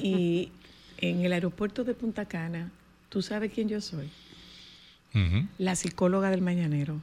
y 0.00 0.50
en 0.98 1.24
el 1.24 1.32
aeropuerto 1.34 1.84
de 1.84 1.92
Punta 1.94 2.24
Cana, 2.24 2.70
¿tú 3.10 3.20
sabes 3.22 3.52
quién 3.54 3.68
yo 3.68 3.80
soy? 3.82 4.08
La 5.58 5.76
psicóloga 5.76 6.30
del 6.30 6.40
mañanero. 6.40 7.00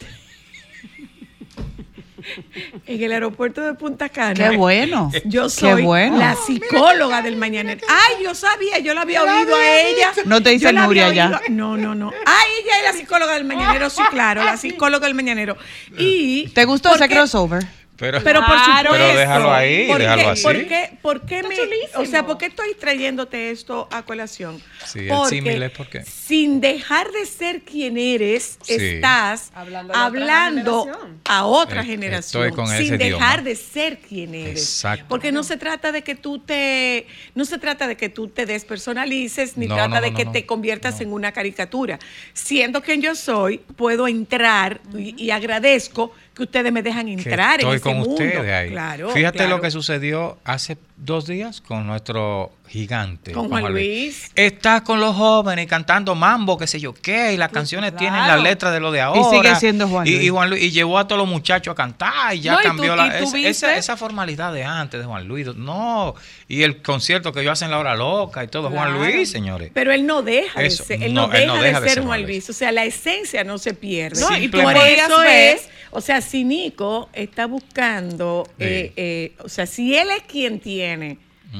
en 2.86 3.02
el 3.02 3.12
aeropuerto 3.12 3.60
de 3.62 3.74
Punta 3.74 4.08
Cana. 4.08 4.50
Qué 4.50 4.56
bueno. 4.56 5.10
Yo 5.24 5.44
Qué 5.44 5.50
soy 5.50 5.82
bueno. 5.82 6.18
la 6.18 6.34
psicóloga 6.36 7.22
del 7.22 7.36
mañanero. 7.36 7.80
Ay, 7.88 8.24
yo 8.24 8.34
sabía, 8.34 8.78
yo 8.78 8.94
la 8.94 9.02
había 9.02 9.22
oído 9.22 9.54
a 9.56 9.80
ella. 9.80 10.12
No 10.24 10.42
te 10.42 10.50
dice 10.50 10.72
Nuria 10.72 11.12
ya. 11.12 11.40
No, 11.48 11.76
no, 11.76 11.94
no. 11.94 12.10
Ay, 12.26 12.50
ella 12.64 12.78
es 12.78 12.84
la 12.94 13.00
psicóloga 13.00 13.34
del 13.34 13.44
mañanero, 13.44 13.90
sí, 13.90 14.02
claro, 14.10 14.44
la 14.44 14.56
psicóloga 14.56 15.06
del 15.06 15.14
mañanero. 15.14 15.56
Y 15.98 16.48
¿Te 16.48 16.64
gustó 16.64 16.94
ese 16.94 17.08
crossover? 17.08 17.64
Pero, 17.96 18.18
Pero 18.24 18.40
por 18.46 18.58
supuesto. 18.58 18.88
Pero 18.92 19.18
déjalo 19.18 19.52
ahí, 19.52 19.86
¿Por 19.86 19.98
qué- 19.98 20.02
déjalo 20.04 20.28
así. 20.30 20.42
¿Por 20.42 20.66
qué, 20.66 20.98
por 21.02 21.26
qué 21.26 21.42
me, 21.42 21.56
o 21.96 22.06
sea, 22.06 22.24
¿por 22.24 22.38
qué 22.38 22.46
estoy 22.46 22.74
trayéndote 22.74 23.50
esto 23.50 23.88
a 23.92 24.02
colación? 24.04 24.58
Sí, 24.86 25.00
el 25.00 25.08
Porque 25.08 25.28
símil 25.36 25.62
es 25.62 25.70
porque. 25.72 26.04
sin 26.04 26.60
dejar 26.60 27.10
de 27.12 27.26
ser 27.26 27.62
quien 27.62 27.98
eres, 27.98 28.58
Sí. 28.62 28.74
estás 28.74 29.50
Hablando 29.54 29.94
a 29.94 30.06
hablando, 30.06 30.80
otra 30.82 30.92
generación. 30.94 31.20
a 31.26 31.44
otra 31.46 31.82
Eh, 31.82 31.84
generación, 31.86 32.44
estoy 32.44 32.56
con 32.56 32.66
sin 32.68 32.94
ese 32.94 32.98
dejar 32.98 33.40
idioma. 33.40 33.42
de 33.42 33.56
ser 33.56 33.98
quien 33.98 34.34
eres. 34.34 34.58
Exacto. 34.62 35.06
Porque 35.08 35.32
no 35.32 35.42
se 35.42 35.56
trata 35.56 35.92
de 35.92 36.02
que 36.02 36.14
tú 36.14 36.38
te, 36.38 37.06
no 37.34 37.44
se 37.44 37.58
trata 37.58 37.86
de 37.86 37.96
que 37.96 38.08
tú 38.08 38.28
te 38.28 38.46
despersonalices, 38.46 39.56
ni 39.56 39.66
No, 39.66 39.74
trata 39.74 39.96
no, 39.96 40.00
de 40.00 40.10
no, 40.10 40.16
que 40.16 40.24
no, 40.24 40.32
te 40.32 40.46
conviertas 40.46 41.00
en 41.00 41.12
una 41.12 41.32
caricatura. 41.32 41.98
Siendo 42.32 42.82
quien 42.82 43.02
yo 43.02 43.14
soy, 43.14 43.58
puedo 43.58 44.08
entrar 44.08 44.80
y, 44.96 45.14
y 45.22 45.30
agradezco 45.30 46.12
que 46.34 46.44
ustedes 46.44 46.72
me 46.72 46.82
dejan 46.82 47.06
que 47.06 47.12
entrar 47.12 47.60
en 47.60 47.66
estoy 47.68 47.76
ese 47.76 47.82
con 47.82 47.94
mundo. 47.98 48.10
ustedes 48.12 48.52
ahí. 48.52 48.70
Claro, 48.70 49.10
Fíjate 49.10 49.38
claro. 49.38 49.56
lo 49.56 49.60
que 49.62 49.70
sucedió 49.70 50.38
hace 50.44 50.76
dos 51.02 51.26
días 51.26 51.60
con 51.60 51.86
nuestro 51.86 52.52
gigante. 52.68 53.32
Con 53.32 53.48
Juan 53.48 53.72
Luis. 53.72 54.30
Está 54.36 54.84
con 54.84 55.00
los 55.00 55.16
jóvenes 55.16 55.66
cantando 55.66 56.14
mambo, 56.14 56.56
qué 56.56 56.66
sé 56.68 56.78
yo 56.78 56.94
qué, 56.94 57.32
y 57.32 57.36
las 57.36 57.48
canciones 57.50 57.96
tienen 57.96 58.20
la 58.26 58.36
letra 58.36 58.70
de 58.70 58.78
lo 58.78 58.92
de 58.92 59.00
ahora. 59.00 59.28
sigue 59.30 59.56
siendo 59.56 59.88
Juan 59.88 60.06
Y- 60.06 60.10
Luis. 60.12 60.22
Y, 60.24 60.28
Juan 60.28 60.50
Luis. 60.50 60.62
y 60.62 60.70
llevó 60.70 60.98
a 60.98 61.08
todos 61.08 61.18
los 61.18 61.28
muchachos 61.28 61.72
a 61.72 61.74
cantar 61.74 62.34
y 62.34 62.40
ya 62.40 62.52
No, 62.52 62.60
y 62.60 62.62
cambió 62.64 62.94
y 62.94 62.96
la, 62.96 63.18
tú 63.18 63.24
viste- 63.32 63.48
esa, 63.48 63.76
esa 63.76 63.96
formalidad 63.96 64.52
de 64.52 64.62
antes 64.62 65.00
de 65.00 65.06
Juan 65.06 65.26
Luis. 65.26 65.48
No, 65.56 66.14
y 66.46 66.62
el 66.62 66.80
concierto 66.82 67.32
que 67.32 67.40
ellos 67.40 67.52
hacen 67.52 67.70
la 67.72 67.78
hora 67.78 67.96
loca 67.96 68.44
y 68.44 68.48
todo, 68.48 68.70
Juan. 68.70 68.92
Luis, 68.98 69.30
señores. 69.30 69.70
Pero 69.74 69.92
él 69.92 70.06
no 70.06 70.22
deja 70.22 70.62
Eso, 70.62 70.84
de 70.84 70.86
ser, 70.86 71.02
él 71.02 71.14
no, 71.14 71.26
no, 71.26 71.32
él 71.32 71.40
deja, 71.40 71.54
no 71.54 71.62
deja 71.62 71.80
de, 71.80 71.84
de 71.86 71.92
ser 71.92 71.98
Juan 72.04 72.08
Juan 72.20 72.22
Luis. 72.22 72.50
O 72.50 72.52
sea, 72.52 72.70
la 72.72 72.84
esencia 72.84 73.42
no 73.42 73.58
se 73.58 73.74
pierde. 73.74 74.20
No, 74.20 74.36
y 74.36 74.48
Por 74.48 74.76
eso 74.76 75.22
es, 75.22 75.68
o 75.92 76.00
sea, 76.00 76.20
si 76.20 76.44
Nico 76.44 77.08
está 77.12 77.46
buscando, 77.46 78.46
eh, 78.60 78.92
eh, 78.96 79.32
o 79.42 79.48
sea, 79.48 79.66
si 79.66 79.96
él 79.96 80.08
es 80.16 80.22
quien 80.24 80.60
tiene, 80.60 80.89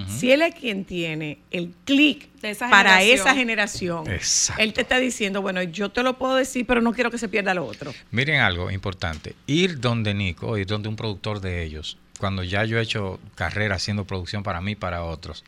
si 0.06 0.30
él 0.30 0.42
es 0.42 0.54
quien 0.54 0.84
tiene 0.84 1.38
el 1.50 1.74
clic 1.84 2.30
De 2.40 2.50
esa 2.50 2.70
para 2.70 2.98
generación. 2.98 3.26
esa 3.26 3.34
generación, 3.34 4.10
Exacto. 4.10 4.62
él 4.62 4.72
te 4.72 4.82
está 4.82 4.98
diciendo, 4.98 5.42
bueno, 5.42 5.62
yo 5.64 5.88
te 5.88 6.02
lo 6.04 6.16
puedo 6.16 6.36
decir, 6.36 6.64
pero 6.64 6.80
no 6.80 6.92
quiero 6.92 7.10
que 7.10 7.18
se 7.18 7.28
pierda 7.28 7.54
lo 7.54 7.66
otro. 7.66 7.92
Miren 8.12 8.40
algo 8.40 8.70
importante. 8.70 9.34
Ir 9.48 9.80
donde 9.80 10.14
Nico, 10.14 10.56
ir 10.56 10.66
donde 10.66 10.88
un 10.88 10.94
productor 10.94 11.40
de 11.40 11.64
ellos, 11.64 11.98
cuando 12.20 12.44
ya 12.44 12.64
yo 12.64 12.78
he 12.78 12.82
hecho 12.82 13.18
carrera 13.34 13.74
haciendo 13.76 14.04
producción 14.04 14.42
para 14.44 14.60
mí 14.60 14.72
y 14.72 14.76
para 14.76 15.02
otros, 15.02 15.44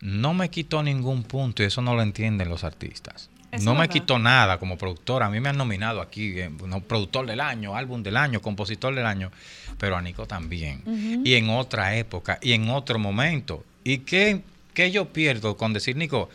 no 0.00 0.32
me 0.32 0.48
quitó 0.48 0.82
ningún 0.82 1.22
punto 1.24 1.62
y 1.62 1.66
eso 1.66 1.82
no 1.82 1.94
lo 1.94 2.02
entienden 2.02 2.48
los 2.48 2.64
artistas. 2.64 3.28
No 3.62 3.74
me 3.74 3.88
quitó 3.88 4.18
nada 4.18 4.58
como 4.58 4.76
productor. 4.76 5.22
A 5.22 5.30
mí 5.30 5.40
me 5.40 5.48
han 5.48 5.56
nominado 5.56 6.00
aquí, 6.00 6.38
eh, 6.38 6.50
productor 6.86 7.26
del 7.26 7.40
año, 7.40 7.76
álbum 7.76 8.02
del 8.02 8.16
año, 8.16 8.40
compositor 8.40 8.94
del 8.94 9.06
año, 9.06 9.30
pero 9.78 9.96
a 9.96 10.02
Nico 10.02 10.26
también. 10.26 10.82
Y 11.24 11.34
en 11.34 11.50
otra 11.50 11.96
época 11.96 12.38
y 12.42 12.52
en 12.52 12.68
otro 12.70 12.98
momento. 12.98 13.64
¿Y 13.84 13.98
qué, 13.98 14.42
qué 14.74 14.90
yo 14.90 15.06
pierdo 15.06 15.56
con 15.56 15.72
decir, 15.72 15.96
Nico, 15.96 16.28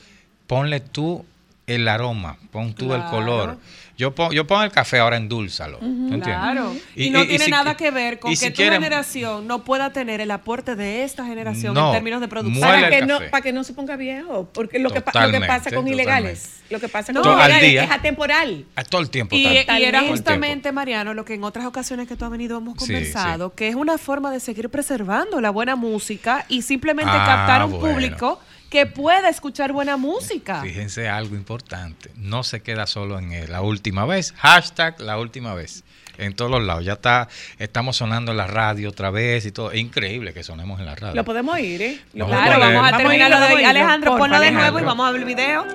ponle 0.48 0.80
tú 0.80 1.26
el 1.68 1.88
aroma, 1.88 2.38
pon 2.52 2.74
tú 2.74 2.94
el 2.94 3.04
color? 3.06 3.60
Yo, 4.04 4.14
pon, 4.14 4.32
yo 4.34 4.46
pongo 4.46 4.64
el 4.64 4.72
café, 4.72 5.00
ahora 5.00 5.16
endúlzalo. 5.18 5.78
¿tú 5.78 5.86
entiendes? 5.86 6.26
Claro. 6.28 6.76
Y, 6.96 7.06
Y- 7.06 7.10
no 7.10 7.20
y- 7.20 7.24
y 7.24 7.28
tiene 7.30 7.46
si- 7.46 7.52
nada 7.52 7.76
que 7.78 7.90
ver 7.90 8.20
con 8.20 8.32
que 8.32 8.36
si 8.36 8.50
tu 8.50 8.56
quieren- 8.58 8.82
generación 8.82 9.48
no 9.48 9.64
pueda 9.64 9.94
tener 9.94 10.20
el 10.20 10.30
aporte 10.32 10.76
de 10.76 11.04
esta 11.04 11.26
generación 11.26 11.74
No, 11.74 11.88
en 11.88 11.94
términos 11.94 12.20
de 12.20 12.28
producción. 12.28 12.62
Para 12.68 12.90
que, 12.90 13.06
no, 13.06 13.20
para 13.32 13.42
que 13.42 13.54
no 13.54 13.64
se 13.64 13.74
ponga 13.74 13.96
viejo, 13.96 14.50
porque 14.54 14.78
lo 14.80 14.90
que, 14.90 15.00
pa- 15.02 15.26
lo 15.28 15.32
que 15.40 15.46
pasa 15.48 15.72
con 15.72 15.88
ilegales, 15.88 16.62
lo 16.70 16.80
que 16.82 16.90
pasa 16.90 17.14
No, 17.14 17.22
con 17.22 17.32
al 17.40 17.50
ilegales 17.50 17.70
día. 17.72 17.84
es 17.86 17.92
atemporal. 17.92 18.66
A 18.76 18.84
todo 18.84 19.00
el 19.02 19.10
tiempo. 19.10 19.36
Y, 19.36 19.64
tal. 19.66 19.80
y 19.80 19.84
era 19.86 20.02
justamente, 20.02 20.72
Mariano, 20.74 21.14
lo 21.14 21.24
que 21.24 21.36
en 21.36 21.44
otras 21.46 21.66
ocasiones 21.66 22.08
que 22.08 22.16
tú 22.18 22.26
has 22.26 22.32
venido 22.32 22.58
hemos 22.58 22.74
Sí, 22.74 22.80
conversado, 22.80 23.54
que 23.56 23.70
es 23.70 23.76
una 23.76 23.98
forma 23.98 24.32
de 24.32 24.40
seguir 24.40 24.70
preservando 24.70 25.40
la 25.40 25.50
buena 25.50 25.76
música 25.76 26.46
y 26.50 26.62
simplemente 26.64 27.12
Ah, 27.16 27.26
captar 27.26 27.66
un 27.66 27.72
bueno. 27.80 27.88
público 27.96 28.40
que 28.74 28.88
pueda 28.88 29.30
escuchar 29.30 29.72
buena 29.72 29.98
música. 29.98 30.62
Fíjense 30.64 31.08
algo 31.08 31.36
importante. 31.36 32.10
No 32.16 32.44
se 32.44 32.64
queda 32.64 32.88
solo 32.88 33.20
en 33.20 33.32
el- 33.32 33.52
la 33.52 33.62
última 33.62 34.08
vez. 34.08 34.34
Hashtag 34.36 35.00
la 35.00 35.20
última 35.20 35.54
vez. 35.54 35.84
En 36.18 36.36
todos 36.36 36.50
los 36.50 36.64
lados. 36.64 36.84
Ya 36.84 36.94
está, 36.94 37.28
estamos 37.60 37.98
sonando 37.98 38.32
en 38.32 38.38
la 38.38 38.48
radio 38.48 38.90
otra 38.90 39.12
vez 39.12 39.46
y 39.46 39.52
todo. 39.52 39.72
Es 39.72 39.80
increíble 39.80 40.34
que 40.34 40.44
sonemos 40.44 40.80
en 40.80 40.88
la 40.88 40.96
radio. 40.96 41.14
Lo 41.14 41.24
podemos 41.24 41.60
ir, 41.60 41.84
¿eh? 41.84 42.02
Lo 42.16 42.26
Claro, 42.26 42.60
vamos 42.60 42.92
a 42.94 42.98
terminar 42.98 43.30
lo 43.30 43.40
de. 43.40 43.64
Alejandro, 43.64 44.12
Porfa, 44.12 44.24
ponlo 44.24 44.40
de 44.40 44.50
nuevo 44.52 44.80
y 44.80 44.82
Alejandro. 44.82 44.86
vamos 44.88 45.08
a 45.08 45.12
ver 45.12 45.22
el 45.22 45.28
video. 45.28 45.66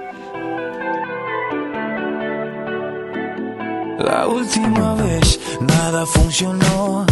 La 4.01 4.27
última 4.27 4.95
vez 4.97 5.39
nada 5.61 6.05
funcionó. 6.05 7.07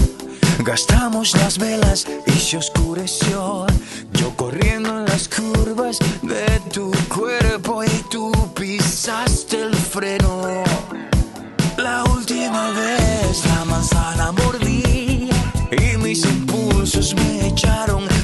Gastamos 0.65 1.35
las 1.37 1.59
velas 1.59 2.07
y 2.27 2.33
se 2.33 2.57
oscureció. 2.57 3.67
Yo 4.13 4.35
corriendo 4.37 4.91
en 4.99 5.05
las 5.05 5.29
curvas 5.29 5.99
de 6.23 6.61
tu 6.73 6.91
cuerpo 7.15 7.85
y 7.85 8.05
tú 8.11 8.33
pisaste 8.55 9.63
el 9.63 9.75
freno. 9.75 10.65
La 11.77 12.05
última 12.05 12.71
vez 12.71 13.45
la 13.47 13.65
manzana 13.65 14.33
mordí 14.33 15.29
y 15.71 15.97
mis 15.99 16.25
impulsos 16.25 17.15
me 17.15 17.49
echaron 17.49 18.16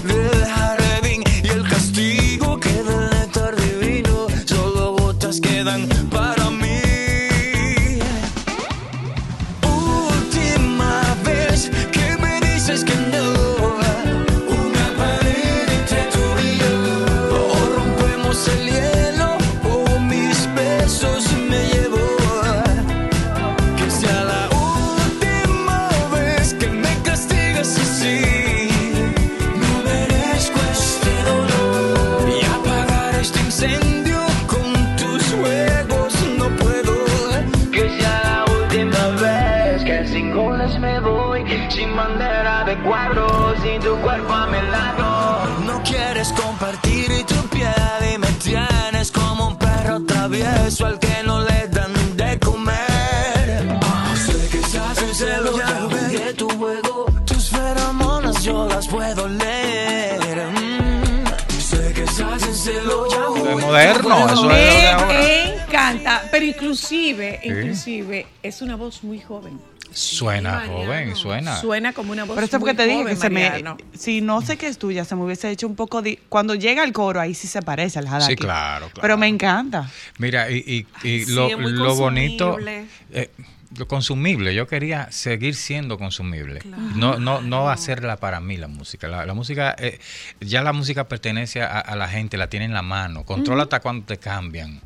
inclusive, 66.72 67.40
Sí. 67.42 67.48
inclusive 67.48 68.26
es 68.42 68.62
una 68.62 68.76
voz 68.76 69.04
muy 69.04 69.20
joven. 69.20 69.60
Suena 69.90 70.64
joven, 70.66 71.14
suena. 71.14 71.60
Suena 71.60 71.92
como 71.92 72.12
una 72.12 72.24
voz 72.24 72.34
Pero 72.34 72.44
esto 72.46 72.58
muy 72.58 72.70
porque 72.70 72.76
te 72.78 72.84
dije 72.88 73.02
joven, 73.02 73.14
que 73.14 73.20
se 73.20 73.28
me, 73.30 73.62
si 73.94 74.20
no 74.22 74.40
sé 74.40 74.56
qué 74.56 74.68
es 74.68 74.78
tuya, 74.78 75.04
se 75.04 75.14
me 75.14 75.22
hubiese 75.22 75.50
hecho 75.50 75.66
un 75.66 75.76
poco 75.76 76.00
de, 76.00 76.18
cuando 76.30 76.54
llega 76.54 76.82
el 76.82 76.92
coro 76.94 77.20
ahí 77.20 77.34
sí 77.34 77.46
se 77.46 77.60
parece 77.60 77.98
al 77.98 78.06
Hadaki. 78.06 78.32
Sí, 78.32 78.36
claro, 78.36 78.86
claro. 78.86 79.00
Pero 79.02 79.18
me 79.18 79.26
encanta. 79.28 79.90
Mira, 80.18 80.50
y, 80.50 80.56
y- 81.02 81.06
y 81.08 81.24
sí, 81.26 81.32
lo, 81.32 81.50
lo 81.58 81.94
bonito, 81.94 82.52
consumible. 82.52 82.86
eh, 83.10 83.30
lo 83.76 83.86
consumible, 83.88 84.54
yo 84.54 84.66
quería 84.66 85.10
seguir 85.12 85.54
siendo 85.54 85.98
consumible, 85.98 86.60
no, 86.94 87.18
no, 87.18 87.40
no 87.42 87.68
hacerla 87.68 88.16
para 88.16 88.40
mí 88.40 88.56
la 88.56 88.68
música. 88.68 89.08
La, 89.08 89.26
la 89.26 89.34
música, 89.34 89.74
eh, 89.78 89.98
ya 90.40 90.62
la 90.62 90.72
música 90.72 91.06
pertenece 91.08 91.60
a, 91.62 91.80
a 91.80 91.96
la 91.96 92.08
gente, 92.08 92.36
la 92.38 92.48
tiene 92.48 92.64
en 92.66 92.72
la 92.72 92.82
mano, 92.82 93.24
controla 93.24 93.64
hasta 93.64 93.80
cuando 93.80 94.06
te 94.06 94.16
cambian. 94.18 94.80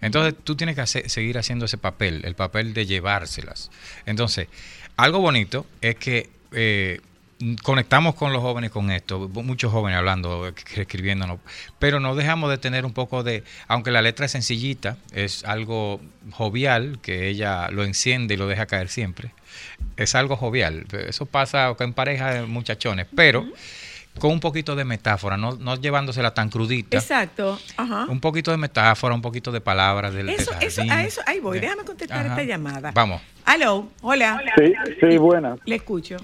Entonces 0.00 0.34
tú 0.42 0.56
tienes 0.56 0.74
que 0.74 0.82
hacer- 0.82 1.08
seguir 1.10 1.38
haciendo 1.38 1.64
ese 1.66 1.78
papel, 1.78 2.22
el 2.24 2.34
papel 2.34 2.74
de 2.74 2.86
llevárselas. 2.86 3.70
Entonces, 4.06 4.48
algo 4.96 5.18
bonito 5.20 5.66
es 5.80 5.96
que 5.96 6.28
eh, 6.52 7.00
conectamos 7.62 8.14
con 8.16 8.32
los 8.32 8.42
jóvenes 8.42 8.70
con 8.70 8.90
esto, 8.90 9.28
muchos 9.28 9.70
jóvenes 9.70 9.98
hablando, 9.98 10.52
escribiéndonos, 10.74 11.38
pero 11.78 12.00
no 12.00 12.16
dejamos 12.16 12.50
de 12.50 12.58
tener 12.58 12.84
un 12.84 12.92
poco 12.92 13.22
de, 13.22 13.44
aunque 13.68 13.90
la 13.92 14.02
letra 14.02 14.26
es 14.26 14.32
sencillita, 14.32 14.96
es 15.12 15.44
algo 15.44 16.00
jovial, 16.32 16.98
que 17.00 17.28
ella 17.28 17.68
lo 17.70 17.84
enciende 17.84 18.34
y 18.34 18.36
lo 18.36 18.48
deja 18.48 18.66
caer 18.66 18.88
siempre, 18.88 19.30
es 19.96 20.16
algo 20.16 20.36
jovial, 20.36 20.86
eso 21.06 21.26
pasa 21.26 21.76
en 21.78 21.92
pareja 21.92 22.34
de 22.34 22.46
muchachones, 22.46 23.06
pero 23.14 23.46
con 24.18 24.30
un 24.30 24.40
poquito 24.40 24.76
de 24.76 24.84
metáfora, 24.84 25.36
no, 25.36 25.52
no 25.56 25.76
llevándosela 25.76 26.34
tan 26.34 26.48
crudita. 26.48 26.96
Exacto. 26.96 27.58
Ajá. 27.76 28.06
Un 28.08 28.20
poquito 28.20 28.50
de 28.50 28.56
metáfora, 28.56 29.14
un 29.14 29.22
poquito 29.22 29.52
de 29.52 29.60
palabras 29.60 30.14
del, 30.14 30.28
Eso, 30.28 30.52
del 30.52 30.62
eso, 30.62 30.82
a 30.88 31.02
eso, 31.04 31.20
ahí 31.26 31.40
voy. 31.40 31.60
Déjame 31.60 31.84
contestar 31.84 32.18
Ajá. 32.20 32.28
esta 32.28 32.42
llamada. 32.42 32.90
Vamos. 32.92 33.20
Aló, 33.44 33.88
hola. 34.02 34.42
Sí, 34.56 34.72
sí, 35.00 35.16
buenas. 35.16 35.58
Le 35.64 35.76
escucho. 35.76 36.16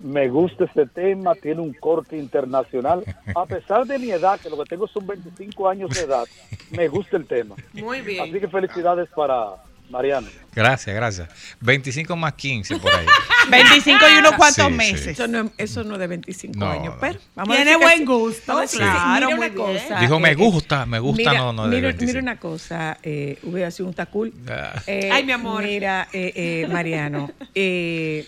Me 0.00 0.28
gusta 0.28 0.64
este 0.64 0.86
tema, 0.86 1.34
tiene 1.34 1.60
un 1.60 1.72
corte 1.72 2.18
internacional. 2.18 3.02
A 3.34 3.46
pesar 3.46 3.86
de 3.86 3.98
mi 3.98 4.10
edad, 4.10 4.38
que 4.38 4.50
lo 4.50 4.58
que 4.58 4.68
tengo 4.68 4.86
son 4.86 5.06
25 5.06 5.68
años 5.68 5.90
de 5.90 6.02
edad, 6.02 6.24
me 6.70 6.88
gusta 6.88 7.16
el 7.16 7.26
tema. 7.26 7.56
Muy 7.72 8.02
bien. 8.02 8.22
Así 8.22 8.38
que 8.38 8.48
felicidades 8.48 9.08
para 9.14 9.54
Mariano. 9.90 10.28
Gracias, 10.54 10.94
gracias. 10.96 11.28
25 11.60 12.16
más 12.16 12.32
15 12.34 12.76
por 12.78 12.92
ahí. 12.94 13.06
25 13.50 14.04
y 14.14 14.18
unos 14.18 14.32
cuantos 14.32 14.64
Sí, 14.66 14.70
sí. 14.72 14.76
meses. 14.76 15.06
Eso 15.08 15.28
no, 15.28 15.52
eso 15.56 15.84
no 15.84 15.98
de 15.98 16.06
25 16.08 16.58
No, 16.58 16.70
años, 16.70 16.94
no. 16.94 17.00
pero 17.00 17.18
vamos 17.34 17.54
Tiene 17.56 17.70
a 17.70 17.74
decir 17.78 17.88
que 17.96 18.04
buen 18.04 18.20
gusto, 18.22 18.62
claro. 18.76 19.14
Mira 19.14 19.28
una 19.28 19.48
bien. 19.48 19.54
cosa. 19.54 20.00
Dijo, 20.00 20.18
me 20.20 20.30
eh, 20.30 20.34
gusta, 20.34 20.86
me 20.86 20.98
gusta, 20.98 21.30
mira, 21.30 21.38
no, 21.42 21.52
no 21.52 21.62
de 21.68 21.76
mira, 21.76 21.88
25. 21.88 22.06
mira 22.08 22.20
una 22.22 22.40
cosa, 22.40 22.98
eh, 23.02 23.38
hubiera 23.44 23.70
sido 23.70 23.88
un 23.88 23.94
tacul. 23.94 24.32
Ah. 24.48 24.82
Eh, 24.86 25.10
Ay, 25.12 25.24
mi 25.24 25.32
amor. 25.32 25.62
Mira, 25.64 26.08
eh, 26.12 26.32
eh, 26.34 26.68
Mariano, 26.68 27.30
eh, 27.54 28.26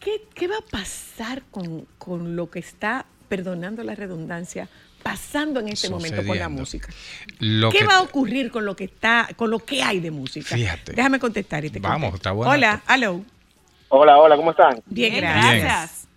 ¿qué, 0.00 0.22
qué 0.34 0.48
va 0.48 0.56
a 0.58 0.70
pasar 0.70 1.42
con, 1.50 1.86
con 1.98 2.36
lo 2.36 2.50
que 2.50 2.60
está, 2.60 3.04
perdonando 3.28 3.82
la 3.82 3.94
redundancia, 3.94 4.68
pasando 5.10 5.60
en 5.60 5.68
este 5.68 5.88
momento 5.90 6.24
con 6.26 6.38
la 6.38 6.48
música? 6.48 6.88
Lo 7.38 7.70
¿Qué 7.70 7.78
que- 7.78 7.84
va 7.86 7.96
a 7.98 8.02
ocurrir 8.02 8.50
con 8.50 8.64
lo 8.64 8.74
que 8.74 8.84
está, 8.84 9.28
con 9.36 9.50
lo 9.50 9.58
que 9.60 9.82
hay 9.82 10.00
de 10.00 10.10
música? 10.10 10.54
Fíjate. 10.56 10.92
Déjame 10.92 11.18
contestar 11.18 11.64
y 11.64 11.70
te 11.70 11.78
Vamos, 11.78 11.96
contesto. 12.10 12.16
está 12.16 12.32
bueno 12.32 12.52
Hola, 12.52 12.82
aló. 12.86 13.22
Hola, 13.88 14.18
hola, 14.18 14.36
¿cómo 14.36 14.50
están? 14.50 14.74
Bien, 14.86 15.12
Bien, 15.12 15.22
gracias. 15.22 16.08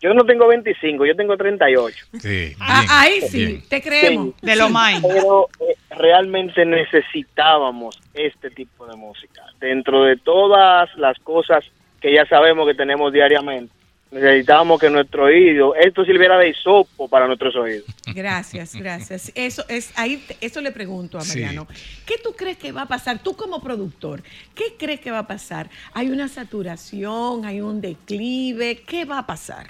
Yo 0.00 0.12
no 0.14 0.24
tengo 0.24 0.48
25, 0.48 1.06
yo 1.06 1.14
tengo 1.14 1.36
38. 1.36 2.06
Sí, 2.20 2.56
Ah, 2.58 2.80
bien, 2.80 2.90
ahí 2.90 3.20
sí, 3.28 3.46
bien. 3.46 3.62
te 3.68 3.80
creemos. 3.80 4.34
Sí. 4.40 4.46
De 4.46 4.56
lo 4.56 4.68
más. 4.68 5.00
Pero 5.00 5.48
eh, 5.60 5.76
realmente 5.96 6.64
necesitábamos 6.66 8.00
este 8.14 8.50
tipo 8.50 8.86
de 8.86 8.96
música. 8.96 9.42
Dentro 9.60 10.02
de 10.02 10.16
todas 10.16 10.90
las 10.96 11.16
cosas 11.20 11.64
que 12.00 12.12
ya 12.12 12.26
sabemos 12.26 12.66
que 12.66 12.74
tenemos 12.74 13.12
diariamente, 13.12 13.72
necesitábamos 14.12 14.78
que 14.78 14.90
nuestro 14.90 15.24
oído, 15.24 15.74
esto 15.74 16.04
sirviera 16.04 16.38
de 16.38 16.50
hisopo 16.50 17.08
para 17.08 17.26
nuestros 17.26 17.56
oídos. 17.56 17.86
Gracias, 18.14 18.74
gracias. 18.74 19.32
Eso 19.34 19.64
es 19.68 19.92
ahí 19.96 20.18
te- 20.18 20.36
eso 20.40 20.60
le 20.60 20.70
pregunto 20.70 21.18
a 21.18 21.22
Sí. 21.22 21.40
Mariano. 21.40 21.66
¿Qué 22.06 22.14
tú 22.22 22.34
crees 22.36 22.58
que 22.58 22.72
va 22.72 22.82
a 22.82 22.86
pasar? 22.88 23.22
Tú 23.22 23.34
como 23.34 23.62
productor, 23.62 24.22
¿qué 24.54 24.74
crees 24.78 25.00
que 25.00 25.10
va 25.10 25.20
a 25.20 25.26
pasar? 25.26 25.70
¿Hay 25.94 26.10
una 26.10 26.28
saturación? 26.28 27.44
¿Hay 27.46 27.60
un 27.60 27.80
declive? 27.80 28.82
¿Qué 28.86 29.04
va 29.04 29.18
a 29.18 29.26
pasar? 29.26 29.66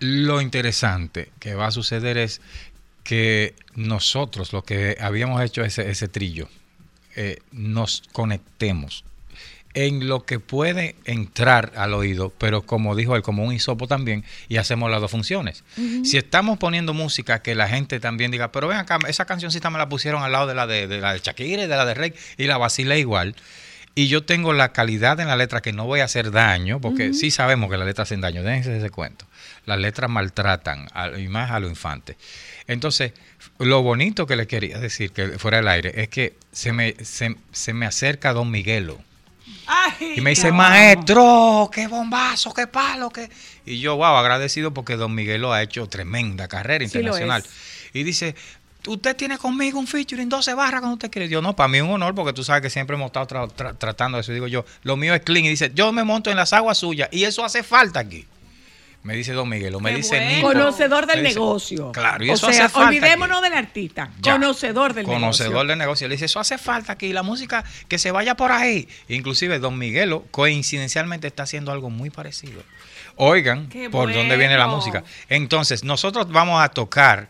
Lo 0.00 0.40
interesante 0.40 1.30
que 1.38 1.54
va 1.54 1.66
a 1.66 1.70
suceder 1.70 2.16
es 2.18 2.40
que 3.04 3.54
nosotros, 3.74 4.52
lo 4.52 4.62
que 4.62 4.96
habíamos 5.00 5.40
hecho 5.42 5.62
ese, 5.64 5.88
ese 5.90 6.08
trillo, 6.08 6.48
eh, 7.14 7.38
nos 7.52 8.02
conectemos 8.12 9.04
en 9.76 10.08
lo 10.08 10.24
que 10.24 10.40
puede 10.40 10.96
entrar 11.04 11.72
al 11.76 11.92
oído, 11.94 12.32
pero 12.38 12.62
como 12.62 12.96
dijo 12.96 13.14
él, 13.14 13.20
como 13.22 13.44
un 13.44 13.52
hisopo 13.52 13.86
también, 13.86 14.24
y 14.48 14.56
hacemos 14.56 14.90
las 14.90 15.00
dos 15.02 15.10
funciones. 15.10 15.62
Si 16.02 16.16
estamos 16.16 16.58
poniendo 16.58 16.94
música 16.94 17.42
que 17.42 17.54
la 17.54 17.68
gente 17.68 18.00
también 18.00 18.30
diga, 18.30 18.50
pero 18.52 18.68
ven 18.68 18.78
acá, 18.78 18.98
esa 19.06 19.26
cancioncita 19.26 19.68
me 19.70 19.78
la 19.78 19.88
pusieron 19.88 20.22
al 20.22 20.32
lado 20.32 20.46
de 20.46 20.54
la 20.54 20.66
de, 20.66 20.86
de 20.88 21.00
la 21.00 21.12
de 21.12 21.20
Shakira 21.20 21.64
y 21.64 21.66
de 21.66 21.76
la 21.76 21.84
de 21.84 21.92
Rey, 21.94 22.14
y 22.38 22.44
la 22.46 22.56
vacilé 22.56 22.98
igual. 22.98 23.36
Y 23.94 24.08
yo 24.08 24.24
tengo 24.24 24.52
la 24.52 24.72
calidad 24.72 25.20
en 25.20 25.28
la 25.28 25.36
letra 25.36 25.62
que 25.62 25.72
no 25.72 25.84
voy 25.86 26.00
a 26.00 26.04
hacer 26.04 26.30
daño, 26.30 26.80
porque 26.80 27.14
sí 27.14 27.30
sabemos 27.30 27.70
que 27.70 27.76
las 27.76 27.86
letras 27.86 28.08
hacen 28.08 28.20
daño, 28.20 28.42
déjense 28.42 28.76
ese 28.76 28.90
cuento. 28.90 29.26
Las 29.66 29.78
letras 29.78 30.10
maltratan, 30.10 30.88
a- 30.94 31.18
y 31.18 31.28
más 31.28 31.50
a 31.50 31.60
los 31.60 31.70
infantes. 31.70 32.16
Entonces, 32.66 33.12
lo 33.58 33.82
bonito 33.82 34.26
que 34.26 34.36
le 34.36 34.46
quería 34.46 34.78
decir, 34.78 35.12
que 35.12 35.38
fuera 35.38 35.58
del 35.58 35.68
aire, 35.68 35.92
es 36.02 36.08
que 36.08 36.34
se 36.52 36.72
me, 36.72 36.94
se, 37.04 37.36
se 37.52 37.72
me 37.72 37.86
acerca 37.86 38.32
Don 38.32 38.50
Miguelo. 38.50 38.98
Ay, 39.66 40.14
Y 40.16 40.20
me 40.20 40.30
dice, 40.30 40.50
maestro, 40.52 41.70
qué 41.72 41.86
bombazo, 41.86 42.52
qué 42.52 42.66
palo, 42.66 43.10
qué. 43.10 43.30
Y 43.64 43.78
yo, 43.80 43.96
wow, 43.96 44.16
agradecido 44.16 44.72
porque 44.74 44.96
Don 44.96 45.14
Miguelo 45.14 45.52
ha 45.52 45.62
hecho 45.62 45.86
tremenda 45.88 46.48
carrera 46.48 46.80
Sí 46.80 46.98
internacional. 46.98 47.44
Y 47.92 48.02
dice, 48.02 48.34
usted 48.86 49.16
tiene 49.16 49.38
conmigo 49.38 49.78
un 49.78 49.86
featuring 49.86 50.28
12 50.28 50.54
barras 50.54 50.80
cuando 50.80 50.94
usted 50.94 51.10
quiere. 51.10 51.28
Yo, 51.28 51.42
no, 51.42 51.54
para 51.56 51.68
mí 51.68 51.78
es 51.78 51.84
un 51.84 51.90
honor 51.90 52.14
porque 52.14 52.32
tú 52.32 52.44
sabes 52.44 52.62
que 52.62 52.70
siempre 52.70 52.94
hemos 52.96 53.06
estado 53.06 53.26
tra- 53.26 53.52
tra- 53.54 53.76
tratando 53.78 54.16
de 54.18 54.22
eso. 54.22 54.32
Digo 54.32 54.46
yo, 54.48 54.64
lo 54.82 54.96
mío 54.96 55.14
es 55.14 55.22
clean. 55.22 55.44
Y 55.46 55.48
dice, 55.50 55.70
yo 55.74 55.92
me 55.92 56.04
monto 56.04 56.30
en 56.30 56.36
las 56.36 56.52
aguas 56.52 56.78
suyas 56.78 57.08
y 57.12 57.24
eso 57.24 57.44
hace 57.44 57.62
falta 57.62 58.00
aquí. 58.00 58.26
Me 59.06 59.14
dice 59.14 59.32
Don 59.34 59.48
Miguelo, 59.48 59.78
me 59.78 59.90
Qué 59.90 59.96
dice 59.98 60.16
bueno. 60.18 60.36
Nico. 60.36 60.48
Conocedor 60.48 61.06
del 61.06 61.22
Me 61.22 61.28
dice, 61.28 61.38
negocio. 61.38 61.92
Claro, 61.92 62.24
y 62.24 62.30
o 62.30 62.34
eso 62.34 62.50
sea, 62.52 62.64
hace 62.64 62.74
falta. 62.74 62.88
olvidémonos 62.88 63.38
aquí. 63.38 63.48
del 63.48 63.58
artista. 63.58 64.10
Ya. 64.20 64.32
Conocedor 64.32 64.94
del 64.94 65.04
Conocedor 65.04 65.50
negocio. 65.52 65.68
del 65.68 65.78
negocio. 65.78 66.08
Le 66.08 66.14
dice, 66.16 66.24
eso 66.24 66.40
hace 66.40 66.58
falta 66.58 66.94
aquí, 66.94 67.12
la 67.12 67.22
música 67.22 67.64
que 67.86 67.98
se 67.98 68.10
vaya 68.10 68.34
por 68.34 68.50
ahí. 68.50 68.88
Inclusive 69.08 69.60
Don 69.60 69.78
Miguelo, 69.78 70.24
coincidencialmente, 70.32 71.28
está 71.28 71.44
haciendo 71.44 71.70
algo 71.70 71.88
muy 71.88 72.10
parecido. 72.10 72.60
Oigan 73.14 73.68
Qué 73.68 73.88
por 73.90 74.12
dónde 74.12 74.36
viene 74.36 74.58
la 74.58 74.66
bueno. 74.66 74.78
música. 74.78 75.04
Entonces, 75.28 75.84
nosotros 75.84 76.28
vamos 76.30 76.60
a 76.60 76.68
tocar 76.70 77.28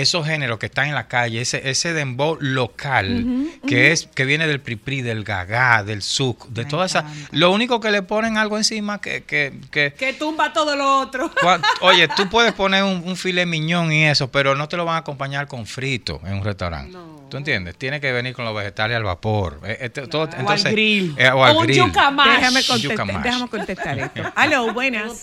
esos 0.00 0.26
géneros 0.26 0.58
que 0.58 0.66
están 0.66 0.88
en 0.88 0.94
la 0.94 1.08
calle, 1.08 1.40
ese, 1.40 1.68
ese 1.70 1.92
dembow 1.92 2.36
local, 2.40 3.48
que 3.66 3.92
es 3.92 4.06
que 4.14 4.24
viene 4.24 4.46
del 4.46 4.60
pripri, 4.60 5.02
del 5.02 5.24
gagá, 5.24 5.82
del 5.84 6.02
suc, 6.02 6.46
de 6.48 6.64
toda 6.64 6.86
esa. 6.86 7.04
Lo 7.32 7.50
único 7.52 7.80
que 7.80 7.90
le 7.90 8.02
ponen 8.02 8.36
algo 8.38 8.56
encima 8.56 9.00
que, 9.00 9.24
que, 9.24 9.52
que 9.70 9.92
Que 9.92 10.12
tumba 10.12 10.52
todo 10.52 10.76
lo 10.76 10.98
otro. 11.00 11.30
Cua- 11.42 11.60
Oye, 11.80 12.08
tú 12.08 12.28
puedes 12.28 12.52
poner 12.52 12.82
un, 12.84 13.02
un 13.06 13.16
filet 13.16 13.46
miñón 13.46 13.92
y 13.92 14.04
eso, 14.06 14.30
pero 14.30 14.54
no 14.54 14.68
te 14.68 14.76
lo 14.76 14.84
van 14.84 14.96
a 14.96 14.98
acompañar 14.98 15.46
con 15.46 15.66
frito 15.66 16.20
en 16.24 16.34
un 16.34 16.44
restaurante. 16.44 16.96
¿Tú 17.28 17.36
entiendes? 17.38 17.76
Tiene 17.76 18.00
que 18.00 18.12
venir 18.12 18.34
con 18.34 18.44
los 18.44 18.54
vegetales 18.54 18.96
al 18.96 19.02
vapor. 19.02 19.60
Eh, 19.64 19.78
este, 19.80 20.06
todo- 20.06 20.28
entonces, 20.38 20.70
grill. 20.70 21.14
eh, 21.18 21.28
o 21.30 21.44
al 21.44 21.56
Un 21.56 21.62
grill. 21.64 21.78
yucamash. 21.78 22.36
Déjame, 22.38 22.60
Un 22.60 22.66
contestar, 22.66 23.22
déjame 23.22 23.48
contestar 23.48 23.98
esto. 23.98 24.22
Aló, 24.36 24.72
buenas. 24.72 25.20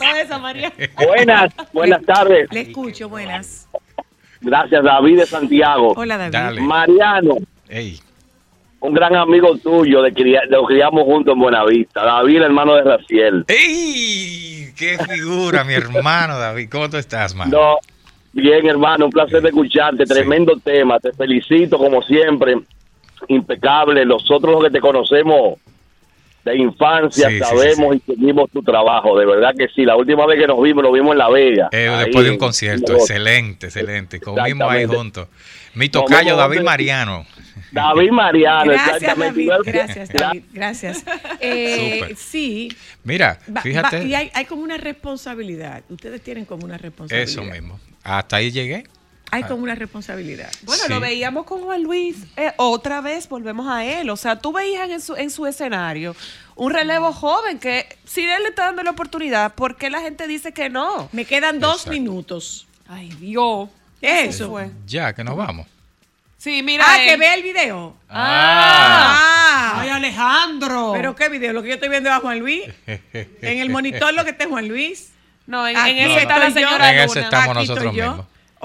Buenas, 0.97 1.53
buenas 1.71 2.03
tardes. 2.05 2.47
Le 2.51 2.61
escucho, 2.61 3.07
buenas. 3.07 3.67
Gracias, 4.43 4.83
David 4.83 5.19
de 5.19 5.25
Santiago. 5.25 5.93
Hola, 5.95 6.17
David. 6.17 6.33
Dale. 6.33 6.61
Mariano, 6.61 7.37
Ey, 7.69 7.99
un 8.81 8.93
gran 8.93 9.15
amigo 9.15 9.57
tuyo, 9.57 10.01
de 10.01 10.11
lo 10.49 10.65
criamos 10.65 11.03
juntos 11.05 11.33
en 11.33 11.39
Buenavista. 11.39 12.03
David, 12.03 12.37
el 12.37 12.43
hermano 12.43 12.75
de 12.75 12.83
Raciel. 12.83 13.45
¡Ey! 13.47 14.73
¡Qué 14.77 14.97
figura, 14.97 15.63
mi 15.63 15.73
hermano 15.73 16.37
David! 16.37 16.67
¿Cómo 16.69 16.89
tú 16.89 16.97
estás, 16.97 17.33
man? 17.33 17.49
No, 17.49 17.77
bien, 18.33 18.67
hermano, 18.67 19.05
un 19.05 19.11
placer 19.11 19.41
de 19.41 19.49
escucharte. 19.49 20.03
Tremendo 20.05 20.57
tema. 20.61 20.99
Te 20.99 21.13
felicito, 21.13 21.77
como 21.77 22.01
siempre. 22.01 22.57
Impecable. 23.29 24.05
Nosotros 24.05 24.53
los 24.53 24.63
que 24.65 24.71
te 24.71 24.81
conocemos 24.81 25.59
de 26.45 26.57
infancia 26.57 27.29
Sí, 27.29 27.35
sí, 27.35 27.39
sabemos 27.43 27.95
y 27.95 27.99
seguimos 27.99 28.49
tu 28.51 28.61
trabajo. 28.61 29.17
De 29.17 29.25
verdad 29.25 29.53
que 29.57 29.67
sí. 29.69 29.85
La 29.85 29.95
última 29.95 30.25
vez 30.25 30.39
que 30.39 30.47
nos 30.47 30.61
vimos, 30.61 30.83
nos 30.83 30.93
vimos 30.93 31.11
en 31.13 31.17
La 31.17 31.29
Vega. 31.29 31.69
Eh, 31.71 31.87
Ahí 31.87 32.05
después 32.05 32.25
de 32.25 32.31
un 32.31 32.37
concierto, 32.37 32.93
en- 32.93 32.99
excelente, 32.99 33.65
excelente. 33.67 34.19
Comimos 34.19 34.69
ahí 34.71 34.85
juntos. 34.85 35.27
Mi 35.75 35.89
tocayo, 35.89 36.31
no, 36.31 36.37
David 36.37 36.57
no, 36.59 36.63
Mariano. 36.65 37.25
David 37.71 38.11
Mariano, 38.11 38.71
Gracias, 38.71 39.01
exactamente. 39.01 39.45
David. 39.47 39.63
Gracias, 39.73 40.09
David. 40.09 40.43
Gracias. 40.53 41.05
Eh, 41.39 41.99
Súper. 41.99 42.15
sí. 42.17 42.69
Mira, 43.03 43.39
va- 43.55 43.61
fíjate. 43.61 43.97
va- 43.99 44.03
y 44.03 44.13
hay, 44.13 44.31
hay 44.33 44.45
como 44.45 44.61
una 44.61 44.77
responsabilidad. 44.77 45.83
Ustedes 45.89 46.21
tienen 46.21 46.45
como 46.45 46.65
una 46.65 46.77
responsabilidad. 46.77 47.27
Eso 47.29 47.43
mismo. 47.43 47.79
Hasta 48.03 48.35
ahí 48.37 48.51
llegué. 48.51 48.83
Hay 49.33 49.43
como 49.43 49.63
una 49.63 49.75
responsabilidad. 49.75 50.51
Bueno, 50.63 50.83
Sí. 50.83 50.89
lo 50.89 50.99
veíamos 50.99 51.45
con 51.45 51.61
Juan 51.63 51.83
Luis. 51.83 52.17
eh, 52.37 52.53
otra 52.57 53.01
vez 53.01 53.27
volvemos 53.29 53.67
a 53.67 53.83
él. 53.85 54.09
O 54.09 54.15
sea, 54.17 54.37
tú 54.39 54.51
veías 54.53 54.89
en 54.89 55.01
su, 55.01 55.15
en 55.15 55.29
su 55.31 55.45
escenario 55.45 56.15
un 56.55 56.71
relevo 56.71 57.11
joven 57.13 57.59
que 57.59 57.87
si 58.05 58.21
él 58.21 58.43
le 58.43 58.49
está 58.49 58.65
dando 58.65 58.83
la 58.83 58.91
oportunidad, 58.91 59.53
¿por 59.55 59.75
qué 59.75 59.89
la 59.89 60.01
gente 60.01 60.27
dice 60.27 60.51
que 60.53 60.69
no? 60.69 61.09
Me 61.11 61.25
quedan 61.25 61.59
dos 61.59 61.77
Exacto. 61.81 61.91
minutos. 61.91 62.67
Ay, 62.87 63.09
Dios. 63.19 63.69
¿Qué 63.99 64.25
es 64.25 64.35
Se 64.35 64.43
eso? 64.43 64.49
fue. 64.51 64.69
Ya, 64.85 65.13
que 65.13 65.23
nos 65.23 65.35
vamos. 65.35 65.65
Sí, 66.37 66.61
mira. 66.61 66.83
Ah, 66.87 67.01
él. 67.01 67.09
que 67.09 67.17
vea 67.17 67.33
el 67.35 67.41
video. 67.43 67.95
Ah. 68.09 69.17
Ah. 69.75 69.79
Ay, 69.81 69.89
Alejandro. 69.89 70.91
Pero 70.93 71.15
qué 71.15 71.29
video, 71.29 71.53
lo 71.53 71.61
que 71.63 71.69
yo 71.69 71.73
estoy 71.75 71.89
viendo 71.89 72.09
es 72.09 72.15
a 72.15 72.19
Juan 72.19 72.39
Luis. 72.39 72.63
En 72.85 73.59
el 73.59 73.69
monitor 73.69 74.13
lo 74.13 74.23
que 74.25 74.31
está 74.31 74.43
es 74.43 74.49
Juan 74.49 74.67
Luis. 74.67 75.11
no, 75.47 75.65
en, 75.67 75.77
en 75.77 75.97
ese 75.97 76.07
no, 76.09 76.17
está 76.19 76.33
no. 76.39 76.43
la 76.43 76.51
señora 76.51 76.91
En 76.93 76.99
ese 76.99 77.19
estamos 77.21 77.49
Aquí 77.57 77.67
nosotros 77.67 77.85
estoy 77.95 78.01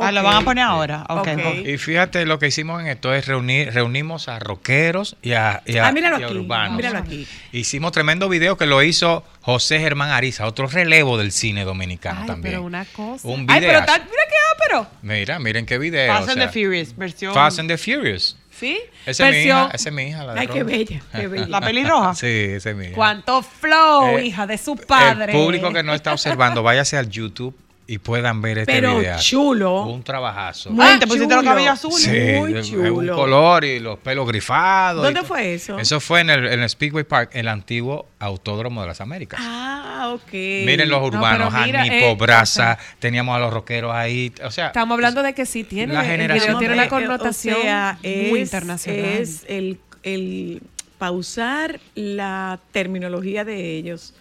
Ah, 0.01 0.13
lo 0.13 0.23
van 0.23 0.37
a 0.37 0.41
poner 0.43 0.65
ahora. 0.65 1.05
Ok. 1.09 1.29
Y 1.65 1.79
fíjate, 1.79 2.25
lo 2.27 2.39
que 2.39 2.47
hicimos 2.49 2.81
en 2.81 2.89
esto 2.89 3.13
es 3.15 3.27
reunir, 3.27 3.73
reunimos 3.73 4.29
a 4.29 4.39
rockeros 4.39 5.17
y 5.23 5.33
a, 5.33 5.63
y 5.67 5.77
a- 5.79 5.89
Ah, 5.89 5.93
míralo 5.93 6.19
y 6.21 6.23
a 6.23 6.27
aquí, 6.27 6.37
urbanos. 6.37 6.77
míralo 6.77 6.99
aquí. 6.99 7.27
Hicimos 7.53 7.93
tremendo 7.93 8.29
video 8.29 8.57
que 8.57 8.67
lo 8.67 8.83
hizo 8.83 9.25
José 9.43 9.81
Germán 9.81 10.11
Ariza, 10.11 10.47
otro 10.47 10.67
relevo 10.67 11.19
del 11.19 11.33
cine 11.33 11.65
dominicano 11.65 12.27
también. 12.27 12.55
Pero 12.55 12.63
una 12.63 12.85
cosa. 12.85 13.27
Un 13.29 13.47
Ay, 13.49 13.61
pero 13.61 13.85
tal, 13.85 14.01
mira 14.03 14.23
qué 14.29 14.65
ápero. 14.65 14.87
Mira, 15.03 15.39
miren 15.39 15.67
qué 15.67 15.79
video. 15.79 16.13
Fast 16.13 16.29
o 16.29 16.33
and 16.33 16.41
the 16.43 16.49
Furious, 16.49 16.97
versión. 16.97 17.35
Fast 17.35 17.59
and 17.59 17.69
the 17.71 17.79
Furious. 17.79 18.37
¿Sí? 18.51 18.77
Esa 19.07 19.29
es 19.29 19.35
mi 19.35 19.37
Versión- 19.43 19.67
hija, 19.67 19.71
esa 19.75 19.89
es 19.89 19.95
mi 19.95 20.03
hija. 20.09 20.25
La 20.25 20.35
de 20.35 20.41
Ay, 20.41 20.47
qué 20.49 20.63
bella, 20.65 21.01
qué 21.13 21.27
bella. 21.29 21.47
La 21.47 21.61
pelirroja. 21.61 22.15
Sí, 22.17 22.27
esa 22.27 22.71
es 22.71 22.77
mi 22.77 22.87
hija. 22.87 22.95
Cuánto 22.97 23.41
flow, 23.43 24.19
Eh, 24.19 24.27
hija 24.27 24.47
de 24.49 24.59
su 24.59 24.75
padre. 24.77 25.33
El 25.33 25.39
público 25.39 25.73
que 25.73 25.83
no 25.85 25.95
está 25.95 26.13
observando, 26.13 26.63
váyase 26.65 26.97
al 26.97 27.09
YouTube 27.09 27.57
y 27.91 27.97
puedan 27.99 28.43
ver 28.43 28.59
este 28.59 28.71
Pero 28.75 28.99
video. 28.99 29.17
chulo. 29.19 29.85
Un 29.87 30.03
trabajazo. 30.03 30.71
Muy 30.71 30.85
Ah, 30.87 30.99
te 31.01 31.07
pusiste 31.07 31.27
los 31.35 31.39
chulo. 31.43 31.51
cabellos 31.51 31.73
azules. 31.73 32.03
Sí, 32.03 32.39
Muy 32.39 32.63
chulo. 32.63 32.95
Un 32.95 33.09
color 33.09 33.65
y 33.65 33.81
los 33.81 33.99
pelos 33.99 34.29
grifados. 34.29 35.03
¿Dónde 35.03 35.23
fue 35.23 35.55
eso? 35.55 35.79
Eso 35.79 35.99
fue 35.99 36.21
en 36.21 36.29
el, 36.29 36.47
en 36.49 36.61
el 36.61 36.69
Speedway 36.69 37.05
Park, 37.05 37.31
el 37.33 37.49
antiguo 37.49 38.07
Autódromo 38.19 38.83
de 38.83 38.89
las 38.89 39.01
Américas. 39.01 39.41
Ah, 39.43 40.11
ok. 40.15 40.33
Miren 40.33 40.91
los 40.91 41.01
No, 41.01 41.07
urbanos, 41.07 41.49
pero 41.51 41.65
mira, 41.67 41.79
Janipo, 41.79 42.07
eh, 42.07 42.17
Brasa, 42.21 42.79
teníamos 42.99 43.35
a 43.35 43.39
los 43.39 43.53
rockeros 43.55 43.95
ahí. 43.95 44.35
O 44.45 44.51
sea, 44.51 44.67
Estamos 44.67 44.95
hablando 44.95 45.23
de 45.23 45.33
que 45.33 45.47
sí 45.47 45.65
tiene. 45.65 45.95
La 45.95 46.05
generación 46.05 46.59
tiene 46.59 46.75
una 46.75 46.85
Eh, 46.85 46.89
connotación 46.89 47.57
o 47.59 47.63
sea, 47.63 47.99
muy 48.03 48.41
internacional. 48.41 49.03
Es 49.03 49.47
el, 49.49 49.81
el 50.03 50.61
pausar 50.99 51.81
la 51.95 52.61
terminología 52.71 53.45
de 53.45 53.77
ellos 53.79 54.13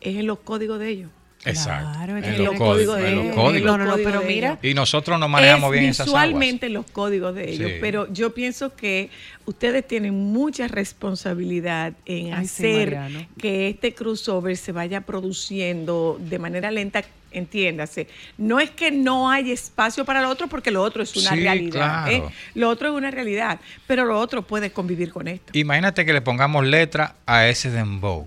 es 0.00 0.16
en 0.16 0.26
los 0.26 0.38
códigos 0.38 0.78
de 0.78 0.88
ellos. 0.88 1.10
Exacto. 1.50 1.90
Claro, 1.92 2.16
es 2.18 2.24
en 2.26 2.36
que 2.36 2.42
los 2.42 2.54
códigos. 2.56 2.98
en 3.00 3.16
los 3.16 3.24
No, 3.26 3.34
códigos. 3.34 3.78
no, 3.78 3.84
no, 3.84 3.96
pero 3.96 4.20
de 4.20 4.26
mira, 4.26 4.48
ellos. 4.52 4.58
Y 4.62 4.74
nosotros 4.74 5.18
nos 5.18 5.28
manejamos 5.28 5.72
es 5.74 5.80
bien 5.80 5.90
esas 5.90 6.08
aguas. 6.08 6.24
visualmente 6.24 6.68
los 6.68 6.86
códigos 6.90 7.34
de 7.34 7.50
ellos, 7.50 7.70
Sí. 7.72 7.76
pero 7.80 8.12
yo 8.12 8.34
pienso 8.34 8.74
que 8.74 9.10
ustedes 9.46 9.86
tienen 9.86 10.14
mucha 10.14 10.68
responsabilidad 10.68 11.92
en 12.06 12.32
Ay, 12.34 12.44
hacer 12.44 12.98
que 13.38 13.68
este 13.68 13.94
crossover 13.94 14.56
se 14.56 14.72
vaya 14.72 15.00
produciendo 15.02 16.18
de 16.20 16.38
manera 16.38 16.70
lenta, 16.70 17.04
entiéndase. 17.30 18.06
No 18.38 18.60
es 18.60 18.70
que 18.70 18.90
no 18.90 19.28
hay 19.30 19.50
espacio 19.50 20.04
para 20.04 20.22
lo 20.22 20.28
otro, 20.28 20.46
porque 20.48 20.70
lo 20.70 20.82
otro 20.82 21.02
es 21.02 21.14
una 21.16 21.30
Sí, 21.30 21.40
realidad. 21.40 21.70
claro. 21.72 22.12
¿eh? 22.12 22.22
Lo 22.54 22.68
otro 22.68 22.88
es 22.88 22.94
una 22.94 23.10
realidad, 23.10 23.60
pero 23.86 24.04
lo 24.04 24.18
otro 24.18 24.42
puede 24.42 24.70
convivir 24.70 25.12
con 25.12 25.26
esto. 25.28 25.52
Imagínate 25.58 26.04
que 26.06 26.12
le 26.12 26.20
pongamos 26.22 26.64
letra 26.64 27.16
a 27.26 27.46
ese 27.48 27.70
dembow. 27.70 28.26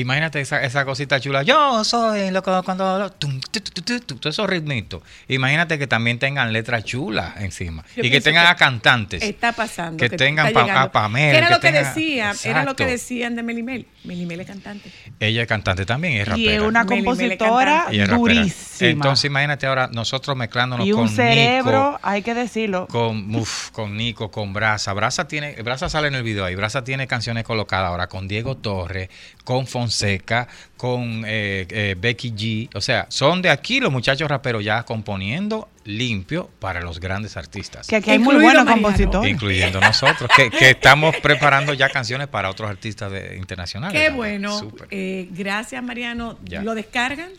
Imagínate 0.00 0.40
esa, 0.40 0.62
esa 0.62 0.84
cosita 0.84 1.20
chula. 1.20 1.42
Yo 1.42 1.84
soy 1.84 2.30
loco 2.30 2.62
cuando... 2.64 3.10
tum, 3.12 3.40
tu, 3.40 3.60
tu, 3.60 3.70
tu, 3.70 3.82
tu, 3.82 4.00
tu, 4.00 4.14
Todos 4.16 4.34
esos 4.34 4.48
ritmitos. 4.48 5.02
Imagínate 5.28 5.78
que 5.78 5.86
también 5.86 6.18
tengan 6.18 6.52
letras 6.52 6.84
chulas 6.84 7.34
encima. 7.38 7.84
Yo 7.96 8.04
y 8.04 8.10
que 8.10 8.20
tengan 8.20 8.44
que 8.44 8.50
a 8.50 8.56
cantantes. 8.56 9.22
Está 9.22 9.52
pasando. 9.52 9.96
que 9.96 10.10
tengan 10.10 10.52
pa- 10.52 10.82
a 10.82 10.92
Pamela, 10.92 11.32
Que 11.32 11.38
era 11.38 11.46
que 11.48 11.54
lo 11.54 11.60
que 11.60 11.68
tenga- 11.68 11.88
decían, 11.88 12.36
era 12.44 12.64
lo 12.64 12.76
que 12.76 12.86
decían 12.86 13.36
de 13.36 13.42
Melimel. 13.42 13.86
Melimel 14.04 14.40
es 14.40 14.46
cantante. 14.46 14.92
Ella 15.18 15.42
es 15.42 15.48
cantante 15.48 15.84
también 15.86 16.14
y 16.14 16.18
es 16.20 16.28
rapera. 16.28 16.42
Y 16.42 16.48
es 16.54 16.60
una 16.60 16.84
compositora 16.86 17.86
es 17.90 18.08
durísima. 18.08 18.90
Entonces 18.90 19.24
imagínate 19.26 19.66
ahora 19.66 19.88
nosotros 19.92 20.36
mezclándonos 20.36 20.86
y 20.86 20.92
un 20.92 21.00
con 21.00 21.08
cerebro, 21.08 21.92
Nico, 21.92 22.00
hay 22.02 22.22
que 22.22 22.34
decirlo. 22.34 22.86
con, 22.88 23.34
uf, 23.34 23.70
con 23.70 23.96
Nico, 23.96 24.30
con 24.30 24.52
Brasa. 24.52 24.92
Brasa 24.92 25.26
tiene, 25.28 25.52
Brasa 25.62 25.88
sale 25.88 26.08
en 26.08 26.14
el 26.14 26.22
video 26.22 26.44
ahí. 26.44 26.54
Brasa 26.54 26.84
tiene 26.84 27.06
canciones 27.06 27.44
colocadas 27.44 27.88
ahora 27.88 28.06
con 28.08 28.28
Diego 28.28 28.56
Torres, 28.56 29.08
con 29.44 29.66
Fonseca, 29.86 30.48
con 30.76 31.24
eh, 31.26 31.66
eh, 31.70 31.94
Becky 31.98 32.32
G. 32.32 32.68
O 32.74 32.80
sea, 32.80 33.06
son 33.08 33.40
de 33.40 33.50
aquí 33.50 33.78
los 33.80 33.92
muchachos 33.92 34.28
raperos 34.28 34.64
ya 34.64 34.82
componiendo 34.82 35.68
limpio 35.84 36.50
para 36.58 36.80
los 36.80 36.98
grandes 36.98 37.36
artistas. 37.36 37.86
Que 37.86 37.96
aquí 37.96 38.10
hay 38.10 38.18
muy 38.18 38.34
buenos 38.36 38.64
compositores. 38.66 39.30
Incluyendo 39.30 39.80
nosotros, 39.80 40.28
que, 40.36 40.50
que 40.50 40.70
estamos 40.70 41.14
preparando 41.22 41.72
ya 41.72 41.88
canciones 41.88 42.26
para 42.26 42.50
otros 42.50 42.68
artistas 42.68 43.12
de- 43.12 43.36
internacionales. 43.36 43.92
Qué 43.98 44.06
también. 44.08 44.42
bueno. 44.42 44.72
Eh, 44.90 45.28
gracias, 45.30 45.82
Mariano. 45.82 46.36
Ya. 46.44 46.62
¿Lo 46.62 46.74
descargan? 46.74 47.30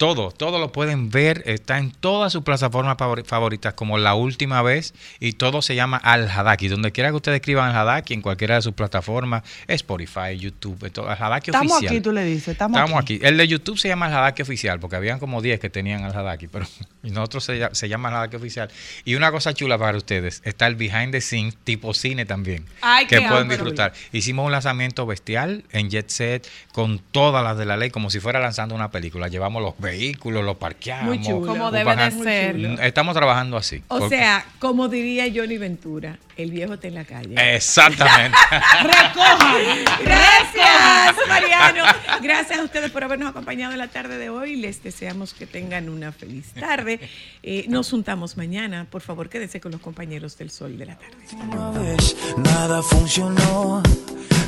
Todo, 0.00 0.30
todo 0.30 0.58
lo 0.58 0.72
pueden 0.72 1.10
ver, 1.10 1.42
está 1.44 1.76
en 1.76 1.90
todas 1.90 2.32
sus 2.32 2.42
plataformas 2.42 2.96
favori- 2.96 3.22
favoritas, 3.22 3.74
como 3.74 3.98
la 3.98 4.14
última 4.14 4.62
vez, 4.62 4.94
y 5.20 5.34
todo 5.34 5.60
se 5.60 5.74
llama 5.74 5.98
Al 5.98 6.26
Hadaki. 6.26 6.68
Donde 6.68 6.90
quiera 6.90 7.10
que 7.10 7.16
ustedes 7.16 7.36
escriban 7.36 7.68
Al 7.68 7.76
Hadaki, 7.76 8.14
en 8.14 8.22
cualquiera 8.22 8.54
de 8.54 8.62
sus 8.62 8.72
plataformas, 8.72 9.42
Spotify, 9.68 10.38
YouTube, 10.38 10.82
en 10.86 10.92
todo, 10.94 11.10
Al 11.10 11.22
Hadaki 11.22 11.50
Estamos 11.50 11.72
oficial. 11.72 11.92
aquí, 11.94 12.00
tú 12.02 12.12
le 12.12 12.24
dices. 12.24 12.48
Estamos, 12.48 12.80
Estamos 12.80 13.02
aquí. 13.02 13.18
El 13.22 13.36
de 13.36 13.46
YouTube 13.46 13.78
se 13.78 13.88
llama 13.88 14.06
Al 14.06 14.14
Hadaki 14.14 14.40
Oficial, 14.40 14.80
porque 14.80 14.96
habían 14.96 15.18
como 15.18 15.42
10 15.42 15.60
que 15.60 15.68
tenían 15.68 16.02
Al 16.02 16.16
Hadaki, 16.16 16.48
pero 16.48 16.64
y 17.02 17.10
nosotros 17.10 17.44
se, 17.44 17.68
se 17.74 17.88
llama 17.90 18.08
Al 18.08 18.14
Hadaki 18.14 18.36
Oficial. 18.36 18.70
Y 19.04 19.16
una 19.16 19.30
cosa 19.30 19.52
chula 19.52 19.76
para 19.76 19.98
ustedes, 19.98 20.40
está 20.46 20.66
el 20.66 20.76
behind 20.76 21.12
the 21.12 21.20
scenes, 21.20 21.58
tipo 21.62 21.92
cine 21.92 22.24
también, 22.24 22.64
Ay, 22.80 23.06
que 23.06 23.20
pueden 23.20 23.50
disfrutar. 23.50 23.92
Hicimos 24.12 24.46
un 24.46 24.52
lanzamiento 24.52 25.04
bestial 25.04 25.64
en 25.72 25.90
Jet 25.90 26.08
Set, 26.08 26.48
con 26.72 27.00
todas 27.00 27.44
las 27.44 27.58
de 27.58 27.66
la 27.66 27.76
ley, 27.76 27.90
como 27.90 28.08
si 28.08 28.18
fuera 28.18 28.40
lanzando 28.40 28.74
una 28.74 28.90
película. 28.90 29.28
Llevamos 29.28 29.60
los 29.62 29.74
vehículos, 29.90 30.44
los 30.44 30.56
parqueamos. 30.56 31.06
Muy 31.06 31.20
chulo. 31.22 31.46
Como 31.46 31.70
debe 31.70 31.96
de 31.96 32.10
ser. 32.10 32.56
Estamos 32.82 33.14
trabajando 33.14 33.56
así. 33.56 33.82
O 33.88 33.98
Porque- 33.98 34.16
sea, 34.16 34.44
como 34.58 34.88
diría 34.88 35.26
Johnny 35.34 35.58
Ventura, 35.58 36.18
el 36.36 36.50
viejo 36.50 36.74
está 36.74 36.88
en 36.88 36.94
la 36.94 37.04
calle. 37.04 37.34
Exactamente. 37.56 38.36
Gracias, 40.02 41.16
Mariano. 41.28 41.84
Gracias 42.22 42.58
a 42.58 42.62
ustedes 42.62 42.90
por 42.90 43.04
habernos 43.04 43.30
acompañado 43.30 43.72
en 43.72 43.78
la 43.78 43.88
tarde 43.88 44.18
de 44.18 44.30
hoy. 44.30 44.56
Les 44.56 44.82
deseamos 44.82 45.34
que 45.34 45.46
tengan 45.46 45.88
una 45.88 46.12
feliz 46.12 46.52
tarde. 46.58 47.00
Eh, 47.42 47.66
nos 47.68 47.90
juntamos 47.90 48.36
mañana. 48.36 48.86
Por 48.90 49.02
favor, 49.02 49.28
quédense 49.28 49.60
con 49.60 49.72
los 49.72 49.80
compañeros 49.80 50.36
del 50.38 50.50
Sol 50.50 50.78
de 50.78 50.86
la 50.86 50.96
Tarde. 50.98 51.16
Una 51.48 51.70
vez 51.78 52.16
nada 52.38 52.82
funcionó, 52.82 53.82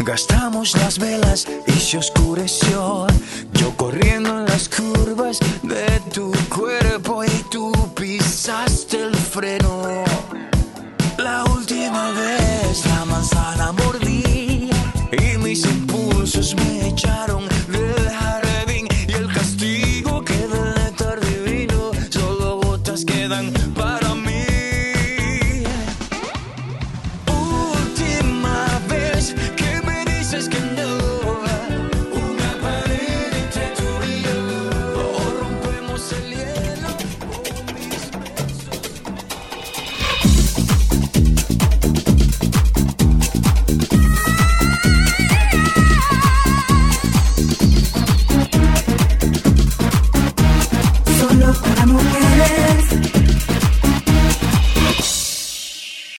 gastamos 0.00 0.74
las 0.76 0.98
velas 0.98 1.46
y 1.66 1.72
se 1.72 1.98
oscureció. 1.98 3.06
Yo 3.54 3.76
corriendo 3.76 4.40
en 4.40 4.44
las 4.46 4.68
curvas 4.68 5.31
de 5.40 6.00
tu 6.12 6.30
cuerpo 6.54 7.24
y 7.24 7.30
tú 7.50 7.72
pisaste 7.94 9.02
el 9.02 9.14
freno. 9.14 10.04
La 11.18 11.44
última 11.44 12.10
vez 12.12 12.84
la 12.86 13.04
manzana 13.06 13.72
mordí 13.72 14.70
y 15.12 15.38
mis 15.38 15.64
impulsos 15.64 16.54
me 16.56 16.88
echaron 16.88 17.48